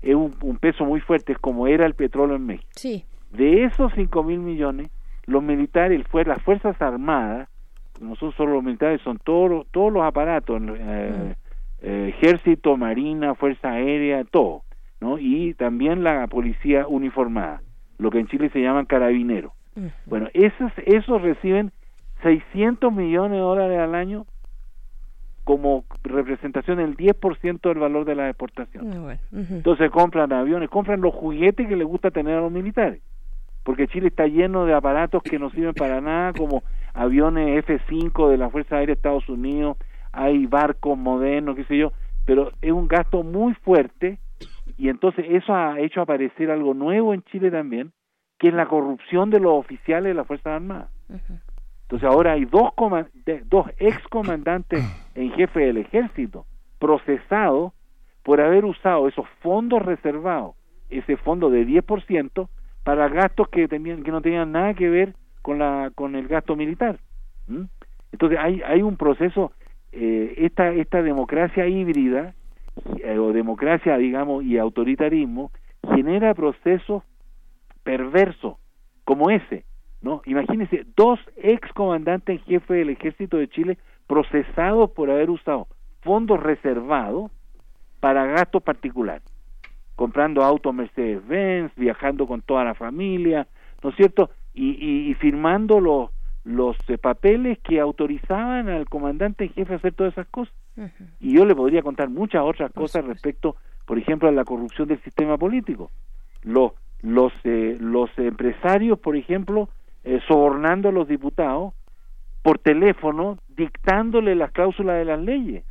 Es 0.02 0.14
un, 0.14 0.56
peso 0.58 0.84
muy 0.84 1.00
fuerte, 1.00 1.32
es 1.32 1.38
como 1.38 1.66
era 1.66 1.86
el 1.86 1.94
petróleo 1.94 2.36
en 2.36 2.46
México. 2.46 2.70
Sí. 2.74 3.04
De 3.30 3.64
esos 3.64 3.92
cinco 3.94 4.24
mil 4.24 4.40
millones, 4.40 4.90
los 5.26 5.42
militares, 5.42 6.02
las 6.26 6.42
Fuerzas 6.42 6.80
Armadas, 6.80 7.48
no 8.00 8.16
son 8.16 8.32
solo 8.32 8.54
los 8.54 8.64
militares, 8.64 9.00
son 9.02 9.18
todos, 9.18 9.66
todos 9.70 9.92
los 9.92 10.02
aparatos, 10.02 10.60
eh, 10.74 11.34
eh, 11.82 12.14
ejército, 12.16 12.76
marina, 12.76 13.34
fuerza 13.34 13.72
aérea, 13.72 14.24
todo, 14.24 14.62
¿no? 15.00 15.18
Y 15.18 15.54
también 15.54 16.04
la 16.04 16.26
policía 16.26 16.86
uniformada, 16.86 17.62
lo 17.98 18.10
que 18.10 18.20
en 18.20 18.26
Chile 18.28 18.50
se 18.52 18.60
llaman 18.60 18.86
carabineros. 18.86 19.52
Bueno, 20.06 20.28
esos, 20.34 20.72
esos 20.84 21.22
reciben 21.22 21.72
600 22.22 22.92
millones 22.92 23.32
de 23.32 23.38
dólares 23.38 23.78
al 23.78 23.94
año 23.94 24.26
como 25.44 25.84
representación 26.04 26.78
del 26.78 26.96
10% 26.96 27.60
del 27.60 27.78
valor 27.78 28.04
de 28.04 28.14
la 28.14 28.28
exportación. 28.28 28.92
Ah, 28.92 29.16
Entonces 29.32 29.90
compran 29.90 30.32
aviones, 30.32 30.68
compran 30.68 31.00
los 31.00 31.14
juguetes 31.14 31.66
que 31.66 31.76
les 31.76 31.86
gusta 31.86 32.10
tener 32.10 32.36
a 32.36 32.40
los 32.40 32.52
militares. 32.52 33.00
Porque 33.64 33.88
Chile 33.88 34.08
está 34.08 34.26
lleno 34.26 34.64
de 34.66 34.74
aparatos 34.74 35.22
que 35.22 35.38
no 35.38 35.50
sirven 35.50 35.74
para 35.74 36.00
nada, 36.00 36.32
como 36.34 36.62
aviones 36.94 37.58
F-5 37.64 38.28
de 38.30 38.36
la 38.36 38.50
Fuerza 38.50 38.76
Aérea 38.76 38.94
de 38.94 38.98
Estados 38.98 39.28
Unidos, 39.28 39.76
hay 40.12 40.46
barcos 40.46 40.98
modernos, 40.98 41.56
qué 41.56 41.64
sé 41.64 41.76
yo, 41.76 41.92
pero 42.24 42.52
es 42.60 42.72
un 42.72 42.88
gasto 42.88 43.22
muy 43.22 43.54
fuerte 43.54 44.18
y 44.80 44.88
entonces 44.88 45.26
eso 45.28 45.54
ha 45.54 45.78
hecho 45.78 46.00
aparecer 46.00 46.50
algo 46.50 46.72
nuevo 46.72 47.12
en 47.12 47.22
Chile 47.24 47.50
también, 47.50 47.92
que 48.38 48.48
es 48.48 48.54
la 48.54 48.64
corrupción 48.64 49.28
de 49.28 49.38
los 49.38 49.52
oficiales 49.52 50.04
de 50.04 50.14
la 50.14 50.24
Fuerza 50.24 50.56
Armada. 50.56 50.88
Entonces 51.82 52.08
ahora 52.08 52.32
hay 52.32 52.46
dos, 52.46 52.70
dos 53.44 53.66
ex 53.78 54.02
comandantes 54.08 54.82
en 55.14 55.32
jefe 55.32 55.60
del 55.60 55.76
ejército 55.76 56.46
procesados 56.78 57.74
por 58.22 58.40
haber 58.40 58.64
usado 58.64 59.06
esos 59.06 59.26
fondos 59.42 59.82
reservados, 59.82 60.54
ese 60.88 61.18
fondo 61.18 61.50
de 61.50 61.66
10%, 61.66 62.48
para 62.82 63.08
gastos 63.10 63.48
que, 63.48 63.68
tenían, 63.68 64.02
que 64.02 64.10
no 64.10 64.22
tenían 64.22 64.50
nada 64.50 64.72
que 64.72 64.88
ver 64.88 65.14
con, 65.42 65.58
la, 65.58 65.92
con 65.94 66.14
el 66.14 66.26
gasto 66.26 66.56
militar. 66.56 66.98
Entonces 68.12 68.38
hay, 68.40 68.62
hay 68.62 68.80
un 68.80 68.96
proceso, 68.96 69.52
eh, 69.92 70.32
esta, 70.38 70.70
esta 70.72 71.02
democracia 71.02 71.66
híbrida, 71.66 72.34
eh, 73.02 73.18
o 73.18 73.32
democracia, 73.32 73.96
digamos, 73.96 74.44
y 74.44 74.58
autoritarismo, 74.58 75.50
genera 75.94 76.34
procesos 76.34 77.02
perversos 77.82 78.56
como 79.04 79.30
ese, 79.30 79.64
¿no? 80.02 80.22
Imagínense, 80.24 80.86
dos 80.96 81.18
ex 81.36 81.72
comandantes 81.72 82.38
en 82.38 82.44
jefe 82.44 82.74
del 82.74 82.90
ejército 82.90 83.36
de 83.36 83.48
Chile 83.48 83.78
procesados 84.06 84.90
por 84.90 85.10
haber 85.10 85.30
usado 85.30 85.68
fondos 86.02 86.40
reservados 86.42 87.30
para 88.00 88.26
gastos 88.26 88.62
particulares, 88.62 89.22
comprando 89.94 90.42
autos 90.42 90.74
Mercedes-Benz, 90.74 91.72
viajando 91.76 92.26
con 92.26 92.40
toda 92.42 92.64
la 92.64 92.74
familia, 92.74 93.46
¿no 93.82 93.90
es 93.90 93.96
cierto? 93.96 94.30
Y, 94.52 95.14
firmando 95.20 95.80
los, 95.80 96.10
los 96.50 96.76
eh, 96.88 96.98
papeles 96.98 97.58
que 97.58 97.80
autorizaban 97.80 98.68
al 98.68 98.88
comandante 98.88 99.44
en 99.44 99.52
jefe 99.52 99.72
a 99.72 99.76
hacer 99.76 99.94
todas 99.94 100.12
esas 100.12 100.26
cosas. 100.28 100.54
Y 101.20 101.34
yo 101.34 101.44
le 101.44 101.54
podría 101.54 101.82
contar 101.82 102.08
muchas 102.08 102.42
otras 102.42 102.72
cosas 102.72 103.04
respecto, 103.04 103.56
por 103.84 103.98
ejemplo, 103.98 104.28
a 104.28 104.32
la 104.32 104.44
corrupción 104.44 104.88
del 104.88 105.02
sistema 105.02 105.36
político. 105.36 105.90
Los, 106.42 106.72
los, 107.02 107.32
eh, 107.44 107.76
los 107.78 108.10
empresarios, 108.18 108.98
por 108.98 109.14
ejemplo, 109.14 109.68
eh, 110.04 110.20
sobornando 110.26 110.88
a 110.88 110.92
los 110.92 111.06
diputados 111.06 111.74
por 112.42 112.58
teléfono, 112.58 113.38
dictándole 113.48 114.34
las 114.34 114.52
cláusulas 114.52 114.96
de 114.96 115.04
las 115.04 115.20
leyes. 115.20 115.64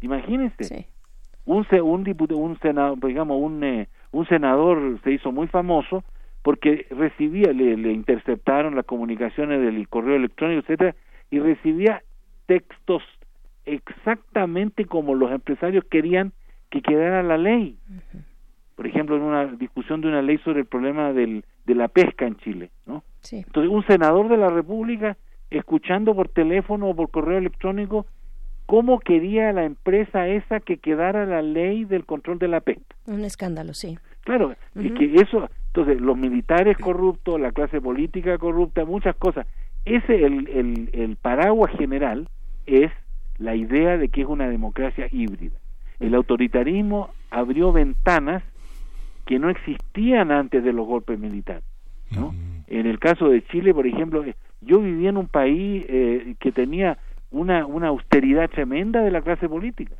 Imagínense. 0.00 0.86
Un, 1.44 1.66
un, 1.82 2.04
diputado, 2.04 2.38
un 2.38 2.58
senador, 2.60 3.04
digamos, 3.04 3.38
un, 3.40 3.64
eh, 3.64 3.88
un 4.12 4.26
senador 4.26 5.00
se 5.02 5.12
hizo 5.12 5.32
muy 5.32 5.48
famoso 5.48 6.04
porque 6.46 6.86
recibía, 6.90 7.52
le, 7.52 7.76
le 7.76 7.90
interceptaron 7.90 8.76
las 8.76 8.84
comunicaciones 8.84 9.60
del 9.60 9.88
correo 9.88 10.14
electrónico, 10.14 10.60
etcétera, 10.60 10.94
y 11.28 11.40
recibía 11.40 12.04
textos 12.46 13.02
exactamente 13.64 14.84
como 14.84 15.16
los 15.16 15.32
empresarios 15.32 15.82
querían 15.90 16.32
que 16.70 16.82
quedara 16.82 17.24
la 17.24 17.36
ley. 17.36 17.76
Por 18.76 18.86
ejemplo, 18.86 19.16
en 19.16 19.22
una 19.22 19.46
discusión 19.46 20.00
de 20.02 20.06
una 20.06 20.22
ley 20.22 20.38
sobre 20.44 20.60
el 20.60 20.66
problema 20.66 21.12
del, 21.12 21.44
de 21.64 21.74
la 21.74 21.88
pesca 21.88 22.28
en 22.28 22.36
Chile, 22.36 22.70
¿no? 22.86 23.02
Entonces, 23.32 23.68
un 23.68 23.84
senador 23.88 24.28
de 24.28 24.36
la 24.36 24.48
República 24.48 25.16
escuchando 25.50 26.14
por 26.14 26.28
teléfono 26.28 26.90
o 26.90 26.94
por 26.94 27.10
correo 27.10 27.38
electrónico 27.38 28.06
cómo 28.66 29.00
quería 29.00 29.52
la 29.52 29.64
empresa 29.64 30.28
esa 30.28 30.60
que 30.60 30.76
quedara 30.76 31.26
la 31.26 31.42
ley 31.42 31.84
del 31.84 32.06
control 32.06 32.38
de 32.38 32.46
la 32.46 32.60
pesca. 32.60 32.94
Un 33.06 33.24
escándalo, 33.24 33.74
sí. 33.74 33.98
Claro, 34.22 34.54
y 34.74 34.90
que 34.90 35.14
eso, 35.22 35.48
entonces, 35.76 36.00
los 36.00 36.16
militares 36.16 36.78
corruptos, 36.78 37.38
la 37.38 37.52
clase 37.52 37.82
política 37.82 38.38
corrupta, 38.38 38.86
muchas 38.86 39.14
cosas. 39.16 39.46
Ese, 39.84 40.24
el, 40.24 40.48
el, 40.48 40.88
el 40.94 41.16
paraguas 41.16 41.70
general 41.76 42.30
es 42.64 42.90
la 43.36 43.54
idea 43.54 43.98
de 43.98 44.08
que 44.08 44.22
es 44.22 44.26
una 44.26 44.48
democracia 44.48 45.06
híbrida. 45.10 45.58
El 46.00 46.14
autoritarismo 46.14 47.10
abrió 47.30 47.72
ventanas 47.72 48.42
que 49.26 49.38
no 49.38 49.50
existían 49.50 50.32
antes 50.32 50.64
de 50.64 50.72
los 50.72 50.86
golpes 50.86 51.18
militares. 51.18 51.64
¿no? 52.10 52.34
En 52.68 52.86
el 52.86 52.98
caso 52.98 53.28
de 53.28 53.44
Chile, 53.48 53.74
por 53.74 53.86
ejemplo, 53.86 54.24
eh, 54.24 54.34
yo 54.62 54.80
vivía 54.80 55.10
en 55.10 55.18
un 55.18 55.28
país 55.28 55.84
eh, 55.90 56.36
que 56.40 56.52
tenía 56.52 56.96
una, 57.30 57.66
una 57.66 57.88
austeridad 57.88 58.48
tremenda 58.48 59.02
de 59.02 59.10
la 59.10 59.20
clase 59.20 59.46
política. 59.46 59.94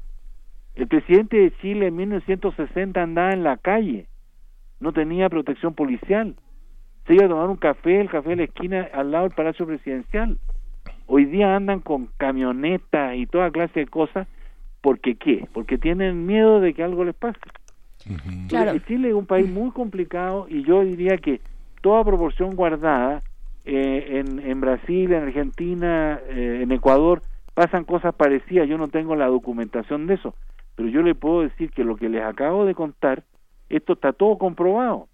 El 0.75 0.87
presidente 0.87 1.37
de 1.37 1.53
Chile 1.61 1.89
en 1.89 1.97
1960 1.97 3.03
andaba 3.03 3.35
en 3.35 3.45
la 3.45 3.59
calle, 3.59 4.07
no 4.81 4.93
tenía 4.93 5.29
protección 5.29 5.75
policial. 5.75 6.37
Se 7.07 7.15
iba 7.15 7.27
a 7.27 7.29
tomar 7.29 7.49
un 7.49 7.57
café, 7.57 8.01
el 8.01 8.11
café 8.11 8.31
de 8.31 8.37
la 8.37 8.45
esquina 8.45 8.89
al 8.93 9.11
lado 9.11 9.25
del 9.25 9.35
Palacio 9.35 9.67
Presidencial. 9.67 10.39
Hoy 11.07 11.25
día 11.25 11.55
andan 11.55 11.81
con 11.81 12.09
camionetas 12.17 13.17
y 13.17 13.27
toda 13.27 13.51
clase 13.51 13.81
de 13.81 13.87
cosas. 13.87 14.27
¿Porque 14.81 15.17
qué? 15.17 15.49
Porque 15.53 15.79
tienen 15.79 16.27
miedo 16.27 16.61
de 16.61 16.75
que 16.75 16.83
algo 16.83 17.05
les 17.05 17.15
pase. 17.15 17.39
claro. 18.49 18.79
Chile 18.87 19.09
es 19.09 19.15
un 19.15 19.27
país 19.27 19.49
muy 19.49 19.71
complicado 19.71 20.47
y 20.49 20.63
yo 20.63 20.85
diría 20.85 21.17
que 21.19 21.41
toda 21.81 22.05
proporción 22.05 22.55
guardada, 22.55 23.23
eh, 23.65 24.21
en, 24.21 24.39
en, 24.39 24.61
Brasil, 24.61 25.13
en 25.13 25.25
Argentina, 25.25 26.21
eh, 26.29 26.61
en 26.63 26.71
Ecuador, 26.71 27.23
pasan 27.55 27.85
cosas 27.85 28.15
parecidas. 28.15 28.69
Yo 28.69 28.79
no 28.79 28.89
tengo 28.89 29.17
la 29.17 29.27
documentación 29.27 30.07
de 30.07 30.15
eso, 30.15 30.35
pero 30.77 30.89
yo 30.89 31.03
le 31.03 31.15
puedo 31.17 31.43
decir 31.43 31.71
que 31.73 31.83
lo 31.83 31.97
que 31.97 32.09
les 32.09 32.23
acabo 32.23 32.65
de 32.65 32.75
contar, 32.75 33.25
esto 33.69 33.95
está 33.95 34.13
todo 34.13 34.39
comprobado. 34.39 35.09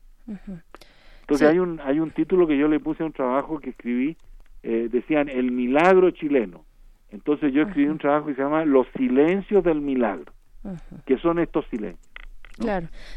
Entonces 1.23 1.49
hay 1.49 1.59
un 1.59 1.81
hay 1.81 2.01
un 2.01 2.11
título 2.11 2.47
que 2.47 2.59
yo 2.59 2.69
le 2.69 2.81
puse 2.81 3.03
a 3.03 3.07
un 3.07 3.13
trabajo 3.13 3.59
que 3.59 3.71
escribí, 3.71 4.17
eh, 4.63 4.89
decían 4.91 5.29
el 5.29 5.51
milagro 5.51 6.11
chileno. 6.11 6.65
Entonces 7.11 7.53
yo 7.53 7.63
escribí 7.63 7.89
un 7.89 7.99
trabajo 7.99 8.27
que 8.27 8.35
se 8.35 8.43
llama 8.43 8.65
Los 8.65 8.87
silencios 8.97 9.63
del 9.65 9.81
milagro, 9.81 10.33
que 11.05 11.19
son 11.19 11.39
estos 11.39 11.67
silencios, 11.69 12.09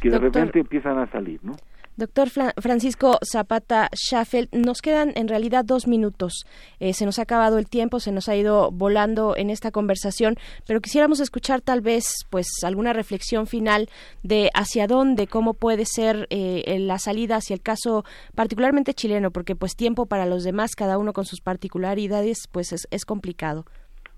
que 0.01 0.09
de 0.09 0.19
repente 0.19 0.59
empiezan 0.59 0.97
a 0.97 1.09
salir, 1.11 1.39
¿no? 1.43 1.55
Doctor 1.97 2.27
Francisco 2.29 3.19
Zapata 3.23 3.87
Schaffel, 3.95 4.49
nos 4.51 4.81
quedan 4.81 5.13
en 5.15 5.29
realidad 5.29 5.63
dos 5.63 5.87
minutos. 5.87 6.45
Eh, 6.81 6.91
se 6.91 7.05
nos 7.05 7.19
ha 7.19 7.21
acabado 7.21 7.57
el 7.57 7.69
tiempo, 7.69 8.01
se 8.01 8.11
nos 8.11 8.27
ha 8.27 8.35
ido 8.35 8.69
volando 8.69 9.37
en 9.37 9.49
esta 9.49 9.71
conversación, 9.71 10.35
pero 10.67 10.81
quisiéramos 10.81 11.21
escuchar 11.21 11.61
tal 11.61 11.79
vez, 11.79 12.25
pues, 12.29 12.47
alguna 12.65 12.91
reflexión 12.91 13.47
final 13.47 13.87
de 14.23 14.49
hacia 14.53 14.87
dónde, 14.87 15.27
cómo 15.27 15.53
puede 15.53 15.85
ser 15.85 16.27
eh, 16.31 16.79
la 16.79 16.99
salida 16.99 17.37
hacia 17.37 17.53
el 17.53 17.61
caso 17.61 18.03
particularmente 18.35 18.93
chileno, 18.93 19.31
porque 19.31 19.55
pues 19.55 19.77
tiempo 19.77 20.05
para 20.05 20.25
los 20.25 20.43
demás, 20.43 20.75
cada 20.75 20.97
uno 20.97 21.13
con 21.13 21.23
sus 21.23 21.39
particularidades, 21.39 22.49
pues 22.51 22.73
es, 22.73 22.89
es 22.91 23.05
complicado. 23.05 23.63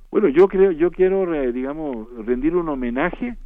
Bueno, 0.09 0.29
yo 0.29 0.47
creo, 0.47 0.71
yo 0.71 0.89
quiero, 0.89 1.31
digamos, 1.51 2.07
rendir 2.25 2.55
un 2.55 2.69
homenaje 2.69 3.37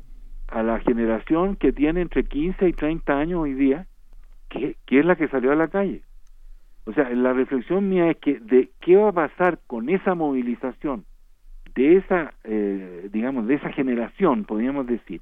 a 0.48 0.64
la 0.64 0.80
generación 0.80 1.58
que 1.58 1.74
tiene 1.74 2.00
entre 2.00 2.24
15 2.24 2.70
y 2.70 2.72
30 2.72 3.14
años 3.14 3.42
hoy 3.42 3.56
día 3.56 3.88
¿qué, 4.52 5.00
es 5.00 5.06
la 5.06 5.16
que 5.16 5.28
salió 5.28 5.52
a 5.52 5.56
la 5.56 5.68
calle? 5.68 6.02
O 6.86 6.94
sea, 6.94 7.10
la 7.10 7.34
reflexión 7.34 7.90
mía 7.90 8.10
es 8.10 8.18
que 8.18 8.40
de 8.40 8.70
qué 8.82 8.96
va 8.96 9.10
a 9.10 9.14
pasar 9.14 9.60
con 9.68 9.90
esa 9.90 10.16
movilización 10.16 11.06
de 11.76 11.98
esa, 11.98 12.34
eh, 12.44 13.10
digamos, 13.12 13.48
de 13.48 13.56
esa 13.56 13.72
generación, 13.72 14.44
podríamos 14.44 14.88
decir, 14.88 15.22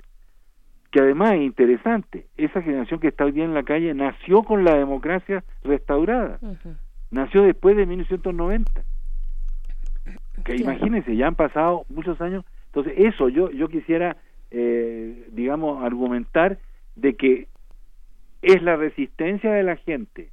que 0.91 1.01
además 1.01 1.33
es 1.33 1.41
interesante, 1.41 2.25
esa 2.37 2.61
generación 2.61 2.99
que 2.99 3.09
está 3.09 3.25
hoy 3.25 3.33
día 3.33 3.45
en 3.45 3.53
la 3.53 3.63
calle 3.63 3.93
nació 3.93 4.41
con 4.41 4.63
la 4.63 4.75
democracia 4.75 5.43
restaurada, 5.63 6.39
nació 7.11 7.43
después 7.43 7.77
de 7.77 7.85
1990. 7.85 8.83
Que 10.43 10.55
imagínense, 10.55 11.15
ya 11.15 11.27
han 11.27 11.35
pasado 11.35 11.85
muchos 11.89 12.19
años, 12.21 12.45
entonces 12.67 12.93
eso 12.97 13.29
yo 13.29 13.51
yo 13.51 13.67
quisiera, 13.67 14.17
eh, 14.49 15.27
digamos, 15.31 15.83
argumentar 15.83 16.57
de 16.95 17.13
que 17.15 17.47
es 18.41 18.61
la 18.61 18.75
resistencia 18.75 19.51
de 19.51 19.63
la 19.63 19.75
gente, 19.75 20.29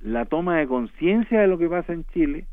la 0.00 0.24
toma 0.26 0.58
de 0.58 0.66
conciencia 0.66 1.40
de 1.40 1.46
lo 1.46 1.58
que 1.58 1.68
pasa 1.68 1.92
en 1.92 2.04
Chile, 2.12 2.46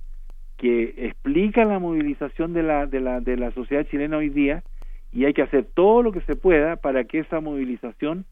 que 0.57 0.93
explica 0.97 1.65
la 1.65 1.79
movilización 1.79 2.53
de 2.53 2.63
la, 2.63 2.85
de, 2.85 3.01
la, 3.01 3.19
de 3.19 3.37
la 3.37 3.51
sociedad 3.51 3.85
chilena 3.87 4.17
hoy 4.17 4.29
día 4.29 4.63
y 5.11 5.25
hay 5.25 5.33
que 5.33 5.41
hacer 5.41 5.65
todo 5.73 6.01
lo 6.01 6.11
que 6.11 6.21
se 6.21 6.35
pueda 6.35 6.77
para 6.77 7.03
que 7.03 7.19
esa 7.19 7.41
movilización 7.41 8.25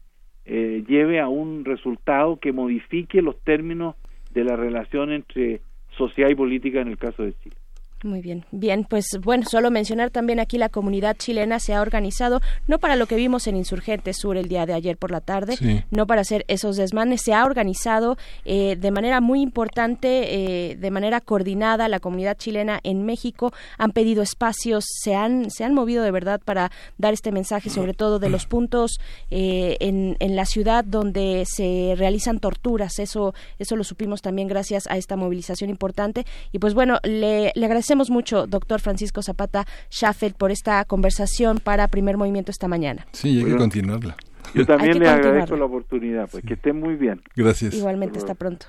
eh, 0.46 0.84
lleve 0.86 1.20
a 1.20 1.28
un 1.28 1.64
resultado 1.64 2.38
que 2.38 2.52
modifique 2.52 3.22
los 3.22 3.38
términos 3.40 3.96
de 4.32 4.44
la 4.44 4.56
relación 4.56 5.12
entre 5.12 5.60
sociedad 5.96 6.30
y 6.30 6.34
política 6.34 6.80
en 6.80 6.88
el 6.88 6.98
caso 6.98 7.22
de 7.22 7.34
Chile. 7.34 7.56
Muy 8.04 8.20
bien, 8.20 8.44
bien, 8.52 8.84
pues 8.84 9.06
bueno, 9.22 9.46
solo 9.50 9.70
mencionar 9.70 10.10
también 10.10 10.38
aquí 10.38 10.58
la 10.58 10.68
comunidad 10.68 11.16
chilena 11.16 11.58
se 11.58 11.72
ha 11.72 11.80
organizado, 11.80 12.42
no 12.66 12.78
para 12.78 12.96
lo 12.96 13.06
que 13.06 13.16
vimos 13.16 13.46
en 13.46 13.56
Insurgente 13.56 14.12
Sur 14.12 14.36
el 14.36 14.46
día 14.46 14.66
de 14.66 14.74
ayer 14.74 14.98
por 14.98 15.10
la 15.10 15.22
tarde, 15.22 15.86
no 15.90 16.06
para 16.06 16.20
hacer 16.20 16.44
esos 16.48 16.76
desmanes, 16.76 17.22
se 17.22 17.32
ha 17.32 17.46
organizado 17.46 18.18
eh, 18.44 18.76
de 18.78 18.90
manera 18.90 19.22
muy 19.22 19.40
importante, 19.40 20.34
eh, 20.34 20.76
de 20.76 20.90
manera 20.90 21.22
coordinada 21.22 21.88
la 21.88 21.98
comunidad 21.98 22.36
chilena 22.36 22.78
en 22.82 23.06
México, 23.06 23.54
han 23.78 23.92
pedido 23.92 24.22
espacios, 24.22 24.84
se 24.86 25.14
han, 25.14 25.50
se 25.50 25.64
han 25.64 25.72
movido 25.72 26.04
de 26.04 26.10
verdad 26.10 26.42
para 26.44 26.70
dar 26.98 27.14
este 27.14 27.32
mensaje, 27.32 27.70
sobre 27.70 27.94
todo 27.94 28.18
de 28.18 28.28
los 28.28 28.44
puntos 28.44 29.00
eh, 29.30 29.78
en, 29.80 30.18
en 30.20 30.36
la 30.36 30.44
ciudad 30.44 30.84
donde 30.84 31.44
se 31.46 31.94
realizan 31.96 32.38
torturas, 32.38 32.98
eso, 32.98 33.32
eso 33.58 33.76
lo 33.76 33.84
supimos 33.84 34.20
también 34.20 34.46
gracias 34.46 34.86
a 34.88 34.98
esta 34.98 35.16
movilización 35.16 35.70
importante, 35.70 36.26
y 36.52 36.58
pues 36.58 36.74
bueno, 36.74 36.98
le, 37.02 37.50
le 37.54 37.64
agradecemos 37.64 37.93
mucho, 37.96 38.46
doctor 38.46 38.80
Francisco 38.80 39.22
Zapata 39.22 39.66
Schaffel, 39.90 40.34
por 40.34 40.50
esta 40.50 40.84
conversación 40.84 41.58
para 41.58 41.88
Primer 41.88 42.16
Movimiento 42.16 42.50
esta 42.50 42.68
mañana. 42.68 43.06
Sí, 43.12 43.38
hay 43.38 43.44
que 43.44 43.56
continuarla. 43.56 44.16
Yo 44.54 44.66
también 44.66 44.98
le 44.98 45.08
agradezco 45.08 45.56
la 45.56 45.64
oportunidad, 45.64 46.28
pues 46.30 46.44
que 46.44 46.54
esté 46.54 46.72
muy 46.72 46.94
bien. 46.96 47.22
Gracias. 47.34 47.74
Igualmente, 47.74 48.18
hasta 48.18 48.34
pronto. 48.34 48.66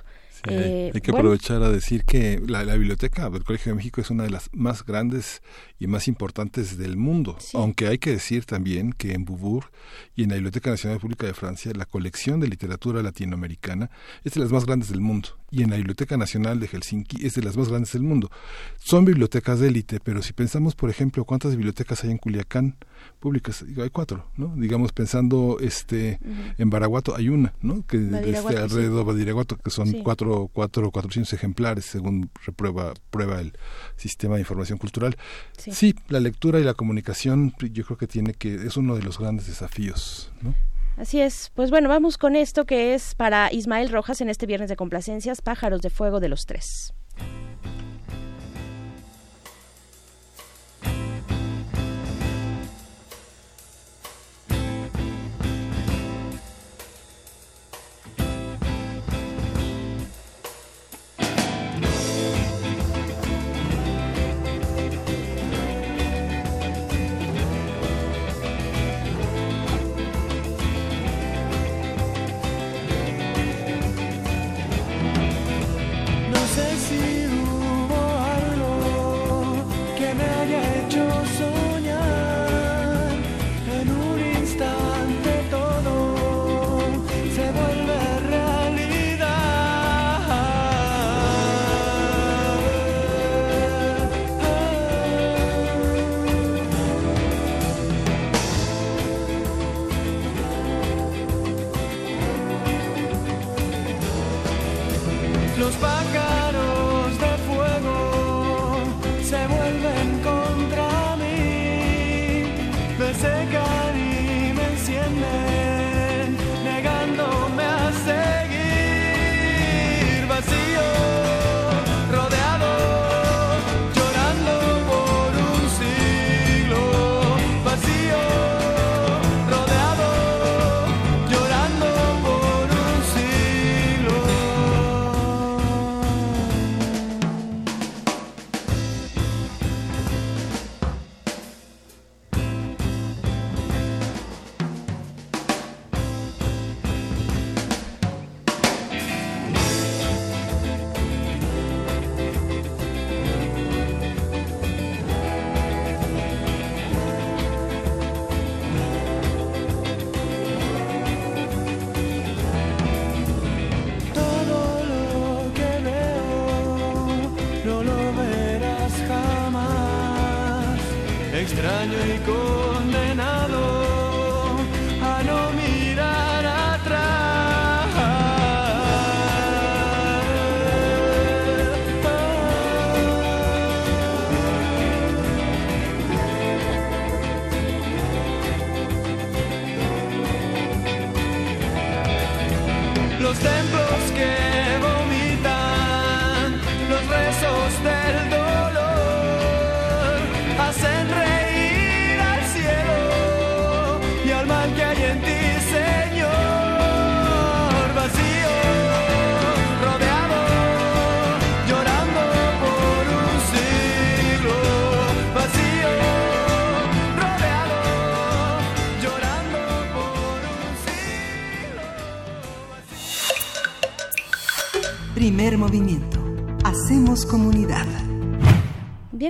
Eh, 0.47 0.91
hay 0.93 1.01
que 1.01 1.11
aprovechar 1.11 1.63
a 1.63 1.69
decir 1.69 2.03
que 2.05 2.39
la, 2.45 2.63
biblioteca 2.75 3.29
del 3.29 3.43
Colegio 3.43 3.71
de 3.71 3.77
México 3.77 4.01
es 4.01 4.09
una 4.11 4.23
de 4.23 4.29
las 4.29 4.49
más 4.53 4.85
grandes 4.85 5.41
y 5.79 5.87
más 5.87 6.07
importantes 6.07 6.77
del 6.77 6.97
mundo, 6.97 7.37
aunque 7.53 7.87
hay 7.87 7.97
que 7.97 8.11
decir 8.11 8.45
también 8.45 8.93
que 8.93 9.13
en 9.13 9.25
Beaubourg 9.25 9.69
y 10.15 10.23
en 10.23 10.29
la 10.29 10.35
Biblioteca 10.35 10.69
Nacional 10.69 10.99
Pública 10.99 11.27
de 11.27 11.33
Francia 11.33 11.71
la 11.75 11.85
colección 11.85 12.39
de 12.39 12.47
literatura 12.47 13.03
latinoamericana 13.03 13.89
es 14.23 14.33
de 14.33 14.41
las 14.41 14.51
más 14.51 14.65
grandes 14.65 14.89
del 14.89 15.01
mundo 15.01 15.29
y 15.51 15.63
en 15.63 15.69
la 15.69 15.77
Biblioteca 15.77 16.17
Nacional 16.17 16.59
de 16.59 16.67
Helsinki 16.67 17.25
es 17.25 17.35
de 17.35 17.41
las 17.41 17.55
más 17.55 17.69
grandes 17.69 17.93
del 17.93 18.03
mundo. 18.03 18.29
Son 18.77 19.05
bibliotecas 19.05 19.59
de 19.59 19.69
élite, 19.69 19.99
pero 20.03 20.21
si 20.21 20.33
pensamos, 20.33 20.75
por 20.75 20.89
ejemplo, 20.89 21.23
cuántas 21.23 21.55
bibliotecas 21.55 22.03
hay 22.03 22.11
en 22.11 22.17
Culiacán 22.17 22.75
públicas, 23.19 23.63
hay 23.63 23.89
cuatro, 23.89 24.29
¿no? 24.35 24.53
Digamos 24.57 24.91
pensando 24.91 25.57
este 25.61 26.19
en 26.57 26.69
Baraguato 26.69 27.15
hay 27.15 27.29
una, 27.29 27.53
¿no? 27.61 27.85
Que 27.85 27.97
este, 27.97 28.57
alrededor 28.57 28.97
de 28.97 29.03
Badiraguato 29.03 29.57
que 29.57 29.69
son 29.69 29.91
cuatro 30.03 30.49
cuatro 30.51 30.91
cuatrocientos 30.91 31.31
ejemplares 31.33 31.85
según 31.85 32.29
reprueba 32.45 32.93
prueba 33.09 33.39
el 33.39 33.53
sistema 33.95 34.35
de 34.35 34.41
información 34.41 34.77
cultural. 34.77 35.15
Sí. 35.57 35.64
La 36.09 36.19
lectura 36.19 36.59
y 36.59 36.63
la 36.63 36.73
comunicación 36.73 37.53
yo 37.71 37.85
creo 37.85 37.97
que 37.97 38.07
tiene 38.07 38.33
que 38.33 38.55
es 38.55 38.77
uno 38.77 38.95
de 38.95 39.03
los 39.03 39.19
grandes 39.19 39.47
desafíos, 39.47 40.31
¿no? 40.41 40.53
Así 40.97 41.19
es. 41.19 41.51
Pues 41.53 41.71
bueno, 41.71 41.89
vamos 41.89 42.17
con 42.17 42.35
esto 42.35 42.65
que 42.65 42.93
es 42.93 43.15
para 43.15 43.51
Ismael 43.51 43.89
Rojas 43.89 44.21
en 44.21 44.29
este 44.29 44.45
viernes 44.45 44.69
de 44.69 44.77
complacencias, 44.77 45.41
Pájaros 45.41 45.81
de 45.81 45.89
Fuego 45.89 46.19
de 46.19 46.29
los 46.29 46.45
Tres. 46.45 46.93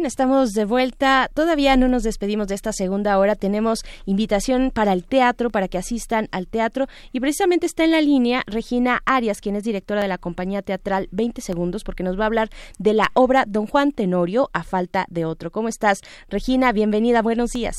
Bien, 0.06 0.10
estamos 0.11 0.52
de 0.52 0.65
vuelta. 0.65 1.30
Todavía 1.34 1.76
no 1.77 1.88
nos 1.88 2.03
despedimos 2.03 2.48
de 2.48 2.53
esta 2.53 2.72
segunda 2.72 3.18
hora. 3.18 3.34
Tenemos 3.34 3.80
invitación 4.06 4.69
para 4.69 4.94
el 4.94 5.03
teatro, 5.03 5.49
para 5.49 5.68
que 5.68 5.80
asistan 5.80 6.27
al 6.32 6.48
teatro. 6.48 6.86
Y 7.11 7.22
precisamente 7.22 7.65
está 7.65 7.86
en 7.86 7.90
la 7.90 8.02
línea 8.02 8.44
Regina 8.45 8.99
Arias, 9.07 9.41
quien 9.41 9.56
es 9.56 9.64
directora 9.64 10.03
de 10.03 10.07
la 10.07 10.19
compañía 10.19 10.61
teatral 10.61 11.07
20 11.11 11.41
Segundos, 11.41 11.84
porque 11.84 12.03
nos 12.03 12.19
va 12.19 12.26
a 12.26 12.27
hablar 12.27 12.49
de 12.77 12.94
la 12.94 13.07
obra 13.15 13.45
Don 13.48 13.65
Juan 13.65 13.94
Tenorio 13.94 14.52
a 14.53 14.64
falta 14.64 15.06
de 15.10 15.26
otro. 15.26 15.49
¿Cómo 15.49 15.69
estás, 15.69 16.02
Regina? 16.30 16.72
Bienvenida, 16.72 17.23
buenos 17.23 17.49
días. 17.49 17.76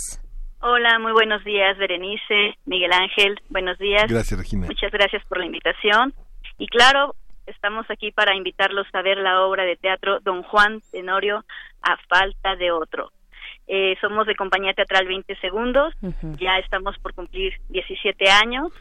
Hola, 0.62 0.98
muy 0.98 1.12
buenos 1.12 1.44
días, 1.44 1.78
Berenice, 1.78 2.56
Miguel 2.64 2.90
Ángel. 2.92 3.40
Buenos 3.50 3.78
días. 3.78 4.02
Gracias, 4.08 4.36
Regina. 4.36 4.66
Muchas 4.66 4.90
gracias 4.90 5.24
por 5.26 5.38
la 5.38 5.46
invitación. 5.46 6.12
Y 6.58 6.66
claro, 6.66 7.14
estamos 7.46 7.86
aquí 7.90 8.12
para 8.12 8.36
invitarlos 8.36 8.86
a 8.92 9.02
ver 9.02 9.18
la 9.18 9.42
obra 9.42 9.64
de 9.64 9.76
teatro 9.76 10.20
Don 10.20 10.42
Juan 10.42 10.80
Tenorio 10.92 11.44
a 11.82 11.96
falta 12.08 12.56
de 12.56 12.70
otro. 12.70 13.12
Eh, 13.68 13.96
somos 14.00 14.26
de 14.26 14.36
compañía 14.36 14.74
teatral 14.74 15.06
20 15.06 15.34
segundos, 15.36 15.92
ya 16.38 16.58
estamos 16.58 16.96
por 16.98 17.14
cumplir 17.14 17.54
17 17.68 18.30
años. 18.30 18.72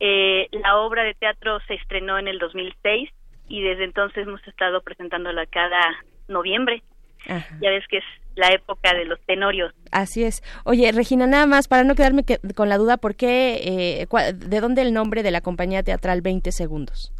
Eh, 0.00 0.48
la 0.52 0.76
obra 0.76 1.02
de 1.02 1.14
teatro 1.14 1.58
se 1.66 1.74
estrenó 1.74 2.18
en 2.18 2.28
el 2.28 2.38
2006 2.38 3.10
y 3.48 3.62
desde 3.62 3.84
entonces 3.84 4.26
hemos 4.26 4.46
estado 4.46 4.82
presentándola 4.82 5.46
cada 5.46 5.80
noviembre. 6.28 6.82
Ya 7.26 7.70
ves 7.70 7.84
que 7.88 7.98
es 7.98 8.04
la 8.36 8.48
época 8.52 8.94
de 8.94 9.04
los 9.04 9.20
tenorios. 9.26 9.74
Así 9.90 10.24
es. 10.24 10.42
Oye, 10.64 10.90
Regina, 10.92 11.26
nada 11.26 11.46
más 11.46 11.66
para 11.66 11.84
no 11.84 11.94
quedarme 11.94 12.24
con 12.54 12.68
la 12.68 12.78
duda, 12.78 12.96
¿por 12.96 13.16
qué, 13.16 14.02
eh, 14.02 14.06
de 14.34 14.60
dónde 14.60 14.82
el 14.82 14.94
nombre 14.94 15.22
de 15.22 15.30
la 15.30 15.40
compañía 15.40 15.82
teatral 15.82 16.22
20 16.22 16.52
segundos? 16.52 17.12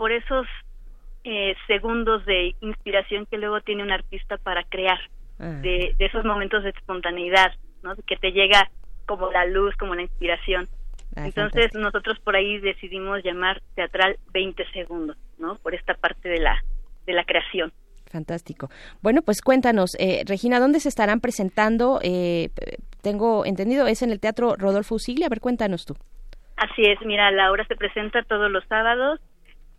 Por 0.00 0.12
esos 0.12 0.46
eh, 1.24 1.54
segundos 1.66 2.24
de 2.24 2.54
inspiración 2.62 3.26
que 3.26 3.36
luego 3.36 3.60
tiene 3.60 3.82
un 3.82 3.92
artista 3.92 4.38
para 4.38 4.64
crear, 4.64 4.98
ah. 5.38 5.60
de, 5.60 5.94
esos 5.98 6.24
momentos 6.24 6.64
de 6.64 6.70
espontaneidad, 6.70 7.52
¿no? 7.82 7.94
que 8.06 8.16
te 8.16 8.32
llega 8.32 8.70
como 9.04 9.30
la 9.30 9.44
luz, 9.44 9.76
como 9.76 9.94
la 9.94 10.00
inspiración. 10.00 10.68
Ah, 11.14 11.26
Entonces 11.26 11.74
nosotros 11.74 12.18
por 12.20 12.34
ahí 12.34 12.60
decidimos 12.60 13.22
llamar 13.22 13.60
teatral 13.74 14.16
20 14.32 14.64
segundos, 14.72 15.18
¿no? 15.36 15.56
Por 15.56 15.74
esta 15.74 15.92
parte 15.92 16.30
de 16.30 16.38
la 16.38 16.56
de 17.04 17.12
la 17.12 17.24
creación. 17.24 17.70
Fantástico. 18.06 18.70
Bueno, 19.02 19.20
pues 19.20 19.42
cuéntanos, 19.42 19.98
eh, 20.00 20.22
Regina, 20.26 20.60
¿dónde 20.60 20.80
se 20.80 20.88
estarán 20.88 21.20
presentando? 21.20 22.00
Eh, 22.02 22.48
tengo 23.02 23.44
entendido, 23.44 23.86
es 23.86 24.00
en 24.00 24.12
el 24.12 24.20
Teatro 24.20 24.54
Rodolfo 24.56 24.94
Usigli. 24.94 25.24
A 25.24 25.28
ver, 25.28 25.40
cuéntanos 25.40 25.84
tú. 25.84 25.94
Así 26.56 26.84
es, 26.84 26.98
mira, 27.04 27.30
la 27.32 27.50
obra 27.50 27.66
se 27.66 27.76
presenta 27.76 28.22
todos 28.22 28.50
los 28.50 28.64
sábados 28.64 29.20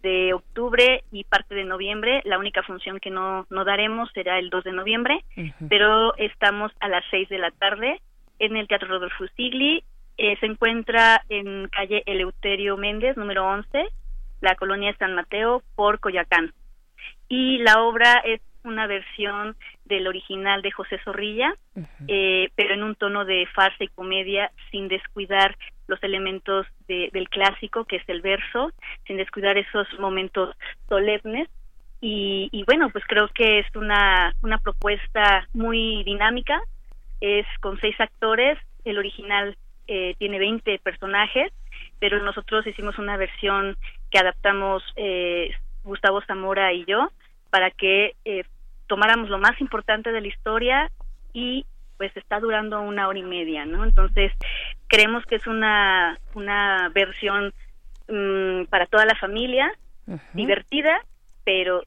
de 0.01 0.33
octubre 0.33 1.03
y 1.11 1.23
parte 1.23 1.55
de 1.55 1.63
noviembre. 1.63 2.21
La 2.25 2.37
única 2.37 2.63
función 2.63 2.99
que 2.99 3.09
no, 3.09 3.45
no 3.49 3.65
daremos 3.65 4.09
será 4.13 4.39
el 4.39 4.49
2 4.49 4.63
de 4.63 4.71
noviembre, 4.71 5.23
pero 5.69 6.15
estamos 6.17 6.71
a 6.79 6.87
las 6.87 7.03
6 7.11 7.29
de 7.29 7.37
la 7.37 7.51
tarde 7.51 8.01
en 8.39 8.57
el 8.57 8.67
Teatro 8.67 8.87
Rodolfo 8.87 9.25
Sigli. 9.35 9.83
Eh, 10.17 10.37
se 10.39 10.45
encuentra 10.45 11.23
en 11.29 11.67
calle 11.69 12.03
Eleuterio 12.05 12.77
Méndez, 12.77 13.17
número 13.17 13.47
11, 13.47 13.87
la 14.41 14.55
colonia 14.55 14.95
San 14.97 15.15
Mateo, 15.15 15.63
por 15.75 15.99
Coyacán. 15.99 16.53
Y 17.27 17.59
la 17.59 17.81
obra 17.81 18.21
es 18.25 18.41
una 18.63 18.87
versión 18.87 19.55
del 19.85 20.07
original 20.07 20.61
de 20.61 20.71
José 20.71 20.99
Zorrilla, 21.03 21.55
eh, 22.07 22.49
pero 22.55 22.73
en 22.73 22.83
un 22.83 22.95
tono 22.95 23.25
de 23.25 23.47
farsa 23.53 23.83
y 23.83 23.87
comedia, 23.87 24.51
sin 24.69 24.87
descuidar 24.87 25.57
los 25.91 26.01
elementos 26.03 26.65
del 26.87 27.29
clásico, 27.29 27.83
que 27.83 27.97
es 27.97 28.03
el 28.07 28.21
verso, 28.21 28.71
sin 29.05 29.17
descuidar 29.17 29.57
esos 29.57 29.87
momentos 29.99 30.55
solemnes. 30.87 31.49
Y, 31.99 32.63
bueno, 32.65 32.89
pues 32.89 33.03
creo 33.07 33.27
que 33.27 33.59
es 33.59 33.67
una, 33.75 34.33
una 34.41 34.57
propuesta 34.57 35.47
muy 35.53 36.03
dinámica, 36.03 36.59
es 37.19 37.45
con 37.59 37.79
seis 37.79 37.95
actores, 37.99 38.57
el 38.85 38.97
original 38.97 39.55
eh, 39.87 40.15
tiene 40.17 40.39
20 40.39 40.79
personajes, 40.79 41.51
pero 41.99 42.23
nosotros 42.23 42.65
hicimos 42.65 42.97
una 42.97 43.17
versión 43.17 43.75
que 44.09 44.17
adaptamos 44.17 44.81
eh, 44.95 45.51
Gustavo 45.83 46.21
Zamora 46.21 46.73
y 46.73 46.85
yo 46.85 47.11
para 47.51 47.69
que 47.69 48.15
eh, 48.25 48.45
tomáramos 48.87 49.29
lo 49.29 49.37
más 49.37 49.59
importante 49.61 50.11
de 50.11 50.21
la 50.21 50.27
historia 50.27 50.89
y 51.33 51.65
pues 52.01 52.17
está 52.17 52.39
durando 52.39 52.81
una 52.81 53.07
hora 53.07 53.19
y 53.19 53.21
media, 53.21 53.63
¿no? 53.63 53.83
Entonces, 53.83 54.31
creemos 54.87 55.23
que 55.27 55.35
es 55.35 55.45
una, 55.45 56.17
una 56.33 56.89
versión 56.95 57.53
mm, 58.07 58.63
para 58.71 58.87
toda 58.87 59.05
la 59.05 59.13
familia, 59.13 59.71
divertida, 60.33 60.99
pero 61.43 61.83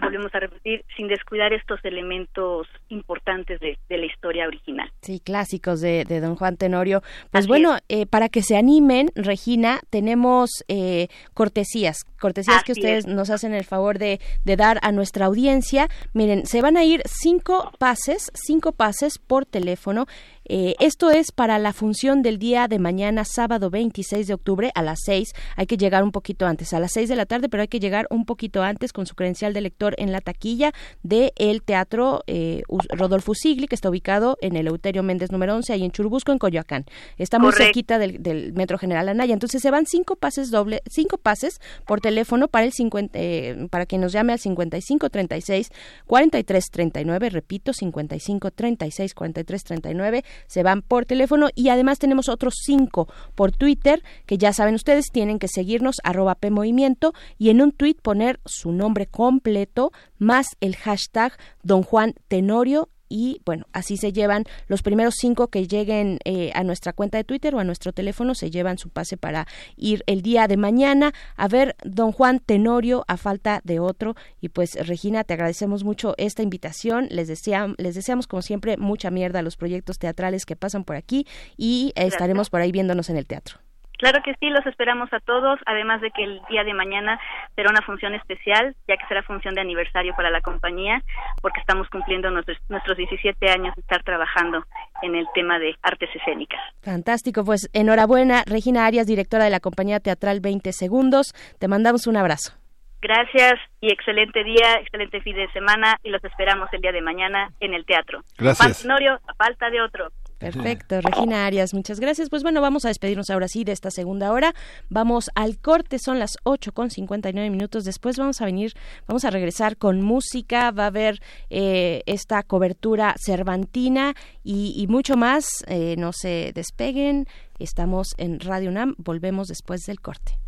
volvemos 0.00 0.34
a 0.34 0.40
repetir, 0.40 0.84
sin 0.96 1.08
descuidar 1.08 1.52
estos 1.52 1.78
elementos 1.84 2.66
importantes 2.88 3.60
de, 3.60 3.78
la 3.88 4.06
historia 4.06 4.46
original. 4.46 4.90
Sí, 5.02 5.20
clásicos 5.20 5.80
de, 5.80 6.04
don 6.04 6.36
Juan 6.36 6.56
Tenorio. 6.56 7.02
Pues 7.30 7.46
bueno, 7.46 7.78
eh, 7.88 8.06
para 8.06 8.28
que 8.28 8.42
se 8.42 8.56
animen, 8.56 9.10
Regina, 9.14 9.80
tenemos 9.90 10.50
eh, 10.68 11.08
cortesías, 11.34 12.04
cortesías 12.18 12.62
que 12.64 12.72
ustedes 12.72 13.06
nos 13.06 13.30
hacen 13.30 13.52
el 13.52 13.64
favor 13.64 13.98
de, 13.98 14.20
de 14.44 14.56
dar 14.56 14.78
a 14.82 14.92
nuestra 14.92 15.26
audiencia. 15.26 15.88
Miren, 16.12 16.46
se 16.46 16.62
van 16.62 16.76
a 16.76 16.84
ir 16.84 17.02
cinco 17.06 17.72
pases, 17.78 18.30
cinco 18.34 18.72
pases 18.72 19.18
por 19.18 19.44
teléfono 19.44 20.06
eh, 20.52 20.74
esto 20.80 21.12
es 21.12 21.30
para 21.30 21.60
la 21.60 21.72
función 21.72 22.22
del 22.22 22.40
día 22.40 22.66
de 22.66 22.80
mañana, 22.80 23.24
sábado 23.24 23.70
26 23.70 24.26
de 24.26 24.34
octubre 24.34 24.72
a 24.74 24.82
las 24.82 24.98
6. 25.04 25.32
Hay 25.54 25.66
que 25.66 25.76
llegar 25.76 26.02
un 26.02 26.10
poquito 26.10 26.44
antes, 26.44 26.74
a 26.74 26.80
las 26.80 26.90
6 26.90 27.08
de 27.08 27.14
la 27.14 27.24
tarde, 27.24 27.48
pero 27.48 27.60
hay 27.60 27.68
que 27.68 27.78
llegar 27.78 28.08
un 28.10 28.24
poquito 28.24 28.64
antes 28.64 28.92
con 28.92 29.06
su 29.06 29.14
credencial 29.14 29.52
de 29.52 29.60
lector 29.60 29.94
en 29.96 30.10
la 30.10 30.20
taquilla 30.20 30.72
del 31.04 31.30
el 31.36 31.62
Teatro 31.62 32.24
eh, 32.26 32.62
Rodolfo 32.88 33.32
Sigli, 33.32 33.68
que 33.68 33.76
está 33.76 33.90
ubicado 33.90 34.38
en 34.40 34.56
el 34.56 34.66
Euterio 34.66 35.04
Méndez 35.04 35.30
número 35.30 35.54
11, 35.54 35.72
ahí 35.72 35.84
en 35.84 35.92
Churubusco, 35.92 36.32
en 36.32 36.38
Coyoacán. 36.38 36.84
Está 37.16 37.38
muy 37.38 37.52
cerquita 37.52 38.00
del, 38.00 38.52
Metro 38.54 38.76
General 38.76 39.08
Anaya. 39.08 39.34
Entonces 39.34 39.62
se 39.62 39.70
van 39.70 39.86
cinco 39.86 40.16
pases 40.16 40.50
doble, 40.50 40.82
cinco 40.90 41.16
pases 41.16 41.60
por 41.86 42.00
teléfono 42.00 42.48
para 42.48 42.66
el 42.66 42.72
50, 42.72 43.16
eh, 43.16 43.68
para 43.70 43.86
que 43.86 43.98
nos 43.98 44.10
llame 44.10 44.32
al 44.32 44.40
55 44.40 45.10
36 45.10 45.70
43 46.08 46.70
39, 46.72 47.30
repito, 47.30 47.72
55 47.72 48.50
36 48.50 49.14
43 49.14 49.62
39 49.62 50.24
se 50.46 50.62
van 50.62 50.82
por 50.82 51.06
teléfono. 51.06 51.48
Y 51.54 51.68
además 51.68 51.98
tenemos 51.98 52.28
otros 52.28 52.54
cinco 52.64 53.08
por 53.34 53.52
Twitter 53.52 54.02
que 54.26 54.38
ya 54.38 54.52
saben 54.52 54.74
ustedes 54.74 55.06
tienen 55.12 55.38
que 55.38 55.48
seguirnos 55.48 55.96
arroba 56.04 56.34
PMovimiento 56.34 57.12
y 57.38 57.50
en 57.50 57.62
un 57.62 57.72
tweet 57.72 57.96
poner 58.02 58.40
su 58.44 58.72
nombre 58.72 59.06
completo 59.06 59.92
más 60.18 60.46
el 60.60 60.76
hashtag 60.76 61.32
Don 61.62 61.82
Juan 61.82 62.14
Tenorio 62.28 62.88
y 63.10 63.42
bueno, 63.44 63.66
así 63.72 63.98
se 63.98 64.12
llevan 64.12 64.44
los 64.68 64.82
primeros 64.82 65.16
cinco 65.18 65.48
que 65.48 65.66
lleguen 65.66 66.20
eh, 66.24 66.52
a 66.54 66.62
nuestra 66.62 66.94
cuenta 66.94 67.18
de 67.18 67.24
Twitter 67.24 67.54
o 67.54 67.58
a 67.58 67.64
nuestro 67.64 67.92
teléfono, 67.92 68.34
se 68.34 68.50
llevan 68.50 68.78
su 68.78 68.88
pase 68.88 69.18
para 69.18 69.46
ir 69.76 70.02
el 70.06 70.22
día 70.22 70.46
de 70.46 70.56
mañana 70.56 71.12
a 71.36 71.48
ver 71.48 71.76
Don 71.84 72.12
Juan 72.12 72.38
Tenorio 72.38 73.04
a 73.08 73.16
falta 73.16 73.60
de 73.64 73.80
otro. 73.80 74.14
Y 74.40 74.48
pues 74.48 74.74
Regina, 74.86 75.24
te 75.24 75.34
agradecemos 75.34 75.82
mucho 75.82 76.14
esta 76.16 76.42
invitación, 76.42 77.08
les, 77.10 77.26
deseamos, 77.26 77.76
les 77.78 77.96
deseamos 77.96 78.28
como 78.28 78.42
siempre 78.42 78.76
mucha 78.76 79.10
mierda 79.10 79.40
a 79.40 79.42
los 79.42 79.56
proyectos 79.56 79.98
teatrales 79.98 80.46
que 80.46 80.54
pasan 80.54 80.84
por 80.84 80.94
aquí 80.94 81.26
y 81.56 81.92
estaremos 81.96 82.48
por 82.48 82.60
ahí 82.60 82.70
viéndonos 82.70 83.10
en 83.10 83.16
el 83.16 83.26
teatro. 83.26 83.58
Claro 84.00 84.22
que 84.24 84.34
sí, 84.40 84.48
los 84.48 84.64
esperamos 84.64 85.12
a 85.12 85.20
todos, 85.20 85.60
además 85.66 86.00
de 86.00 86.10
que 86.10 86.24
el 86.24 86.40
día 86.48 86.64
de 86.64 86.72
mañana 86.72 87.20
será 87.54 87.68
una 87.68 87.82
función 87.82 88.14
especial, 88.14 88.74
ya 88.88 88.96
que 88.96 89.06
será 89.06 89.22
función 89.22 89.54
de 89.54 89.60
aniversario 89.60 90.14
para 90.16 90.30
la 90.30 90.40
compañía, 90.40 91.02
porque 91.42 91.60
estamos 91.60 91.86
cumpliendo 91.90 92.30
nuestros, 92.30 92.56
nuestros 92.70 92.96
17 92.96 93.50
años 93.50 93.74
de 93.76 93.82
estar 93.82 94.02
trabajando 94.02 94.64
en 95.02 95.16
el 95.16 95.26
tema 95.34 95.58
de 95.58 95.74
artes 95.82 96.08
escénicas. 96.14 96.60
Fantástico, 96.82 97.44
pues 97.44 97.68
enhorabuena, 97.74 98.42
Regina 98.46 98.86
Arias, 98.86 99.06
directora 99.06 99.44
de 99.44 99.50
la 99.50 99.60
compañía 99.60 100.00
teatral 100.00 100.40
20 100.40 100.72
Segundos, 100.72 101.34
te 101.58 101.68
mandamos 101.68 102.06
un 102.06 102.16
abrazo. 102.16 102.54
Gracias 103.02 103.54
y 103.82 103.92
excelente 103.92 104.44
día, 104.44 104.74
excelente 104.80 105.20
fin 105.20 105.36
de 105.36 105.50
semana 105.52 105.96
y 106.02 106.08
los 106.08 106.24
esperamos 106.24 106.70
el 106.72 106.80
día 106.80 106.92
de 106.92 107.02
mañana 107.02 107.50
en 107.60 107.74
el 107.74 107.84
teatro. 107.84 108.22
Gracias. 108.38 108.86
Norio, 108.86 109.20
a 109.26 109.34
falta 109.34 109.68
de 109.68 109.82
otro. 109.82 110.10
Perfecto, 110.40 111.02
Regina 111.02 111.44
Arias, 111.44 111.74
muchas 111.74 112.00
gracias. 112.00 112.30
Pues 112.30 112.42
bueno, 112.42 112.62
vamos 112.62 112.86
a 112.86 112.88
despedirnos 112.88 113.28
ahora 113.28 113.46
sí 113.46 113.62
de 113.62 113.72
esta 113.72 113.90
segunda 113.90 114.32
hora. 114.32 114.54
Vamos 114.88 115.30
al 115.34 115.58
corte, 115.58 115.98
son 115.98 116.18
las 116.18 116.38
8 116.44 116.72
con 116.72 116.90
59 116.90 117.50
minutos. 117.50 117.84
Después 117.84 118.16
vamos 118.16 118.40
a 118.40 118.46
venir, 118.46 118.72
vamos 119.06 119.26
a 119.26 119.30
regresar 119.30 119.76
con 119.76 120.00
música, 120.00 120.70
va 120.70 120.84
a 120.84 120.86
haber 120.86 121.20
eh, 121.50 122.02
esta 122.06 122.42
cobertura 122.42 123.14
cervantina 123.22 124.14
y, 124.42 124.86
mucho 124.88 125.18
más. 125.18 125.46
Eh, 125.66 125.94
no 125.98 126.14
se 126.14 126.52
despeguen, 126.54 127.26
estamos 127.58 128.14
en 128.16 128.40
Radio 128.40 128.70
UNAM, 128.70 128.94
volvemos 128.96 129.46
después 129.46 129.82
del 129.82 130.00
corte. 130.00 130.39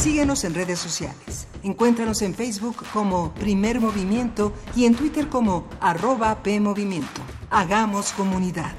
Síguenos 0.00 0.44
en 0.44 0.54
redes 0.54 0.78
sociales. 0.78 1.46
Encuéntranos 1.62 2.22
en 2.22 2.34
Facebook 2.34 2.86
como 2.90 3.34
Primer 3.34 3.80
Movimiento 3.80 4.54
y 4.74 4.86
en 4.86 4.94
Twitter 4.94 5.28
como 5.28 5.68
arroba 5.78 6.42
PMovimiento. 6.42 7.20
Hagamos 7.50 8.12
comunidad. 8.12 8.72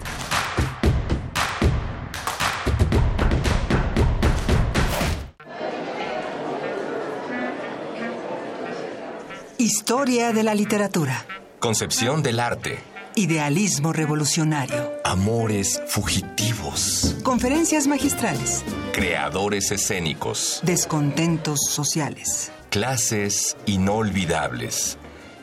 Historia 9.59 10.33
de 10.33 10.41
la 10.41 10.55
literatura. 10.55 11.23
Concepción 11.59 12.23
del 12.23 12.39
arte. 12.39 12.90
Idealismo 13.15 13.91
revolucionario. 13.91 14.93
Amores 15.03 15.81
fugitivos. 15.87 17.17
Conferencias 17.23 17.85
magistrales. 17.85 18.63
Creadores 18.93 19.71
escénicos. 19.71 20.61
Descontentos 20.63 21.59
sociales. 21.69 22.53
Clases 22.69 23.57
inolvidables. 23.65 24.97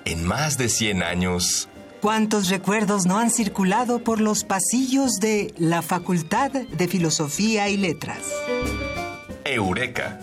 En 0.07 0.24
más 0.24 0.57
de 0.57 0.70
100 0.70 1.03
años. 1.03 1.69
¿Cuántos 2.01 2.49
recuerdos 2.49 3.05
no 3.05 3.19
han 3.19 3.31
circulado 3.31 3.99
por 3.99 4.23
los 4.23 4.45
pasillos 4.45 5.16
de 5.20 5.53
la 5.59 5.82
Facultad 5.82 6.51
de 6.51 6.89
Filosofía 6.89 7.69
y 7.69 7.77
Letras? 7.77 8.20
Eureka. 9.45 10.20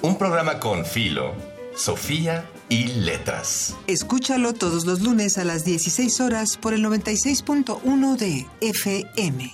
Un 0.00 0.18
programa 0.18 0.58
con 0.58 0.84
Filo, 0.84 1.32
Sofía 1.76 2.48
y 2.68 2.88
Letras. 2.88 3.76
Escúchalo 3.86 4.52
todos 4.52 4.84
los 4.84 5.00
lunes 5.00 5.38
a 5.38 5.44
las 5.44 5.64
16 5.64 6.20
horas 6.20 6.56
por 6.56 6.74
el 6.74 6.84
96.1 6.84 8.16
de 8.16 8.46
FM. 8.60 9.52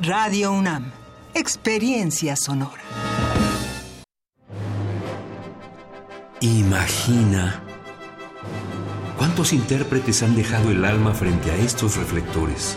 Radio 0.00 0.52
UNAM. 0.52 0.92
Experiencia 1.34 2.36
sonora. 2.36 2.82
Imagina 6.40 7.62
cuántos 9.16 9.52
intérpretes 9.52 10.22
han 10.22 10.36
dejado 10.36 10.70
el 10.70 10.84
alma 10.84 11.14
frente 11.14 11.50
a 11.50 11.56
estos 11.56 11.96
reflectores. 11.96 12.76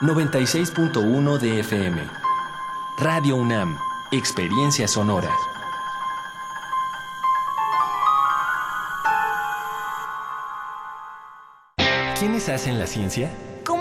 96.1 0.00 1.38
de 1.38 1.58
FM. 1.58 2.00
Radio 2.98 3.34
UNAM, 3.34 3.76
Experiencia 4.12 4.86
Sonora. 4.86 5.34
¿Quiénes 12.16 12.48
hacen 12.48 12.78
la 12.78 12.86
ciencia? 12.86 13.32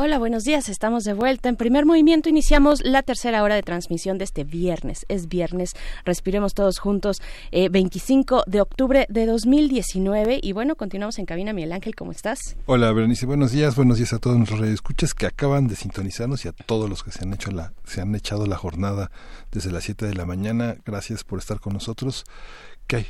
Hola, 0.00 0.20
buenos 0.20 0.44
días. 0.44 0.68
Estamos 0.68 1.02
de 1.02 1.12
vuelta. 1.12 1.48
En 1.48 1.56
primer 1.56 1.84
movimiento 1.84 2.28
iniciamos 2.28 2.84
la 2.84 3.02
tercera 3.02 3.42
hora 3.42 3.56
de 3.56 3.64
transmisión 3.64 4.16
de 4.16 4.22
este 4.22 4.44
viernes. 4.44 5.04
Es 5.08 5.26
viernes. 5.26 5.74
Respiremos 6.04 6.54
todos 6.54 6.78
juntos. 6.78 7.20
25 7.50 8.38
eh, 8.38 8.42
de 8.46 8.60
octubre 8.60 9.06
de 9.08 9.26
2019. 9.26 10.38
Y 10.40 10.52
bueno, 10.52 10.76
continuamos 10.76 11.18
en 11.18 11.26
cabina. 11.26 11.52
Miguel 11.52 11.72
Ángel, 11.72 11.96
¿cómo 11.96 12.12
estás? 12.12 12.56
Hola, 12.66 12.92
Berenice. 12.92 13.26
Buenos 13.26 13.50
días. 13.50 13.74
Buenos 13.74 13.96
días 13.96 14.12
a 14.12 14.20
todos 14.20 14.36
nuestros 14.36 14.60
radioescuchas 14.60 15.14
que 15.14 15.26
acaban 15.26 15.66
de 15.66 15.74
sintonizarnos 15.74 16.44
y 16.44 16.48
a 16.48 16.52
todos 16.52 16.88
los 16.88 17.02
que 17.02 17.10
se 17.10 17.24
han 17.24 17.32
hecho 17.32 17.50
la, 17.50 17.72
se 17.82 18.00
han 18.00 18.14
echado 18.14 18.46
la 18.46 18.56
jornada 18.56 19.10
desde 19.50 19.72
las 19.72 19.82
7 19.82 20.06
de 20.06 20.14
la 20.14 20.26
mañana. 20.26 20.76
Gracias 20.86 21.24
por 21.24 21.40
estar 21.40 21.58
con 21.58 21.72
nosotros. 21.72 22.24
¿Qué 22.88 22.96
hay, 22.96 23.06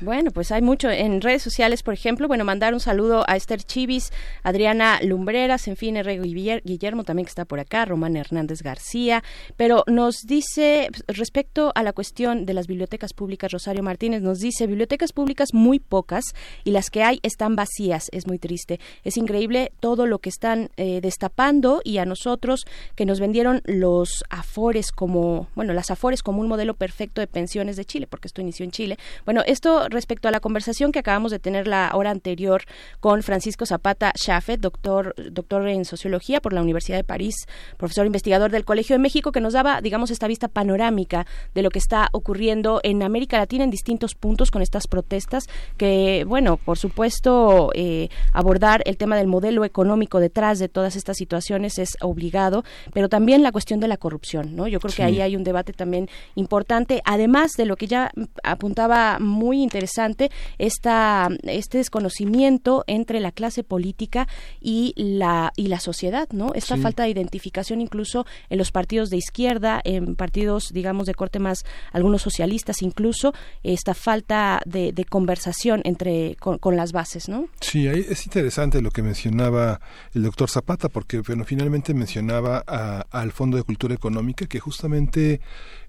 Bueno, 0.00 0.30
pues 0.30 0.50
hay 0.52 0.62
mucho 0.62 0.88
en 0.88 1.20
redes 1.20 1.42
sociales, 1.42 1.82
por 1.82 1.92
ejemplo, 1.92 2.28
bueno, 2.28 2.46
mandar 2.46 2.72
un 2.72 2.80
saludo 2.80 3.24
a 3.28 3.36
Esther 3.36 3.62
Chivis, 3.62 4.10
Adriana 4.42 5.00
Lumbreras, 5.02 5.68
en 5.68 5.76
fin, 5.76 5.98
R. 5.98 6.18
Guillermo 6.64 7.04
también 7.04 7.26
que 7.26 7.28
está 7.28 7.44
por 7.44 7.60
acá, 7.60 7.84
Román 7.84 8.16
Hernández 8.16 8.62
García, 8.62 9.22
pero 9.58 9.84
nos 9.86 10.22
dice, 10.24 10.88
respecto 11.08 11.72
a 11.74 11.82
la 11.82 11.92
cuestión 11.92 12.46
de 12.46 12.54
las 12.54 12.66
bibliotecas 12.66 13.12
públicas, 13.12 13.52
Rosario 13.52 13.82
Martínez 13.82 14.22
nos 14.22 14.38
dice, 14.38 14.66
bibliotecas 14.66 15.12
públicas 15.12 15.50
muy 15.52 15.78
pocas 15.78 16.24
y 16.64 16.70
las 16.70 16.88
que 16.88 17.02
hay 17.02 17.20
están 17.22 17.54
vacías, 17.54 18.06
es 18.12 18.26
muy 18.26 18.38
triste. 18.38 18.80
Es 19.04 19.18
increíble 19.18 19.72
todo 19.80 20.06
lo 20.06 20.20
que 20.20 20.30
están 20.30 20.70
eh, 20.78 21.00
destapando 21.02 21.82
y 21.84 21.98
a 21.98 22.06
nosotros 22.06 22.64
que 22.94 23.04
nos 23.04 23.20
vendieron 23.20 23.60
los 23.66 24.24
afores 24.30 24.90
como, 24.90 25.48
bueno, 25.54 25.74
las 25.74 25.90
afores 25.90 26.22
como 26.22 26.40
un 26.40 26.48
modelo 26.48 26.72
perfecto 26.72 27.20
de 27.20 27.26
pensiones 27.26 27.76
de 27.76 27.84
Chile, 27.84 28.06
porque 28.06 28.28
esto 28.28 28.40
inició 28.40 28.64
en 28.64 28.70
Chile, 28.70 28.96
bueno, 29.24 29.42
esto 29.46 29.88
respecto 29.88 30.28
a 30.28 30.30
la 30.30 30.40
conversación 30.40 30.92
que 30.92 30.98
acabamos 30.98 31.30
de 31.30 31.38
tener 31.38 31.66
la 31.66 31.90
hora 31.94 32.10
anterior 32.10 32.62
con 33.00 33.22
Francisco 33.22 33.66
Zapata 33.66 34.12
Chaffet, 34.12 34.60
doctor, 34.60 35.14
doctor 35.30 35.68
en 35.68 35.84
sociología 35.84 36.40
por 36.40 36.52
la 36.52 36.62
Universidad 36.62 36.96
de 36.96 37.04
París, 37.04 37.34
profesor 37.76 38.06
investigador 38.06 38.50
del 38.50 38.64
Colegio 38.64 38.94
de 38.94 39.00
México, 39.00 39.32
que 39.32 39.40
nos 39.40 39.52
daba, 39.52 39.80
digamos, 39.80 40.10
esta 40.10 40.28
vista 40.28 40.48
panorámica 40.48 41.26
de 41.54 41.62
lo 41.62 41.70
que 41.70 41.78
está 41.78 42.08
ocurriendo 42.12 42.80
en 42.82 43.02
América 43.02 43.38
Latina 43.38 43.64
en 43.64 43.70
distintos 43.70 44.14
puntos 44.14 44.50
con 44.50 44.62
estas 44.62 44.86
protestas, 44.86 45.46
que, 45.76 46.24
bueno, 46.26 46.56
por 46.56 46.78
supuesto, 46.78 47.70
eh, 47.74 48.08
abordar 48.32 48.82
el 48.86 48.96
tema 48.96 49.16
del 49.16 49.26
modelo 49.26 49.64
económico 49.64 50.20
detrás 50.20 50.58
de 50.58 50.68
todas 50.68 50.96
estas 50.96 51.16
situaciones 51.16 51.78
es 51.78 51.96
obligado, 52.00 52.64
pero 52.92 53.08
también 53.08 53.42
la 53.42 53.52
cuestión 53.52 53.80
de 53.80 53.88
la 53.88 53.96
corrupción, 53.96 54.54
¿no? 54.56 54.68
Yo 54.68 54.80
creo 54.80 54.94
que 54.94 55.02
ahí 55.02 55.20
hay 55.20 55.36
un 55.36 55.44
debate 55.44 55.72
también 55.72 56.08
importante, 56.34 57.02
además 57.04 57.52
de 57.56 57.64
lo 57.64 57.76
que 57.76 57.86
ya 57.86 58.10
apuntaba 58.42 59.07
muy 59.18 59.62
interesante 59.62 60.30
esta, 60.58 61.28
este 61.44 61.78
desconocimiento 61.78 62.84
entre 62.86 63.20
la 63.20 63.32
clase 63.32 63.64
política 63.64 64.28
y 64.60 64.92
la, 64.96 65.52
y 65.56 65.68
la 65.68 65.80
sociedad, 65.80 66.28
¿no? 66.32 66.52
Esta 66.54 66.76
falta 66.76 67.04
de 67.04 67.10
identificación 67.10 67.80
incluso 67.80 68.26
en 68.50 68.58
los 68.58 68.70
partidos 68.72 69.08
de 69.10 69.16
izquierda, 69.16 69.80
en 69.84 70.16
partidos, 70.16 70.70
digamos, 70.72 71.06
de 71.06 71.14
corte 71.14 71.38
más, 71.38 71.64
algunos 71.92 72.22
socialistas 72.22 72.82
incluso, 72.82 73.32
esta 73.62 73.94
falta 73.94 74.60
de, 74.66 74.92
conversación 75.08 75.80
entre, 75.84 76.36
con, 76.36 76.76
las 76.76 76.92
bases, 76.92 77.28
¿no? 77.28 77.48
Sí, 77.60 77.86
es 77.86 78.26
interesante 78.26 78.82
lo 78.82 78.90
que 78.90 79.02
mencionaba 79.02 79.80
el 80.14 80.22
doctor 80.22 80.50
Zapata, 80.50 80.88
porque 80.88 81.20
bueno, 81.20 81.44
finalmente 81.44 81.94
mencionaba 81.94 82.58
al 82.58 83.32
Fondo 83.32 83.56
de 83.56 83.62
Cultura 83.62 83.94
Económica, 83.94 84.46
que 84.46 84.60
justamente 84.60 85.40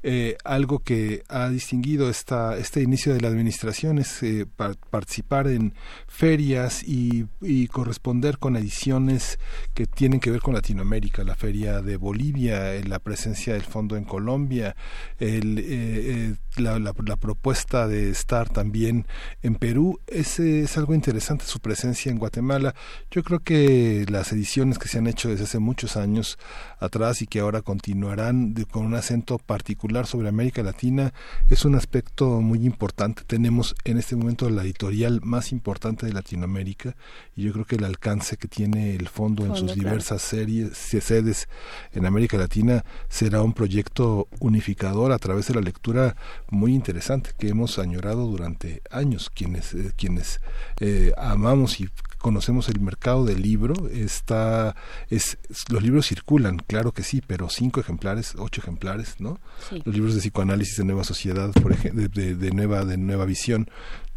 eh, 0.01 0.37
algo 0.45 0.79
que 0.79 1.23
ha 1.27 1.49
distinguido 1.49 2.09
esta, 2.09 2.57
este 2.57 2.81
inicio 2.81 3.13
de 3.13 3.19
la 3.19 3.27
administración 3.27 3.97
es 3.97 4.23
eh, 4.23 4.45
participar 4.89 5.47
en 5.47 5.73
ferias 6.07 6.83
y, 6.83 7.27
corresponder 7.67 8.37
con 8.37 8.55
ediciones 8.55 9.39
que 9.73 9.85
tienen 9.85 10.19
que 10.19 10.31
ver 10.31 10.41
con 10.41 10.53
Latinoamérica, 10.53 11.23
la 11.23 11.35
feria 11.35 11.81
de 11.81 11.97
Bolivia, 11.97 12.75
eh, 12.75 12.83
la 12.83 12.99
presencia 12.99 13.53
del 13.53 13.63
fondo 13.63 13.97
en 13.97 14.05
Colombia, 14.05 14.75
el, 15.19 16.37
la, 16.57 16.79
la, 16.79 17.15
propuesta 17.17 17.87
de 17.87 18.09
estar 18.09 18.49
también 18.49 19.05
en 19.41 19.55
Perú, 19.55 19.99
es, 20.07 20.39
es 20.39 20.77
algo 20.77 20.93
interesante 20.93 21.45
su 21.45 21.59
presencia 21.59 22.11
en 22.11 22.17
Guatemala. 22.17 22.73
Yo 23.11 23.23
creo 23.23 23.39
que 23.39 24.05
las 24.09 24.31
ediciones 24.31 24.79
que 24.79 24.87
se 24.87 24.99
han 24.99 25.07
hecho 25.07 25.29
desde 25.29 25.43
hace 25.43 25.59
muchos 25.59 25.97
años 25.97 26.37
atrás 26.79 27.21
y 27.21 27.27
que 27.27 27.39
ahora 27.39 27.61
continuarán 27.61 28.53
con 28.71 28.85
un 28.85 28.95
acento 28.95 29.37
particular 29.37 29.88
sobre 30.05 30.29
América 30.29 30.61
Latina 30.61 31.13
es 31.49 31.65
un 31.65 31.73
aspecto 31.73 32.41
muy 32.41 32.63
importante. 32.65 33.23
Tenemos 33.25 33.75
en 33.85 33.97
este 33.97 34.15
momento 34.15 34.47
la 34.49 34.61
editorial 34.63 35.19
más 35.23 35.51
importante 35.51 36.05
de 36.05 36.13
Latinoamérica 36.13 36.95
y 37.35 37.43
yo 37.43 37.53
creo 37.53 37.65
que 37.65 37.77
el 37.77 37.83
alcance 37.83 38.37
que 38.37 38.47
tiene 38.47 38.95
el 38.95 39.07
fondo 39.07 39.45
en 39.45 39.55
sus 39.55 39.73
diversas 39.73 40.21
series, 40.21 40.77
sedes 40.77 41.49
en 41.91 42.05
América 42.05 42.37
Latina 42.37 42.85
será 43.07 43.41
un 43.41 43.53
proyecto 43.53 44.27
unificador 44.39 45.11
a 45.11 45.17
través 45.17 45.47
de 45.47 45.55
la 45.55 45.61
lectura 45.61 46.15
muy 46.49 46.75
interesante 46.75 47.31
que 47.37 47.49
hemos 47.49 47.79
añorado 47.79 48.27
durante 48.27 48.83
años 48.91 49.31
quienes 49.33 49.73
eh, 49.73 49.91
quienes 49.97 50.39
eh, 50.79 51.13
amamos 51.17 51.79
y 51.79 51.89
conocemos 52.19 52.69
el 52.69 52.79
mercado 52.79 53.25
del 53.25 53.41
libro 53.41 53.89
está 53.89 54.75
es 55.09 55.37
los 55.69 55.81
libros 55.81 56.07
circulan 56.07 56.57
claro 56.57 56.91
que 56.91 57.03
sí 57.03 57.21
pero 57.25 57.49
cinco 57.49 57.79
ejemplares 57.79 58.35
ocho 58.37 58.61
ejemplares 58.61 59.15
no 59.19 59.39
los 59.71 59.95
libros 59.95 60.13
de 60.13 60.21
psicoanálisis 60.21 60.77
de 60.77 60.85
nueva 60.85 61.03
sociedad 61.03 61.51
por 61.53 61.71
ejemplo 61.71 62.07
de, 62.07 62.35
de, 62.35 62.51
nueva 62.51 62.85
de 62.85 62.97
nueva 62.97 63.25
visión 63.25 63.69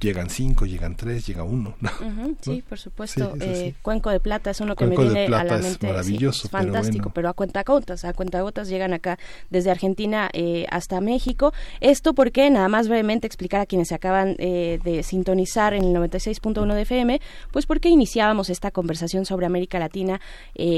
llegan 0.03 0.29
cinco, 0.29 0.67
llegan 0.67 0.97
tres, 0.97 1.27
llega 1.27 1.45
uno. 1.45 1.75
Sí, 2.41 2.63
por 2.69 2.79
supuesto. 2.79 3.35
Eh, 3.41 3.75
Cuenco 3.83 4.11
de 4.11 4.19
Plata 4.19 4.51
es 4.51 4.61
uno 4.61 4.75
que 4.75 4.87
me 4.87 4.97
viene 4.97 5.27
a 5.27 5.45
la 5.45 5.59
mente. 5.59 5.69
Es 5.69 5.83
maravilloso. 5.83 6.49
fantástico, 6.49 7.11
pero, 7.15 7.29
a 7.29 7.35
cuenta 7.35 7.63
gotas, 7.63 8.05
a 8.05 8.13
cuenta 8.13 8.41
gotas 8.41 8.69
llegan 8.69 8.93
acá 8.93 9.19
desde 9.51 9.71
Argentina 9.71 10.29
eh, 10.33 10.67
hasta 10.71 11.01
México. 11.01 11.53
Esto 11.81 12.15
porque, 12.15 12.51
nada 12.51 12.69
más 12.69 12.89
brevemente 12.89 13.27
explicar 13.27 13.61
a 13.61 13.67
quienes 13.67 13.89
se 13.89 13.95
acaban 13.95 14.35
eh, 14.39 14.81
de 14.83 15.03
sintonizar 15.03 15.75
en 15.75 15.85
el 15.85 15.95
96.1 15.95 16.75
de 16.75 16.83
FM, 16.83 17.21
pues 17.53 17.67
porque 17.67 17.89
iniciábamos 17.89 18.51
esta 18.51 18.71
conversación 18.71 19.25
sobre 19.25 19.47
América 19.47 19.79
Latina 19.79 20.21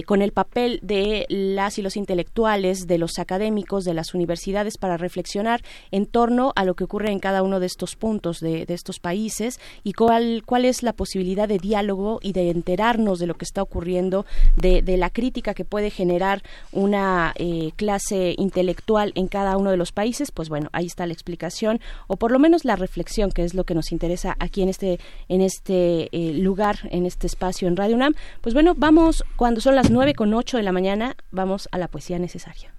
con 0.07 0.23
el 0.23 0.33
papel 0.33 0.81
de 0.83 1.27
las 1.29 1.79
y 1.79 1.83
los 1.83 1.97
intelectuales, 1.97 2.87
de 2.87 2.99
los 2.99 3.19
académicos, 3.19 3.85
de 3.85 3.95
las 3.95 4.15
universidades 4.15 4.77
para 4.77 4.97
reflexionar 4.97 5.63
en 5.91 6.07
torno 6.07 6.53
a 6.57 6.65
lo 6.65 6.75
que 6.75 6.85
ocurre 6.85 7.11
en 7.11 7.21
cada 7.21 7.43
uno 7.43 7.61
de 7.61 7.67
estos 7.67 7.97
puntos 7.97 8.41
de, 8.41 8.67
de 8.67 8.75
estos 8.75 8.99
países 8.99 9.14
y 9.15 9.93
cuál, 9.93 10.43
cuál 10.45 10.65
es 10.65 10.83
la 10.83 10.93
posibilidad 10.93 11.49
de 11.49 11.59
diálogo 11.59 12.19
y 12.23 12.33
de 12.33 12.51
enterarnos 12.51 13.19
de 13.19 13.27
lo 13.27 13.35
que 13.35 13.45
está 13.45 13.63
ocurriendo, 13.63 14.27
de, 14.57 14.83
la 14.97 15.11
crítica 15.11 15.55
que 15.55 15.65
puede 15.65 15.91
generar 15.91 16.43
una 16.71 17.33
eh, 17.37 17.73
clase 17.77 18.35
intelectual 18.39 19.13
en 19.17 19.27
cada 19.27 19.57
uno 19.57 19.71
de 19.71 19.77
los 19.77 19.91
países, 19.93 20.31
pues 20.31 20.49
bueno, 20.49 20.69
ahí 20.73 20.87
está 20.87 21.07
la 21.07 21.13
explicación 21.13 21.81
o 22.07 22.17
por 22.17 22.31
lo 22.31 22.39
menos 22.39 22.65
la 22.65 22.77
reflexión 22.77 23.33
que 23.33 23.43
es 23.43 23.55
lo 23.55 23.65
que 23.65 23.75
nos 23.75 23.91
interesa 23.91 24.37
aquí 24.39 24.63
en 24.63 24.69
este, 24.69 25.01
en 25.29 25.41
este 25.41 26.09
eh, 26.13 26.33
lugar, 26.35 26.79
en 26.91 27.07
este 27.07 27.27
espacio 27.27 27.67
en 27.67 27.77
Radio 27.77 27.97
UNAM. 27.97 28.15
Pues 28.41 28.55
bueno, 28.55 28.75
vamos, 28.77 29.25
cuando 29.37 29.61
son 29.61 29.75
las 29.75 29.91
nueve 29.91 30.15
con 30.15 30.33
ocho 30.33 30.57
de 30.57 30.63
la 30.63 30.73
mañana, 30.73 31.17
vamos 31.31 31.69
a 31.73 31.79
la 31.79 31.89
poesía 31.89 32.19
necesaria. 32.19 32.73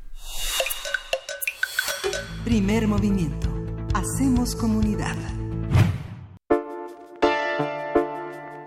Primer 2.43 2.87
movimiento. 2.87 3.49
Hacemos 3.93 4.55
comunidad. 4.55 5.15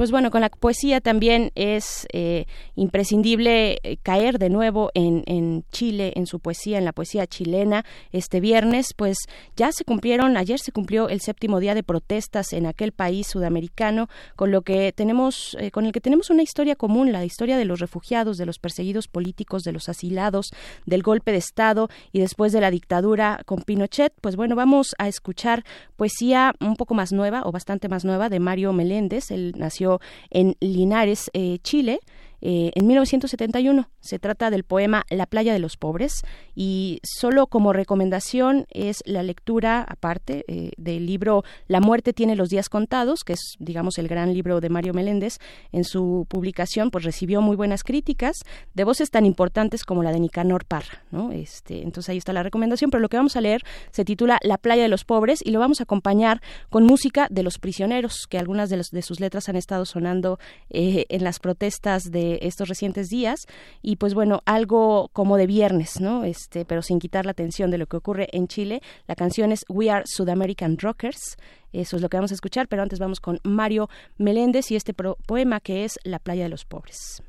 Pues 0.00 0.12
bueno, 0.12 0.30
con 0.30 0.40
la 0.40 0.48
poesía 0.48 1.02
también 1.02 1.52
es 1.56 2.06
eh, 2.14 2.46
imprescindible 2.74 3.80
eh, 3.82 3.98
caer 3.98 4.38
de 4.38 4.48
nuevo 4.48 4.90
en, 4.94 5.62
Chile, 5.72 6.14
en 6.16 6.24
su 6.24 6.40
poesía, 6.40 6.78
en 6.78 6.86
la 6.86 6.94
poesía 6.94 7.26
chilena. 7.26 7.84
Este 8.10 8.40
viernes, 8.40 8.94
pues 8.96 9.18
ya 9.56 9.72
se 9.72 9.84
cumplieron, 9.84 10.38
ayer 10.38 10.58
se 10.58 10.72
cumplió 10.72 11.10
el 11.10 11.20
séptimo 11.20 11.60
día 11.60 11.74
de 11.74 11.82
protestas 11.82 12.54
en 12.54 12.64
aquel 12.64 12.92
país 12.92 13.26
sudamericano, 13.26 14.08
con 14.36 14.50
lo 14.50 14.62
que 14.62 14.94
tenemos, 14.94 15.54
eh, 15.60 15.70
con 15.70 15.84
el 15.84 15.92
que 15.92 16.00
tenemos 16.00 16.30
una 16.30 16.42
historia 16.42 16.76
común, 16.76 17.12
la 17.12 17.26
historia 17.26 17.58
de 17.58 17.66
los 17.66 17.78
refugiados, 17.78 18.38
de 18.38 18.46
los 18.46 18.58
perseguidos 18.58 19.06
políticos, 19.06 19.64
de 19.64 19.72
los 19.72 19.90
asilados, 19.90 20.48
del 20.86 21.02
golpe 21.02 21.30
de 21.30 21.36
Estado 21.36 21.90
y 22.10 22.20
después 22.20 22.52
de 22.52 22.62
la 22.62 22.70
dictadura 22.70 23.42
con 23.44 23.60
Pinochet. 23.60 24.14
Pues 24.22 24.34
bueno, 24.34 24.56
vamos 24.56 24.94
a 24.96 25.08
escuchar 25.08 25.62
poesía 25.96 26.54
un 26.58 26.76
poco 26.76 26.94
más 26.94 27.12
nueva 27.12 27.42
o 27.44 27.52
bastante 27.52 27.90
más 27.90 28.06
nueva 28.06 28.30
de 28.30 28.40
Mario 28.40 28.72
Meléndez. 28.72 29.30
Él 29.30 29.52
nació 29.58 29.89
en 30.30 30.56
Linares, 30.60 31.30
eh, 31.34 31.58
Chile. 31.62 32.00
Eh, 32.42 32.70
en 32.74 32.86
1971 32.86 33.90
se 34.00 34.18
trata 34.18 34.50
del 34.50 34.64
poema 34.64 35.04
La 35.10 35.26
playa 35.26 35.52
de 35.52 35.58
los 35.58 35.76
pobres 35.76 36.22
Y 36.62 37.00
solo 37.02 37.46
como 37.46 37.72
recomendación 37.72 38.66
es 38.68 38.98
la 39.06 39.22
lectura, 39.22 39.82
aparte 39.88 40.44
eh, 40.46 40.72
del 40.76 41.06
libro 41.06 41.42
La 41.68 41.80
muerte 41.80 42.12
tiene 42.12 42.36
los 42.36 42.50
días 42.50 42.68
contados, 42.68 43.24
que 43.24 43.32
es, 43.32 43.54
digamos, 43.58 43.96
el 43.96 44.08
gran 44.08 44.34
libro 44.34 44.60
de 44.60 44.68
Mario 44.68 44.92
Meléndez. 44.92 45.38
En 45.72 45.84
su 45.84 46.26
publicación, 46.28 46.90
pues 46.90 47.04
recibió 47.04 47.40
muy 47.40 47.56
buenas 47.56 47.82
críticas 47.82 48.36
de 48.74 48.84
voces 48.84 49.08
tan 49.08 49.24
importantes 49.24 49.84
como 49.84 50.02
la 50.02 50.12
de 50.12 50.20
Nicanor 50.20 50.66
Parra, 50.66 51.02
¿no? 51.10 51.32
Este, 51.32 51.80
entonces 51.80 52.10
ahí 52.10 52.18
está 52.18 52.34
la 52.34 52.42
recomendación, 52.42 52.90
pero 52.90 53.00
lo 53.00 53.08
que 53.08 53.16
vamos 53.16 53.36
a 53.36 53.40
leer 53.40 53.62
se 53.90 54.04
titula 54.04 54.38
La 54.42 54.58
playa 54.58 54.82
de 54.82 54.90
los 54.90 55.06
pobres 55.06 55.40
y 55.42 55.52
lo 55.52 55.60
vamos 55.60 55.80
a 55.80 55.84
acompañar 55.84 56.42
con 56.68 56.84
música 56.84 57.26
de 57.30 57.42
los 57.42 57.56
prisioneros, 57.56 58.26
que 58.28 58.36
algunas 58.36 58.68
de, 58.68 58.82
de 58.92 59.00
sus 59.00 59.18
letras 59.18 59.48
han 59.48 59.56
estado 59.56 59.86
sonando 59.86 60.38
eh, 60.68 61.06
en 61.08 61.24
las 61.24 61.38
protestas 61.38 62.10
de 62.10 62.38
estos 62.42 62.68
recientes 62.68 63.08
días 63.08 63.46
y 63.80 63.96
pues 63.96 64.12
bueno, 64.12 64.42
algo 64.44 65.08
como 65.14 65.38
de 65.38 65.46
viernes, 65.46 66.02
¿no? 66.02 66.24
Este, 66.24 66.49
pero 66.66 66.82
sin 66.82 66.98
quitar 66.98 67.24
la 67.24 67.32
atención 67.32 67.70
de 67.70 67.78
lo 67.78 67.86
que 67.86 67.96
ocurre 67.96 68.28
en 68.32 68.48
Chile. 68.48 68.82
La 69.06 69.14
canción 69.14 69.52
es 69.52 69.64
We 69.68 69.90
Are 69.90 70.04
South 70.06 70.28
American 70.28 70.78
Rockers. 70.78 71.36
Eso 71.72 71.96
es 71.96 72.02
lo 72.02 72.08
que 72.08 72.16
vamos 72.16 72.32
a 72.32 72.34
escuchar, 72.34 72.68
pero 72.68 72.82
antes 72.82 72.98
vamos 72.98 73.20
con 73.20 73.38
Mario 73.44 73.88
Meléndez 74.18 74.70
y 74.70 74.76
este 74.76 74.94
poema 74.94 75.60
que 75.60 75.84
es 75.84 75.98
La 76.04 76.18
playa 76.18 76.44
de 76.44 76.48
los 76.48 76.64
pobres. 76.64 77.22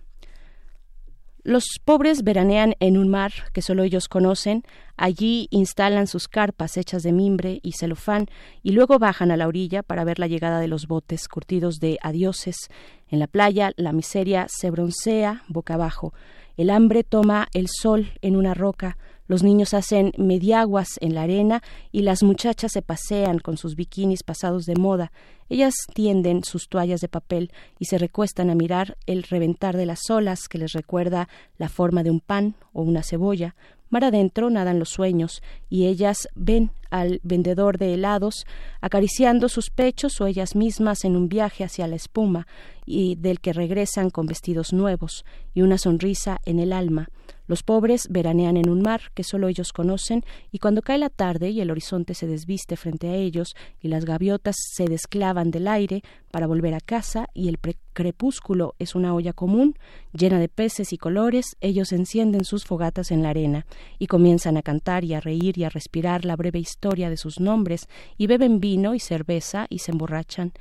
Los 1.44 1.64
pobres 1.84 2.24
veranean 2.24 2.76
en 2.80 3.00
un 3.00 3.10
mar 3.10 3.32
que 3.52 3.64
solo 3.64 3.82
ellos 3.82 4.08
conocen, 4.08 4.64
allí 4.96 5.48
instalan 5.50 6.06
sus 6.06 6.28
carpas 6.28 6.78
hechas 6.78 7.02
de 7.02 7.14
mimbre 7.14 7.60
y 7.64 7.72
celofán 7.72 8.28
y 8.62 8.74
luego 8.74 9.00
bajan 9.00 9.32
a 9.32 9.38
la 9.38 9.48
orilla 9.48 9.82
para 9.82 10.04
ver 10.04 10.20
la 10.20 10.28
llegada 10.28 10.60
de 10.60 10.68
los 10.68 10.86
botes 10.86 11.28
curtidos 11.28 11.80
de 11.80 11.98
adioses. 12.04 12.70
En 13.08 13.18
la 13.18 13.26
playa 13.26 13.72
la 13.76 13.92
miseria 13.92 14.46
se 14.50 14.70
broncea 14.70 15.42
boca 15.48 15.74
abajo, 15.74 16.14
el 16.58 16.70
hambre 16.70 17.04
toma 17.04 17.48
el 17.56 17.68
sol 17.68 18.12
en 18.22 18.36
una 18.36 18.54
roca, 18.54 19.00
los 19.32 19.44
niños 19.44 19.74
hacen 19.74 20.12
mediaguas 20.18 20.98
en 21.00 21.16
la 21.16 21.22
arena 21.22 21.64
y 21.94 22.02
las 22.02 22.22
muchachas 22.22 22.74
se 22.74 22.82
pasean 22.82 23.40
con 23.40 23.56
sus 23.56 23.78
bikinis 23.78 24.24
pasados 24.24 24.66
de 24.66 24.76
moda. 24.76 25.14
Ellas 25.48 25.74
tienden 25.94 26.44
sus 26.44 26.68
toallas 26.68 27.00
de 27.00 27.08
papel 27.08 27.54
y 27.80 27.86
se 27.86 27.98
recuestan 27.98 28.50
a 28.50 28.56
mirar 28.56 28.98
el 29.06 29.24
reventar 29.24 29.78
de 29.78 29.86
las 29.86 30.10
olas 30.10 30.50
que 30.50 30.58
les 30.58 30.74
recuerda 30.74 31.30
la 31.58 31.70
forma 31.70 32.04
de 32.04 32.12
un 32.12 32.20
pan 32.20 32.56
o 32.74 32.82
una 32.82 33.04
cebolla. 33.04 33.56
Mar 33.90 34.04
adentro 34.04 34.50
nadan 34.50 34.80
los 34.80 34.90
sueños 34.90 35.42
y 35.70 35.86
ellas 35.86 36.28
ven 36.36 36.72
al 36.90 37.22
vendedor 37.24 37.78
de 37.78 37.94
helados 37.94 38.46
acariciando 38.82 39.48
sus 39.48 39.70
pechos 39.70 40.20
o 40.20 40.28
ellas 40.28 40.58
mismas 40.58 41.06
en 41.06 41.16
un 41.16 41.30
viaje 41.30 41.64
hacia 41.64 41.88
la 41.88 41.96
espuma 41.96 42.48
y 42.86 43.16
del 43.16 43.40
que 43.40 43.54
regresan 43.54 44.10
con 44.10 44.26
vestidos 44.26 44.74
nuevos 44.74 45.26
y 45.54 45.62
una 45.62 45.78
sonrisa 45.78 46.40
en 46.46 46.60
el 46.60 46.74
alma. 46.74 47.10
Los 47.48 47.64
pobres 47.64 48.08
veranean 48.10 48.56
en 48.56 48.70
un 48.70 48.82
mar 48.82 49.02
que 49.14 49.26
solo 49.26 49.50
ellos 49.50 49.74
conocen 49.74 50.24
y 50.52 50.60
cuando 50.60 50.82
cae 50.82 50.98
la 50.98 51.10
tarde 51.10 51.50
y 51.50 51.60
el 51.60 51.70
horizonte 51.70 52.14
se 52.14 52.26
desviste 52.26 52.78
frente 52.78 53.10
a 53.10 53.16
ellos 53.16 53.56
y 53.82 53.90
las 53.90 54.06
gaviotas 54.06 54.56
se 54.58 54.86
desclavan 54.86 55.52
del 55.52 55.68
aire 55.68 56.02
para 56.32 56.48
volver 56.48 56.74
a 56.74 56.80
casa 56.80 57.28
y 57.34 57.50
el 57.50 57.60
crepúsculo 57.92 58.76
es 58.80 58.96
una 58.96 59.14
olla 59.14 59.34
común 59.34 59.76
llena 60.14 60.40
de 60.40 60.48
peces 60.48 60.94
y 60.94 60.98
colores, 60.98 61.58
ellos 61.60 61.92
encienden 61.92 62.46
sus 62.46 62.64
fogatas 62.64 63.12
en 63.12 63.22
la 63.22 63.32
arena 63.32 63.66
y 64.00 64.08
comienzan 64.08 64.56
a 64.56 64.62
cantar 64.62 65.04
y 65.04 65.14
a 65.14 65.20
reír 65.20 65.58
y 65.58 65.66
a 65.66 65.70
respirar 65.70 66.24
la 66.24 66.38
breve 66.38 66.60
historia 66.60 67.10
de 67.10 67.18
sus 67.18 67.42
nombres 67.42 67.90
y 68.18 68.28
beben 68.28 68.62
vino 68.62 68.96
y 68.96 69.00
cerveza 69.02 69.66
y 69.70 69.80
se 69.80 69.92
emborrachan 69.92 70.54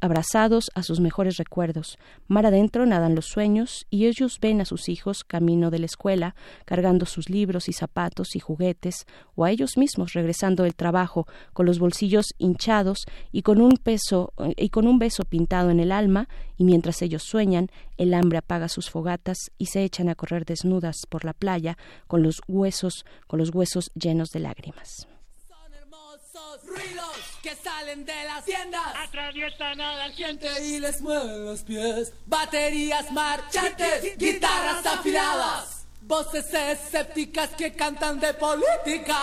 abrazados 0.00 0.70
a 0.74 0.82
sus 0.82 1.00
mejores 1.00 1.36
recuerdos. 1.36 1.98
Mar 2.28 2.46
adentro 2.46 2.86
nadan 2.86 3.14
los 3.14 3.26
sueños 3.26 3.86
y 3.90 4.06
ellos 4.06 4.38
ven 4.40 4.60
a 4.60 4.64
sus 4.64 4.88
hijos 4.88 5.24
camino 5.24 5.70
de 5.70 5.78
la 5.78 5.86
escuela, 5.86 6.34
cargando 6.64 7.06
sus 7.06 7.28
libros 7.28 7.68
y 7.68 7.72
zapatos 7.72 8.36
y 8.36 8.40
juguetes, 8.40 9.06
o 9.34 9.44
a 9.44 9.50
ellos 9.50 9.76
mismos 9.76 10.12
regresando 10.12 10.62
del 10.62 10.74
trabajo 10.74 11.26
con 11.52 11.66
los 11.66 11.78
bolsillos 11.78 12.34
hinchados 12.38 13.04
y 13.32 13.42
con 13.42 13.60
un 13.60 13.76
peso 13.76 14.32
y 14.56 14.68
con 14.68 14.86
un 14.86 14.98
beso 14.98 15.24
pintado 15.24 15.70
en 15.70 15.80
el 15.80 15.92
alma, 15.92 16.28
y 16.56 16.64
mientras 16.64 17.02
ellos 17.02 17.22
sueñan, 17.22 17.70
el 17.96 18.14
hambre 18.14 18.38
apaga 18.38 18.68
sus 18.68 18.90
fogatas 18.90 19.38
y 19.58 19.66
se 19.66 19.84
echan 19.84 20.08
a 20.08 20.14
correr 20.14 20.44
desnudas 20.44 20.96
por 21.08 21.24
la 21.24 21.32
playa 21.32 21.76
con 22.06 22.22
los 22.22 22.40
huesos, 22.46 23.04
con 23.26 23.38
los 23.38 23.54
huesos 23.54 23.90
llenos 23.94 24.30
de 24.30 24.40
lágrimas 24.40 25.08
ruidos 26.62 27.13
que 27.44 27.54
salen 27.56 28.06
de 28.06 28.24
las 28.24 28.42
tiendas 28.46 28.80
atraviesan 28.96 29.78
a 29.78 29.96
la 29.96 30.08
gente 30.08 30.48
y 30.64 30.80
les 30.80 31.02
mueven 31.02 31.44
los 31.44 31.62
pies. 31.62 32.10
Baterías 32.24 33.12
marchantes, 33.12 34.16
guitarras 34.16 34.86
afiladas, 34.86 35.86
voces 36.00 36.46
escépticas 36.54 37.50
que 37.50 37.74
cantan 37.74 38.18
de 38.18 38.32
política. 38.32 39.20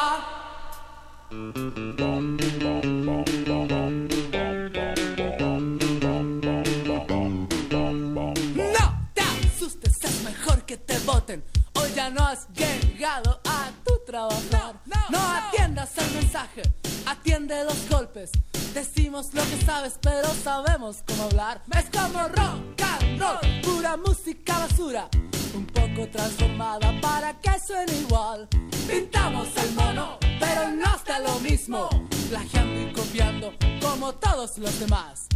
No 8.56 9.10
te 9.16 9.22
asustes, 9.22 9.98
es 10.04 10.24
mejor 10.24 10.64
que 10.68 10.78
te 10.78 11.00
voten. 11.00 11.44
Hoy 11.74 11.92
ya 11.96 12.10
no 12.10 12.26
has 12.26 12.48
llegado 12.54 13.40
a 13.46 13.72
tu 13.86 13.94
trabajar. 14.06 14.82
No 15.10 15.20
atiendas 15.20 15.98
el 15.98 16.12
mensaje 16.12 16.62
atiende 17.06 17.64
los 17.66 17.90
golpes. 17.90 18.32
Decimos 18.74 19.34
lo 19.34 19.42
que 19.44 19.66
sabes, 19.66 19.94
pero 20.02 20.28
sabemos 20.44 21.04
cómo 21.06 21.24
hablar. 21.24 21.62
Es 21.78 21.86
como 21.90 22.28
rock 22.30 22.82
and 22.82 23.20
roll, 23.20 23.62
pura 23.62 23.98
música 23.98 24.60
basura. 24.60 25.10
Un 25.54 25.66
poco 25.66 26.08
transformada 26.10 26.94
para 27.02 27.40
que 27.40 27.60
suene 27.60 27.94
igual. 27.98 28.48
Pintamos 28.88 29.48
el 29.58 29.74
mono, 29.74 30.18
pero 30.40 30.70
no 30.70 30.96
está 30.96 31.20
lo 31.20 31.40
mismo. 31.40 31.90
Plagiando 32.30 32.82
y 32.82 32.94
copiando 32.94 33.54
como 33.82 34.14
todos 34.14 34.58
los 34.58 34.80
demás. 34.80 35.28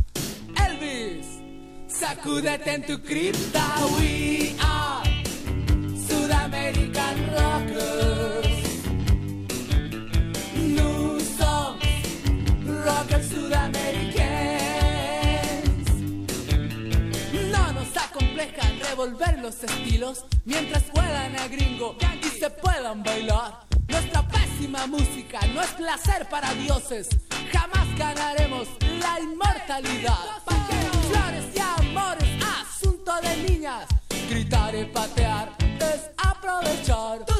Elvis, 0.65 1.25
sacúdete 1.87 2.73
en 2.73 2.85
tu 2.85 3.01
cripta. 3.01 3.75
We 3.97 4.55
are 4.61 4.74
revolver 18.95 19.39
los 19.39 19.61
estilos 19.61 20.23
mientras 20.45 20.83
juegan 20.89 21.35
a 21.35 21.49
gringo 21.49 21.97
y 22.21 22.39
se 22.39 22.49
puedan 22.49 23.03
bailar. 23.03 23.65
Nuestra 23.89 24.25
pésima 24.25 24.87
música 24.87 25.41
no 25.53 25.61
es 25.61 25.69
placer 25.71 26.29
para 26.29 26.53
dioses. 26.53 27.09
Jamás 27.51 27.87
ganaremos 27.97 28.69
la 29.01 29.19
inmortalidad. 29.19 30.17
Flores 31.09 31.45
y 31.53 31.59
amores, 31.59 32.29
asunto 32.61 33.11
de 33.21 33.49
niñas. 33.49 33.85
Gritar 34.29 34.73
y 34.73 34.85
patear 34.85 35.51
es 35.59 36.09
aprovechar. 36.17 37.34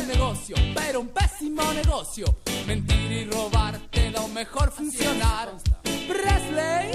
Un 0.00 0.08
negocio, 0.08 0.56
pero 0.74 1.00
un 1.00 1.08
pésimo 1.08 1.62
negocio. 1.72 2.26
Mentir 2.66 3.12
y 3.12 3.24
robar 3.24 3.78
te 3.90 4.10
da 4.10 4.22
un 4.22 4.32
mejor 4.32 4.70
funcionar. 4.72 5.52
Presley, 5.82 6.90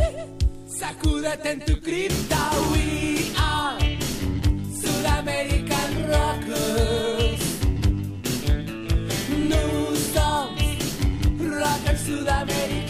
sacúdete 0.68 1.52
en 1.52 1.60
tu 1.65 1.82
cripta. 1.82 2.52
We 2.72 3.32
are 3.38 3.98
Sudamerican 4.82 6.07
Rockers. 6.07 7.41
New 9.30 9.95
songs, 10.14 10.78
rockers 11.40 12.02
sudamericanos. 12.02 12.87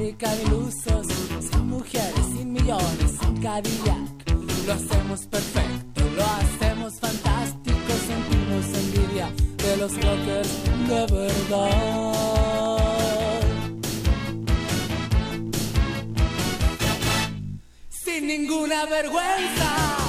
Sudamérica 0.00 0.34
de 0.34 0.42
ilusos, 0.44 1.06
sin 1.50 1.68
mujeres, 1.68 2.26
sin 2.34 2.52
millones, 2.54 3.18
sin 3.20 3.36
Cadillac. 3.42 4.30
Lo 4.66 4.72
hacemos 4.72 5.26
perfecto, 5.26 6.00
lo 6.16 6.24
hacemos 6.24 6.94
fantástico, 6.98 7.92
sentimos 8.06 8.64
envidia 8.78 9.30
de 9.58 9.76
los 9.76 9.92
rockers 9.92 10.64
de 10.88 11.06
verdad. 11.14 12.60
Sin 17.90 18.26
ninguna 18.26 18.86
vergüenza. 18.86 19.99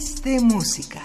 Viernes 0.00 0.22
de 0.22 0.40
música. 0.40 1.02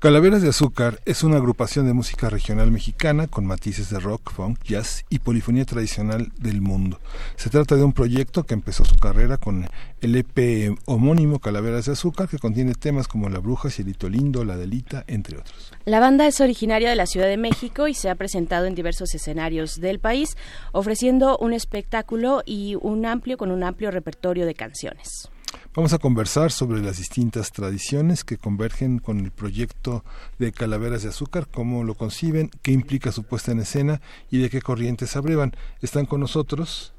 Calaveras 0.00 0.40
de 0.40 0.48
Azúcar 0.48 1.00
es 1.04 1.22
una 1.22 1.36
agrupación 1.36 1.86
de 1.86 1.92
música 1.92 2.30
regional 2.30 2.70
mexicana 2.70 3.26
con 3.26 3.44
matices 3.44 3.90
de 3.90 4.00
rock, 4.00 4.32
funk, 4.32 4.58
jazz 4.64 5.04
y 5.10 5.18
polifonía 5.18 5.66
tradicional 5.66 6.32
del 6.38 6.62
mundo. 6.62 7.00
Se 7.36 7.50
trata 7.50 7.76
de 7.76 7.84
un 7.84 7.92
proyecto 7.92 8.44
que 8.44 8.54
empezó 8.54 8.86
su 8.86 8.96
carrera 8.96 9.36
con 9.36 9.66
el 10.00 10.16
EP 10.16 10.74
homónimo 10.86 11.38
Calaveras 11.38 11.84
de 11.84 11.92
Azúcar 11.92 12.28
que 12.28 12.38
contiene 12.38 12.74
temas 12.74 13.06
como 13.06 13.28
La 13.28 13.40
Bruja, 13.40 13.68
Cielito 13.68 14.08
Lindo, 14.08 14.42
La 14.44 14.56
Delita, 14.56 15.04
entre 15.06 15.36
otros. 15.36 15.70
La 15.84 16.00
banda 16.00 16.26
es 16.26 16.40
originaria 16.40 16.88
de 16.88 16.96
la 16.96 17.06
Ciudad 17.06 17.28
de 17.28 17.36
México 17.36 17.88
y 17.88 17.94
se 17.94 18.08
ha 18.08 18.14
presentado 18.14 18.64
en 18.64 18.74
diversos 18.74 19.14
escenarios 19.14 19.80
del 19.80 19.98
país, 19.98 20.36
ofreciendo 20.72 21.36
un 21.36 21.52
espectáculo 21.52 22.42
y 22.46 22.76
un 22.80 23.04
amplio 23.04 23.36
con 23.36 23.50
un 23.50 23.62
amplio 23.62 23.90
repertorio 23.90 24.46
de 24.46 24.54
canciones. 24.54 25.28
Vamos 25.74 25.92
a 25.92 25.98
conversar 25.98 26.52
sobre 26.52 26.80
las 26.80 26.98
distintas 26.98 27.52
tradiciones 27.52 28.24
que 28.24 28.38
convergen 28.38 28.98
con 28.98 29.20
el 29.20 29.30
proyecto 29.30 30.04
de 30.38 30.52
Calaveras 30.52 31.02
de 31.02 31.08
Azúcar, 31.08 31.48
cómo 31.50 31.84
lo 31.84 31.94
conciben, 31.94 32.50
qué 32.62 32.72
implica 32.72 33.12
su 33.12 33.24
puesta 33.24 33.52
en 33.52 33.60
escena 33.60 34.00
y 34.30 34.38
de 34.38 34.50
qué 34.50 34.62
corrientes 34.62 35.16
abrevan. 35.16 35.54
Están 35.80 36.06
con 36.06 36.20
nosotros 36.20 36.94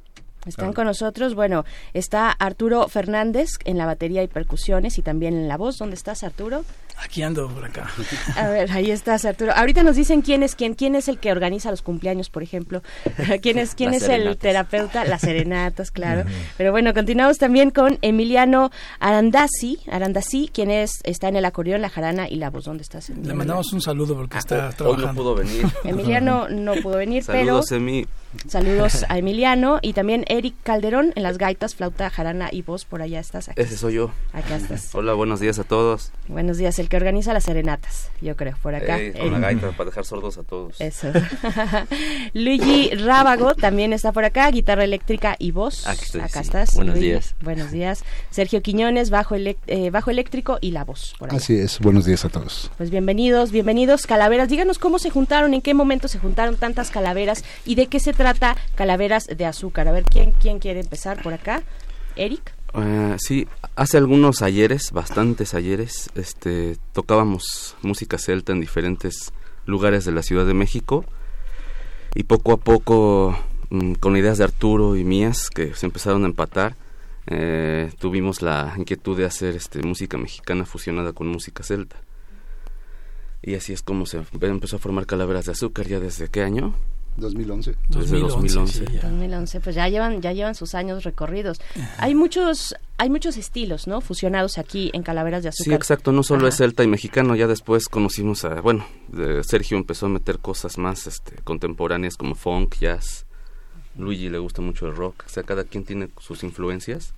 están 0.45 0.73
con 0.73 0.85
nosotros, 0.85 1.35
bueno, 1.35 1.65
está 1.93 2.31
Arturo 2.31 2.87
Fernández 2.87 3.49
en 3.65 3.77
la 3.77 3.85
batería 3.85 4.23
y 4.23 4.27
percusiones 4.27 4.97
y 4.97 5.01
también 5.01 5.35
en 5.35 5.47
la 5.47 5.57
voz. 5.57 5.77
¿Dónde 5.77 5.95
estás, 5.95 6.23
Arturo? 6.23 6.63
Aquí 7.03 7.23
ando 7.23 7.49
por 7.49 7.65
acá. 7.65 7.89
A 8.37 8.47
ver, 8.47 8.71
ahí 8.71 8.89
estás, 8.89 9.25
Arturo. 9.25 9.51
Ahorita 9.53 9.83
nos 9.83 9.95
dicen 9.95 10.21
quién 10.21 10.43
es 10.43 10.55
quién, 10.55 10.75
quién 10.75 10.95
es 10.95 11.07
el 11.07 11.17
que 11.17 11.31
organiza 11.31 11.69
los 11.69 11.81
cumpleaños, 11.81 12.29
por 12.29 12.41
ejemplo. 12.41 12.81
¿Quién 13.41 13.57
es 13.59 13.75
quién 13.75 13.93
es 13.93 14.03
el 14.03 14.37
terapeuta? 14.37 15.03
Las 15.05 15.21
serenatas, 15.21 15.91
claro. 15.91 16.23
Pero 16.57 16.71
bueno, 16.71 16.93
continuamos 16.93 17.37
también 17.37 17.71
con 17.71 17.99
Emiliano 18.01 18.71
Arandasi, 18.99 19.79
Arandasi, 19.91 20.49
quien 20.53 20.71
es 20.71 20.91
está 21.03 21.27
en 21.27 21.35
el 21.35 21.45
acordeón, 21.45 21.81
la 21.81 21.89
jarana 21.89 22.29
y 22.29 22.35
la 22.35 22.49
voz. 22.49 22.65
¿Dónde 22.65 22.83
estás? 22.83 23.09
Le 23.09 23.33
mandamos 23.33 23.73
un 23.73 23.81
saludo 23.81 24.15
porque 24.15 24.37
está 24.37 24.69
trabajando. 24.69 25.07
Hoy 25.07 25.07
no 25.07 25.13
pudo 25.13 25.35
venir. 25.35 25.65
Emiliano 25.83 26.47
no 26.49 26.75
pudo 26.75 26.97
venir, 26.97 27.23
Saludos, 27.25 27.65
pero 27.69 27.81
Emi. 27.81 28.05
Saludos 28.47 29.05
a 29.09 29.17
Emiliano 29.17 29.79
y 29.81 29.93
también 29.93 30.25
Eric 30.27 30.55
Calderón 30.63 31.13
en 31.15 31.23
las 31.23 31.37
gaitas, 31.37 31.75
flauta, 31.75 32.09
jarana 32.09 32.49
y 32.51 32.61
voz. 32.61 32.85
Por 32.85 33.01
allá 33.01 33.19
estás. 33.19 33.49
Aquí. 33.49 33.61
Ese 33.61 33.77
soy 33.77 33.95
yo. 33.95 34.11
Acá 34.33 34.57
estás. 34.57 34.93
Hola, 34.93 35.13
buenos 35.13 35.39
días 35.39 35.57
a 35.59 35.63
todos. 35.63 36.11
Buenos 36.27 36.57
días, 36.57 36.77
el 36.79 36.89
que 36.89 36.97
organiza 36.97 37.33
las 37.33 37.45
serenatas, 37.45 38.09
yo 38.21 38.35
creo, 38.35 38.57
por 38.61 38.75
acá. 38.75 38.99
Ey, 38.99 39.13
con 39.13 39.31
la 39.31 39.39
gaita 39.39 39.71
para 39.71 39.89
dejar 39.89 40.05
sordos 40.05 40.37
a 40.37 40.43
todos. 40.43 40.79
Eso. 40.81 41.07
Luigi 42.33 42.89
Rábago 42.91 43.55
también 43.55 43.93
está 43.93 44.11
por 44.11 44.25
acá, 44.25 44.49
guitarra 44.51 44.83
eléctrica 44.83 45.35
y 45.39 45.51
voz. 45.51 45.87
Aquí 45.87 46.03
estoy, 46.03 46.21
acá 46.21 46.41
sí. 46.41 46.47
estás. 46.47 46.75
Buenos 46.75 46.95
Luigi. 46.95 47.09
días. 47.09 47.35
Buenos 47.41 47.71
días. 47.71 48.03
Sergio 48.31 48.61
Quiñones, 48.61 49.09
bajo, 49.09 49.35
eh, 49.35 49.89
bajo 49.91 50.11
eléctrico 50.11 50.57
y 50.59 50.71
la 50.71 50.83
voz. 50.83 51.15
Por 51.17 51.29
acá. 51.29 51.37
Así 51.37 51.57
es, 51.57 51.79
buenos 51.79 52.05
días 52.05 52.25
a 52.25 52.29
todos. 52.29 52.69
Pues 52.77 52.89
bienvenidos, 52.89 53.51
bienvenidos 53.51 54.05
Calaveras. 54.05 54.49
Díganos 54.49 54.79
cómo 54.79 54.99
se 54.99 55.09
juntaron, 55.09 55.53
en 55.53 55.61
qué 55.61 55.73
momento 55.73 56.07
se 56.07 56.19
juntaron 56.19 56.57
tantas 56.57 56.91
calaveras 56.91 57.45
y 57.65 57.75
de 57.75 57.87
qué 57.87 57.99
se 57.99 58.11
trata 58.11 58.24
Calaveras 58.75 59.27
de 59.27 59.45
Azúcar. 59.45 59.87
A 59.87 59.91
ver, 59.91 60.03
¿quién, 60.03 60.31
quién 60.31 60.59
quiere 60.59 60.79
empezar 60.79 61.21
por 61.21 61.33
acá? 61.33 61.61
Eric. 62.15 62.53
Eh, 62.73 63.15
sí, 63.19 63.47
hace 63.75 63.97
algunos 63.97 64.41
ayeres, 64.41 64.91
bastantes 64.91 65.53
ayeres, 65.53 66.09
este, 66.15 66.77
tocábamos 66.93 67.75
música 67.81 68.17
celta 68.17 68.51
en 68.51 68.59
diferentes 68.59 69.31
lugares 69.65 70.05
de 70.05 70.11
la 70.11 70.23
Ciudad 70.23 70.45
de 70.45 70.53
México 70.53 71.05
y 72.15 72.23
poco 72.23 72.51
a 72.53 72.57
poco, 72.57 73.37
mm, 73.69 73.93
con 73.93 74.17
ideas 74.17 74.37
de 74.37 74.43
Arturo 74.43 74.95
y 74.95 75.03
mías 75.03 75.49
que 75.49 75.73
se 75.73 75.85
empezaron 75.85 76.23
a 76.23 76.27
empatar, 76.27 76.75
eh, 77.27 77.91
tuvimos 77.99 78.41
la 78.41 78.73
inquietud 78.77 79.17
de 79.17 79.25
hacer 79.25 79.55
este, 79.55 79.81
música 79.81 80.17
mexicana 80.17 80.65
fusionada 80.65 81.13
con 81.13 81.27
música 81.27 81.63
celta. 81.63 81.97
Y 83.41 83.55
así 83.55 83.73
es 83.73 83.83
como 83.83 84.05
se 84.05 84.21
empezó 84.41 84.77
a 84.77 84.79
formar 84.79 85.05
Calaveras 85.05 85.45
de 85.45 85.51
Azúcar, 85.51 85.87
¿ya 85.87 85.99
desde 85.99 86.29
qué 86.29 86.41
año? 86.41 86.73
2011. 87.17 87.75
Desde 87.89 88.19
2011. 88.19 88.85
2011, 89.01 89.59
pues 89.61 89.75
ya 89.75 89.87
llevan 89.87 90.21
ya 90.21 90.33
llevan 90.33 90.55
sus 90.55 90.75
años 90.75 91.03
recorridos. 91.03 91.59
Hay 91.97 92.15
muchos 92.15 92.75
hay 92.97 93.09
muchos 93.09 93.37
estilos, 93.37 93.87
¿no? 93.87 94.01
Fusionados 94.01 94.57
aquí 94.57 94.89
en 94.93 95.03
Calaveras 95.03 95.43
de 95.43 95.49
Azúcar. 95.49 95.65
Sí, 95.65 95.73
exacto, 95.73 96.11
no 96.11 96.23
solo 96.23 96.41
Ajá. 96.41 96.49
es 96.49 96.57
celta 96.57 96.83
y 96.83 96.87
mexicano, 96.87 97.35
ya 97.35 97.47
después 97.47 97.87
conocimos 97.89 98.45
a, 98.45 98.61
bueno, 98.61 98.85
eh, 99.17 99.41
Sergio 99.43 99.77
empezó 99.77 100.05
a 100.05 100.09
meter 100.09 100.39
cosas 100.39 100.77
más 100.77 101.07
este, 101.07 101.35
contemporáneas 101.43 102.15
como 102.15 102.35
funk, 102.35 102.75
jazz, 102.79 103.25
Luigi 103.97 104.29
le 104.29 104.37
gusta 104.37 104.61
mucho 104.61 104.87
el 104.87 104.95
rock, 104.95 105.23
o 105.25 105.29
sea, 105.29 105.43
cada 105.43 105.63
quien 105.63 105.83
tiene 105.83 106.09
sus 106.19 106.43
influencias. 106.43 107.13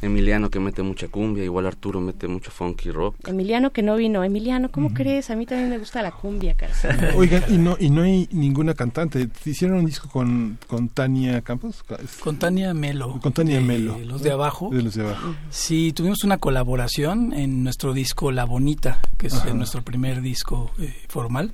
Emiliano 0.00 0.50
que 0.50 0.60
mete 0.60 0.82
mucha 0.82 1.08
cumbia, 1.08 1.44
igual 1.44 1.66
Arturo 1.66 2.00
mete 2.00 2.28
mucho 2.28 2.50
funk 2.50 2.86
y 2.86 2.90
rock. 2.90 3.16
Emiliano 3.26 3.72
que 3.72 3.82
no 3.82 3.96
vino. 3.96 4.22
Emiliano, 4.22 4.70
¿cómo 4.70 4.94
crees? 4.94 5.30
A 5.30 5.36
mí 5.36 5.46
también 5.46 5.70
me 5.70 5.78
gusta 5.78 6.02
la 6.02 6.12
cumbia, 6.12 6.54
cara. 6.54 6.72
Oigan, 7.16 7.42
y 7.48 7.58
no, 7.58 7.76
y 7.78 7.90
no 7.90 8.02
hay 8.02 8.28
ninguna 8.30 8.74
cantante. 8.74 9.28
¿Hicieron 9.44 9.78
un 9.78 9.86
disco 9.86 10.08
con, 10.08 10.58
con 10.66 10.88
Tania 10.88 11.40
Campos? 11.42 11.84
Con 12.20 12.36
Tania 12.38 12.72
Melo. 12.74 13.18
Con 13.20 13.32
Tania 13.32 13.56
de 13.56 13.60
Melo. 13.62 13.98
Los 14.04 14.22
de 14.22 14.30
abajo. 14.30 14.70
De 14.72 14.82
los 14.82 14.94
de 14.94 15.02
abajo. 15.02 15.34
Sí, 15.50 15.92
tuvimos 15.92 16.24
una 16.24 16.38
colaboración 16.38 17.32
en 17.32 17.64
nuestro 17.64 17.92
disco 17.92 18.30
La 18.30 18.44
Bonita, 18.44 19.00
que 19.16 19.26
es 19.26 19.34
Ajá. 19.34 19.50
eh, 19.50 19.54
nuestro 19.54 19.82
primer 19.82 20.22
disco 20.22 20.70
eh, 20.78 20.94
formal. 21.08 21.52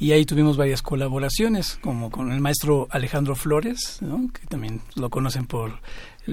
Y 0.00 0.12
ahí 0.12 0.24
tuvimos 0.24 0.56
varias 0.56 0.80
colaboraciones, 0.80 1.78
como 1.82 2.10
con 2.10 2.30
el 2.30 2.40
maestro 2.40 2.86
Alejandro 2.90 3.34
Flores, 3.34 3.98
¿no? 4.00 4.30
que 4.32 4.46
también 4.46 4.80
lo 4.94 5.10
conocen 5.10 5.46
por 5.46 5.80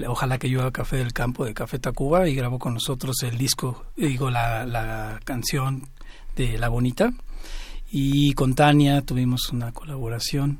Ojalá 0.06 0.38
que 0.38 0.54
haga 0.54 0.70
Café 0.70 0.96
del 0.96 1.12
Campo 1.12 1.44
de 1.44 1.54
Café 1.54 1.78
Tacuba 1.78 2.28
y 2.28 2.34
grabó 2.34 2.58
con 2.58 2.74
nosotros 2.74 3.16
el 3.22 3.38
disco, 3.38 3.86
digo, 3.96 4.30
la, 4.30 4.66
la 4.66 5.20
canción 5.24 5.88
de 6.36 6.58
La 6.58 6.68
Bonita. 6.68 7.12
Y 7.90 8.32
con 8.34 8.54
Tania 8.54 9.02
tuvimos 9.02 9.50
una 9.50 9.72
colaboración. 9.72 10.58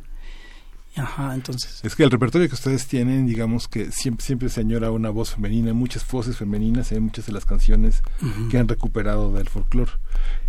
Ajá, 0.96 1.34
entonces. 1.34 1.80
Es 1.82 1.94
que 1.94 2.04
el 2.04 2.10
repertorio 2.10 2.48
que 2.48 2.54
ustedes 2.54 2.86
tienen, 2.86 3.26
digamos 3.26 3.68
que 3.68 3.90
siempre, 3.90 4.24
siempre 4.24 4.48
se 4.48 4.60
añora 4.60 4.90
una 4.90 5.10
voz 5.10 5.34
femenina, 5.34 5.74
muchas 5.74 6.08
voces 6.10 6.38
femeninas 6.38 6.90
en 6.92 7.02
muchas 7.04 7.26
de 7.26 7.32
las 7.32 7.44
canciones 7.44 8.02
que 8.50 8.58
han 8.58 8.68
recuperado 8.68 9.32
del 9.32 9.48
folclore. 9.48 9.92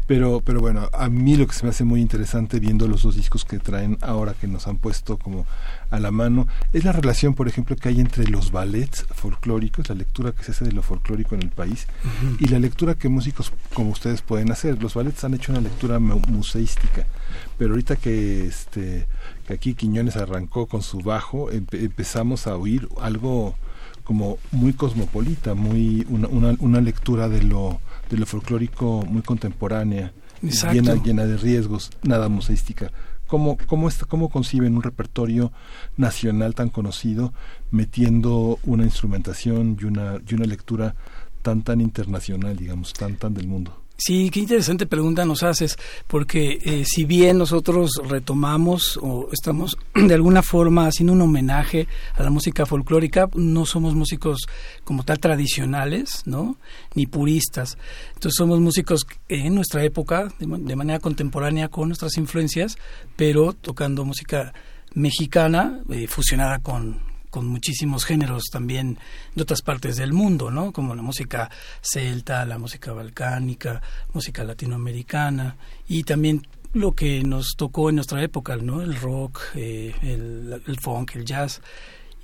Pero, 0.08 0.42
pero 0.44 0.62
bueno, 0.62 0.90
a 0.94 1.10
mí 1.10 1.36
lo 1.36 1.46
que 1.48 1.54
se 1.54 1.64
me 1.66 1.70
hace 1.72 1.84
muy 1.84 2.00
interesante 2.00 2.62
viendo 2.62 2.88
los 2.88 3.04
dos 3.04 3.18
discos 3.18 3.44
que 3.44 3.60
traen 3.60 3.98
ahora 4.00 4.34
que 4.34 4.48
nos 4.48 4.66
han 4.68 4.78
puesto 4.78 5.18
como 5.18 5.46
a 5.92 6.00
la 6.00 6.12
mano 6.12 6.48
es 6.72 6.86
la 6.86 6.94
relación, 6.94 7.34
por 7.34 7.50
ejemplo, 7.50 7.76
que 7.76 7.90
hay 7.90 8.00
entre 8.00 8.26
los 8.28 8.52
ballets 8.54 9.06
folclóricos, 9.14 9.90
la 9.90 9.96
lectura 9.96 10.32
que 10.32 10.44
se 10.46 10.52
hace 10.52 10.64
de 10.64 10.72
lo 10.72 10.82
folclórico 10.82 11.36
en 11.36 11.42
el 11.42 11.50
país 11.50 11.88
y 12.40 12.48
la 12.48 12.58
lectura 12.60 12.96
que 12.96 13.10
músicos 13.10 13.52
como 13.74 13.90
ustedes 13.90 14.22
pueden 14.22 14.50
hacer. 14.50 14.82
Los 14.82 14.94
ballets 14.94 15.26
han 15.26 15.34
hecho 15.34 15.52
una 15.52 15.60
lectura 15.62 16.00
mu- 16.00 16.22
museística, 16.30 17.06
pero 17.58 17.72
ahorita 17.72 17.98
que 17.98 18.48
este 18.48 19.08
que 19.46 19.54
aquí 19.54 19.74
Quiñones 19.74 20.16
arrancó 20.16 20.68
con 20.68 20.84
su 20.84 21.00
bajo, 21.00 21.52
empe- 21.52 21.82
empezamos 21.84 22.48
a 22.48 22.56
oír 22.56 22.88
algo 23.02 23.56
como 24.06 24.38
muy 24.54 24.72
cosmopolita, 24.72 25.54
muy 25.54 26.06
una, 26.10 26.30
una, 26.30 26.56
una 26.60 26.80
lectura 26.80 27.28
de 27.28 27.44
lo 27.44 27.82
de 28.10 28.18
lo 28.18 28.26
folclórico 28.26 29.04
muy 29.08 29.22
contemporánea, 29.22 30.12
Exacto. 30.44 30.76
llena 30.76 30.96
llena 31.04 31.26
de 31.26 31.38
riesgos, 31.38 31.92
nada 32.04 32.30
museística. 32.30 32.92
¿Cómo, 33.28 33.58
cómo, 33.68 33.90
está- 33.90 34.06
¿Cómo 34.06 34.30
conciben 34.30 34.76
un 34.78 34.84
repertorio 34.84 35.52
nacional 35.98 36.56
tan 36.56 36.70
conocido 36.70 37.34
metiendo 37.72 38.58
una 38.64 38.84
instrumentación 38.84 39.78
y 39.82 39.84
una, 39.86 40.18
y 40.28 40.34
una 40.36 40.46
lectura 40.46 40.96
tan 41.42 41.62
tan 41.64 41.82
internacional, 41.82 42.56
digamos, 42.56 42.94
tan 42.94 43.16
tan 43.16 43.34
del 43.34 43.48
mundo? 43.48 43.82
Sí, 44.00 44.30
qué 44.30 44.40
interesante 44.40 44.86
pregunta 44.86 45.26
nos 45.26 45.42
haces, 45.42 45.76
porque 46.06 46.60
eh, 46.64 46.86
si 46.86 47.04
bien 47.06 47.40
nosotros 47.40 48.00
retomamos 48.08 49.00
o 49.02 49.28
estamos 49.32 49.76
de 49.96 50.14
alguna 50.14 50.44
forma 50.44 50.86
haciendo 50.86 51.14
un 51.14 51.22
homenaje 51.22 51.88
a 52.14 52.22
la 52.22 52.30
música 52.30 52.68
folclórica, 52.68 53.28
no 53.34 53.66
somos 53.66 53.96
músicos 53.96 54.42
como 54.84 55.04
tal 55.04 55.20
tradicionales, 55.20 56.22
¿no? 56.26 56.58
Ni 56.94 57.08
puristas. 57.08 57.80
Entonces 58.10 58.36
somos 58.38 58.60
músicos 58.60 59.08
en 59.30 59.56
nuestra 59.56 59.84
época, 59.84 60.32
de, 60.38 60.46
de 60.46 60.76
manera 60.76 61.00
contemporánea 61.00 61.70
con 61.70 61.90
nuestras 61.90 62.18
influencias, 62.18 62.78
pero 63.16 63.54
tocando 63.54 64.06
música 64.06 64.54
mexicana 64.94 65.82
eh, 65.90 66.06
fusionada 66.08 66.60
con 66.60 67.00
con 67.38 67.46
muchísimos 67.46 68.04
géneros 68.04 68.46
también 68.52 68.98
de 69.36 69.44
otras 69.44 69.62
partes 69.62 69.96
del 69.96 70.12
mundo, 70.12 70.50
¿no? 70.50 70.72
Como 70.72 70.96
la 70.96 71.04
música 71.04 71.52
celta, 71.82 72.44
la 72.46 72.58
música 72.58 72.94
balcánica, 72.94 73.80
música 74.12 74.44
latinoamericana 74.44 75.56
y 75.88 76.02
también 76.02 76.48
lo 76.74 76.96
que 76.96 77.22
nos 77.22 77.54
tocó 77.56 77.90
en 77.90 77.98
nuestra 77.98 78.24
época, 78.24 78.58
¿no? 78.58 78.82
El 78.82 78.96
rock, 78.96 79.40
eh, 79.54 79.94
el, 80.02 80.64
el 80.66 80.80
funk, 80.80 81.12
el 81.14 81.26
jazz. 81.26 81.62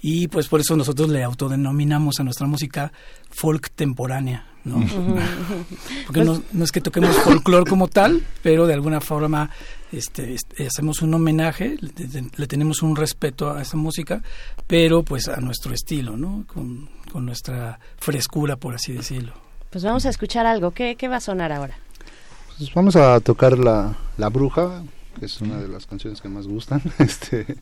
Y 0.02 0.30
pues 0.30 0.48
por 0.48 0.61
eso 0.61 0.76
nosotros 0.76 1.10
le 1.10 1.22
autodenominamos 1.22 2.19
a 2.19 2.23
nuestra 2.23 2.48
música 2.48 2.91
folk 3.30 3.69
temporánea, 3.69 4.48
¿no? 4.65 4.84
Porque 6.06 6.23
no, 6.23 6.41
no, 6.52 6.64
es 6.64 6.72
que 6.72 6.81
toquemos 6.81 7.15
folclore 7.18 7.69
como 7.69 7.88
tal, 7.88 8.23
pero 8.41 8.68
de 8.68 8.73
alguna 8.73 9.02
forma 9.02 9.49
este, 9.91 10.34
este, 10.34 10.68
hacemos 10.68 11.02
un 11.02 11.14
homenaje, 11.14 11.77
le, 11.80 12.30
le, 12.35 12.48
tenemos 12.48 12.81
un 12.81 12.95
respeto 12.95 13.52
a 13.52 13.61
esa 13.61 13.77
música, 13.77 14.22
pero 14.68 15.03
pues 15.03 15.27
a 15.27 15.38
nuestro 15.38 15.73
estilo, 15.73 16.18
¿no? 16.18 16.45
Con, 16.48 16.90
con 17.11 17.26
nuestra 17.26 17.80
frescura, 17.98 18.56
por 18.56 18.76
así 18.76 18.94
decirlo. 18.94 19.34
Pues 19.69 19.84
vamos 19.84 20.06
a 20.06 20.10
escuchar 20.10 20.45
algo. 20.45 20.72
¿Qué, 20.72 20.95
qué 20.95 21.07
va 21.07 21.18
a 21.18 21.19
sonar 21.19 21.52
ahora? 21.52 21.76
Pues 22.57 22.73
vamos 22.73 22.95
a 22.95 23.19
tocar 23.19 23.57
la, 23.57 23.95
la 24.18 24.30
Bruja, 24.30 24.84
que 25.19 25.26
es 25.26 25.41
una 25.41 25.57
de 25.57 25.68
las 25.68 25.85
canciones 25.85 26.22
que 26.22 26.30
más 26.30 26.48
gustan. 26.48 26.81
Este, 26.99 27.57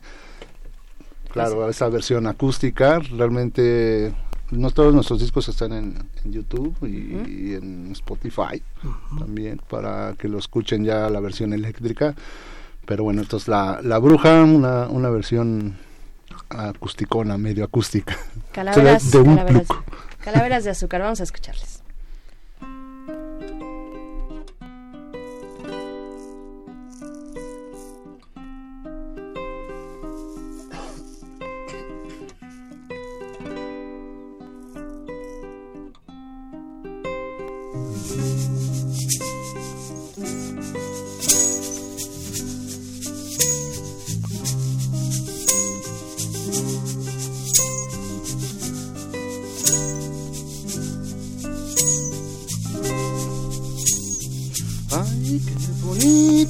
claro, 1.30 1.68
esa 1.68 1.88
versión 1.88 2.26
acústica, 2.26 2.98
realmente 2.98 4.14
no 4.52 4.70
todos 4.70 4.94
nuestros 4.94 5.20
discos 5.20 5.48
están 5.48 5.72
en, 5.72 6.08
en 6.24 6.32
YouTube 6.32 6.76
y, 6.82 7.14
uh 7.14 7.22
-huh. 7.22 7.28
y, 7.28 7.54
en 7.54 7.92
Spotify 7.92 8.62
uh 8.84 8.86
-huh. 8.86 9.18
también 9.18 9.60
para 9.68 10.14
que 10.18 10.28
lo 10.28 10.38
escuchen 10.38 10.84
ya 10.84 11.08
la 11.08 11.20
versión 11.20 11.52
eléctrica. 11.52 12.14
Pero 12.86 13.04
bueno, 13.04 13.22
entonces 13.22 13.48
la, 13.48 13.80
la 13.82 13.98
bruja, 13.98 14.42
una, 14.44 14.88
una 14.88 15.08
versión 15.08 15.76
acusticona, 16.48 17.38
medio 17.38 17.64
acústica. 17.64 18.16
Calaveras 18.52 19.10
de, 19.10 19.24
calaveras, 19.24 19.66
calaveras 20.20 20.64
de 20.64 20.70
azúcar, 20.70 21.00
vamos 21.00 21.20
a 21.20 21.24
escucharles. 21.24 21.81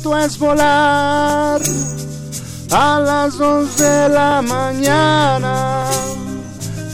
Es 0.04 0.36
volar 0.36 1.60
a 2.72 3.00
las 3.00 3.38
dos 3.38 3.76
de 3.76 4.08
la 4.08 4.42
mañana 4.42 5.84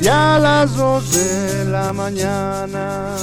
y 0.01 0.07
a 0.09 0.39
las 0.39 0.77
dos 0.77 1.11
de 1.13 1.65
la 1.65 1.93
mañana. 1.95 3.17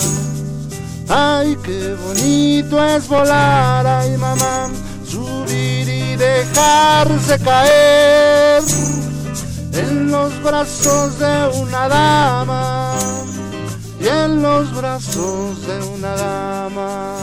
Ay, 1.07 1.55
qué 1.63 1.95
bonito 2.03 2.83
es 2.83 3.07
volar, 3.07 3.85
ay 3.85 4.17
mamá, 4.17 4.69
subir 5.07 5.87
y 5.87 6.15
dejarse 6.15 7.37
caer 7.43 8.63
en 9.73 10.09
los 10.09 10.41
brazos 10.41 11.19
de 11.19 11.61
una 11.61 11.87
dama 11.87 12.95
y 14.01 14.07
en 14.07 14.41
los 14.41 14.75
brazos 14.75 15.61
de 15.67 15.79
una 15.95 16.15
dama 16.15 17.17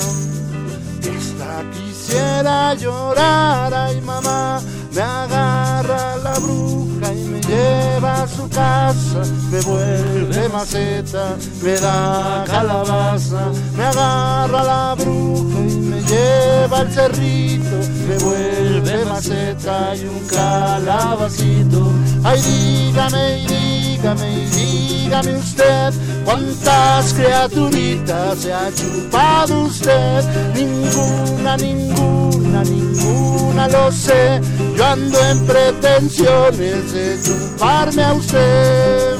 quisiera 2.13 2.75
llorar, 2.75 3.73
ay 3.73 4.01
mamá, 4.03 4.61
me 4.95 5.01
agarra 5.01 6.17
la 6.17 6.35
bruja 6.39 7.13
y 7.13 7.25
me 7.25 7.41
lleva 7.41 8.23
a 8.23 8.29
su 8.29 8.49
casa, 8.49 9.23
me 9.51 9.61
vuelve 9.61 10.49
maceta, 10.51 11.37
me 11.63 11.73
da 11.73 12.45
calabaza, 12.47 13.51
me 13.77 13.85
agarra 13.85 14.63
la 14.63 14.95
bruja 14.99 15.82
lleva 16.03 16.79
al 16.81 16.93
cerrito, 16.93 17.77
me 18.09 18.19
vuelve 18.19 19.05
maceta 19.05 19.95
y 19.97 20.05
un 20.05 20.27
calabacito, 20.27 21.93
ay 22.25 22.41
dígame 22.41 23.39
y 23.39 23.47
dígame 23.47 24.33
y 24.33 24.47
dígame 24.47 25.37
usted, 25.37 25.93
cuántas 26.25 27.13
criaturitas 27.15 28.39
se 28.39 28.53
ha 28.53 28.71
chupado 28.75 29.65
usted, 29.65 30.25
ninguna, 30.55 31.57
ninguna, 31.57 32.65
ninguna 32.65 33.69
lo 33.69 33.93
sé, 33.93 34.41
yo 34.77 34.85
ando 34.85 35.19
en 35.27 35.47
pretensiones 35.47 36.93
de 36.93 37.19
chuparme 37.23 38.05
a 38.05 38.15
usted. 38.15 39.12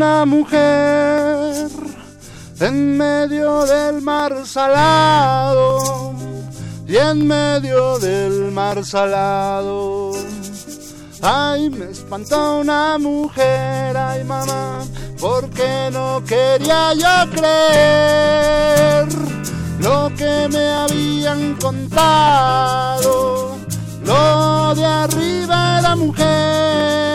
Una 0.00 0.24
mujer 0.24 1.68
en 2.58 2.96
medio 2.96 3.66
del 3.66 4.00
mar 4.00 4.46
salado 4.46 6.14
y 6.88 6.96
en 6.96 7.26
medio 7.26 7.98
del 7.98 8.50
mar 8.50 8.82
salado. 8.82 10.12
Ay, 11.20 11.68
me 11.68 11.90
espantó 11.90 12.60
una 12.60 12.96
mujer, 12.96 13.94
ay 13.94 14.24
mamá, 14.24 14.86
porque 15.20 15.90
no 15.92 16.22
quería 16.26 16.94
yo 16.94 17.30
creer 17.32 19.06
lo 19.80 20.10
que 20.16 20.48
me 20.50 20.66
habían 20.82 21.56
contado. 21.56 23.04
Lo 24.02 24.74
de 24.74 24.86
arriba 24.86 25.78
era 25.78 25.94
mujer 25.94 27.09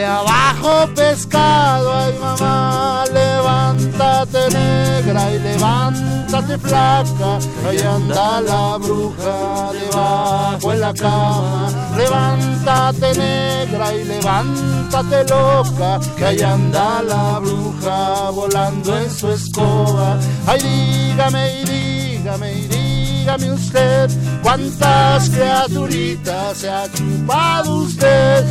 de 0.00 0.06
abajo 0.06 0.88
pescado. 0.94 1.92
Ay 1.92 2.14
mamá, 2.18 3.04
levántate 3.12 4.40
negra 4.58 5.22
y 5.34 5.38
levántate 5.38 6.58
flaca. 6.58 7.30
Ahí 7.68 7.80
anda 7.96 8.40
la 8.40 8.78
bruja 8.78 9.36
debajo 9.78 10.72
en 10.72 10.80
la 10.80 10.94
cama. 10.94 11.68
Levántate 11.96 13.08
negra 13.26 13.86
y 13.94 14.04
levántate 14.04 15.18
loca. 15.34 16.00
Que 16.16 16.24
ahí 16.24 16.40
anda 16.40 17.02
la 17.02 17.38
bruja 17.40 18.30
volando 18.30 18.98
en 18.98 19.10
su 19.10 19.28
escoba. 19.30 20.18
Ay 20.46 20.60
dígame 20.62 21.60
y 21.60 21.64
dígame 21.64 22.52
y 22.52 22.62
dígame 22.68 22.90
dígame 23.20 23.52
usted 23.52 24.10
cuántas 24.42 25.28
criaturitas 25.30 26.58
se 26.58 26.68
ha 26.68 26.84
chupado 26.92 27.76
usted. 27.76 28.44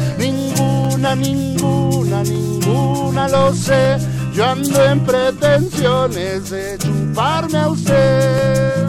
Ninguna, 0.99 1.15
ninguna, 1.15 2.23
ninguna 2.23 3.29
lo 3.29 3.53
sé. 3.53 3.97
Yo 4.33 4.45
ando 4.45 4.83
en 4.83 4.99
pretensiones 5.05 6.49
de 6.49 6.77
chuparme 6.77 7.57
a 7.57 7.69
usted. 7.69 8.85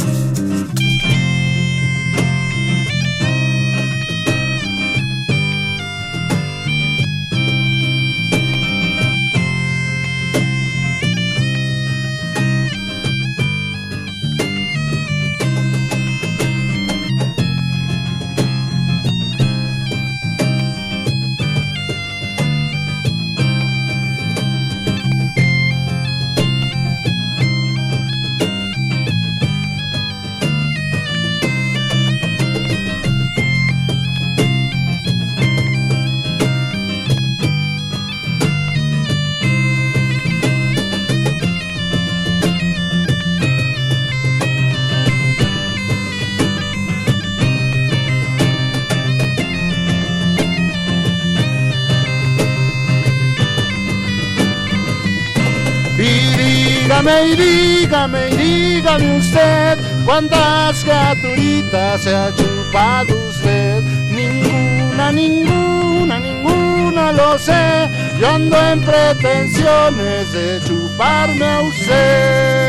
Dígame 57.90 58.28
y 58.30 58.36
dígame 58.36 59.18
usted 59.18 59.78
cuántas 60.04 60.84
criaturitas 60.84 62.00
se 62.02 62.14
ha 62.14 62.32
chupado 62.36 63.16
usted. 63.28 63.82
Ninguna, 63.82 65.10
ninguna, 65.10 66.20
ninguna 66.20 67.12
lo 67.12 67.36
sé. 67.36 67.90
Yo 68.20 68.28
ando 68.28 68.56
en 68.56 68.80
pretensiones 68.82 70.32
de 70.32 70.60
chuparme 70.64 71.44
a 71.44 71.60
usted. 71.62 72.60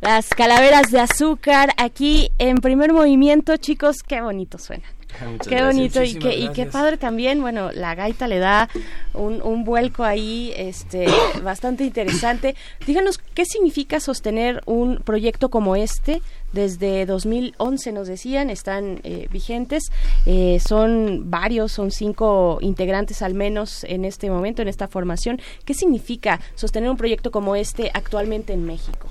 Las 0.00 0.30
calaveras 0.30 0.90
de 0.90 1.00
azúcar 1.00 1.74
aquí 1.76 2.30
en 2.38 2.56
primer 2.56 2.94
movimiento, 2.94 3.58
chicos, 3.58 4.02
qué 4.02 4.22
bonito 4.22 4.56
suena. 4.56 4.86
Muchas 5.30 5.48
qué 5.48 5.62
bonito 5.62 6.02
y 6.02 6.14
qué, 6.14 6.36
y 6.36 6.48
qué 6.50 6.66
padre 6.66 6.96
también, 6.96 7.40
bueno, 7.40 7.70
la 7.72 7.94
gaita 7.94 8.28
le 8.28 8.38
da 8.38 8.68
un, 9.14 9.42
un 9.42 9.64
vuelco 9.64 10.04
ahí 10.04 10.52
este, 10.56 11.06
bastante 11.42 11.84
interesante. 11.84 12.54
Díganos, 12.86 13.18
¿qué 13.18 13.44
significa 13.44 14.00
sostener 14.00 14.62
un 14.66 14.98
proyecto 14.98 15.50
como 15.50 15.76
este? 15.76 16.22
Desde 16.52 17.06
2011 17.06 17.92
nos 17.92 18.08
decían, 18.08 18.50
están 18.50 19.00
eh, 19.04 19.28
vigentes, 19.30 19.84
eh, 20.26 20.58
son 20.66 21.30
varios, 21.30 21.70
son 21.70 21.92
cinco 21.92 22.58
integrantes 22.60 23.22
al 23.22 23.34
menos 23.34 23.84
en 23.84 24.04
este 24.04 24.30
momento, 24.30 24.62
en 24.62 24.68
esta 24.68 24.88
formación. 24.88 25.40
¿Qué 25.64 25.74
significa 25.74 26.40
sostener 26.56 26.90
un 26.90 26.96
proyecto 26.96 27.30
como 27.30 27.54
este 27.54 27.90
actualmente 27.94 28.52
en 28.52 28.64
México? 28.66 29.08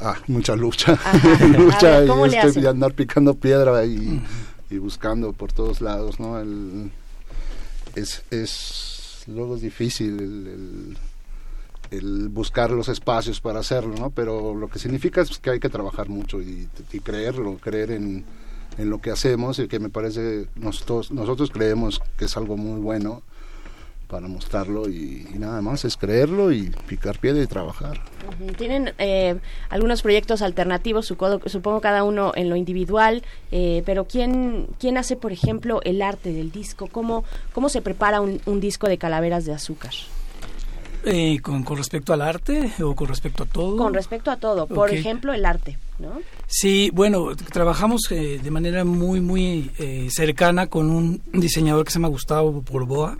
Ah, 0.00 0.16
mucha 0.26 0.54
lucha. 0.54 0.92
A 1.04 1.46
lucha 1.46 2.00
ver, 2.00 2.08
¿cómo 2.08 2.26
y 2.26 2.30
de 2.30 2.68
andar 2.68 2.92
picando 2.92 3.34
piedra 3.34 3.84
y, 3.84 4.20
y 4.70 4.78
buscando 4.78 5.32
por 5.32 5.52
todos 5.52 5.80
lados, 5.80 6.18
¿no? 6.20 6.38
El- 6.40 6.90
es, 7.94 8.22
es 8.30 9.24
luego 9.26 9.56
es 9.56 9.62
difícil 9.62 10.96
el, 11.90 12.28
buscar 12.28 12.70
los 12.70 12.88
espacios 12.88 13.40
para 13.40 13.60
hacerlo, 13.60 13.94
¿no? 13.96 14.10
Pero 14.10 14.54
lo 14.54 14.68
que 14.68 14.78
significa 14.78 15.20
es 15.22 15.38
que 15.38 15.50
hay 15.50 15.60
que 15.60 15.68
trabajar 15.68 16.08
mucho 16.08 16.40
y, 16.42 16.68
y 16.92 17.00
creerlo, 17.00 17.56
creer 17.58 17.92
en, 17.92 18.24
en 18.76 18.90
lo 18.90 19.00
que 19.00 19.10
hacemos 19.12 19.58
y 19.58 19.68
que 19.68 19.78
me 19.78 19.88
parece 19.88 20.48
nosotros 20.56 21.10
nosotros 21.12 21.50
creemos 21.50 22.00
que 22.18 22.24
es 22.26 22.36
algo 22.36 22.56
muy 22.56 22.80
bueno 22.80 23.22
para 24.08 24.28
mostrarlo 24.28 24.88
y, 24.88 25.26
nada 25.36 25.60
más 25.60 25.84
es 25.84 25.96
creerlo 25.96 26.52
y 26.52 26.70
picar 26.86 27.18
piedra 27.18 27.42
y 27.42 27.46
trabajar. 27.46 28.00
Tienen 28.56 28.92
eh, 28.98 29.36
algunos 29.68 30.02
proyectos 30.02 30.42
alternativos, 30.42 31.06
supongo, 31.06 31.48
supongo 31.48 31.80
cada 31.80 32.04
uno 32.04 32.32
en 32.34 32.48
lo 32.48 32.56
individual, 32.56 33.22
eh, 33.50 33.82
pero 33.84 34.06
¿quién, 34.06 34.68
¿quién 34.78 34.98
hace, 34.98 35.16
por 35.16 35.32
ejemplo, 35.32 35.80
el 35.84 36.02
arte 36.02 36.32
del 36.32 36.50
disco? 36.50 36.88
¿Cómo, 36.90 37.24
cómo 37.52 37.68
se 37.68 37.82
prepara 37.82 38.20
un, 38.20 38.40
un 38.46 38.60
disco 38.60 38.88
de 38.88 38.98
calaveras 38.98 39.44
de 39.44 39.52
azúcar? 39.52 39.92
Eh, 41.08 41.38
con, 41.40 41.62
con 41.62 41.76
respecto 41.76 42.12
al 42.12 42.20
arte 42.20 42.72
o 42.82 42.96
con 42.96 43.06
respecto 43.06 43.44
a 43.44 43.46
todo. 43.46 43.76
Con 43.76 43.94
respecto 43.94 44.28
a 44.32 44.36
todo, 44.38 44.66
por 44.66 44.90
ejemplo, 44.92 45.32
el 45.32 45.44
arte, 45.46 45.78
¿no? 46.00 46.20
Sí, 46.48 46.90
bueno, 46.92 47.28
trabajamos 47.52 48.10
eh, 48.10 48.40
de 48.42 48.50
manera 48.50 48.84
muy, 48.84 49.20
muy 49.20 49.70
eh, 49.78 50.08
cercana 50.10 50.66
con 50.66 50.90
un 50.90 51.22
diseñador 51.32 51.84
que 51.84 51.92
se 51.92 51.98
llama 52.00 52.08
Gustavo 52.08 52.60
Porboa, 52.62 53.16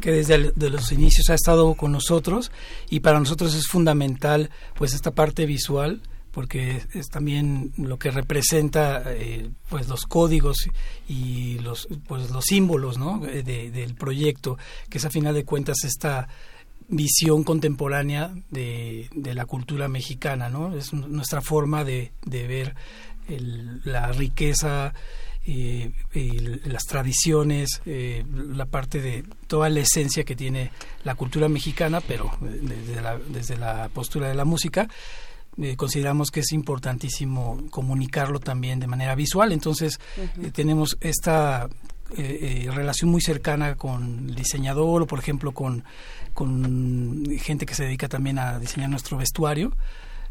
que 0.00 0.10
desde 0.10 0.34
el- 0.34 0.52
de 0.56 0.68
los 0.68 0.90
inicios 0.90 1.30
ha 1.30 1.34
estado 1.34 1.74
con 1.74 1.92
nosotros 1.92 2.50
y 2.90 2.98
para 2.98 3.20
nosotros 3.20 3.54
es 3.54 3.68
fundamental 3.68 4.50
pues 4.74 4.92
esta 4.92 5.12
parte 5.12 5.46
visual 5.46 6.00
porque 6.32 6.76
es, 6.78 6.88
es 6.94 7.06
también 7.08 7.72
lo 7.78 7.98
que 7.98 8.10
representa 8.10 9.02
eh, 9.06 9.48
pues 9.70 9.88
los 9.88 10.02
códigos 10.06 10.56
y 11.08 11.58
los 11.60 11.86
pues 12.08 12.30
los 12.30 12.44
símbolos 12.44 12.98
¿no? 12.98 13.24
Eh, 13.26 13.42
de- 13.44 13.70
del 13.70 13.94
proyecto 13.94 14.58
que 14.90 14.98
es 14.98 15.04
a 15.04 15.10
final 15.10 15.34
de 15.34 15.44
cuentas 15.44 15.78
esta 15.84 16.28
visión 16.88 17.42
contemporánea 17.44 18.32
de, 18.50 19.08
de 19.14 19.34
la 19.34 19.44
cultura 19.46 19.88
mexicana, 19.88 20.48
¿no? 20.48 20.76
Es 20.76 20.92
nuestra 20.92 21.40
forma 21.40 21.84
de, 21.84 22.12
de 22.24 22.46
ver 22.46 22.74
el- 23.28 23.80
la 23.84 24.12
riqueza, 24.12 24.94
eh, 25.48 25.92
y 26.12 26.30
las 26.68 26.82
tradiciones, 26.84 27.80
eh, 27.86 28.24
la 28.52 28.66
parte 28.66 29.00
de 29.00 29.24
toda 29.46 29.68
la 29.68 29.78
esencia 29.80 30.24
que 30.24 30.34
tiene 30.34 30.72
la 31.04 31.14
cultura 31.14 31.48
mexicana, 31.48 32.00
pero 32.00 32.30
desde 32.40 33.00
la, 33.00 33.16
desde 33.18 33.56
la 33.56 33.88
postura 33.92 34.28
de 34.28 34.34
la 34.34 34.44
música. 34.44 34.88
eh, 35.58 35.74
consideramos 35.76 36.30
que 36.30 36.40
es 36.40 36.52
importantísimo 36.52 37.62
comunicarlo 37.70 38.40
también 38.40 38.78
de 38.78 38.86
manera 38.88 39.14
visual. 39.14 39.52
Entonces, 39.52 39.98
tenemos 40.52 40.98
esta 41.00 41.68
eh, 42.18 42.66
eh, 42.66 42.70
relación 42.72 43.10
muy 43.10 43.20
cercana 43.22 43.74
con 43.76 44.28
el 44.28 44.34
diseñador 44.34 45.02
o, 45.02 45.06
por 45.06 45.18
ejemplo, 45.18 45.52
con, 45.52 45.82
con 46.36 47.24
gente 47.38 47.64
que 47.64 47.74
se 47.74 47.84
dedica 47.84 48.08
también 48.08 48.38
a 48.38 48.58
diseñar 48.58 48.90
nuestro 48.90 49.16
vestuario. 49.16 49.72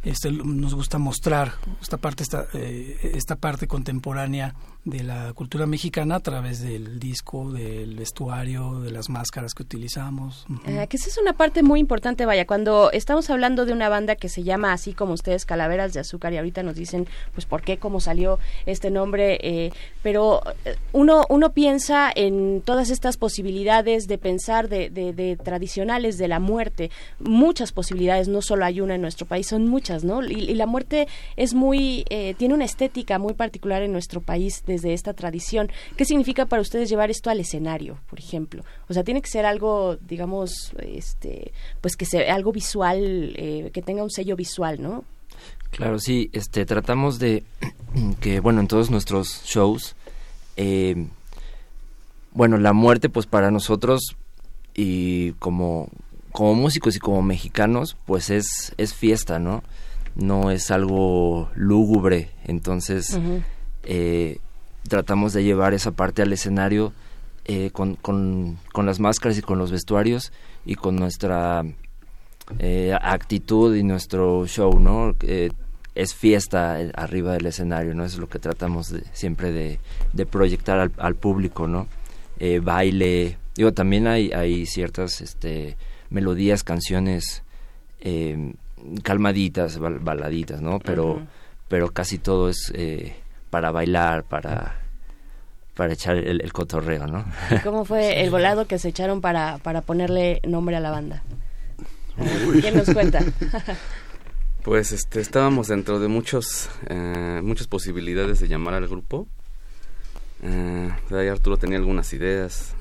Este, 0.04 0.32
nos 0.32 0.76
gusta 0.76 1.00
mostrar 1.00 1.54
esta 1.82 1.98
parte 1.98 2.22
esta, 2.22 2.46
eh, 2.54 3.12
esta 3.16 3.38
parte 3.38 3.68
contemporánea 3.68 4.54
de 4.86 5.04
la 5.04 5.34
cultura 5.34 5.66
mexicana 5.66 6.16
a 6.16 6.20
través 6.20 6.62
del 6.62 7.00
disco, 7.00 7.52
del 7.52 7.96
vestuario, 7.96 8.80
de 8.82 8.92
las 8.92 9.10
máscaras 9.10 9.54
que 9.56 9.64
utilizamos. 9.64 10.46
Ah, 10.68 10.86
que 10.88 10.98
esa 10.98 11.10
es 11.10 11.18
una 11.18 11.34
parte 11.34 11.64
muy 11.64 11.80
importante, 11.80 12.26
vaya, 12.28 12.46
cuando 12.46 12.92
estamos 12.92 13.30
hablando 13.32 13.66
de 13.66 13.74
una 13.74 13.90
banda 13.90 14.16
que 14.16 14.30
se 14.30 14.44
llama 14.44 14.74
así 14.74 14.94
como 14.94 15.14
ustedes, 15.14 15.46
Calaveras 15.46 15.94
de 15.94 16.02
Azúcar, 16.02 16.34
y 16.34 16.38
ahorita 16.38 16.62
nos 16.62 16.76
dicen, 16.76 17.08
pues, 17.34 17.46
por 17.48 17.64
qué, 17.64 17.78
cómo 17.78 18.00
salió 18.00 18.38
este 18.68 18.92
nombre, 18.92 19.40
eh, 19.42 19.72
pero 20.04 20.42
eh, 20.66 20.76
uno, 20.94 21.26
uno 21.30 21.52
piensa 21.52 22.12
en 22.16 22.62
todas 22.64 22.92
estas 22.92 23.18
posibilidades 23.18 24.08
de 24.08 24.18
pensar 24.20 24.70
de, 24.70 24.90
de- 24.92 25.14
de 25.14 25.36
tradicionales 25.36 26.20
de 26.20 26.28
la 26.28 26.40
muerte, 26.40 26.92
muchas 27.20 27.72
posibilidades, 27.72 28.28
no 28.28 28.44
solo 28.44 28.66
hay 28.66 28.82
una 28.82 28.96
en 28.96 29.02
nuestro 29.02 29.26
país, 29.26 29.48
son 29.48 29.68
muchas, 29.68 30.04
¿no? 30.04 30.24
Y, 30.24 30.34
y 30.36 30.54
la 30.54 30.68
muerte 30.68 31.08
es 31.38 31.56
muy, 31.56 32.06
eh, 32.12 32.36
tiene 32.38 32.54
una 32.54 32.66
estética 32.66 33.18
muy 33.18 33.34
particular 33.34 33.82
en 33.82 33.92
nuestro 33.92 34.22
país 34.22 34.62
desde 34.76 34.94
esta 34.94 35.14
tradición. 35.14 35.72
¿Qué 35.96 36.06
significa 36.06 36.46
para 36.46 36.62
ustedes 36.62 36.90
llevar 36.90 37.10
esto 37.10 37.30
al 37.30 37.40
escenario, 37.40 38.00
por 38.10 38.20
ejemplo? 38.20 38.64
O 38.90 38.94
sea, 38.94 39.04
tiene 39.04 39.22
que 39.22 39.30
ser 39.30 39.46
algo, 39.46 39.98
digamos, 39.98 40.74
este, 40.80 41.54
pues 41.82 41.96
que 41.96 42.06
sea 42.06 42.34
algo 42.36 42.52
visual, 42.52 43.34
eh, 43.38 43.72
que 43.74 43.82
tenga 43.82 44.04
un 44.04 44.12
sello 44.12 44.36
visual, 44.36 44.82
¿no? 44.82 45.04
Claro, 45.72 46.00
sí, 46.00 46.30
este, 46.34 46.66
tratamos 46.66 47.20
de 47.20 47.44
que, 48.20 48.40
bueno, 48.40 48.62
en 48.62 48.68
todos 48.68 48.92
nuestros 48.92 49.44
shows, 49.46 49.96
eh, 50.58 51.08
bueno, 52.32 52.58
la 52.58 52.74
muerte, 52.74 53.10
pues 53.10 53.26
para 53.26 53.50
nosotros 53.52 54.16
y 54.74 55.32
como, 55.34 55.90
como 56.32 56.54
músicos 56.54 56.96
y 56.98 57.00
como 57.00 57.22
mexicanos, 57.22 57.96
pues 58.06 58.30
es, 58.30 58.74
es 58.78 58.94
fiesta, 58.94 59.40
¿no? 59.40 59.64
No 60.16 60.52
es 60.52 60.70
algo 60.72 61.50
lúgubre, 61.56 62.30
entonces 62.46 63.18
eh, 63.84 64.40
tratamos 64.88 65.34
de 65.34 65.44
llevar 65.44 65.74
esa 65.74 65.92
parte 65.92 66.22
al 66.22 66.34
escenario 66.34 66.94
eh, 67.46 67.70
con, 67.72 67.96
con, 67.96 68.58
con 68.74 68.86
las 68.86 69.00
máscaras 69.00 69.38
y 69.38 69.42
con 69.42 69.58
los 69.60 69.72
vestuarios 69.72 70.32
y 70.66 70.76
con 70.76 70.96
nuestra 70.96 71.64
eh, 72.60 72.96
actitud 73.02 73.76
y 73.76 73.84
nuestro 73.84 74.46
show, 74.48 74.80
¿no? 74.80 75.16
Eh, 75.22 75.50
es 75.96 76.14
fiesta 76.14 76.82
eh, 76.82 76.92
arriba 76.96 77.34
del 77.34 77.46
escenario, 77.46 77.94
¿no? 77.96 78.04
Eso 78.04 78.16
es 78.16 78.20
lo 78.20 78.30
que 78.30 78.40
tratamos 78.40 78.90
de, 78.90 79.04
siempre 79.14 79.52
de, 79.52 79.80
de 80.14 80.26
proyectar 80.26 80.80
al, 80.80 80.92
al 80.98 81.16
público, 81.16 81.68
¿no? 81.68 81.88
Baile, 82.64 83.38
digo, 83.56 83.72
también 83.72 84.08
hay, 84.08 84.32
hay 84.34 84.66
ciertas 84.66 85.22
este, 85.22 85.78
melodías, 86.10 86.64
canciones 86.64 87.44
calmaditas, 89.04 89.80
bal- 89.80 90.00
baladitas, 90.04 90.62
¿no? 90.62 90.80
Pero, 90.80 91.22
pero 91.68 91.92
casi 91.92 92.18
todo 92.18 92.50
es 92.50 92.72
eh, 92.76 93.16
para 93.50 93.72
bailar, 93.72 94.24
para, 94.24 94.76
para 95.76 95.94
echar 95.94 96.18
el, 96.18 96.42
el 96.42 96.54
cotorreo, 96.54 97.08
¿no? 97.08 97.26
¿Cómo 97.64 97.86
fue 97.86 98.22
el 98.24 98.30
volado 98.30 98.66
que 98.68 98.78
se 98.80 98.90
echaron 98.90 99.22
para, 99.22 99.58
para 99.60 99.82
ponerle 99.82 100.42
nombre 100.46 100.76
a 100.76 100.80
la 100.80 100.92
banda? 100.92 101.24
¿Quién 102.62 102.76
nos 102.78 102.90
cuenta? 102.92 103.20
Pues 104.64 104.92
este, 104.94 105.20
estábamos 105.22 105.68
dentro 105.68 106.00
de 106.00 106.08
muchos, 106.08 106.70
eh, 106.88 107.40
muchas 107.44 107.68
posibilidades 107.68 108.40
de 108.40 108.48
llamar 108.48 108.74
al 108.74 108.88
grupo. 108.88 109.28
Eh, 110.42 110.90
de 111.08 111.20
ahí 111.20 111.28
Arturo 111.28 111.58
tenía 111.58 111.78
algunas 111.78 112.12
ideas. 112.14 112.74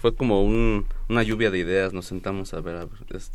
Fue 0.00 0.14
como 0.14 0.42
un, 0.42 0.86
una 1.10 1.22
lluvia 1.22 1.50
de 1.50 1.58
ideas. 1.58 1.92
Nos 1.92 2.06
sentamos 2.06 2.54
a 2.54 2.62
ver, 2.62 2.76
a 2.76 2.86
ver, 2.86 2.94
es- 3.14 3.30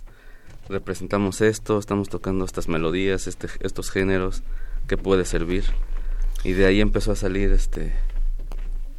representamos 0.69 1.41
esto, 1.41 1.77
estamos 1.77 2.09
tocando 2.09 2.45
estas 2.45 2.67
melodías, 2.67 3.27
este, 3.27 3.47
estos 3.59 3.91
géneros, 3.91 4.41
¿qué 4.87 4.97
puede 4.97 5.23
servir? 5.23 5.63
Y 6.43 6.51
de 6.53 6.65
ahí 6.65 6.81
empezó 6.81 7.13
a 7.13 7.15
salir 7.15 7.51
este, 7.51 7.93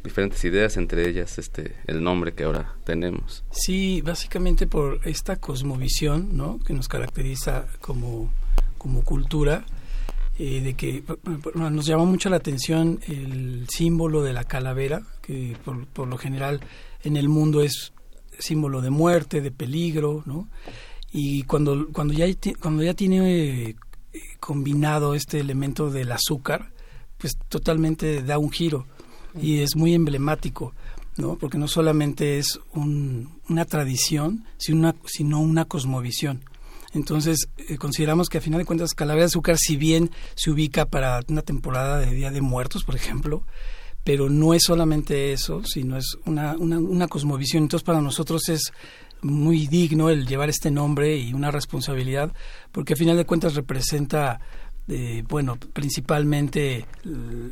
diferentes 0.03 0.43
ideas, 0.45 0.77
entre 0.77 1.07
ellas 1.07 1.37
este, 1.37 1.75
el 1.87 2.03
nombre 2.03 2.33
que 2.33 2.43
ahora 2.43 2.75
tenemos. 2.83 3.43
Sí, 3.51 4.01
básicamente 4.01 4.67
por 4.67 5.01
esta 5.05 5.35
cosmovisión, 5.35 6.35
¿no? 6.35 6.59
Que 6.59 6.73
nos 6.73 6.87
caracteriza 6.87 7.67
como, 7.81 8.31
como 8.77 9.03
cultura, 9.03 9.65
eh, 10.39 10.61
de 10.61 10.73
que 10.73 11.03
nos 11.53 11.85
llama 11.85 12.05
mucho 12.05 12.29
la 12.29 12.37
atención 12.37 12.99
el 13.07 13.67
símbolo 13.69 14.23
de 14.23 14.33
la 14.33 14.43
calavera, 14.43 15.03
que 15.21 15.55
por, 15.63 15.85
por 15.87 16.07
lo 16.07 16.17
general 16.17 16.61
en 17.03 17.15
el 17.17 17.29
mundo 17.29 17.61
es 17.61 17.93
símbolo 18.39 18.81
de 18.81 18.89
muerte, 18.89 19.41
de 19.41 19.51
peligro, 19.51 20.23
¿no? 20.25 20.49
Y 21.11 21.43
cuando, 21.43 21.87
cuando, 21.93 22.13
ya, 22.13 22.25
cuando 22.59 22.83
ya 22.83 22.93
tiene 22.93 23.69
eh, 23.69 23.75
combinado 24.39 25.15
este 25.15 25.39
elemento 25.39 25.89
del 25.89 26.11
azúcar, 26.11 26.73
pues 27.17 27.37
totalmente 27.49 28.21
da 28.23 28.37
un 28.37 28.51
giro 28.51 28.85
y 29.39 29.59
es 29.59 29.75
muy 29.75 29.93
emblemático, 29.93 30.73
¿no? 31.17 31.37
Porque 31.37 31.57
no 31.57 31.67
solamente 31.67 32.37
es 32.37 32.59
una 32.73 33.65
tradición, 33.65 34.45
sino 34.57 34.93
una, 35.19 35.37
una 35.37 35.65
cosmovisión. 35.65 36.43
Entonces, 36.93 37.49
eh, 37.57 37.77
consideramos 37.77 38.29
que 38.29 38.37
a 38.37 38.41
final 38.41 38.59
de 38.59 38.65
cuentas 38.65 38.93
Calavera 38.93 39.23
de 39.23 39.27
Azúcar, 39.27 39.57
si 39.57 39.75
bien 39.75 40.11
se 40.35 40.49
ubica 40.49 40.85
para 40.85 41.19
una 41.27 41.41
temporada 41.41 41.99
de 41.99 42.13
Día 42.13 42.31
de 42.31 42.41
Muertos, 42.41 42.85
por 42.85 42.95
ejemplo, 42.95 43.43
pero 44.05 44.29
no 44.29 44.53
es 44.53 44.63
solamente 44.63 45.33
eso, 45.33 45.63
sino 45.65 45.97
es 45.97 46.17
una, 46.25 46.55
una, 46.57 46.79
una 46.79 47.07
cosmovisión. 47.07 47.63
Entonces, 47.63 47.83
para 47.83 48.01
nosotros 48.01 48.47
es 48.47 48.71
muy 49.21 49.67
digno 49.67 50.09
el 50.09 50.27
llevar 50.27 50.49
este 50.49 50.71
nombre 50.71 51.17
y 51.17 51.33
una 51.33 51.51
responsabilidad, 51.51 52.31
porque 52.71 52.93
a 52.93 52.97
final 52.97 53.17
de 53.17 53.25
cuentas 53.25 53.55
representa, 53.55 54.39
eh, 54.87 55.23
bueno, 55.27 55.57
principalmente 55.57 56.85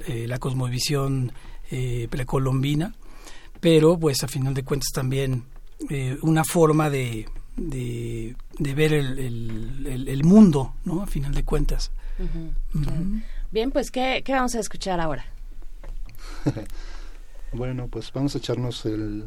eh, 0.07 0.25
la 0.27 0.37
cosmovisión 0.37 1.31
eh, 1.71 2.07
precolombina, 2.09 2.93
pero 3.59 3.97
pues 3.97 4.23
a 4.23 4.27
final 4.27 4.53
de 4.53 4.63
cuentas 4.63 4.89
también 4.93 5.45
una 6.21 6.45
forma 6.45 6.89
de, 6.89 7.27
de, 7.57 8.35
ver 8.57 8.93
el, 8.93 10.05
el, 10.07 10.23
mundo, 10.23 10.75
¿no? 10.85 11.01
A 11.01 11.07
final 11.07 11.33
de 11.33 11.43
cuentas. 11.43 11.91
Bien, 13.51 13.71
pues 13.71 13.91
¿qué, 13.91 14.21
¿qué 14.23 14.31
vamos 14.31 14.55
a 14.55 14.59
escuchar 14.59 15.01
ahora? 15.01 15.25
bueno, 17.51 17.87
pues 17.89 18.13
vamos 18.13 18.35
a 18.35 18.37
echarnos 18.37 18.85
el, 18.85 19.25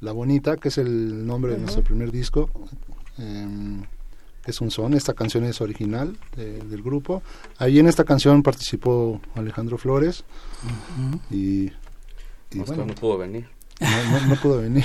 La 0.00 0.12
Bonita, 0.12 0.56
que 0.56 0.68
es 0.68 0.78
el 0.78 1.26
nombre 1.26 1.52
de 1.52 1.58
nuestro 1.58 1.82
primer 1.82 2.10
disco. 2.10 2.48
Es 4.46 4.60
un 4.60 4.70
son, 4.70 4.94
esta 4.94 5.14
canción 5.14 5.44
es 5.44 5.60
original 5.60 6.16
del 6.36 6.82
grupo. 6.82 7.22
Ahí 7.58 7.78
en 7.78 7.86
esta 7.86 8.04
canción 8.04 8.42
participó 8.42 9.20
Alejandro 9.34 9.76
Flores 9.78 10.24
y, 11.30 11.64
y 12.50 12.58
bueno, 12.66 12.86
no 12.86 12.94
pudo 12.94 13.18
venir. 13.18 13.46
No, 14.28 14.36
pudo 14.36 14.58
venir. 14.60 14.84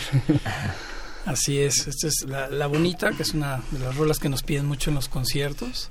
Así 1.25 1.59
es, 1.59 1.87
esta 1.87 2.07
es 2.07 2.25
la, 2.27 2.49
la, 2.49 2.67
Bonita, 2.67 3.11
que 3.11 3.23
es 3.23 3.33
una 3.33 3.61
de 3.71 3.79
las 3.79 3.95
rolas 3.95 4.19
que 4.19 4.29
nos 4.29 4.43
piden 4.43 4.67
mucho 4.67 4.91
en 4.91 4.95
los 4.95 5.09
conciertos. 5.09 5.89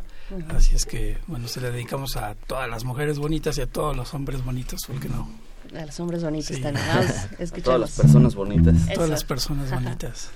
Así 0.49 0.75
es 0.75 0.87
que, 0.87 1.19
bueno, 1.27 1.49
se 1.49 1.61
le 1.61 1.71
dedicamos 1.71 2.17
a 2.17 2.35
todas 2.35 2.69
las 2.69 2.85
mujeres 2.85 3.19
bonitas 3.19 3.59
y 3.59 3.63
a 3.63 3.67
todos 3.67 3.97
los 3.97 4.15
hombres 4.15 4.45
bonitos, 4.45 4.81
¿por 4.87 4.99
qué 5.01 5.09
no? 5.09 5.29
A 5.77 5.87
los 5.87 5.99
hombres 6.01 6.23
bonitos 6.23 6.61
también. 6.61 6.87
Vamos 6.95 7.53
a 7.53 7.57
todas 7.63 7.81
las 7.81 7.91
personas 7.91 8.35
bonitas. 8.35 8.75
Todas 8.95 9.11
las 9.11 9.25
personas 9.25 9.71
bonitas. 9.71 10.31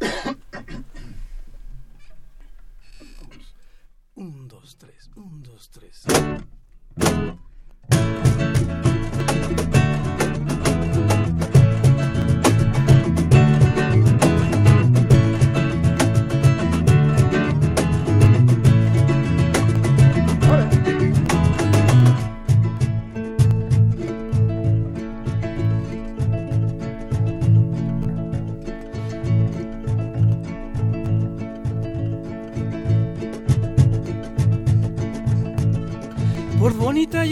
un, 4.14 4.48
dos, 4.48 4.76
tres, 4.78 5.10
un, 5.16 5.42
dos, 5.42 5.70
tres. 5.70 6.04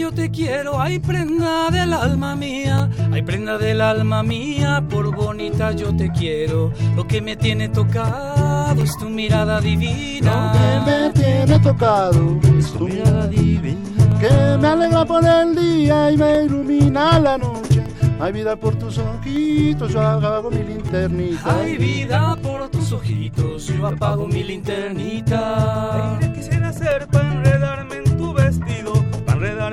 Yo 0.01 0.11
te 0.11 0.31
quiero, 0.31 0.81
ay 0.81 0.97
prenda 0.97 1.69
del 1.69 1.93
alma 1.93 2.35
mía, 2.35 2.89
ay 3.11 3.21
prenda 3.21 3.59
del 3.59 3.81
alma 3.81 4.23
mía, 4.23 4.83
por 4.89 5.15
bonita 5.15 5.73
yo 5.73 5.95
te 5.95 6.11
quiero. 6.11 6.71
Lo 6.95 7.05
que 7.07 7.21
me 7.21 7.35
tiene 7.35 7.69
tocado 7.69 8.81
es 8.81 8.97
tu 8.97 9.09
mirada 9.09 9.61
divina. 9.61 10.53
Lo 10.53 10.59
que 10.59 10.91
me 10.91 11.09
tiene 11.11 11.59
tocado 11.59 12.39
es 12.57 12.73
tu 12.73 12.87
mirada 12.87 13.27
divina. 13.27 13.79
Que 14.19 14.57
me 14.59 14.67
alegra 14.67 15.05
por 15.05 15.23
el 15.23 15.55
día 15.55 16.11
y 16.11 16.17
me 16.17 16.45
ilumina 16.45 17.19
la 17.19 17.37
noche. 17.37 17.83
Ay 18.19 18.31
vida 18.33 18.55
por 18.55 18.75
tus 18.75 18.97
ojitos, 18.97 19.93
yo 19.93 20.01
apago 20.01 20.49
mi 20.49 20.63
linternita. 20.63 21.59
Ay 21.59 21.77
vida 21.77 22.35
por 22.41 22.69
tus 22.69 22.91
ojitos, 22.91 23.67
yo 23.67 23.85
apago 23.85 24.27
mi 24.27 24.43
linternita. 24.43 26.17
Ay, 26.19 26.31
quisiera 26.33 26.73
ser 26.73 27.07
para 27.07 27.33
enredarme 27.33 27.97
en 27.97 28.10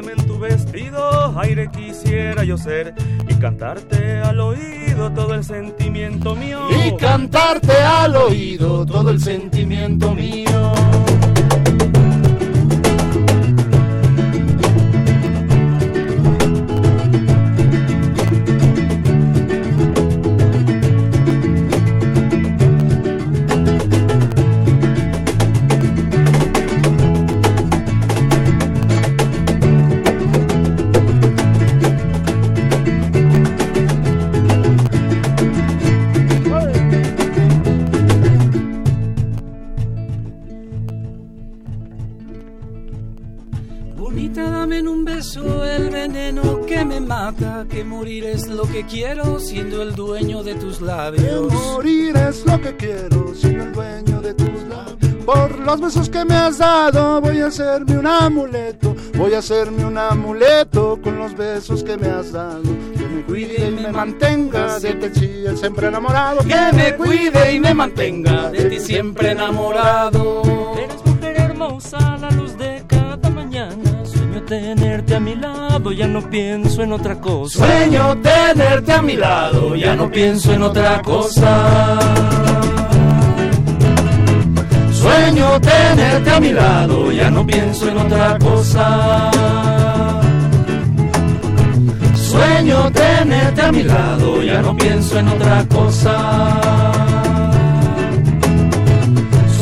en 0.07 0.27
tu 0.27 0.39
vestido, 0.39 1.39
aire 1.41 1.69
quisiera 1.71 2.45
yo 2.45 2.57
ser 2.57 2.95
y 3.29 3.35
cantarte 3.35 4.19
al 4.19 4.39
oído 4.39 5.13
todo 5.13 5.35
el 5.35 5.43
sentimiento 5.43 6.37
mío. 6.37 6.61
Y 6.87 6.97
cantarte 6.97 7.73
al 7.73 8.15
oído 8.15 8.87
todo 8.87 9.11
el 9.11 9.21
sentimiento 9.21 10.15
mío. 10.15 10.73
Morir 47.99 48.27
es 48.27 48.47
lo 48.47 48.63
que 48.63 48.87
quiero 48.87 49.41
siendo 49.41 49.83
el 49.83 49.93
dueño 49.97 50.45
de 50.45 50.55
tus 50.55 50.81
labios. 50.81 51.53
Morir 51.53 52.17
es 52.17 52.47
lo 52.47 52.61
que 52.61 52.77
quiero 52.77 53.35
siendo 53.35 53.65
el 53.65 53.73
dueño 53.73 54.21
de 54.21 54.35
tus 54.35 54.63
labios. 54.69 55.25
Por 55.27 55.59
los 55.59 55.81
besos 55.81 56.09
que 56.09 56.25
me 56.25 56.35
has 56.35 56.59
dado 56.59 57.21
voy 57.21 57.41
a 57.41 57.49
hacerme 57.49 57.99
un 57.99 58.07
amuleto, 58.07 58.95
voy 59.17 59.35
a 59.35 59.39
hacerme 59.39 59.85
un 59.85 59.99
amuleto 59.99 61.01
con 61.03 61.19
los 61.19 61.37
besos 61.37 61.83
que 61.83 61.97
me 61.97 62.07
has 62.07 62.31
dado. 62.31 62.63
Que 62.97 63.05
me 63.05 63.23
cuide 63.25 63.69
y 63.69 63.73
me 63.73 63.91
mantenga 63.91 64.79
de 64.79 64.93
ti 64.95 65.21
siempre 65.57 65.89
enamorado. 65.89 66.39
Que 66.43 66.73
me 66.73 66.95
cuide 66.95 67.53
y 67.53 67.59
me 67.59 67.75
mantenga 67.75 68.51
de 68.51 68.65
ti 68.71 68.79
siempre 68.79 69.33
enamorado. 69.33 70.43
Eres 70.79 71.05
mujer 71.05 71.37
hermosa, 71.37 72.17
la 72.21 72.31
luz 72.31 72.57
de 72.57 72.68
tenerte 74.49 75.15
a 75.15 75.21
mi 75.21 75.35
lado, 75.35 75.93
ya 75.93 76.09
no 76.09 76.23
pienso 76.31 76.83
en 76.83 76.93
otra 76.93 77.17
cosa. 77.21 77.67
Sueño 77.67 78.17
tenerte 78.17 78.93
a 78.93 79.03
mi 79.03 79.15
lado, 79.15 79.77
ya 79.77 79.95
no 79.95 80.11
pienso 80.11 80.53
en 80.53 80.63
otra 80.63 81.03
cosa. 81.03 81.99
Sueño 84.91 85.61
tenerte 85.61 86.31
a 86.31 86.41
mi 86.41 86.53
lado, 86.53 87.13
ya 87.13 87.31
no 87.31 87.47
pienso 87.47 87.89
en 87.89 87.99
otra 87.99 88.39
cosa. 88.39 89.31
Sueño 92.15 92.91
tenerte 92.91 93.63
a 93.63 93.73
mi 93.73 93.83
lado, 93.83 94.43
ya 94.43 94.63
no 94.63 94.77
pienso 94.77 95.19
en 95.19 95.29
otra 95.29 95.65
cosa. 95.69 96.15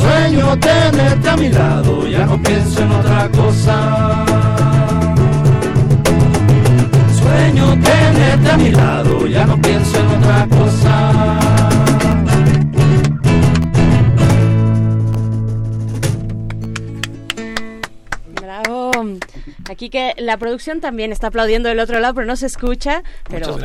Sueño 0.00 0.56
tenerte 0.58 1.28
a 1.28 1.36
mi 1.36 1.48
lado, 1.48 2.06
ya 2.06 2.24
no 2.24 2.40
pienso 2.40 2.82
en 2.82 2.92
otra 2.92 3.28
cosa. 3.30 4.55
Sueño 7.46 7.78
tenerte 7.78 8.50
a 8.50 8.56
mi 8.56 8.70
lado, 8.72 9.24
ya 9.28 9.46
no 9.46 9.56
pienso 9.62 9.96
en 10.00 10.06
otra 10.06 10.48
cosa. 10.48 11.65
Aquí 19.68 19.90
que 19.90 20.14
la 20.18 20.36
producción 20.36 20.80
también 20.80 21.12
está 21.12 21.28
aplaudiendo 21.28 21.68
del 21.68 21.80
otro 21.80 21.98
lado, 22.00 22.14
pero 22.14 22.26
no 22.26 22.36
se 22.36 22.46
escucha. 22.46 23.02
Pero, 23.28 23.58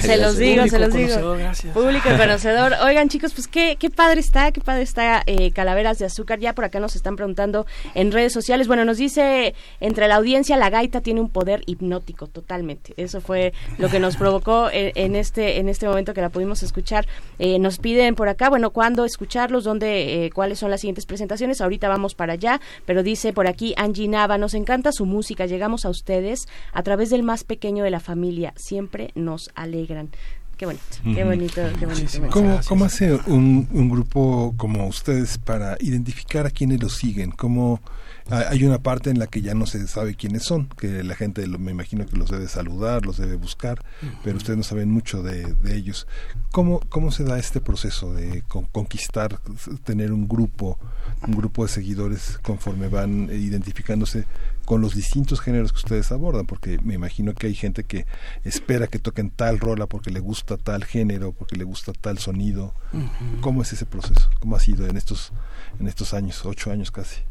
se 0.00 0.16
los 0.18 0.36
digo, 0.36 0.62
Público 0.62 0.68
se 0.68 0.78
los 0.78 0.94
digo. 0.94 1.20
conocedor. 1.20 1.74
Público 1.74 2.08
conocedor. 2.18 2.74
Oigan, 2.84 3.08
chicos, 3.08 3.32
pues 3.34 3.48
qué, 3.48 3.76
qué 3.78 3.90
padre 3.90 4.20
está, 4.20 4.52
qué 4.52 4.60
padre 4.60 4.82
está 4.82 5.22
eh, 5.26 5.52
Calaveras 5.52 5.98
de 5.98 6.06
Azúcar. 6.06 6.38
Ya 6.38 6.54
por 6.54 6.64
acá 6.64 6.80
nos 6.80 6.96
están 6.96 7.16
preguntando 7.16 7.66
en 7.94 8.12
redes 8.12 8.32
sociales. 8.32 8.68
Bueno, 8.68 8.84
nos 8.84 8.98
dice 8.98 9.54
entre 9.80 10.08
la 10.08 10.16
audiencia, 10.16 10.56
la 10.56 10.70
gaita 10.70 11.00
tiene 11.00 11.20
un 11.20 11.30
poder 11.30 11.62
hipnótico 11.66 12.26
totalmente. 12.26 12.94
Eso 12.96 13.20
fue 13.20 13.52
lo 13.78 13.88
que 13.88 14.00
nos 14.00 14.16
provocó 14.16 14.68
en, 14.70 14.92
en 14.94 15.16
este 15.16 15.58
en 15.58 15.68
este 15.68 15.86
momento 15.86 16.14
que 16.14 16.20
la 16.20 16.28
pudimos 16.28 16.62
escuchar. 16.62 17.06
Eh, 17.38 17.58
nos 17.58 17.78
piden 17.78 18.14
por 18.14 18.28
acá, 18.28 18.48
bueno, 18.48 18.70
cuándo 18.70 19.04
escucharlos, 19.04 19.64
dónde, 19.64 20.26
eh, 20.26 20.30
cuáles 20.30 20.58
son 20.58 20.70
las 20.70 20.80
siguientes 20.80 21.06
presentaciones. 21.06 21.60
Ahorita 21.60 21.88
vamos 21.88 22.14
para 22.14 22.34
allá, 22.34 22.60
pero 22.84 23.02
dice 23.02 23.32
por 23.32 23.46
aquí 23.46 23.74
Angie 23.76 24.08
Nava, 24.08 24.38
nos 24.38 24.54
encanta 24.54 24.92
su 24.92 25.06
música. 25.06 25.46
Llegamos 25.56 25.86
a 25.86 25.88
ustedes 25.88 26.48
a 26.74 26.82
través 26.82 27.08
del 27.08 27.22
más 27.22 27.42
pequeño 27.42 27.82
de 27.82 27.90
la 27.90 27.98
familia. 28.00 28.52
Siempre 28.56 29.10
nos 29.14 29.50
alegran. 29.54 30.10
Qué 30.58 30.66
bonito, 30.66 30.84
qué 31.14 31.24
bonito, 31.24 31.62
qué 31.78 31.86
bonito. 31.86 32.28
¿Cómo, 32.30 32.60
cómo 32.68 32.84
hace 32.84 33.14
un, 33.26 33.66
un 33.72 33.88
grupo 33.90 34.54
como 34.58 34.86
ustedes 34.86 35.38
para 35.38 35.76
identificar 35.80 36.44
a 36.46 36.50
quienes 36.50 36.82
los 36.82 36.94
siguen? 36.96 37.30
¿Cómo, 37.30 37.80
ha- 38.30 38.48
hay 38.50 38.64
una 38.64 38.78
parte 38.78 39.10
en 39.10 39.18
la 39.18 39.26
que 39.26 39.42
ya 39.42 39.52
no 39.54 39.66
se 39.66 39.86
sabe 39.86 40.14
quiénes 40.14 40.44
son, 40.44 40.68
que 40.78 41.02
la 41.04 41.14
gente 41.14 41.46
lo- 41.46 41.58
me 41.58 41.72
imagino 41.72 42.06
que 42.06 42.16
los 42.16 42.30
debe 42.30 42.48
saludar, 42.48 43.04
los 43.04 43.18
debe 43.18 43.36
buscar, 43.36 43.82
pero 44.24 44.38
ustedes 44.38 44.56
no 44.56 44.62
saben 44.62 44.90
mucho 44.90 45.22
de, 45.22 45.52
de 45.56 45.76
ellos. 45.76 46.06
¿Cómo, 46.52 46.80
¿Cómo 46.88 47.10
se 47.12 47.24
da 47.24 47.38
este 47.38 47.60
proceso 47.60 48.14
de 48.14 48.40
con- 48.48 48.64
conquistar, 48.64 49.38
tener 49.84 50.10
un 50.10 50.26
grupo, 50.26 50.78
un 51.28 51.36
grupo 51.36 51.64
de 51.66 51.68
seguidores 51.70 52.38
conforme 52.42 52.88
van 52.88 53.28
identificándose 53.30 54.24
con 54.66 54.82
los 54.82 54.94
distintos 54.94 55.40
géneros 55.40 55.72
que 55.72 55.78
ustedes 55.78 56.12
abordan? 56.12 56.44
Porque 56.44 56.78
me 56.82 56.92
imagino 56.92 57.32
que 57.34 57.46
hay 57.46 57.54
gente 57.54 57.84
que 57.84 58.04
espera 58.44 58.86
que 58.88 58.98
toquen 58.98 59.30
tal 59.30 59.58
rola 59.58 59.86
porque 59.86 60.10
le 60.10 60.20
gusta 60.20 60.58
tal 60.58 60.84
género, 60.84 61.32
porque 61.32 61.56
le 61.56 61.64
gusta 61.64 61.92
tal 61.94 62.18
sonido. 62.18 62.74
Ujú. 62.92 63.40
¿Cómo 63.40 63.62
es 63.62 63.72
ese 63.72 63.86
proceso? 63.86 64.28
¿Cómo 64.40 64.54
ha 64.56 64.60
sido 64.60 64.86
en 64.86 64.98
estos, 64.98 65.32
en 65.80 65.88
estos 65.88 66.12
años, 66.12 66.44
ocho 66.44 66.70
años 66.70 66.90
casi? 66.90 67.22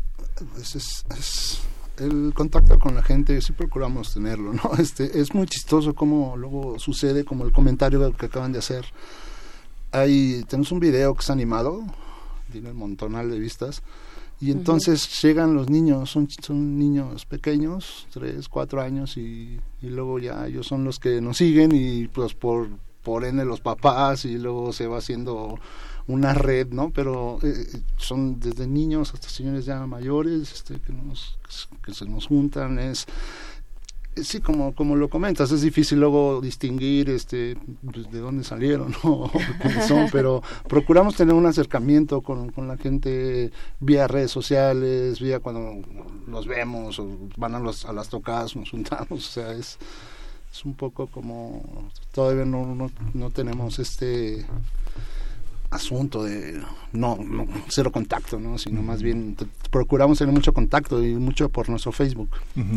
Pues 0.56 0.76
es, 0.76 1.06
es- 1.16 1.60
el 1.98 2.34
contacto 2.34 2.78
con 2.78 2.94
la 2.96 3.02
gente 3.04 3.40
sí 3.42 3.54
procuramos 3.54 4.14
tenerlo, 4.14 4.52
¿no? 4.54 4.72
Este, 4.80 5.20
es 5.22 5.34
muy 5.34 5.46
chistoso 5.48 5.94
como 5.94 6.36
luego 6.36 6.78
sucede, 6.80 7.24
como 7.24 7.46
el 7.46 7.52
comentario 7.54 8.12
que 8.18 8.26
acaban 8.26 8.52
de 8.52 8.60
hacer. 8.60 8.86
Hay, 9.92 10.44
tenemos 10.50 10.72
un 10.74 10.80
video 10.80 11.14
que 11.16 11.22
es 11.22 11.30
animado, 11.30 11.84
tiene 12.52 12.72
un 12.72 12.78
montonal 12.78 13.30
de 13.32 13.40
vistas, 13.40 13.82
y 14.42 14.52
entonces 14.52 15.22
llegan 15.22 15.56
los 15.56 15.70
niños, 15.70 16.10
son, 16.10 16.28
son 16.30 16.78
niños 16.78 17.26
pequeños, 17.26 18.08
tres, 18.12 18.50
cuatro 18.50 18.82
años, 18.82 19.18
y, 19.18 19.60
y 19.82 19.88
luego 19.88 20.20
ya 20.20 20.46
ellos 20.48 20.68
son 20.68 20.84
los 20.84 21.00
que 21.00 21.22
nos 21.22 21.38
siguen, 21.38 21.72
y 21.74 22.08
pues 22.08 22.34
por, 22.34 22.68
por 23.04 23.24
ende 23.24 23.46
los 23.46 23.62
papás, 23.62 24.26
y 24.26 24.38
luego 24.38 24.74
se 24.74 24.88
va 24.88 24.98
haciendo 24.98 25.58
una 26.08 26.34
red, 26.34 26.68
¿no? 26.68 26.92
Pero 26.92 27.40
eh, 27.44 27.66
son 27.98 28.40
desde 28.40 28.68
niños 28.68 29.14
hasta 29.14 29.30
señores 29.30 29.66
ya 29.66 29.86
mayores, 29.88 30.52
este, 30.52 30.80
que, 30.80 30.94
nos, 30.94 31.40
que 31.84 31.94
se 31.94 32.06
nos 32.06 32.28
juntan, 32.28 32.78
es 32.78 33.06
sí 34.24 34.40
como 34.40 34.74
como 34.74 34.96
lo 34.96 35.10
comentas 35.10 35.52
es 35.52 35.62
difícil 35.62 36.00
luego 36.00 36.40
distinguir 36.42 37.10
este 37.10 37.58
pues, 37.92 38.10
de 38.12 38.20
dónde 38.20 38.44
salieron 38.44 38.96
¿no? 39.04 39.12
o 39.12 39.32
quiénes 39.62 39.88
son 39.88 40.08
pero 40.12 40.42
procuramos 40.68 41.16
tener 41.16 41.34
un 41.34 41.46
acercamiento 41.46 42.22
con, 42.22 42.52
con 42.52 42.68
la 42.68 42.78
gente 42.78 43.52
vía 43.80 44.08
redes 44.08 44.32
sociales 44.32 45.20
vía 45.20 45.40
cuando 45.40 45.86
los 46.28 46.48
vemos 46.48 47.00
o 47.00 47.08
van 47.38 47.56
a 47.56 47.60
los 47.60 47.86
a 47.86 47.94
las 47.94 48.10
tocadas 48.10 48.56
nos 48.56 48.72
juntamos 48.72 49.12
o 49.12 49.32
sea 49.32 49.52
es 49.52 49.78
es 50.52 50.64
un 50.64 50.74
poco 50.74 51.08
como 51.08 51.90
todavía 52.14 52.46
no 52.46 52.74
no, 52.76 52.90
no 53.14 53.30
tenemos 53.32 53.80
este 53.80 54.46
asunto 55.72 56.24
de 56.24 56.62
no, 56.94 57.18
no, 57.18 57.46
cero 57.68 57.92
contacto 57.92 58.40
no 58.40 58.58
sino 58.58 58.82
más 58.82 59.02
bien 59.02 59.36
procuramos 59.70 60.20
tener 60.20 60.34
mucho 60.34 60.54
contacto 60.54 61.04
y 61.04 61.16
mucho 61.16 61.50
por 61.50 61.70
nuestro 61.70 61.92
Facebook. 61.92 62.30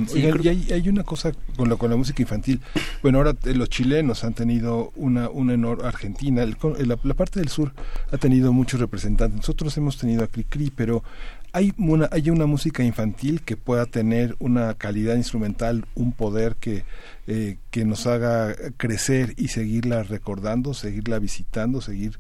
Sí, 0.08 0.20
creo- 0.22 0.42
y 0.42 0.48
hay, 0.48 0.72
hay 0.72 0.88
una 0.88 1.04
cosa 1.04 1.32
con, 1.56 1.68
lo, 1.68 1.78
con 1.78 1.90
la 1.90 1.96
música 1.96 2.22
infantil. 2.22 2.60
Bueno, 3.02 3.18
ahora 3.18 3.34
eh, 3.44 3.54
los 3.54 3.68
chilenos 3.68 4.24
han 4.24 4.34
tenido 4.34 4.90
una, 4.96 5.28
una 5.30 5.54
enorme 5.54 5.86
Argentina, 5.86 6.42
el 6.42 6.56
con- 6.56 6.74
la, 6.88 6.98
la 7.02 7.14
parte 7.14 7.38
del 7.38 7.48
sur 7.48 7.72
ha 8.10 8.16
tenido 8.16 8.52
muchos 8.52 8.80
representantes. 8.80 9.36
Nosotros 9.36 9.76
hemos 9.76 9.96
tenido 9.98 10.24
a 10.24 10.26
Cricri, 10.26 10.70
pero 10.74 11.04
hay 11.52 11.72
una, 11.78 12.08
hay 12.10 12.30
una 12.30 12.46
música 12.46 12.82
infantil 12.82 13.42
que 13.42 13.56
pueda 13.56 13.86
tener 13.86 14.34
una 14.40 14.74
calidad 14.74 15.14
instrumental, 15.16 15.86
un 15.94 16.12
poder 16.12 16.56
que, 16.56 16.84
eh, 17.28 17.58
que 17.70 17.84
nos 17.84 18.06
haga 18.08 18.54
crecer 18.76 19.34
y 19.36 19.48
seguirla 19.48 20.02
recordando, 20.02 20.74
seguirla 20.74 21.18
visitando, 21.20 21.80
seguir 21.80 22.18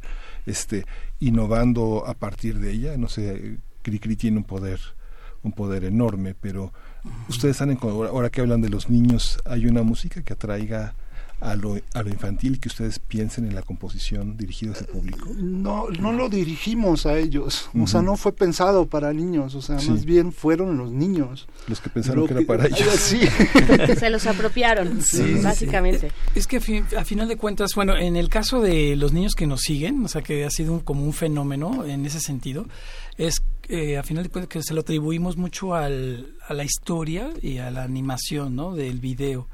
este 0.50 0.84
innovando 1.20 2.04
a 2.06 2.14
partir 2.14 2.58
de 2.58 2.72
ella. 2.72 2.96
No 2.96 3.08
sé, 3.08 3.58
Cricri 3.82 4.16
tiene 4.16 4.38
un 4.38 4.44
poder 4.44 4.80
un 5.42 5.52
poder 5.52 5.84
enorme, 5.84 6.34
pero 6.34 6.72
ustedes 7.28 7.60
han 7.60 7.78
ahora 7.80 8.30
que 8.30 8.40
hablan 8.40 8.60
de 8.60 8.68
los 8.68 8.90
niños, 8.90 9.38
¿hay 9.44 9.66
una 9.66 9.82
música 9.82 10.22
que 10.22 10.32
atraiga 10.32 10.94
a 11.40 11.54
lo, 11.54 11.78
a 11.94 12.02
lo 12.02 12.08
infantil 12.10 12.58
que 12.58 12.68
ustedes 12.68 12.98
piensen 12.98 13.46
en 13.46 13.54
la 13.54 13.62
composición 13.62 14.36
dirigida 14.36 14.70
a 14.70 14.74
ese 14.74 14.84
público? 14.84 15.28
no 15.36 15.88
no 15.90 16.12
lo 16.12 16.28
dirigimos 16.28 17.06
a 17.06 17.16
ellos 17.18 17.70
o 17.80 17.86
sea 17.86 18.02
no 18.02 18.16
fue 18.16 18.32
pensado 18.32 18.86
para 18.86 19.12
niños 19.12 19.54
o 19.54 19.62
sea 19.62 19.78
Sí. 19.78 19.90
más 19.90 20.04
bien 20.04 20.32
fueron 20.32 20.76
los 20.78 20.90
niños 20.90 21.46
Los 21.68 21.80
que 21.80 21.90
pensaron 21.90 22.22
Lo 22.22 22.26
que 22.26 22.34
era 22.34 22.46
para 22.46 22.66
ellos. 22.66 22.88
sí 22.96 23.20
Se 23.98 24.10
los 24.10 24.26
apropiaron, 24.26 25.00
básicamente. 25.42 26.10
Es 26.34 26.46
que 26.46 26.56
a, 26.56 26.60
fin- 26.60 26.86
a 26.96 27.04
final 27.04 27.28
de 27.28 27.36
cuentas, 27.36 27.70
bueno, 27.74 27.96
en 27.96 28.16
el 28.16 28.28
caso 28.28 28.60
de 28.60 28.96
los 28.96 29.12
niños 29.12 29.34
que 29.34 29.46
nos 29.46 29.60
siguen, 29.60 30.04
o 30.04 30.08
sea, 30.08 30.22
que 30.22 30.44
ha 30.44 30.50
sido 30.50 30.72
un- 30.72 30.80
como 30.80 31.04
un 31.04 31.12
fenómeno 31.12 31.84
en 31.84 32.04
ese 32.06 32.20
sentido, 32.20 32.66
es 33.16 33.42
eh, 33.68 33.98
a 33.98 34.02
final 34.02 34.24
de 34.24 34.30
cuentas 34.30 34.48
que 34.48 34.62
se 34.62 34.72
lo 34.74 34.80
atribuimos 34.80 35.36
mucho 35.36 35.74
al, 35.74 36.34
a 36.48 36.54
la 36.54 36.64
historia 36.64 37.30
y 37.42 37.58
a 37.58 37.70
la 37.70 37.82
animación, 37.82 38.56
¿no? 38.56 38.74
Del 38.74 38.98
video, 39.00 39.46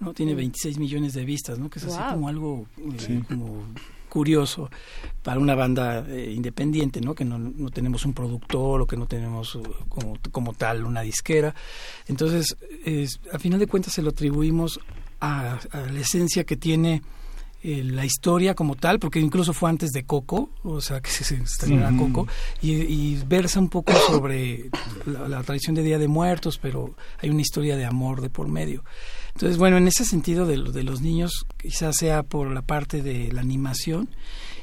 ¿no? 0.00 0.14
Tiene 0.14 0.34
Mm. 0.34 0.36
26 0.38 0.78
millones 0.78 1.12
de 1.14 1.24
vistas, 1.24 1.58
¿no? 1.58 1.68
Que 1.70 1.78
es 1.78 1.84
así 1.86 1.98
como 2.14 2.28
algo 2.28 2.66
eh, 2.78 2.96
Sí. 2.98 3.22
como 3.28 3.62
curioso 4.08 4.70
para 5.22 5.38
una 5.38 5.54
banda 5.54 6.04
eh, 6.08 6.32
independiente, 6.34 7.00
¿no? 7.02 7.14
Que 7.14 7.24
no, 7.26 7.38
no 7.38 7.68
tenemos 7.70 8.06
un 8.06 8.14
productor 8.14 8.80
o 8.80 8.86
que 8.86 8.96
no 8.96 9.06
tenemos 9.06 9.54
uh, 9.54 9.62
como, 9.88 10.16
como 10.32 10.54
tal 10.54 10.84
una 10.86 11.02
disquera. 11.02 11.54
Entonces, 12.06 12.56
es, 12.86 13.20
a 13.32 13.38
final 13.38 13.58
de 13.60 13.66
cuentas 13.66 13.92
se 13.92 14.00
lo 14.02 14.10
atribuimos 14.10 14.80
a, 15.20 15.58
a 15.72 15.80
la 15.92 16.00
esencia 16.00 16.44
que 16.44 16.56
tiene 16.56 17.02
eh, 17.62 17.82
la 17.84 18.06
historia 18.06 18.54
como 18.54 18.76
tal, 18.76 18.98
porque 18.98 19.20
incluso 19.20 19.52
fue 19.52 19.68
antes 19.68 19.90
de 19.90 20.04
Coco, 20.04 20.48
o 20.62 20.80
sea, 20.80 21.00
que 21.02 21.10
se, 21.10 21.34
estrenara 21.34 21.92
Ujú. 21.92 22.12
Coco, 22.12 22.28
y, 22.62 22.72
y 22.72 23.22
versa 23.26 23.60
un 23.60 23.68
poco 23.68 23.92
sobre 24.06 24.70
la, 25.04 25.28
la 25.28 25.42
tradición 25.42 25.74
de 25.74 25.82
Día 25.82 25.98
de 25.98 26.08
Muertos, 26.08 26.56
pero 26.56 26.94
hay 27.20 27.28
una 27.28 27.42
historia 27.42 27.76
de 27.76 27.84
amor 27.84 28.22
de 28.22 28.30
por 28.30 28.48
medio. 28.48 28.84
Entonces, 29.38 29.56
bueno, 29.56 29.76
en 29.76 29.86
ese 29.86 30.04
sentido 30.04 30.46
de, 30.46 30.60
de 30.72 30.82
los 30.82 31.00
niños, 31.00 31.46
quizás 31.62 31.94
sea 31.94 32.24
por 32.24 32.50
la 32.50 32.62
parte 32.62 33.02
de 33.02 33.30
la 33.32 33.40
animación, 33.40 34.08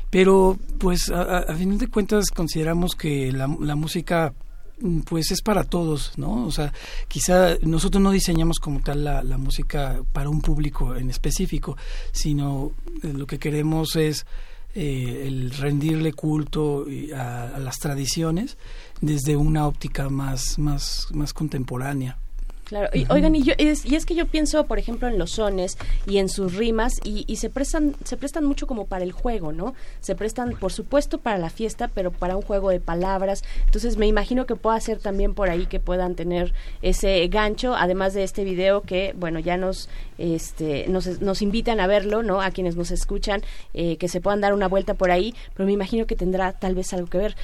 pero 0.09 0.59
pues 0.79 1.09
a, 1.09 1.37
a- 1.37 1.55
final 1.55 1.77
de 1.77 1.87
cuentas 1.87 2.25
consideramos 2.29 2.93
que 2.93 3.31
la, 3.31 3.47
la 3.61 3.77
música 3.77 4.33
mm, 4.81 4.99
pues 5.03 5.31
es 5.31 5.41
para 5.41 5.63
todos, 5.63 6.11
¿no? 6.17 6.45
O 6.45 6.51
sea, 6.51 6.73
quizá 7.07 7.55
nosotros 7.61 8.03
no 8.03 8.11
diseñamos 8.11 8.59
como 8.59 8.81
tal 8.81 9.05
la, 9.05 9.23
música 9.37 10.01
para 10.11 10.27
un 10.29 10.41
público 10.41 10.93
en 10.93 11.09
específico, 11.09 11.77
sino 12.11 12.73
eh, 13.01 13.13
lo 13.13 13.27
que 13.27 13.39
queremos 13.39 13.95
es 13.95 14.25
eh, 14.73 15.23
el 15.25 15.51
rendirle 15.51 16.11
culto 16.11 16.85
a, 17.15 17.43
a 17.55 17.59
las 17.59 17.77
tradiciones 17.79 18.57
desde 18.99 19.37
una 19.37 19.67
óptica 19.67 20.09
más, 20.09 20.59
más, 20.59 21.07
más 21.13 21.31
contemporánea. 21.31 22.17
Claro, 22.65 22.89
y, 22.93 23.05
oigan, 23.09 23.35
y, 23.35 23.43
yo, 23.43 23.53
es, 23.59 23.85
y 23.85 23.95
es 23.95 24.05
que 24.05 24.15
yo 24.15 24.25
pienso, 24.25 24.65
por 24.65 24.79
ejemplo, 24.79 25.07
en 25.07 25.19
los 25.19 25.31
sones 25.31 25.77
y 26.07 26.17
en 26.17 26.29
sus 26.29 26.55
rimas, 26.55 26.93
y, 27.03 27.23
y 27.27 27.35
se 27.35 27.49
prestan 27.49 27.95
se 28.03 28.17
prestan 28.17 28.43
mucho 28.43 28.65
como 28.65 28.85
para 28.85 29.03
el 29.03 29.11
juego, 29.11 29.51
¿no? 29.51 29.75
Se 29.99 30.15
prestan, 30.15 30.55
por 30.59 30.71
supuesto, 30.71 31.19
para 31.19 31.37
la 31.37 31.49
fiesta, 31.51 31.89
pero 31.93 32.11
para 32.11 32.35
un 32.35 32.41
juego 32.41 32.71
de 32.71 32.79
palabras. 32.79 33.43
Entonces, 33.65 33.97
me 33.97 34.07
imagino 34.07 34.45
que 34.45 34.55
pueda 34.55 34.79
ser 34.79 34.99
también 34.99 35.35
por 35.35 35.49
ahí 35.49 35.67
que 35.67 35.79
puedan 35.79 36.15
tener 36.15 36.53
ese 36.81 37.27
gancho, 37.27 37.75
además 37.75 38.13
de 38.13 38.23
este 38.23 38.43
video 38.43 38.81
que, 38.81 39.13
bueno, 39.17 39.39
ya 39.39 39.57
nos 39.57 39.89
este 40.17 40.87
nos, 40.87 41.21
nos 41.21 41.41
invitan 41.41 41.79
a 41.79 41.87
verlo, 41.87 42.23
¿no? 42.23 42.41
A 42.41 42.51
quienes 42.51 42.75
nos 42.75 42.89
escuchan, 42.91 43.43
eh, 43.73 43.97
que 43.97 44.07
se 44.07 44.21
puedan 44.21 44.41
dar 44.41 44.53
una 44.53 44.67
vuelta 44.67 44.95
por 44.95 45.11
ahí, 45.11 45.35
pero 45.53 45.67
me 45.67 45.73
imagino 45.73 46.07
que 46.07 46.15
tendrá 46.15 46.53
tal 46.53 46.73
vez 46.73 46.93
algo 46.93 47.07
que 47.07 47.17
ver 47.17 47.35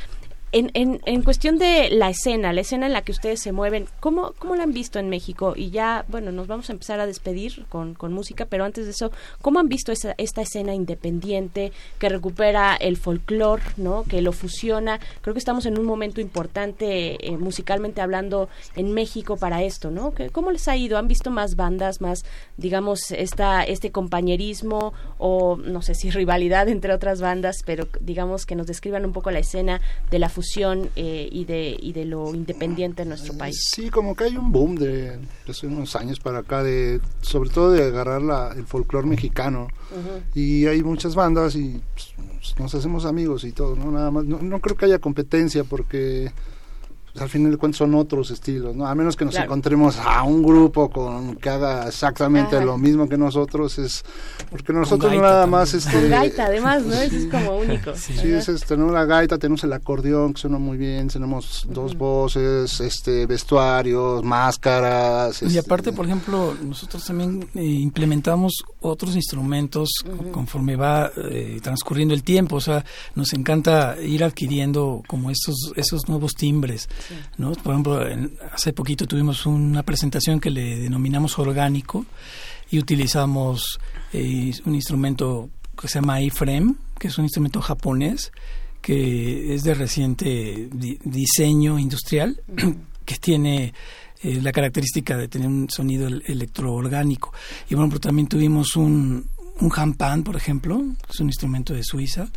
En, 0.53 0.69
en, 0.73 0.99
en, 1.05 1.23
cuestión 1.23 1.57
de 1.57 1.89
la 1.91 2.09
escena, 2.09 2.51
la 2.51 2.59
escena 2.59 2.85
en 2.85 2.91
la 2.91 3.03
que 3.03 3.13
ustedes 3.13 3.39
se 3.39 3.53
mueven, 3.53 3.87
¿cómo, 4.01 4.33
¿cómo 4.37 4.57
la 4.57 4.63
han 4.63 4.73
visto 4.73 4.99
en 4.99 5.07
México? 5.07 5.53
Y 5.55 5.69
ya, 5.69 6.03
bueno, 6.09 6.33
nos 6.33 6.47
vamos 6.47 6.69
a 6.69 6.73
empezar 6.73 6.99
a 6.99 7.05
despedir 7.05 7.65
con, 7.69 7.93
con 7.93 8.11
música, 8.11 8.45
pero 8.45 8.65
antes 8.65 8.83
de 8.83 8.91
eso, 8.91 9.13
¿cómo 9.41 9.59
han 9.59 9.69
visto 9.69 9.93
esa, 9.93 10.13
esta 10.17 10.41
escena 10.41 10.75
independiente 10.75 11.71
que 11.99 12.09
recupera 12.09 12.75
el 12.75 12.97
folclore, 12.97 13.63
¿no? 13.77 14.03
que 14.03 14.21
lo 14.21 14.33
fusiona? 14.33 14.99
Creo 15.21 15.33
que 15.33 15.39
estamos 15.39 15.65
en 15.65 15.79
un 15.79 15.85
momento 15.85 16.19
importante 16.19 17.25
eh, 17.25 17.37
musicalmente 17.37 18.01
hablando 18.01 18.49
en 18.75 18.91
México 18.93 19.37
para 19.37 19.63
esto, 19.63 19.89
¿no? 19.89 20.13
¿Cómo 20.33 20.51
les 20.51 20.67
ha 20.67 20.75
ido? 20.75 20.97
¿Han 20.97 21.07
visto 21.07 21.31
más 21.31 21.55
bandas, 21.55 22.01
más, 22.01 22.25
digamos, 22.57 23.11
esta, 23.11 23.63
este 23.63 23.91
compañerismo 23.91 24.91
o, 25.17 25.55
no 25.55 25.81
sé 25.81 25.95
si 25.95 26.09
rivalidad 26.09 26.67
entre 26.67 26.93
otras 26.93 27.21
bandas, 27.21 27.59
pero 27.65 27.87
digamos 28.01 28.45
que 28.45 28.55
nos 28.55 28.67
describan 28.67 29.05
un 29.05 29.13
poco 29.13 29.31
la 29.31 29.39
escena 29.39 29.79
de 30.09 30.19
la 30.19 30.27
fusión 30.27 30.40
eh, 30.95 31.29
y, 31.31 31.45
de, 31.45 31.77
y 31.79 31.93
de 31.93 32.05
lo 32.05 32.33
independiente 32.33 33.03
en 33.03 33.09
nuestro 33.09 33.37
país. 33.37 33.69
Sí, 33.73 33.89
como 33.89 34.15
que 34.15 34.25
hay 34.25 34.37
un 34.37 34.51
boom 34.51 34.75
de, 34.75 35.19
hace 35.47 35.67
unos 35.67 35.95
años 35.95 36.19
para 36.19 36.39
acá, 36.39 36.63
de 36.63 36.99
sobre 37.21 37.49
todo 37.49 37.71
de 37.71 37.83
agarrar 37.83 38.21
la, 38.21 38.53
el 38.55 38.65
folclore 38.65 39.07
mexicano. 39.07 39.67
Y 40.33 40.65
hay 40.67 40.83
muchas 40.83 41.15
bandas 41.15 41.55
y 41.55 41.81
pues, 41.93 42.59
nos 42.59 42.73
hacemos 42.73 43.05
amigos 43.05 43.43
y 43.43 43.51
todo, 43.51 43.75
¿no? 43.75 43.91
Nada 43.91 44.11
más, 44.11 44.25
no, 44.25 44.39
no 44.41 44.59
creo 44.59 44.77
que 44.77 44.85
haya 44.85 44.99
competencia 44.99 45.63
porque 45.63 46.31
pues, 47.13 47.23
al 47.23 47.29
final 47.29 47.51
de 47.51 47.57
cuentas 47.57 47.79
son 47.79 47.93
otros 47.95 48.31
estilos, 48.31 48.75
¿no? 48.75 48.87
A 48.87 48.95
menos 48.95 49.15
que 49.15 49.25
nos 49.25 49.35
encontremos 49.35 49.97
a 49.97 50.23
un 50.23 50.41
grupo 50.43 50.89
con 50.89 51.35
que 51.35 51.49
haga 51.49 51.87
exactamente 51.87 52.63
lo 52.63 52.77
mismo 52.77 53.09
que 53.09 53.17
nosotros, 53.17 53.77
es 53.79 54.03
porque 54.49 54.71
nosotros 54.71 55.13
nada 55.13 55.45
más 55.45 55.73
este 55.73 56.07
gaita 56.07 56.45
además, 56.45 56.83
¿no? 56.83 56.93
Eso 56.93 57.15
es 57.15 57.25
como 57.31 57.57
único. 57.57 57.93
Sí, 57.95 58.13
es 58.31 58.47
este, 58.47 58.67
tenemos 58.67 58.93
la 58.93 59.05
gaita, 59.05 59.37
tenemos 59.37 59.63
el 59.63 59.73
acordeón 59.73 60.33
que 60.33 60.41
suena 60.41 60.57
muy 60.57 60.77
bien, 60.77 61.09
tenemos 61.09 61.67
dos 61.69 61.97
voces, 61.97 62.79
este 62.79 63.25
vestuarios, 63.25 64.23
máscaras. 64.23 65.41
Y 65.41 65.45
este, 65.45 65.59
aparte, 65.59 65.91
por 65.91 66.05
ejemplo, 66.05 66.55
nosotros 66.63 67.03
también 67.03 67.47
eh, 67.55 67.63
implementamos 67.63 68.63
otros 68.79 69.15
instrumentos 69.15 69.89
conforme 70.31 70.75
va 70.75 71.11
eh, 71.29 71.59
transcurriendo 71.61 72.13
el 72.13 72.23
tiempo, 72.23 72.55
o 72.55 72.61
sea, 72.61 72.85
nos 73.15 73.33
encanta 73.33 73.97
ir 74.01 74.23
adquiriendo 74.23 75.03
como 75.07 75.29
estos 75.29 75.73
esos 75.75 76.07
nuevos 76.07 76.33
timbres. 76.33 76.87
Por 77.37 77.73
ejemplo, 77.73 77.99
hace 78.53 78.73
poquito 78.73 79.07
tuvimos 79.07 79.45
una 79.45 79.83
presentación 79.83 80.39
que 80.39 80.49
le 80.49 80.79
denominamos 80.79 81.37
orgánico 81.39 82.05
y 82.69 82.79
utilizamos 82.79 83.79
eh, 84.13 84.51
un 84.65 84.75
instrumento 84.75 85.49
que 85.79 85.87
se 85.87 85.95
llama 85.95 86.21
iframe, 86.21 86.75
que 86.99 87.07
es 87.07 87.17
un 87.17 87.25
instrumento 87.25 87.61
japonés 87.61 88.31
que 88.81 89.53
es 89.53 89.63
de 89.63 89.75
reciente 89.75 90.69
diseño 90.71 91.77
industrial, 91.77 92.41
que 93.05 93.15
tiene 93.17 93.73
eh, 94.23 94.39
la 94.41 94.51
característica 94.51 95.17
de 95.17 95.27
tener 95.27 95.47
un 95.47 95.69
sonido 95.69 96.07
electroorgánico. 96.07 97.31
Y 97.69 97.75
bueno, 97.75 97.89
pero 97.89 97.99
también 97.99 98.27
tuvimos 98.27 98.75
un, 98.75 99.27
un 99.59 99.71
hampan, 99.75 100.23
por 100.23 100.35
ejemplo, 100.35 100.77
que 101.05 101.11
es 101.11 101.19
un 101.19 101.27
instrumento 101.27 101.73
de 101.73 101.83
Suiza. 101.83 102.27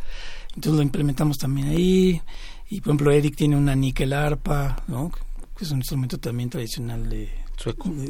Entonces 0.49 0.73
lo 0.73 0.81
implementamos 0.81 1.37
también 1.37 1.69
ahí. 1.69 2.21
Y 2.69 2.81
por 2.81 2.89
ejemplo, 2.89 3.11
Eric 3.11 3.35
tiene 3.35 3.55
una 3.57 3.75
níquel 3.75 4.13
arpa, 4.13 4.83
¿no? 4.87 5.11
que 5.55 5.63
es 5.63 5.71
un 5.71 5.77
instrumento 5.77 6.17
también 6.17 6.49
tradicional 6.49 7.07
de, 7.09 7.29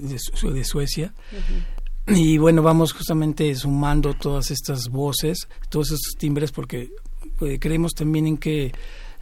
de, 0.02 0.64
Suecia. 0.64 1.14
Y 2.08 2.38
bueno, 2.38 2.62
vamos 2.62 2.94
justamente 2.94 3.54
sumando 3.56 4.14
todas 4.14 4.52
estas 4.52 4.90
voces, 4.90 5.48
todos 5.70 5.92
estos 5.92 6.14
timbres, 6.18 6.52
porque 6.52 6.92
eh, 7.42 7.60
creemos 7.60 7.94
también 7.94 8.28
en 8.28 8.38
que 8.38 8.74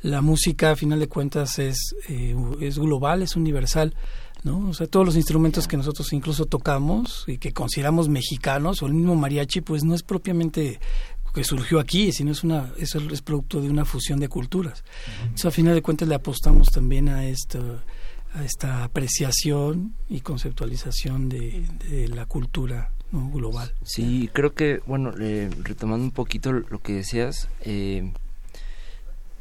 la 0.02 0.22
música, 0.22 0.72
a 0.72 0.76
final 0.76 1.00
de 1.00 1.08
cuentas, 1.08 1.60
es, 1.60 1.96
eh, 2.10 2.36
es 2.62 2.78
global, 2.78 3.22
es 3.22 3.36
universal. 3.36 3.94
¿no? 4.44 4.70
O 4.70 4.74
sea, 4.74 4.88
todos 4.88 5.06
los 5.06 5.16
instrumentos 5.16 5.68
que 5.68 5.78
nosotros 5.78 6.12
incluso 6.12 6.46
tocamos 6.46 7.24
y 7.28 7.38
que 7.38 7.54
consideramos 7.54 8.10
mexicanos, 8.10 8.82
o 8.82 8.88
el 8.88 8.94
mismo 8.94 9.16
mariachi, 9.16 9.62
pues 9.62 9.84
no 9.84 9.96
es 9.96 10.04
propiamente 10.04 10.82
que 11.34 11.44
surgió 11.44 11.80
aquí, 11.80 12.12
sino 12.12 12.32
es 12.32 12.44
una 12.44 12.72
eso 12.78 13.00
es 13.12 13.22
producto 13.22 13.62
de 13.62 13.70
una 13.70 13.86
fusión 13.86 14.20
de 14.20 14.30
culturas. 14.30 14.84
Entonces, 15.24 15.46
a 15.46 15.52
final 15.52 15.74
de 15.74 15.82
cuentas 15.82 16.08
le 16.08 16.16
apostamos 16.16 16.68
también 16.68 17.10
a 17.10 17.26
esta 17.26 17.60
a 18.36 18.44
esta 18.44 18.84
apreciación 18.84 19.94
y 20.10 20.22
conceptualización 20.22 21.30
de, 21.30 21.68
la 22.10 22.26
cultura 22.26 22.92
global. 23.12 23.74
Sí, 23.84 24.30
creo 24.34 24.56
que, 24.56 24.82
bueno, 24.88 25.12
retomando 25.12 26.04
un 26.04 26.12
poquito 26.12 26.52
lo 26.52 26.82
que 26.82 26.94
decías, 26.94 27.48
eh, 27.62 28.12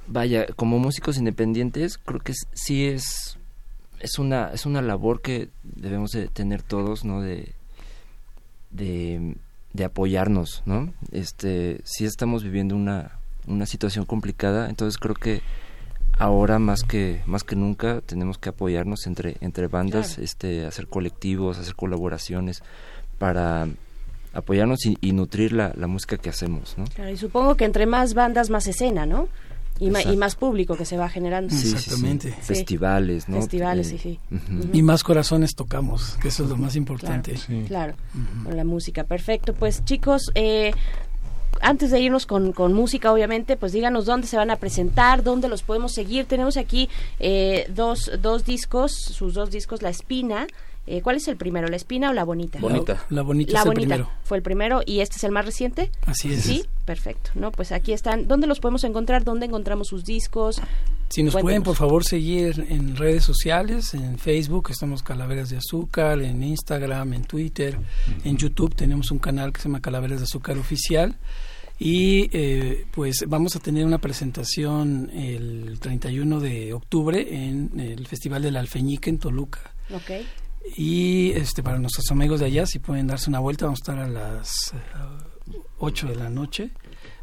vaya, 0.06 0.46
como 0.56 0.78
músicos 0.78 1.16
independientes, 1.16 1.96
creo 1.96 2.20
que 2.20 2.34
sí 2.52 2.84
es 2.84 3.38
es 4.00 4.18
una 4.18 4.50
es 4.52 4.66
una 4.66 4.82
labor 4.82 5.22
que 5.22 5.48
debemos 5.62 6.10
de 6.10 6.28
tener 6.28 6.62
todos, 6.62 7.04
¿no? 7.04 7.22
De 7.22 7.54
de 8.70 9.36
de 9.72 9.84
apoyarnos, 9.84 10.62
¿no? 10.66 10.92
Este, 11.10 11.80
sí 11.84 12.04
estamos 12.04 12.44
viviendo 12.44 12.76
una, 12.76 13.18
una 13.46 13.66
situación 13.66 14.04
complicada, 14.04 14.68
entonces 14.68 14.98
creo 14.98 15.14
que 15.14 15.42
ahora 16.18 16.58
más 16.58 16.82
que 16.82 17.22
más 17.26 17.42
que 17.42 17.56
nunca 17.56 18.00
tenemos 18.02 18.38
que 18.38 18.50
apoyarnos 18.50 19.06
entre 19.06 19.36
entre 19.40 19.66
bandas, 19.68 20.18
este, 20.18 20.66
hacer 20.66 20.86
colectivos, 20.86 21.58
hacer 21.58 21.74
colaboraciones 21.74 22.62
para 23.18 23.66
apoyarnos 24.34 24.80
y, 24.86 25.12
nutrir 25.12 25.52
la, 25.52 25.72
la, 25.76 25.86
música 25.86 26.16
que 26.16 26.30
hacemos, 26.30 26.78
¿no? 26.78 26.84
Claro, 26.84 27.10
y 27.10 27.18
supongo 27.18 27.54
que 27.54 27.66
entre 27.66 27.84
más 27.84 28.14
bandas 28.14 28.48
más 28.48 28.66
escena, 28.66 29.04
¿no? 29.04 29.28
Y, 29.78 29.86
y, 29.86 30.16
más 30.16 30.36
público 30.36 30.76
que 30.76 30.84
se 30.84 30.96
va 30.96 31.08
generando. 31.08 31.52
Exactamente. 31.54 32.30
Festivales, 32.30 33.28
¿no? 33.28 33.38
Festivales, 33.38 33.88
sí, 33.88 33.98
sí. 33.98 34.18
Y 34.72 34.82
más 34.82 35.02
corazones 35.02 35.54
tocamos, 35.56 36.16
que 36.22 36.28
eso 36.28 36.44
es 36.44 36.50
lo 36.50 36.56
más 36.56 36.76
importante. 36.76 37.34
Claro, 37.66 37.94
con 38.44 38.56
la 38.56 38.64
música. 38.64 39.04
Perfecto. 39.04 39.54
Pues 39.54 39.84
chicos, 39.84 40.30
eh, 40.34 40.72
antes 41.60 41.90
de 41.90 42.00
irnos 42.00 42.26
con, 42.26 42.52
con, 42.52 42.72
música, 42.72 43.12
obviamente, 43.12 43.56
pues 43.56 43.72
díganos 43.72 44.06
dónde 44.06 44.26
se 44.26 44.36
van 44.36 44.50
a 44.50 44.56
presentar, 44.56 45.22
dónde 45.22 45.48
los 45.48 45.62
podemos 45.62 45.92
seguir. 45.92 46.26
Tenemos 46.26 46.56
aquí 46.56 46.88
eh, 47.18 47.66
dos, 47.74 48.10
dos 48.20 48.44
discos, 48.44 48.92
sus 48.92 49.34
dos 49.34 49.50
discos, 49.50 49.82
La 49.82 49.90
Espina 49.90 50.46
eh, 50.86 51.00
¿Cuál 51.00 51.16
es 51.16 51.28
el 51.28 51.36
primero, 51.36 51.68
la 51.68 51.76
espina 51.76 52.10
o 52.10 52.12
la 52.12 52.24
bonita? 52.24 52.58
Bonita. 52.58 53.04
La, 53.08 53.22
bonita 53.22 53.60
es 53.60 53.66
el 53.66 53.72
primero. 53.72 54.10
Fue 54.24 54.36
el 54.36 54.42
primero 54.42 54.80
y 54.84 55.00
este 55.00 55.16
es 55.16 55.24
el 55.24 55.30
más 55.30 55.44
reciente. 55.44 55.92
Así 56.06 56.32
es. 56.32 56.42
Sí, 56.42 56.64
perfecto. 56.84 57.30
No, 57.34 57.52
pues 57.52 57.70
aquí 57.70 57.92
están. 57.92 58.26
¿Dónde 58.26 58.48
los 58.48 58.58
podemos 58.58 58.82
encontrar? 58.82 59.22
¿Dónde 59.22 59.46
encontramos 59.46 59.88
sus 59.88 60.04
discos? 60.04 60.60
Si 61.08 61.22
nos 61.22 61.36
pueden, 61.36 61.62
por 61.62 61.76
favor, 61.76 62.04
seguir 62.04 62.66
en 62.68 62.96
redes 62.96 63.22
sociales, 63.22 63.92
en 63.94 64.18
Facebook 64.18 64.70
estamos 64.70 65.02
Calaveras 65.02 65.50
de 65.50 65.58
Azúcar, 65.58 66.20
en 66.22 66.42
Instagram, 66.42 67.12
en 67.12 67.24
Twitter, 67.24 67.78
en 68.24 68.38
YouTube 68.38 68.74
tenemos 68.74 69.10
un 69.10 69.18
canal 69.18 69.52
que 69.52 69.60
se 69.60 69.68
llama 69.68 69.82
Calaveras 69.82 70.20
de 70.20 70.24
Azúcar 70.24 70.56
Oficial. 70.58 71.16
Y 71.78 72.30
eh, 72.32 72.86
pues 72.92 73.24
vamos 73.26 73.56
a 73.56 73.58
tener 73.60 73.84
una 73.84 73.98
presentación 73.98 75.10
el 75.12 75.78
31 75.80 76.40
de 76.40 76.72
octubre 76.72 77.26
en 77.30 77.78
el 77.78 78.06
Festival 78.06 78.42
del 78.42 78.56
Alfeñique 78.56 79.10
en 79.10 79.18
Toluca. 79.18 79.60
Okay. 79.92 80.26
Y 80.76 81.32
este 81.32 81.62
para 81.62 81.78
nuestros 81.78 82.10
amigos 82.10 82.40
de 82.40 82.46
allá, 82.46 82.66
si 82.66 82.78
pueden 82.78 83.06
darse 83.06 83.28
una 83.28 83.40
vuelta, 83.40 83.66
vamos 83.66 83.80
a 83.80 83.82
estar 83.82 83.98
a 83.98 84.08
las 84.08 84.72
8 85.78 86.06
eh, 86.06 86.10
de 86.10 86.16
la 86.16 86.30
noche. 86.30 86.70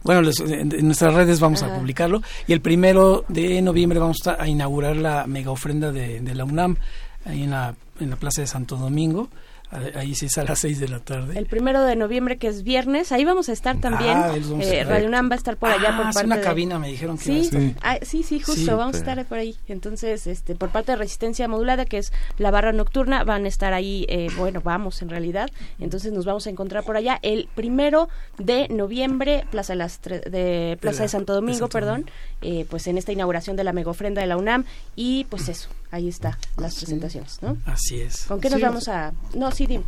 Bueno, 0.03 0.29
en, 0.47 0.85
nuestras 0.85 1.13
redes 1.13 1.39
vamos 1.39 1.63
a 1.63 1.75
publicarlo. 1.75 2.21
Y 2.47 2.53
el 2.53 2.61
primero 2.61 3.25
de 3.27 3.61
noviembre 3.61 3.99
vamos 3.99 4.19
a, 4.27 4.47
inaugurar 4.47 4.95
la 4.95 5.27
mega 5.27 5.51
ofrenda 5.51 5.91
de, 5.91 6.21
de 6.21 6.35
la 6.35 6.45
UNAM, 6.45 6.77
ahí 7.25 7.43
en 7.43 7.51
la, 7.51 7.75
en 7.99 8.09
la 8.09 8.15
Plaza 8.15 8.41
de 8.41 8.47
Santo 8.47 8.77
Domingo. 8.77 9.29
Ahí 9.71 10.15
sí 10.15 10.25
es 10.25 10.37
a 10.39 10.43
las 10.43 10.59
6 10.59 10.79
de 10.79 10.87
la 10.87 10.99
tarde. 10.99 11.37
El 11.37 11.45
primero 11.45 11.83
de 11.83 11.95
noviembre, 11.95 12.37
que 12.37 12.47
es 12.47 12.63
viernes, 12.63 13.11
ahí 13.11 13.23
vamos 13.23 13.49
a 13.49 13.53
estar 13.53 13.79
también. 13.79 14.17
Ah, 14.17 14.33
eh, 14.61 14.83
Radio 14.83 15.07
UNAM 15.07 15.29
va 15.29 15.35
a 15.35 15.37
estar 15.37 15.57
por 15.57 15.69
allá 15.69 15.95
por 15.95 16.07
ah, 16.07 16.11
parte 16.11 16.25
una 16.25 16.41
cabina, 16.41 16.79
me 16.79 16.87
dijeron 16.87 17.19
que 17.19 17.23
sí, 17.23 17.43
sí. 17.45 17.75
Ah, 17.83 17.99
sí, 18.01 18.23
sí, 18.23 18.39
justo, 18.39 18.75
vamos 18.77 18.95
a 18.95 18.99
estar 18.99 19.23
por 19.25 19.37
ahí. 19.37 19.55
Entonces, 19.67 20.25
este, 20.25 20.55
por 20.55 20.69
parte 20.69 20.93
de 20.93 20.95
Resistencia 20.97 21.47
Modulada, 21.47 21.85
que 21.85 21.99
es 21.99 22.11
la 22.39 22.49
barra 22.49 22.71
nocturna, 22.71 23.23
van 23.23 23.45
a 23.45 23.47
estar 23.47 23.73
ahí, 23.73 24.07
eh, 24.09 24.29
bueno, 24.37 24.61
vamos 24.63 25.03
en 25.03 25.09
realidad. 25.09 25.51
Entonces 25.79 26.11
nos 26.13 26.25
vamos 26.25 26.47
a 26.47 26.49
encontrar 26.49 26.83
por 26.83 26.97
allá 26.97 27.19
el 27.21 27.47
primero 27.53 28.09
de 28.39 28.67
noviembre, 28.69 29.45
Plaza 29.51 29.73
de, 29.73 29.77
las 29.77 30.01
de, 30.01 30.77
Plaza 30.81 31.03
de, 31.03 31.09
Santo 31.09 31.35
Domingo, 31.35 31.69
perdón, 31.69 32.09
eh, 32.41 32.65
pues 32.69 32.87
en 32.87 32.97
esta 32.97 33.11
inauguración 33.11 33.55
de 33.55 33.63
la 33.63 33.73
mega 33.73 33.91
ofrenda 33.91 34.21
de 34.21 34.27
la 34.27 34.37
UNAM. 34.37 34.65
Y 34.95 35.25
pues 35.25 35.47
eso, 35.47 35.69
ahí 35.91 36.07
está 36.07 36.37
las 36.57 36.75
presentaciones, 36.75 37.39
¿no? 37.41 37.57
Así 37.65 38.01
es. 38.01 38.25
¿Con 38.25 38.39
qué 38.39 38.49
nos 38.49 38.61
vamos 38.61 38.87
a...? 38.87 39.13
No, 39.35 39.51
sí, 39.51 39.65
di, 39.65 39.79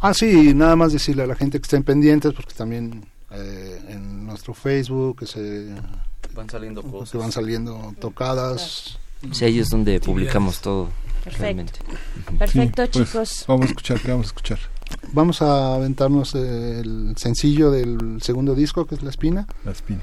Ah, 0.00 0.14
sí, 0.14 0.54
nada 0.54 0.76
más 0.76 0.92
decirle 0.92 1.22
a 1.22 1.26
la 1.26 1.34
gente 1.34 1.58
que 1.58 1.64
estén 1.64 1.82
pendientes, 1.82 2.32
porque 2.32 2.54
también 2.54 3.04
eh, 3.30 3.80
en 3.88 4.26
nuestro 4.26 4.54
Facebook 4.54 5.20
que 5.20 5.26
se 5.26 5.68
van 6.34 6.48
saliendo 6.50 6.82
cosas. 6.82 7.10
Que 7.10 7.18
van 7.18 7.32
saliendo 7.32 7.94
tocadas. 8.00 8.98
Sí, 9.32 9.44
ahí 9.44 9.58
es 9.58 9.68
donde 9.68 10.00
publicamos 10.00 10.60
todo. 10.60 10.88
Perfecto. 11.24 11.80
Perfecto, 12.38 12.82
pues, 12.90 13.08
chicos. 13.08 13.44
Vamos 13.46 13.66
a 13.66 13.68
escuchar, 13.68 14.00
¿qué 14.00 14.10
vamos 14.10 14.26
a 14.26 14.28
escuchar? 14.28 14.58
Vamos 15.12 15.42
a 15.42 15.74
aventarnos 15.74 16.34
el 16.34 17.14
sencillo 17.16 17.70
del 17.70 18.20
segundo 18.22 18.54
disco, 18.54 18.86
que 18.86 18.94
es 18.94 19.02
La 19.02 19.10
Espina. 19.10 19.46
La 19.64 19.72
Espina. 19.72 20.02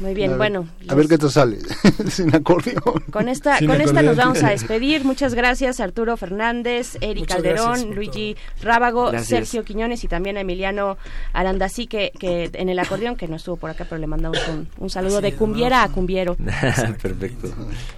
Muy 0.00 0.12
bien, 0.12 0.30
A 0.30 0.32
ver- 0.32 0.38
bueno. 0.38 0.68
A 0.88 0.94
ver 0.96 1.06
qué 1.06 1.16
te 1.16 1.30
sale. 1.30 1.58
Sin 2.10 2.34
acordeón. 2.34 3.04
Con 3.12 3.28
esta, 3.28 3.58
Sin 3.58 3.68
con 3.68 3.80
esta 3.80 4.02
nos 4.02 4.16
vamos 4.16 4.42
a 4.42 4.50
despedir. 4.50 5.04
Muchas 5.04 5.34
gracias 5.34 5.78
Arturo 5.78 6.16
Fernández, 6.16 6.96
Eric 7.00 7.20
Muchas 7.20 7.36
Calderón, 7.36 7.94
Luigi 7.94 8.36
Rábago, 8.60 9.12
Gracias. 9.12 9.28
Sergio 9.28 9.64
Quiñones 9.64 10.02
y 10.02 10.08
también 10.08 10.36
a 10.36 10.40
Emiliano 10.40 10.98
Arandasí 11.32 11.86
que, 11.86 12.10
que 12.18 12.50
en 12.54 12.68
el 12.70 12.78
acordeón, 12.80 13.14
que 13.14 13.28
no 13.28 13.36
estuvo 13.36 13.56
por 13.56 13.70
acá, 13.70 13.86
pero 13.88 14.00
le 14.00 14.08
mandamos 14.08 14.38
un, 14.48 14.68
un 14.78 14.90
saludo 14.90 15.20
de 15.20 15.32
cumbiera 15.34 15.84
a 15.84 15.88
cumbiero. 15.88 16.34
Perfecto. 17.02 17.54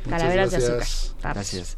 Calaveras 0.08 0.50
de 0.50 0.56
azúcar. 0.58 0.76
Vamos. 0.78 1.16
Gracias. 1.22 1.76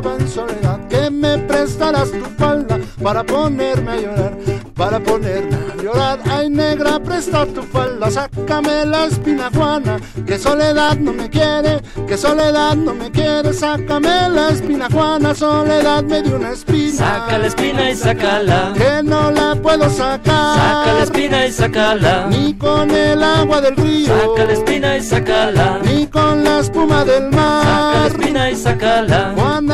Soledad 0.00 0.78
que 0.88 1.10
me 1.10 1.36
prestarás 1.38 2.10
tu 2.10 2.24
falda 2.38 2.78
para 3.02 3.22
ponerme 3.24 3.90
a 3.92 3.96
llorar 3.96 4.32
para 4.74 4.98
ponerme 5.00 5.56
a 5.72 5.82
llorar 5.82 6.18
ay 6.30 6.48
negra 6.48 6.98
presta 6.98 7.44
tu 7.46 7.62
falda 7.62 8.10
sácame 8.10 8.86
la 8.86 9.04
espina 9.06 9.50
Juana 9.54 9.98
que 10.26 10.38
soledad 10.38 10.96
no 10.98 11.12
me 11.12 11.28
quiere 11.28 11.82
que 12.08 12.16
soledad 12.16 12.74
no 12.76 12.94
me 12.94 13.10
quiere 13.10 13.52
sácame 13.52 14.30
la 14.30 14.48
espina 14.48 14.88
Juana 14.90 15.34
soledad 15.34 16.02
me 16.04 16.22
dio 16.22 16.36
una 16.36 16.52
espina 16.52 16.92
Saca 16.96 17.38
la 17.38 17.46
espina 17.46 17.90
y 17.90 17.96
sácala. 17.96 18.72
que 18.74 19.02
no 19.02 19.30
la 19.30 19.54
puedo 19.56 19.88
sacar 19.90 20.56
Saca 20.58 20.92
la 20.94 21.02
espina 21.02 21.46
y 21.46 21.52
sácala. 21.52 22.26
ni 22.30 22.54
con 22.54 22.90
el 22.90 23.22
agua 23.22 23.60
del 23.60 23.76
río 23.76 24.06
Saca 24.06 24.44
la 24.46 24.52
espina 24.52 24.96
y 24.96 25.02
sácala. 25.02 25.78
ni 25.84 26.06
con 26.06 26.44
la 26.44 26.60
espuma 26.60 27.04
del 27.04 27.30
mar. 27.30 27.62
Saca 27.64 27.98
la 28.00 28.06
espina 28.06 28.50
y 28.50 28.56
sácala. 28.56 29.32
Juana, 29.36 29.71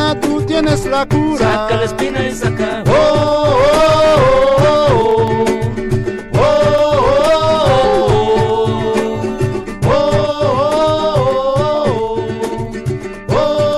tienes 0.61 0.87
la 0.87 1.07
cura. 1.07 1.39
Saca 1.39 1.77
la 1.77 1.85
espina 1.85 2.27
y 2.27 2.35
saca. 2.35 2.83
Oh, 2.89 2.93
oh, 6.35 6.57
oh, 13.31 13.69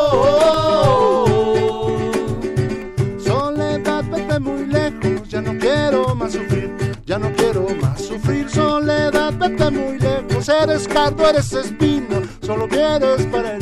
Soledad, 3.18 4.04
vete 4.04 4.38
muy 4.40 4.66
lejos, 4.66 5.28
ya 5.28 5.42
no 5.42 5.58
quiero 5.58 6.14
más 6.14 6.32
sufrir, 6.32 6.70
ya 7.04 7.18
no 7.18 7.30
quiero 7.32 7.66
más 7.82 8.00
sufrir. 8.00 8.48
Soledad, 8.48 9.34
vete 9.34 9.70
muy 9.70 9.98
lejos, 9.98 10.48
eres 10.48 10.88
cardo, 10.88 11.28
eres 11.28 11.52
espino, 11.52 12.22
solo 12.40 12.66
quieres 12.68 13.26
para 13.26 13.59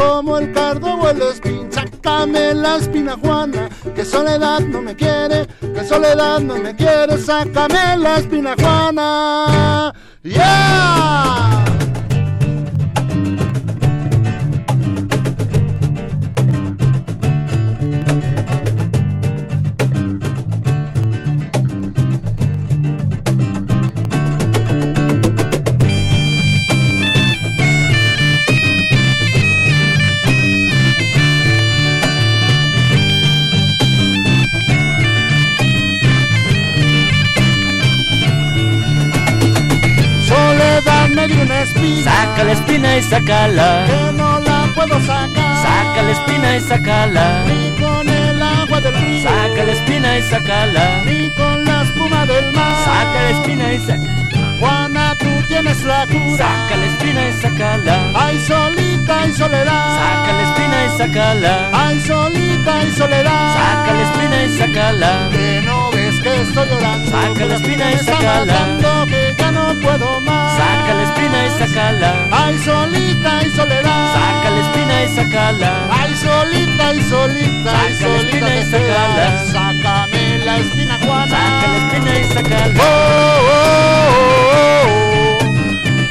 como 0.00 0.38
el 0.38 0.52
cardo 0.52 1.10
el 1.10 1.22
espín. 1.22 1.70
Sácame 1.70 2.54
la 2.54 2.76
espina, 2.76 3.16
Juana, 3.22 3.68
que 3.94 4.04
soledad 4.04 4.60
no 4.60 4.80
me 4.80 4.96
quiere, 4.96 5.46
que 5.60 5.84
soledad 5.84 6.40
no 6.40 6.56
me 6.56 6.74
quiere. 6.74 7.18
Sácame 7.18 7.98
la 7.98 8.16
espina, 8.16 8.54
Juana. 8.58 9.92
¡Yeah! 10.22 11.59
Me 41.20 41.34
dio 41.34 41.42
una 41.42 41.62
espina. 41.62 42.12
Saca 42.12 42.44
la 42.44 42.52
espina 42.52 42.96
y 42.96 43.02
sácala. 43.02 43.84
Que 43.86 44.12
no 44.12 44.40
la 44.40 44.72
puedo 44.74 45.00
sacar. 45.00 45.56
Saca 45.64 46.02
la 46.02 46.12
espina 46.12 46.56
y 46.56 46.60
sácala. 46.60 47.44
Ni 47.46 47.70
con 47.80 48.08
el 48.08 48.42
agua 48.42 48.80
del 48.80 48.94
río. 48.94 49.22
Saca 49.22 49.64
la 49.64 49.72
espina 49.72 50.18
y 50.18 50.22
sácala. 50.22 51.02
Ni 51.04 51.30
con 51.30 51.64
la 51.64 51.82
espuma 51.82 52.26
del 52.26 52.52
mar. 52.52 52.74
Saca 52.84 53.18
la 53.22 53.30
espina 53.30 53.72
y 53.72 53.78
sácala. 53.78 54.56
Juana, 54.60 55.14
tú 55.18 55.30
tienes 55.48 55.82
la 55.84 56.06
cura. 56.06 56.36
Saca 56.36 56.76
la 56.76 56.86
espina 56.86 57.28
y 57.28 57.32
sácala. 57.42 57.96
Ay, 58.14 58.38
solita 58.46 59.26
y 59.26 59.32
soledad. 59.32 59.86
Saca 60.00 60.32
la 60.32 60.42
espina 60.48 60.76
y 60.86 60.98
sácala. 60.98 61.70
Ay, 61.72 62.00
solita 62.00 62.84
y 62.84 62.90
soledad. 62.92 63.54
Saca 63.58 63.92
la 63.92 64.02
espina 64.02 64.42
y 64.44 64.58
sácala. 64.58 65.28
Que 65.30 65.62
no 65.66 65.90
ves 65.90 66.20
que 66.20 66.42
estoy 66.42 66.68
llorando. 66.68 67.10
Saca 67.10 67.44
la 67.46 67.54
espina 67.56 67.92
y 67.92 67.98
sácala. 67.98 68.99
La 71.60 71.66
espina 71.66 71.68
y 71.68 71.68
sácala. 71.68 72.28
Ay, 72.30 72.58
solita 72.58 73.42
y 73.46 73.50
soledad. 73.50 74.14
Saca 74.14 74.50
la 74.50 74.60
espina 74.60 75.02
y 75.02 75.08
sácala. 75.08 75.88
Ay, 75.90 76.14
solita 76.16 76.94
y 76.94 77.02
solita 77.02 77.72
y 77.90 77.94
Saca 77.94 78.08
la 78.08 78.18
solita 78.18 78.34
espina 78.34 78.56
y 78.56 78.70
quedas. 78.70 79.48
Sácame 79.52 80.38
la 80.38 80.58
espina, 80.58 80.98
Juana. 81.04 81.30
Saca 81.30 81.66
la 81.68 81.76
espina 81.76 82.18
y 82.18 82.24
sácala. 82.24 82.74
Oh, 82.80 82.84
oh, 83.50 83.60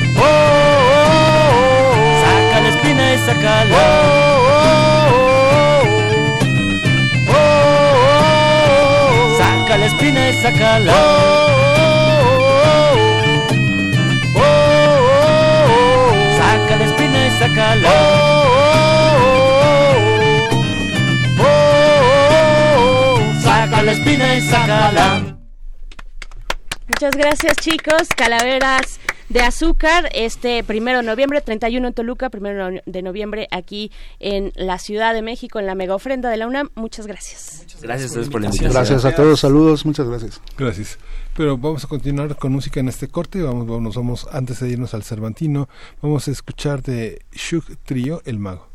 oh, 0.01 0.21
oh, 0.21 0.29
oh, 1.01 2.21
Saca 2.21 2.57
la 2.61 2.69
espina 2.69 3.13
y 3.13 3.17
sácala. 3.17 3.83
Saca 9.37 9.77
la 9.77 9.85
espina 9.85 10.29
y 10.29 10.33
espina 16.99 17.27
y 17.27 17.31
sacala. 17.31 17.89
Oh, 17.89 18.45
oh, 21.39 21.43
oh, 21.43 23.15
oh, 23.15 23.41
saca 23.41 23.83
la 23.83 23.91
espina 23.91 24.35
y 24.35 24.41
sacala. 24.41 25.37
Muchas 26.87 27.15
gracias 27.15 27.55
chicos, 27.57 28.09
calaveras 28.15 28.98
de 29.29 29.41
Azúcar, 29.41 30.09
este 30.13 30.63
primero 30.63 30.97
de 30.99 31.03
noviembre, 31.03 31.41
31 31.41 31.87
en 31.87 31.93
Toluca, 31.93 32.29
primero 32.29 32.81
de 32.85 33.01
noviembre 33.01 33.47
aquí 33.51 33.91
en 34.19 34.51
la 34.55 34.79
Ciudad 34.79 35.13
de 35.13 35.21
México, 35.21 35.59
en 35.59 35.67
la 35.67 35.75
mega 35.75 35.95
ofrenda 35.95 36.29
de 36.29 36.37
la 36.37 36.47
UNAM. 36.47 36.69
Muchas 36.75 37.07
gracias. 37.07 37.65
Gracias 37.81 38.09
a 38.09 38.13
ustedes 38.13 38.29
por 38.29 38.41
la 38.41 38.47
invitación. 38.47 38.73
Gracias 38.73 39.05
a 39.05 39.15
todos, 39.15 39.39
saludos, 39.39 39.85
muchas 39.85 40.07
gracias. 40.07 40.41
Gracias. 40.57 40.97
Pero 41.35 41.57
vamos 41.57 41.83
a 41.83 41.87
continuar 41.87 42.35
con 42.35 42.51
música 42.51 42.79
en 42.79 42.89
este 42.89 43.07
corte. 43.07 43.41
Vamos, 43.41 43.67
vamos, 43.67 43.95
vamos 43.95 44.27
antes 44.31 44.59
de 44.59 44.69
irnos 44.69 44.93
al 44.93 45.03
Cervantino, 45.03 45.69
vamos 46.01 46.27
a 46.27 46.31
escuchar 46.31 46.81
de 46.81 47.21
Shug 47.31 47.63
Trio, 47.85 48.21
El 48.25 48.39
Mago. 48.39 48.67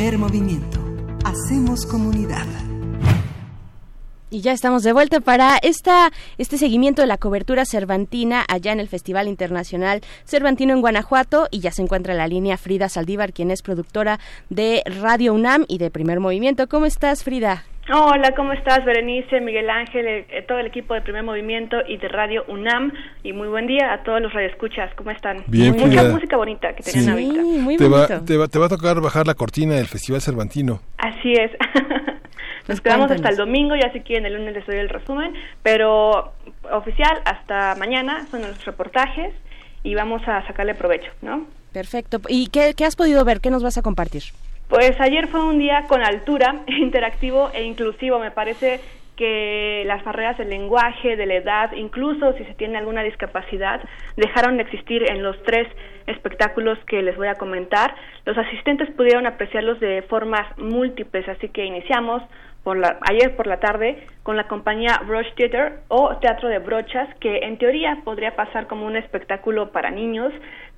Primer 0.00 0.18
movimiento. 0.18 0.80
Hacemos 1.26 1.84
comunidad. 1.84 2.46
Y 4.30 4.40
ya 4.40 4.52
estamos 4.52 4.82
de 4.82 4.94
vuelta 4.94 5.20
para 5.20 5.58
esta, 5.60 6.10
este 6.38 6.56
seguimiento 6.56 7.02
de 7.02 7.06
la 7.06 7.18
cobertura 7.18 7.66
cervantina 7.66 8.42
allá 8.48 8.72
en 8.72 8.80
el 8.80 8.88
Festival 8.88 9.28
Internacional 9.28 10.00
Cervantino 10.24 10.72
en 10.72 10.80
Guanajuato. 10.80 11.48
Y 11.50 11.60
ya 11.60 11.70
se 11.70 11.82
encuentra 11.82 12.14
la 12.14 12.28
línea 12.28 12.56
Frida 12.56 12.88
Saldívar, 12.88 13.34
quien 13.34 13.50
es 13.50 13.60
productora 13.60 14.18
de 14.48 14.82
Radio 14.86 15.34
UNAM 15.34 15.66
y 15.68 15.76
de 15.76 15.90
Primer 15.90 16.18
Movimiento. 16.18 16.66
¿Cómo 16.66 16.86
estás, 16.86 17.22
Frida? 17.22 17.64
Hola, 17.92 18.32
¿cómo 18.36 18.52
estás, 18.52 18.84
Berenice, 18.84 19.40
Miguel 19.40 19.68
Ángel, 19.68 20.06
eh, 20.06 20.44
todo 20.46 20.60
el 20.60 20.66
equipo 20.66 20.94
de 20.94 21.00
Primer 21.00 21.24
Movimiento 21.24 21.76
y 21.88 21.96
de 21.96 22.06
Radio 22.06 22.44
UNAM? 22.46 22.92
Y 23.24 23.32
muy 23.32 23.48
buen 23.48 23.66
día 23.66 23.92
a 23.92 24.04
todos 24.04 24.20
los 24.20 24.32
radioescuchas, 24.32 24.94
¿cómo 24.94 25.10
están? 25.10 25.42
Bien, 25.48 25.74
Mucha 25.76 26.04
música 26.04 26.36
bonita 26.36 26.72
que 26.74 26.84
tenían 26.84 27.04
Sí, 27.04 27.10
ahorita. 27.10 27.42
muy 27.42 27.76
Te 27.76 27.88
va, 27.88 28.06
te, 28.06 28.36
va, 28.36 28.46
te 28.46 28.58
va 28.60 28.66
a 28.66 28.68
tocar 28.68 29.00
bajar 29.00 29.26
la 29.26 29.34
cortina 29.34 29.74
del 29.74 29.86
Festival 29.88 30.20
Cervantino. 30.20 30.80
Así 30.98 31.32
es. 31.32 31.50
Nos 32.68 32.80
quedamos 32.80 33.08
Cuéntanos. 33.08 33.10
hasta 33.12 33.28
el 33.30 33.36
domingo, 33.36 33.74
ya 33.74 33.92
si 33.92 34.00
quieren 34.00 34.24
el 34.26 34.34
lunes 34.34 34.54
les 34.54 34.66
doy 34.66 34.76
el 34.76 34.88
resumen, 34.88 35.34
pero 35.64 36.32
oficial 36.70 37.20
hasta 37.24 37.74
mañana 37.74 38.24
son 38.30 38.42
los 38.42 38.64
reportajes 38.64 39.34
y 39.82 39.96
vamos 39.96 40.22
a 40.28 40.46
sacarle 40.46 40.76
provecho, 40.76 41.10
¿no? 41.22 41.44
Perfecto. 41.72 42.20
¿Y 42.28 42.46
qué, 42.50 42.74
qué 42.76 42.84
has 42.84 42.94
podido 42.94 43.24
ver? 43.24 43.40
¿Qué 43.40 43.50
nos 43.50 43.64
vas 43.64 43.78
a 43.78 43.82
compartir? 43.82 44.22
Pues 44.70 44.92
ayer 45.00 45.26
fue 45.26 45.42
un 45.42 45.58
día 45.58 45.86
con 45.88 46.00
altura, 46.00 46.60
interactivo 46.68 47.50
e 47.52 47.64
inclusivo. 47.64 48.20
Me 48.20 48.30
parece 48.30 48.78
que 49.16 49.82
las 49.84 50.04
barreras 50.04 50.38
del 50.38 50.48
lenguaje, 50.48 51.16
de 51.16 51.26
la 51.26 51.34
edad, 51.34 51.72
incluso 51.72 52.32
si 52.34 52.44
se 52.44 52.54
tiene 52.54 52.78
alguna 52.78 53.02
discapacidad, 53.02 53.80
dejaron 54.16 54.56
de 54.56 54.62
existir 54.62 55.10
en 55.10 55.24
los 55.24 55.42
tres 55.42 55.66
espectáculos 56.06 56.78
que 56.86 57.02
les 57.02 57.16
voy 57.16 57.26
a 57.26 57.34
comentar. 57.34 57.96
Los 58.24 58.38
asistentes 58.38 58.88
pudieron 58.92 59.26
apreciarlos 59.26 59.80
de 59.80 60.02
formas 60.02 60.56
múltiples, 60.56 61.28
así 61.28 61.48
que 61.48 61.64
iniciamos 61.64 62.22
por 62.62 62.76
la, 62.76 62.98
ayer 63.10 63.34
por 63.36 63.46
la 63.46 63.58
tarde 63.58 64.06
con 64.22 64.36
la 64.36 64.46
compañía 64.46 65.00
Brush 65.06 65.32
Theater 65.34 65.80
o 65.88 66.16
Teatro 66.18 66.48
de 66.48 66.58
Brochas, 66.58 67.08
que 67.18 67.38
en 67.38 67.58
teoría 67.58 67.98
podría 68.04 68.36
pasar 68.36 68.68
como 68.68 68.86
un 68.86 68.96
espectáculo 68.96 69.72
para 69.72 69.90
niños, 69.90 70.32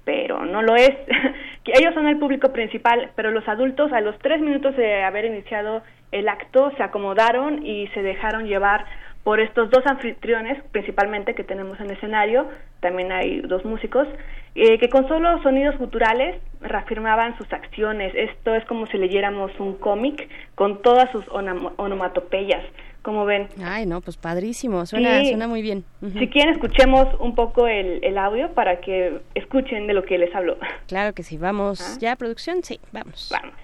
pero 0.05 0.45
no 0.45 0.63
lo 0.63 0.77
es. 0.77 0.91
ellos 1.65 1.95
son 1.95 2.09
el 2.09 2.19
público 2.19 2.53
principal, 2.53 3.11
pero 3.15 3.31
los 3.31 3.47
adultos 3.49 3.93
a 3.93 4.01
los 4.01 4.19
tres 4.19 4.41
minutos 4.41 4.77
de 4.77 5.03
haber 5.03 5.25
iniciado 5.27 5.83
el 6.11 6.29
acto 6.29 6.71
se 6.77 6.83
acomodaron 6.83 7.65
y 7.65 7.89
se 7.89 8.03
dejaron 8.03 8.47
llevar 8.47 8.85
por 9.25 9.41
estos 9.41 9.71
dos 9.71 9.85
anfitriones, 9.87 10.63
principalmente 10.73 11.35
que 11.35 11.45
tenemos 11.45 11.79
en 11.81 11.91
escenario, 11.91 12.49
también 12.81 13.13
hay 13.13 13.41
dos 13.43 13.65
músicos, 13.65 14.09
eh, 14.55 14.79
que 14.79 14.89
con 14.89 15.07
solo 15.07 15.41
sonidos 15.43 15.79
guturales 15.79 16.43
reafirmaban 16.61 17.39
sus 17.39 17.51
acciones. 17.53 18.13
Esto 18.15 18.55
es 18.55 18.65
como 18.65 18.87
si 18.87 18.99
leyéramos 18.99 19.53
un 19.61 19.79
cómic 19.79 20.29
con 20.57 20.83
todas 20.83 21.11
sus 21.13 21.25
onomatopeyas. 21.29 22.65
Como 23.03 23.25
ven, 23.25 23.49
Ay, 23.65 23.85
no, 23.85 24.01
pues 24.01 24.17
padrísimo. 24.17 24.87
Suena, 24.87 25.21
Sí. 25.21 25.31
suena 25.31 25.49
muy 25.49 25.61
bien. 25.61 25.85
Si 26.01 26.29
quieren 26.29 26.55
escuchemos 26.55 27.09
un 27.19 27.35
poco 27.35 27.67
el, 27.67 28.03
el 28.05 28.17
audio 28.17 28.53
para 28.55 28.81
que 28.81 29.21
escuchen 29.35 29.89
de 29.89 29.95
lo 29.95 30.05
que 30.05 30.19
les 30.19 30.33
hablo. 30.35 30.57
Claro 30.87 31.13
que 31.13 31.25
sí. 31.25 31.37
Vamos. 31.37 31.99
¿Ya, 31.99 32.15
producción? 32.15 32.63
Sí, 32.63 32.79
vamos. 32.93 33.29
Vamos. 33.33 33.55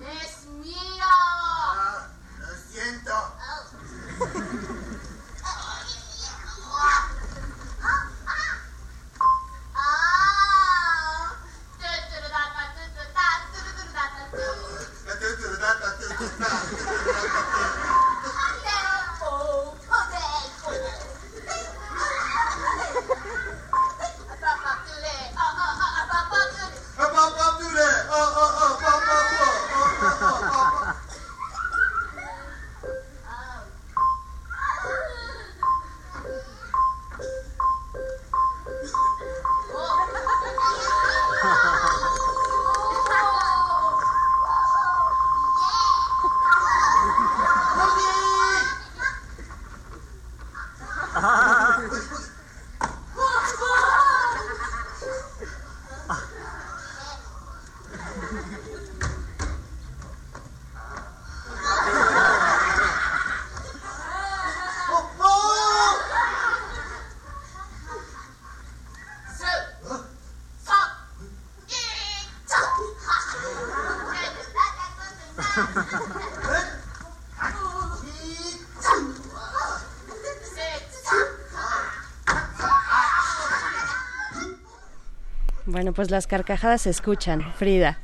¡Es 0.00 0.48
mío! 0.58 1.06
Lo 2.40 2.46
siento. 2.56 3.12
Bueno, 16.18 16.56
pues 85.96 86.10
las 86.10 86.26
carcajadas 86.26 86.82
se 86.82 86.90
escuchan, 86.90 87.40
Frida. 87.54 87.98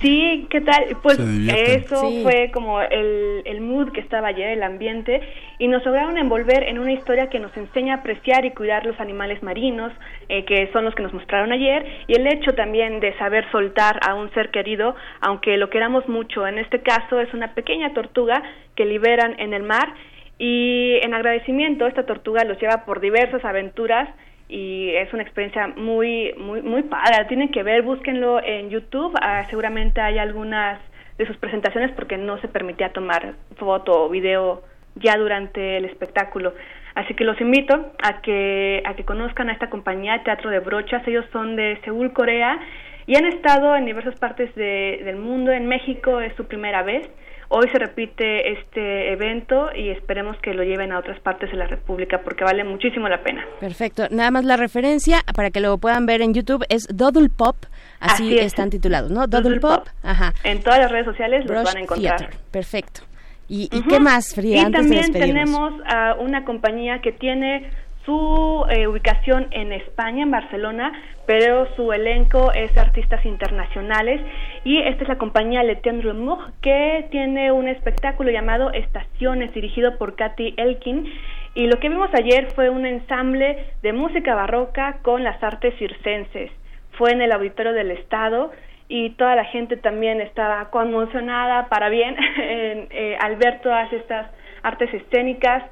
Sí, 0.00 0.46
¿qué 0.50 0.62
tal? 0.62 0.96
Pues 1.02 1.18
eso 1.18 2.08
Sí. 2.08 2.20
fue 2.22 2.50
como 2.52 2.80
el, 2.80 3.42
el 3.44 3.60
mood 3.60 3.92
que 3.92 4.00
estaba 4.00 4.28
ayer, 4.28 4.48
el 4.48 4.62
ambiente, 4.62 5.20
y 5.58 5.68
nos 5.68 5.84
lograron 5.84 6.16
envolver 6.16 6.62
en 6.62 6.78
una 6.78 6.92
historia 6.92 7.28
que 7.28 7.38
nos 7.38 7.54
enseña 7.56 7.94
a 7.94 7.96
apreciar 7.98 8.46
y 8.46 8.52
cuidar 8.52 8.86
los 8.86 8.98
animales 8.98 9.42
marinos, 9.42 9.92
eh, 10.30 10.46
que 10.46 10.70
son 10.72 10.84
los 10.86 10.94
que 10.94 11.02
nos 11.02 11.12
mostraron 11.12 11.52
ayer, 11.52 11.84
y 12.06 12.14
el 12.14 12.26
hecho 12.26 12.54
también 12.54 13.00
de 13.00 13.16
saber 13.18 13.44
soltar 13.52 14.00
a 14.08 14.14
un 14.14 14.32
ser 14.32 14.50
querido, 14.50 14.94
aunque 15.20 15.58
lo 15.58 15.68
queramos 15.68 16.08
mucho. 16.08 16.46
En 16.46 16.58
este 16.58 16.80
caso 16.80 17.20
es 17.20 17.32
una 17.34 17.54
pequeña 17.54 17.92
tortuga 17.92 18.42
que 18.76 18.86
liberan 18.86 19.38
en 19.38 19.52
el 19.52 19.62
mar, 19.64 19.92
y 20.38 20.94
en 21.02 21.12
agradecimiento 21.12 21.86
esta 21.86 22.06
tortuga 22.06 22.44
los 22.44 22.58
lleva 22.58 22.86
por 22.86 23.00
diversas 23.00 23.44
aventuras 23.44 24.08
y 24.50 24.90
es 24.96 25.12
una 25.12 25.22
experiencia 25.22 25.68
muy 25.68 26.34
muy 26.36 26.60
muy 26.62 26.82
padre. 26.82 27.24
Tienen 27.28 27.50
que 27.50 27.62
ver 27.62 27.82
búsquenlo 27.82 28.42
en 28.42 28.68
YouTube. 28.70 29.14
Ah, 29.22 29.46
seguramente 29.48 30.00
hay 30.00 30.18
algunas 30.18 30.80
de 31.18 31.26
sus 31.26 31.36
presentaciones 31.36 31.92
porque 31.92 32.16
no 32.16 32.38
se 32.40 32.48
permitía 32.48 32.92
tomar 32.92 33.34
foto 33.56 34.04
o 34.04 34.08
video 34.08 34.62
ya 34.96 35.16
durante 35.16 35.76
el 35.76 35.84
espectáculo. 35.84 36.52
Así 36.94 37.14
que 37.14 37.24
los 37.24 37.40
invito 37.40 37.92
a 38.02 38.20
que 38.20 38.82
a 38.84 38.94
que 38.94 39.04
conozcan 39.04 39.48
a 39.48 39.52
esta 39.52 39.70
compañía 39.70 40.22
Teatro 40.24 40.50
de 40.50 40.58
Brochas. 40.58 41.06
Ellos 41.06 41.24
son 41.32 41.54
de 41.56 41.78
Seúl 41.84 42.12
Corea 42.12 42.58
y 43.06 43.16
han 43.16 43.26
estado 43.26 43.76
en 43.76 43.84
diversas 43.86 44.18
partes 44.18 44.52
de- 44.56 45.00
del 45.04 45.16
mundo. 45.16 45.52
En 45.52 45.66
México 45.68 46.20
es 46.20 46.34
su 46.34 46.46
primera 46.46 46.82
vez 46.82 47.08
Hoy 47.52 47.68
se 47.72 47.80
repite 47.80 48.52
este 48.52 49.12
evento 49.12 49.70
y 49.74 49.90
esperemos 49.90 50.36
que 50.38 50.54
lo 50.54 50.62
lleven 50.62 50.92
a 50.92 51.00
otras 51.00 51.18
partes 51.18 51.50
de 51.50 51.56
la 51.56 51.66
República 51.66 52.20
porque 52.22 52.44
vale 52.44 52.62
muchísimo 52.62 53.08
la 53.08 53.24
pena. 53.24 53.44
Perfecto. 53.58 54.04
Nada 54.08 54.30
más 54.30 54.44
la 54.44 54.56
referencia 54.56 55.22
para 55.34 55.50
que 55.50 55.58
lo 55.58 55.76
puedan 55.78 56.06
ver 56.06 56.22
en 56.22 56.32
YouTube 56.32 56.64
es 56.68 56.86
Doodle 56.88 57.28
Pop, 57.28 57.56
así, 57.98 58.22
Así 58.22 58.38
es. 58.38 58.46
están 58.46 58.70
titulados, 58.70 59.10
¿no? 59.10 59.26
Doodle, 59.26 59.58
Doodle 59.58 59.60
Pop. 59.60 59.84
Pop. 59.84 59.88
Ajá. 60.04 60.32
En 60.44 60.62
todas 60.62 60.78
las 60.78 60.92
redes 60.92 61.06
sociales 61.06 61.40
los 61.40 61.48
Brush 61.48 61.64
van 61.64 61.76
a 61.76 61.80
encontrar. 61.80 62.18
Theater. 62.18 62.38
Perfecto. 62.52 63.00
¿Y, 63.48 63.68
qué 63.88 63.98
más, 63.98 64.32
Frida, 64.32 64.56
Y 64.56 64.58
antes 64.60 64.82
también 64.82 65.12
tenemos 65.12 65.72
a 65.84 66.14
una 66.20 66.44
compañía 66.44 67.00
que 67.00 67.10
tiene 67.10 67.68
su 68.04 68.64
eh, 68.70 68.86
ubicación 68.86 69.48
en 69.50 69.72
España, 69.72 70.22
en 70.22 70.30
Barcelona, 70.30 70.92
pero 71.26 71.66
su 71.74 71.92
elenco 71.92 72.52
es 72.52 72.72
de 72.74 72.80
artistas 72.80 73.24
internacionales 73.26 74.20
y 74.62 74.78
esta 74.78 75.04
es 75.04 75.08
la 75.08 75.18
compañía 75.18 75.62
Le 75.62 75.76
Tendre 75.76 76.12
que 76.60 77.06
tiene 77.10 77.50
un 77.50 77.66
espectáculo 77.66 78.30
llamado 78.30 78.72
Estaciones 78.72 79.54
dirigido 79.54 79.96
por 79.96 80.16
Katy 80.16 80.54
Elkin. 80.58 81.10
Y 81.54 81.66
lo 81.66 81.78
que 81.78 81.88
vimos 81.88 82.10
ayer 82.12 82.50
fue 82.54 82.68
un 82.68 82.84
ensamble 82.84 83.72
de 83.82 83.92
música 83.92 84.34
barroca 84.34 84.98
con 85.02 85.24
las 85.24 85.42
artes 85.42 85.74
circenses. 85.78 86.50
Fue 86.92 87.12
en 87.12 87.22
el 87.22 87.32
auditorio 87.32 87.72
del 87.72 87.90
Estado 87.90 88.52
y 88.86 89.10
toda 89.10 89.34
la 89.34 89.44
gente 89.46 89.78
también 89.78 90.20
estaba 90.20 90.68
conmocionada 90.70 91.68
para 91.68 91.88
bien 91.88 92.16
en, 92.38 92.88
eh, 92.90 93.16
al 93.18 93.36
ver 93.36 93.60
todas 93.62 93.90
estas 93.92 94.30
artes 94.62 94.92
escénicas. 94.92 95.64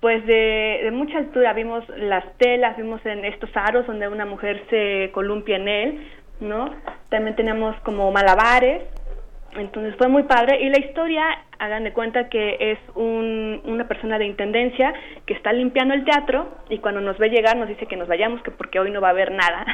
Pues 0.00 0.26
de, 0.26 0.80
de 0.82 0.90
mucha 0.90 1.16
altura 1.16 1.54
vimos 1.54 1.82
las 1.96 2.30
telas, 2.36 2.76
vimos 2.76 3.04
en 3.06 3.24
estos 3.24 3.48
aros 3.54 3.86
donde 3.86 4.06
una 4.06 4.26
mujer 4.26 4.62
se 4.68 5.10
columpia 5.14 5.56
en 5.56 5.68
él, 5.68 6.08
¿no? 6.40 6.70
También 7.08 7.36
teníamos 7.36 7.76
como 7.80 8.10
malabares, 8.10 8.82
entonces 9.56 9.94
fue 9.96 10.08
muy 10.08 10.24
padre 10.24 10.60
y 10.62 10.68
la 10.68 10.78
historia, 10.78 11.24
hagan 11.58 11.84
de 11.84 11.92
cuenta 11.92 12.28
que 12.28 12.56
es 12.58 12.78
un, 12.94 13.60
una 13.64 13.86
persona 13.86 14.18
de 14.18 14.26
intendencia 14.26 14.92
que 15.26 15.34
está 15.34 15.52
limpiando 15.52 15.94
el 15.94 16.04
teatro 16.04 16.48
y 16.68 16.78
cuando 16.78 17.00
nos 17.00 17.18
ve 17.18 17.30
llegar 17.30 17.56
nos 17.56 17.68
dice 17.68 17.86
que 17.86 17.96
nos 17.96 18.08
vayamos, 18.08 18.42
que 18.42 18.50
porque 18.50 18.80
hoy 18.80 18.90
no 18.90 19.00
va 19.00 19.08
a 19.08 19.12
haber 19.12 19.32
nada. 19.32 19.64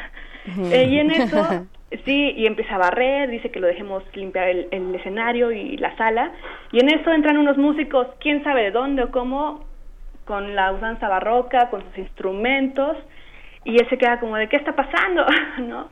Eh, 0.73 0.87
y 0.89 0.99
en 0.99 1.11
eso, 1.11 1.67
sí, 2.05 2.33
y 2.37 2.47
empieza 2.47 2.75
a 2.75 2.79
barrer, 2.79 3.31
dice 3.31 3.51
que 3.51 3.61
lo 3.61 3.67
dejemos 3.67 4.03
limpiar 4.15 4.49
el, 4.49 4.69
el 4.71 4.95
escenario 4.95 5.53
y 5.53 5.77
la 5.77 5.97
sala. 5.97 6.33
Y 6.73 6.81
en 6.81 6.89
eso 6.89 7.13
entran 7.13 7.37
unos 7.39 7.57
músicos, 7.57 8.07
quién 8.21 8.43
sabe 8.43 8.65
de 8.65 8.71
dónde 8.71 9.05
o 9.05 9.11
cómo, 9.11 9.65
con 10.25 10.55
la 10.55 10.73
usanza 10.73 11.09
barroca, 11.09 11.71
con 11.71 11.83
sus 11.85 11.99
instrumentos, 11.99 12.97
y 13.65 13.77
él 13.81 13.87
se 13.91 13.99
queda 13.99 14.21
como 14.21 14.37
de, 14.37 14.49
¿qué 14.49 14.57
está 14.57 14.75
pasando? 14.75 15.27
¿no? 15.59 15.89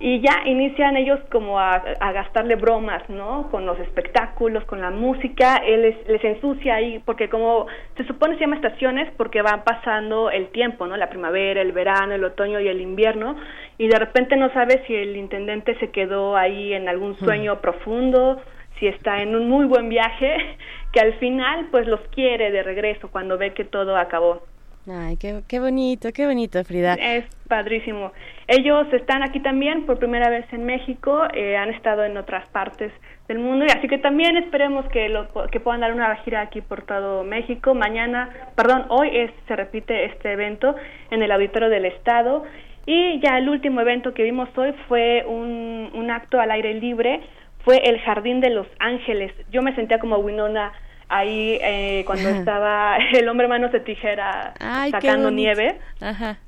Y 0.00 0.20
ya 0.20 0.42
inician 0.44 0.96
ellos 0.96 1.18
como 1.30 1.58
a, 1.58 1.74
a, 1.74 2.12
gastarle 2.12 2.54
bromas, 2.54 3.08
¿no? 3.08 3.48
Con 3.50 3.66
los 3.66 3.78
espectáculos, 3.80 4.64
con 4.64 4.80
la 4.80 4.90
música, 4.90 5.56
él 5.56 5.82
les, 5.82 6.08
les, 6.08 6.24
ensucia 6.24 6.76
ahí, 6.76 7.02
porque 7.04 7.28
como 7.28 7.66
se 7.96 8.04
supone 8.04 8.34
se 8.34 8.42
llama 8.42 8.56
estaciones 8.56 9.12
porque 9.16 9.42
van 9.42 9.64
pasando 9.64 10.30
el 10.30 10.48
tiempo, 10.50 10.86
¿no? 10.86 10.96
La 10.96 11.10
primavera, 11.10 11.60
el 11.60 11.72
verano, 11.72 12.14
el 12.14 12.22
otoño 12.22 12.60
y 12.60 12.68
el 12.68 12.80
invierno, 12.80 13.34
y 13.76 13.88
de 13.88 13.98
repente 13.98 14.36
no 14.36 14.52
sabe 14.52 14.84
si 14.86 14.94
el 14.94 15.16
intendente 15.16 15.76
se 15.80 15.90
quedó 15.90 16.36
ahí 16.36 16.74
en 16.74 16.88
algún 16.88 17.16
sueño 17.18 17.56
hmm. 17.56 17.60
profundo, 17.60 18.40
si 18.78 18.86
está 18.86 19.20
en 19.22 19.34
un 19.34 19.48
muy 19.48 19.66
buen 19.66 19.88
viaje, 19.88 20.56
que 20.92 21.00
al 21.00 21.14
final 21.14 21.66
pues 21.72 21.88
los 21.88 22.00
quiere 22.12 22.52
de 22.52 22.62
regreso 22.62 23.10
cuando 23.10 23.36
ve 23.36 23.52
que 23.52 23.64
todo 23.64 23.96
acabó. 23.96 24.42
Ay, 24.90 25.16
qué, 25.18 25.42
qué 25.46 25.60
bonito, 25.60 26.08
qué 26.14 26.26
bonito, 26.26 26.62
Frida. 26.64 26.94
Es 26.94 27.24
padrísimo. 27.46 28.12
Ellos 28.46 28.86
están 28.92 29.22
aquí 29.22 29.40
también 29.40 29.84
por 29.84 29.98
primera 29.98 30.30
vez 30.30 30.50
en 30.52 30.64
México, 30.64 31.24
eh, 31.34 31.56
han 31.56 31.70
estado 31.70 32.04
en 32.04 32.16
otras 32.16 32.48
partes 32.48 32.92
del 33.28 33.38
mundo, 33.38 33.66
y 33.66 33.70
así 33.70 33.88
que 33.88 33.98
también 33.98 34.36
esperemos 34.38 34.86
que, 34.88 35.08
lo, 35.10 35.28
que 35.50 35.60
puedan 35.60 35.82
dar 35.82 35.92
una 35.92 36.16
gira 36.16 36.40
aquí 36.40 36.62
por 36.62 36.82
todo 36.82 37.24
México. 37.24 37.74
Mañana, 37.74 38.30
perdón, 38.56 38.86
hoy 38.88 39.10
es, 39.12 39.30
se 39.46 39.56
repite 39.56 40.06
este 40.06 40.32
evento 40.32 40.74
en 41.10 41.22
el 41.22 41.30
Auditorio 41.32 41.68
del 41.68 41.84
Estado. 41.84 42.44
Y 42.86 43.20
ya 43.20 43.36
el 43.36 43.50
último 43.50 43.82
evento 43.82 44.14
que 44.14 44.22
vimos 44.22 44.48
hoy 44.56 44.72
fue 44.88 45.22
un, 45.26 45.90
un 45.92 46.10
acto 46.10 46.40
al 46.40 46.50
aire 46.50 46.72
libre, 46.72 47.20
fue 47.62 47.76
el 47.84 48.00
Jardín 48.00 48.40
de 48.40 48.48
los 48.48 48.66
Ángeles. 48.78 49.32
Yo 49.50 49.60
me 49.60 49.74
sentía 49.74 49.98
como 49.98 50.16
Winona 50.16 50.72
ahí 51.08 51.58
eh, 51.62 52.02
cuando 52.06 52.28
estaba 52.28 52.98
el 53.12 53.28
hombre 53.28 53.48
manos 53.48 53.72
de 53.72 53.80
tijera 53.80 54.54
sacando 54.90 55.30
nieve, 55.30 55.78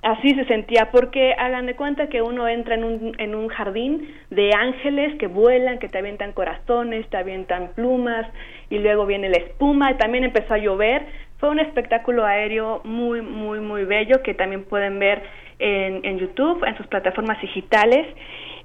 así 0.02 0.34
se 0.34 0.44
sentía, 0.44 0.90
porque 0.90 1.34
hagan 1.38 1.66
de 1.66 1.74
cuenta 1.74 2.08
que 2.08 2.22
uno 2.22 2.46
entra 2.46 2.74
en 2.74 2.84
un, 2.84 3.12
en 3.18 3.34
un 3.34 3.48
jardín 3.48 4.14
de 4.30 4.52
ángeles 4.54 5.16
que 5.18 5.26
vuelan, 5.26 5.78
que 5.78 5.88
te 5.88 5.98
avientan 5.98 6.32
corazones, 6.32 7.08
te 7.08 7.16
avientan 7.16 7.70
plumas, 7.74 8.26
y 8.68 8.78
luego 8.78 9.06
viene 9.06 9.28
la 9.28 9.38
espuma, 9.38 9.90
y 9.92 9.94
también 9.94 10.24
empezó 10.24 10.54
a 10.54 10.58
llover, 10.58 11.06
fue 11.38 11.48
un 11.48 11.58
espectáculo 11.58 12.24
aéreo 12.26 12.82
muy, 12.84 13.22
muy, 13.22 13.60
muy 13.60 13.84
bello 13.84 14.22
que 14.22 14.34
también 14.34 14.64
pueden 14.64 14.98
ver 14.98 15.22
en, 15.58 16.04
en 16.04 16.18
YouTube, 16.18 16.64
en 16.64 16.76
sus 16.76 16.86
plataformas 16.86 17.40
digitales, 17.40 18.06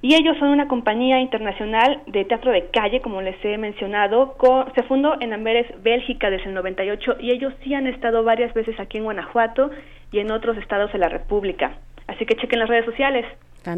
y 0.02 0.14
ellos 0.14 0.36
son 0.38 0.48
una 0.48 0.68
compañía 0.68 1.20
internacional 1.20 2.02
de 2.06 2.24
teatro 2.24 2.52
de 2.52 2.66
calle, 2.70 3.00
como 3.00 3.22
les 3.22 3.36
he 3.44 3.56
mencionado, 3.58 4.36
se 4.74 4.82
fundó 4.84 5.20
en 5.20 5.32
Amberes, 5.32 5.66
Bélgica 5.82 6.30
desde 6.30 6.48
el 6.48 6.54
98 6.54 7.16
y 7.20 7.30
ellos 7.30 7.52
sí 7.62 7.74
han 7.74 7.86
estado 7.86 8.22
varias 8.24 8.52
veces 8.54 8.78
aquí 8.78 8.98
en 8.98 9.04
Guanajuato 9.04 9.70
y 10.12 10.18
en 10.18 10.30
otros 10.30 10.56
estados 10.58 10.92
de 10.92 10.98
la 10.98 11.08
República. 11.08 11.78
Así 12.06 12.24
que 12.24 12.36
chequen 12.36 12.60
las 12.60 12.68
redes 12.68 12.84
sociales. 12.84 13.24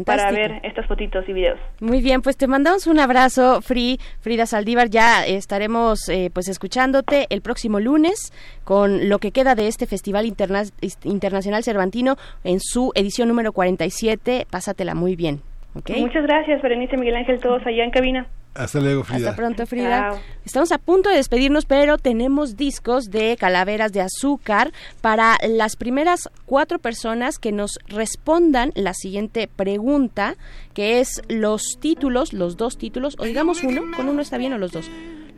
para 0.05 0.31
ver 0.31 0.59
estas 0.61 0.85
fotitos 0.85 1.27
y 1.27 1.33
videos. 1.33 1.59
Muy 1.79 2.01
bien, 2.01 2.21
pues 2.21 2.37
te 2.37 2.45
mandamos 2.45 2.85
un 2.85 2.99
abrazo, 2.99 3.61
Free, 3.61 3.99
Frida 4.19 4.45
Saldívar. 4.45 4.89
Ya 4.89 5.25
estaremos 5.25 6.07
eh, 6.09 6.29
pues 6.31 6.47
escuchándote 6.47 7.25
el 7.31 7.41
próximo 7.41 7.79
lunes 7.79 8.31
con 8.63 9.09
lo 9.09 9.17
que 9.17 9.31
queda 9.31 9.55
de 9.55 9.67
este 9.67 9.87
Festival 9.87 10.27
Internacional 10.27 11.63
Cervantino 11.63 12.17
en 12.43 12.59
su 12.59 12.91
edición 12.93 13.29
número 13.29 13.51
47. 13.51 14.45
Pásatela 14.51 14.93
muy 14.93 15.15
bien. 15.15 15.41
Muchas 15.73 16.23
gracias, 16.23 16.61
Berenice 16.61 16.97
Miguel 16.97 17.15
Ángel, 17.15 17.39
todos 17.39 17.65
allá 17.65 17.83
en 17.83 17.91
cabina. 17.91 18.27
Hasta 18.55 18.79
luego, 18.79 19.03
Frida. 19.03 19.29
Hasta 19.29 19.35
pronto, 19.35 19.65
Frida. 19.67 20.19
Estamos 20.43 20.71
a 20.71 20.79
punto 20.79 21.09
de 21.09 21.15
despedirnos, 21.15 21.65
pero 21.65 21.97
tenemos 21.97 22.57
discos 22.57 23.11
de 23.11 23.37
calaveras 23.39 23.93
de 23.93 24.01
azúcar 24.01 24.71
para 25.01 25.37
las 25.47 25.75
primeras 25.75 26.29
cuatro 26.45 26.79
personas 26.79 27.37
que 27.37 27.51
nos 27.51 27.79
respondan 27.87 28.71
la 28.75 28.93
siguiente 28.93 29.47
pregunta, 29.47 30.35
que 30.73 30.99
es 30.99 31.21
los 31.29 31.77
títulos, 31.79 32.33
los 32.33 32.57
dos 32.57 32.77
títulos, 32.77 33.15
o 33.19 33.23
digamos 33.23 33.63
uno, 33.63 33.83
con 33.95 34.09
uno 34.09 34.21
está 34.21 34.37
bien 34.37 34.53
o 34.53 34.57
los 34.57 34.71
dos 34.71 34.89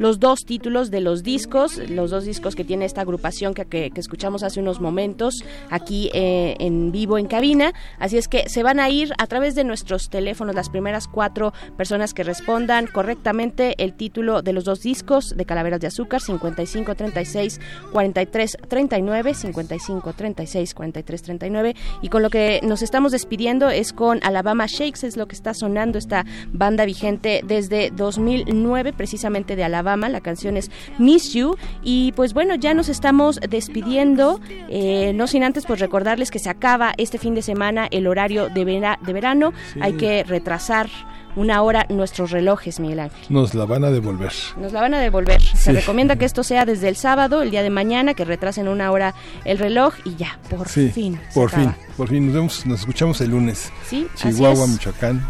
los 0.02 0.20
dos 0.20 0.46
títulos 0.46 0.90
de 0.90 1.00
los 1.00 1.22
discos, 1.22 1.78
los 1.78 2.10
dos 2.10 2.26
discos 2.26 2.56
que 2.56 2.64
tiene 2.64 2.86
esta 2.86 3.02
agrupación 3.02 3.54
que, 3.54 3.92
escuchamos 3.96 4.42
hace 4.42 4.60
unos 4.60 4.82
momentos 4.82 5.46
aquí 5.70 6.10
eh, 6.16 6.56
en 6.60 6.92
vivo 6.92 7.20
en 7.20 7.28
cabina. 7.28 7.76
Así 8.00 8.18
es 8.18 8.28
que 8.28 8.50
se 8.50 8.64
van 8.64 8.80
a 8.80 8.90
ir 8.90 9.14
a 9.20 9.28
través 9.28 9.54
de 9.54 9.64
nuestros 9.64 10.10
teléfonos 10.10 10.56
las 10.56 10.70
primeras 10.70 11.08
cuatro 11.08 11.54
personas 11.78 12.16
que 12.16 12.24
respondan 12.24 12.88
correctamente 12.88 13.76
el 13.78 13.94
título 13.94 14.42
de 14.42 14.54
los 14.54 14.64
dos 14.64 14.82
discos 14.82 15.38
de 15.38 15.46
Calaveras 15.46 15.80
de 15.80 15.88
Azúcar 15.88 16.20
55 16.20 16.96
36 16.96 17.60
43 17.92 18.58
39 18.68 19.34
55 19.36 20.14
36 20.14 20.74
43 20.74 21.22
39 21.22 21.76
y 22.02 22.10
con 22.10 22.24
lo 22.24 22.32
que 22.32 22.60
nos 22.64 22.82
estamos 22.82 23.12
despidiendo 23.12 23.70
es 23.70 23.94
con 23.94 24.20
Alabama 24.24 24.66
Shakes 24.66 25.06
es 25.06 25.16
lo 25.16 25.28
que 25.28 25.36
está 25.36 25.54
sonando 25.54 26.00
esta 26.00 26.26
banda 26.52 26.86
vigente 26.86 27.42
desde 27.46 27.92
2009 27.92 28.94
precisamente 28.94 29.56
de 29.56 29.64
Alabama 29.64 29.91
la 29.98 30.22
canción 30.22 30.58
es 30.58 30.72
Miss 30.98 31.34
You. 31.34 31.58
Y 31.84 32.14
pues 32.14 32.34
bueno, 32.34 32.56
ya 32.56 32.74
nos 32.74 32.90
estamos 32.90 33.40
despidiendo. 33.50 34.40
Eh, 34.70 35.12
no 35.14 35.28
sin 35.28 35.44
antes 35.44 35.66
pues 35.66 35.80
recordarles 35.80 36.32
que 36.32 36.40
se 36.40 36.50
acaba 36.50 36.94
este 36.98 37.18
fin 37.18 37.36
de 37.36 37.42
semana 37.42 37.88
el 37.92 38.08
horario 38.08 38.50
de, 38.50 38.66
de 38.66 39.14
verano. 39.14 39.54
Hay 39.80 39.94
que 39.94 40.24
retrasar 40.24 40.90
una 41.36 41.62
hora 41.62 41.86
nuestros 41.90 42.32
relojes, 42.32 42.80
Miguel 42.80 43.02
Ángel. 43.02 43.26
Nos 43.30 43.54
la 43.54 43.66
van 43.66 43.84
a 43.84 43.90
devolver. 43.90 44.32
Nos 44.58 44.74
la 44.74 44.82
van 44.82 44.94
a 44.94 45.00
devolver. 45.00 45.42
Se 45.42 45.72
recomienda 45.72 46.16
que 46.16 46.26
esto 46.26 46.44
sea 46.44 46.66
desde 46.66 46.90
el 46.90 46.96
sábado, 46.96 47.42
el 47.42 47.52
día 47.52 47.64
de 47.64 47.70
mañana, 47.70 48.14
que 48.14 48.26
retrasen 48.26 48.68
una 48.68 48.92
hora 48.92 49.14
el 49.46 49.58
reloj 49.58 49.94
y 50.04 50.16
ya, 50.16 50.40
por 50.50 50.68
fin. 50.68 51.20
Por 51.34 51.50
fin, 51.50 51.74
por 51.98 52.10
fin. 52.10 52.26
Nos 52.26 52.36
vemos, 52.36 52.66
nos 52.66 52.80
escuchamos 52.82 53.22
el 53.22 53.32
lunes. 53.32 53.72
Sí, 53.86 54.08
Chihuahua, 54.16 54.68
Michoacán. 54.68 55.26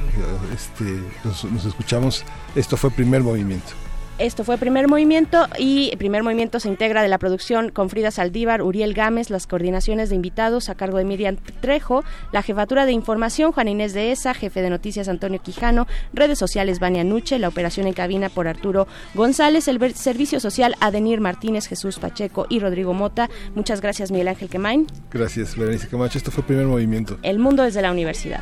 Este, 0.53 0.85
nos 1.23 1.65
escuchamos. 1.65 2.23
Esto 2.55 2.77
fue 2.77 2.91
primer 2.91 3.21
movimiento. 3.21 3.73
Esto 4.21 4.43
fue 4.43 4.59
Primer 4.59 4.87
Movimiento 4.87 5.47
y 5.57 5.95
Primer 5.97 6.21
Movimiento 6.21 6.59
se 6.59 6.69
integra 6.69 7.01
de 7.01 7.07
la 7.07 7.17
producción 7.17 7.69
con 7.69 7.89
Frida 7.89 8.11
Saldívar, 8.11 8.61
Uriel 8.61 8.93
Gámez, 8.93 9.31
las 9.31 9.47
coordinaciones 9.47 10.09
de 10.09 10.15
invitados 10.15 10.69
a 10.69 10.75
cargo 10.75 10.99
de 10.99 11.05
Miriam 11.05 11.37
Trejo, 11.59 12.03
la 12.31 12.43
jefatura 12.43 12.85
de 12.85 12.91
información 12.91 13.51
Juan 13.51 13.67
Inés 13.67 13.93
de 13.93 14.11
Esa, 14.11 14.35
jefe 14.35 14.61
de 14.61 14.69
noticias 14.69 15.07
Antonio 15.07 15.41
Quijano, 15.41 15.87
redes 16.13 16.37
sociales 16.37 16.79
Vania 16.79 17.03
Nuche, 17.03 17.39
la 17.39 17.47
operación 17.47 17.87
en 17.87 17.93
cabina 17.93 18.29
por 18.29 18.47
Arturo 18.47 18.87
González, 19.15 19.67
el 19.67 19.95
servicio 19.95 20.39
social 20.39 20.75
Adenir 20.81 21.19
Martínez, 21.19 21.65
Jesús 21.65 21.97
Pacheco 21.97 22.45
y 22.47 22.59
Rodrigo 22.59 22.93
Mota. 22.93 23.27
Muchas 23.55 23.81
gracias 23.81 24.11
Miguel 24.11 24.27
Ángel 24.27 24.49
Quemain. 24.49 24.85
Gracias 25.11 25.57
Berenice 25.57 25.87
Camacho, 25.87 26.19
esto 26.19 26.29
fue 26.29 26.43
Primer 26.43 26.67
Movimiento. 26.67 27.17
El 27.23 27.39
mundo 27.39 27.63
desde 27.63 27.81
la 27.81 27.91
universidad. 27.91 28.41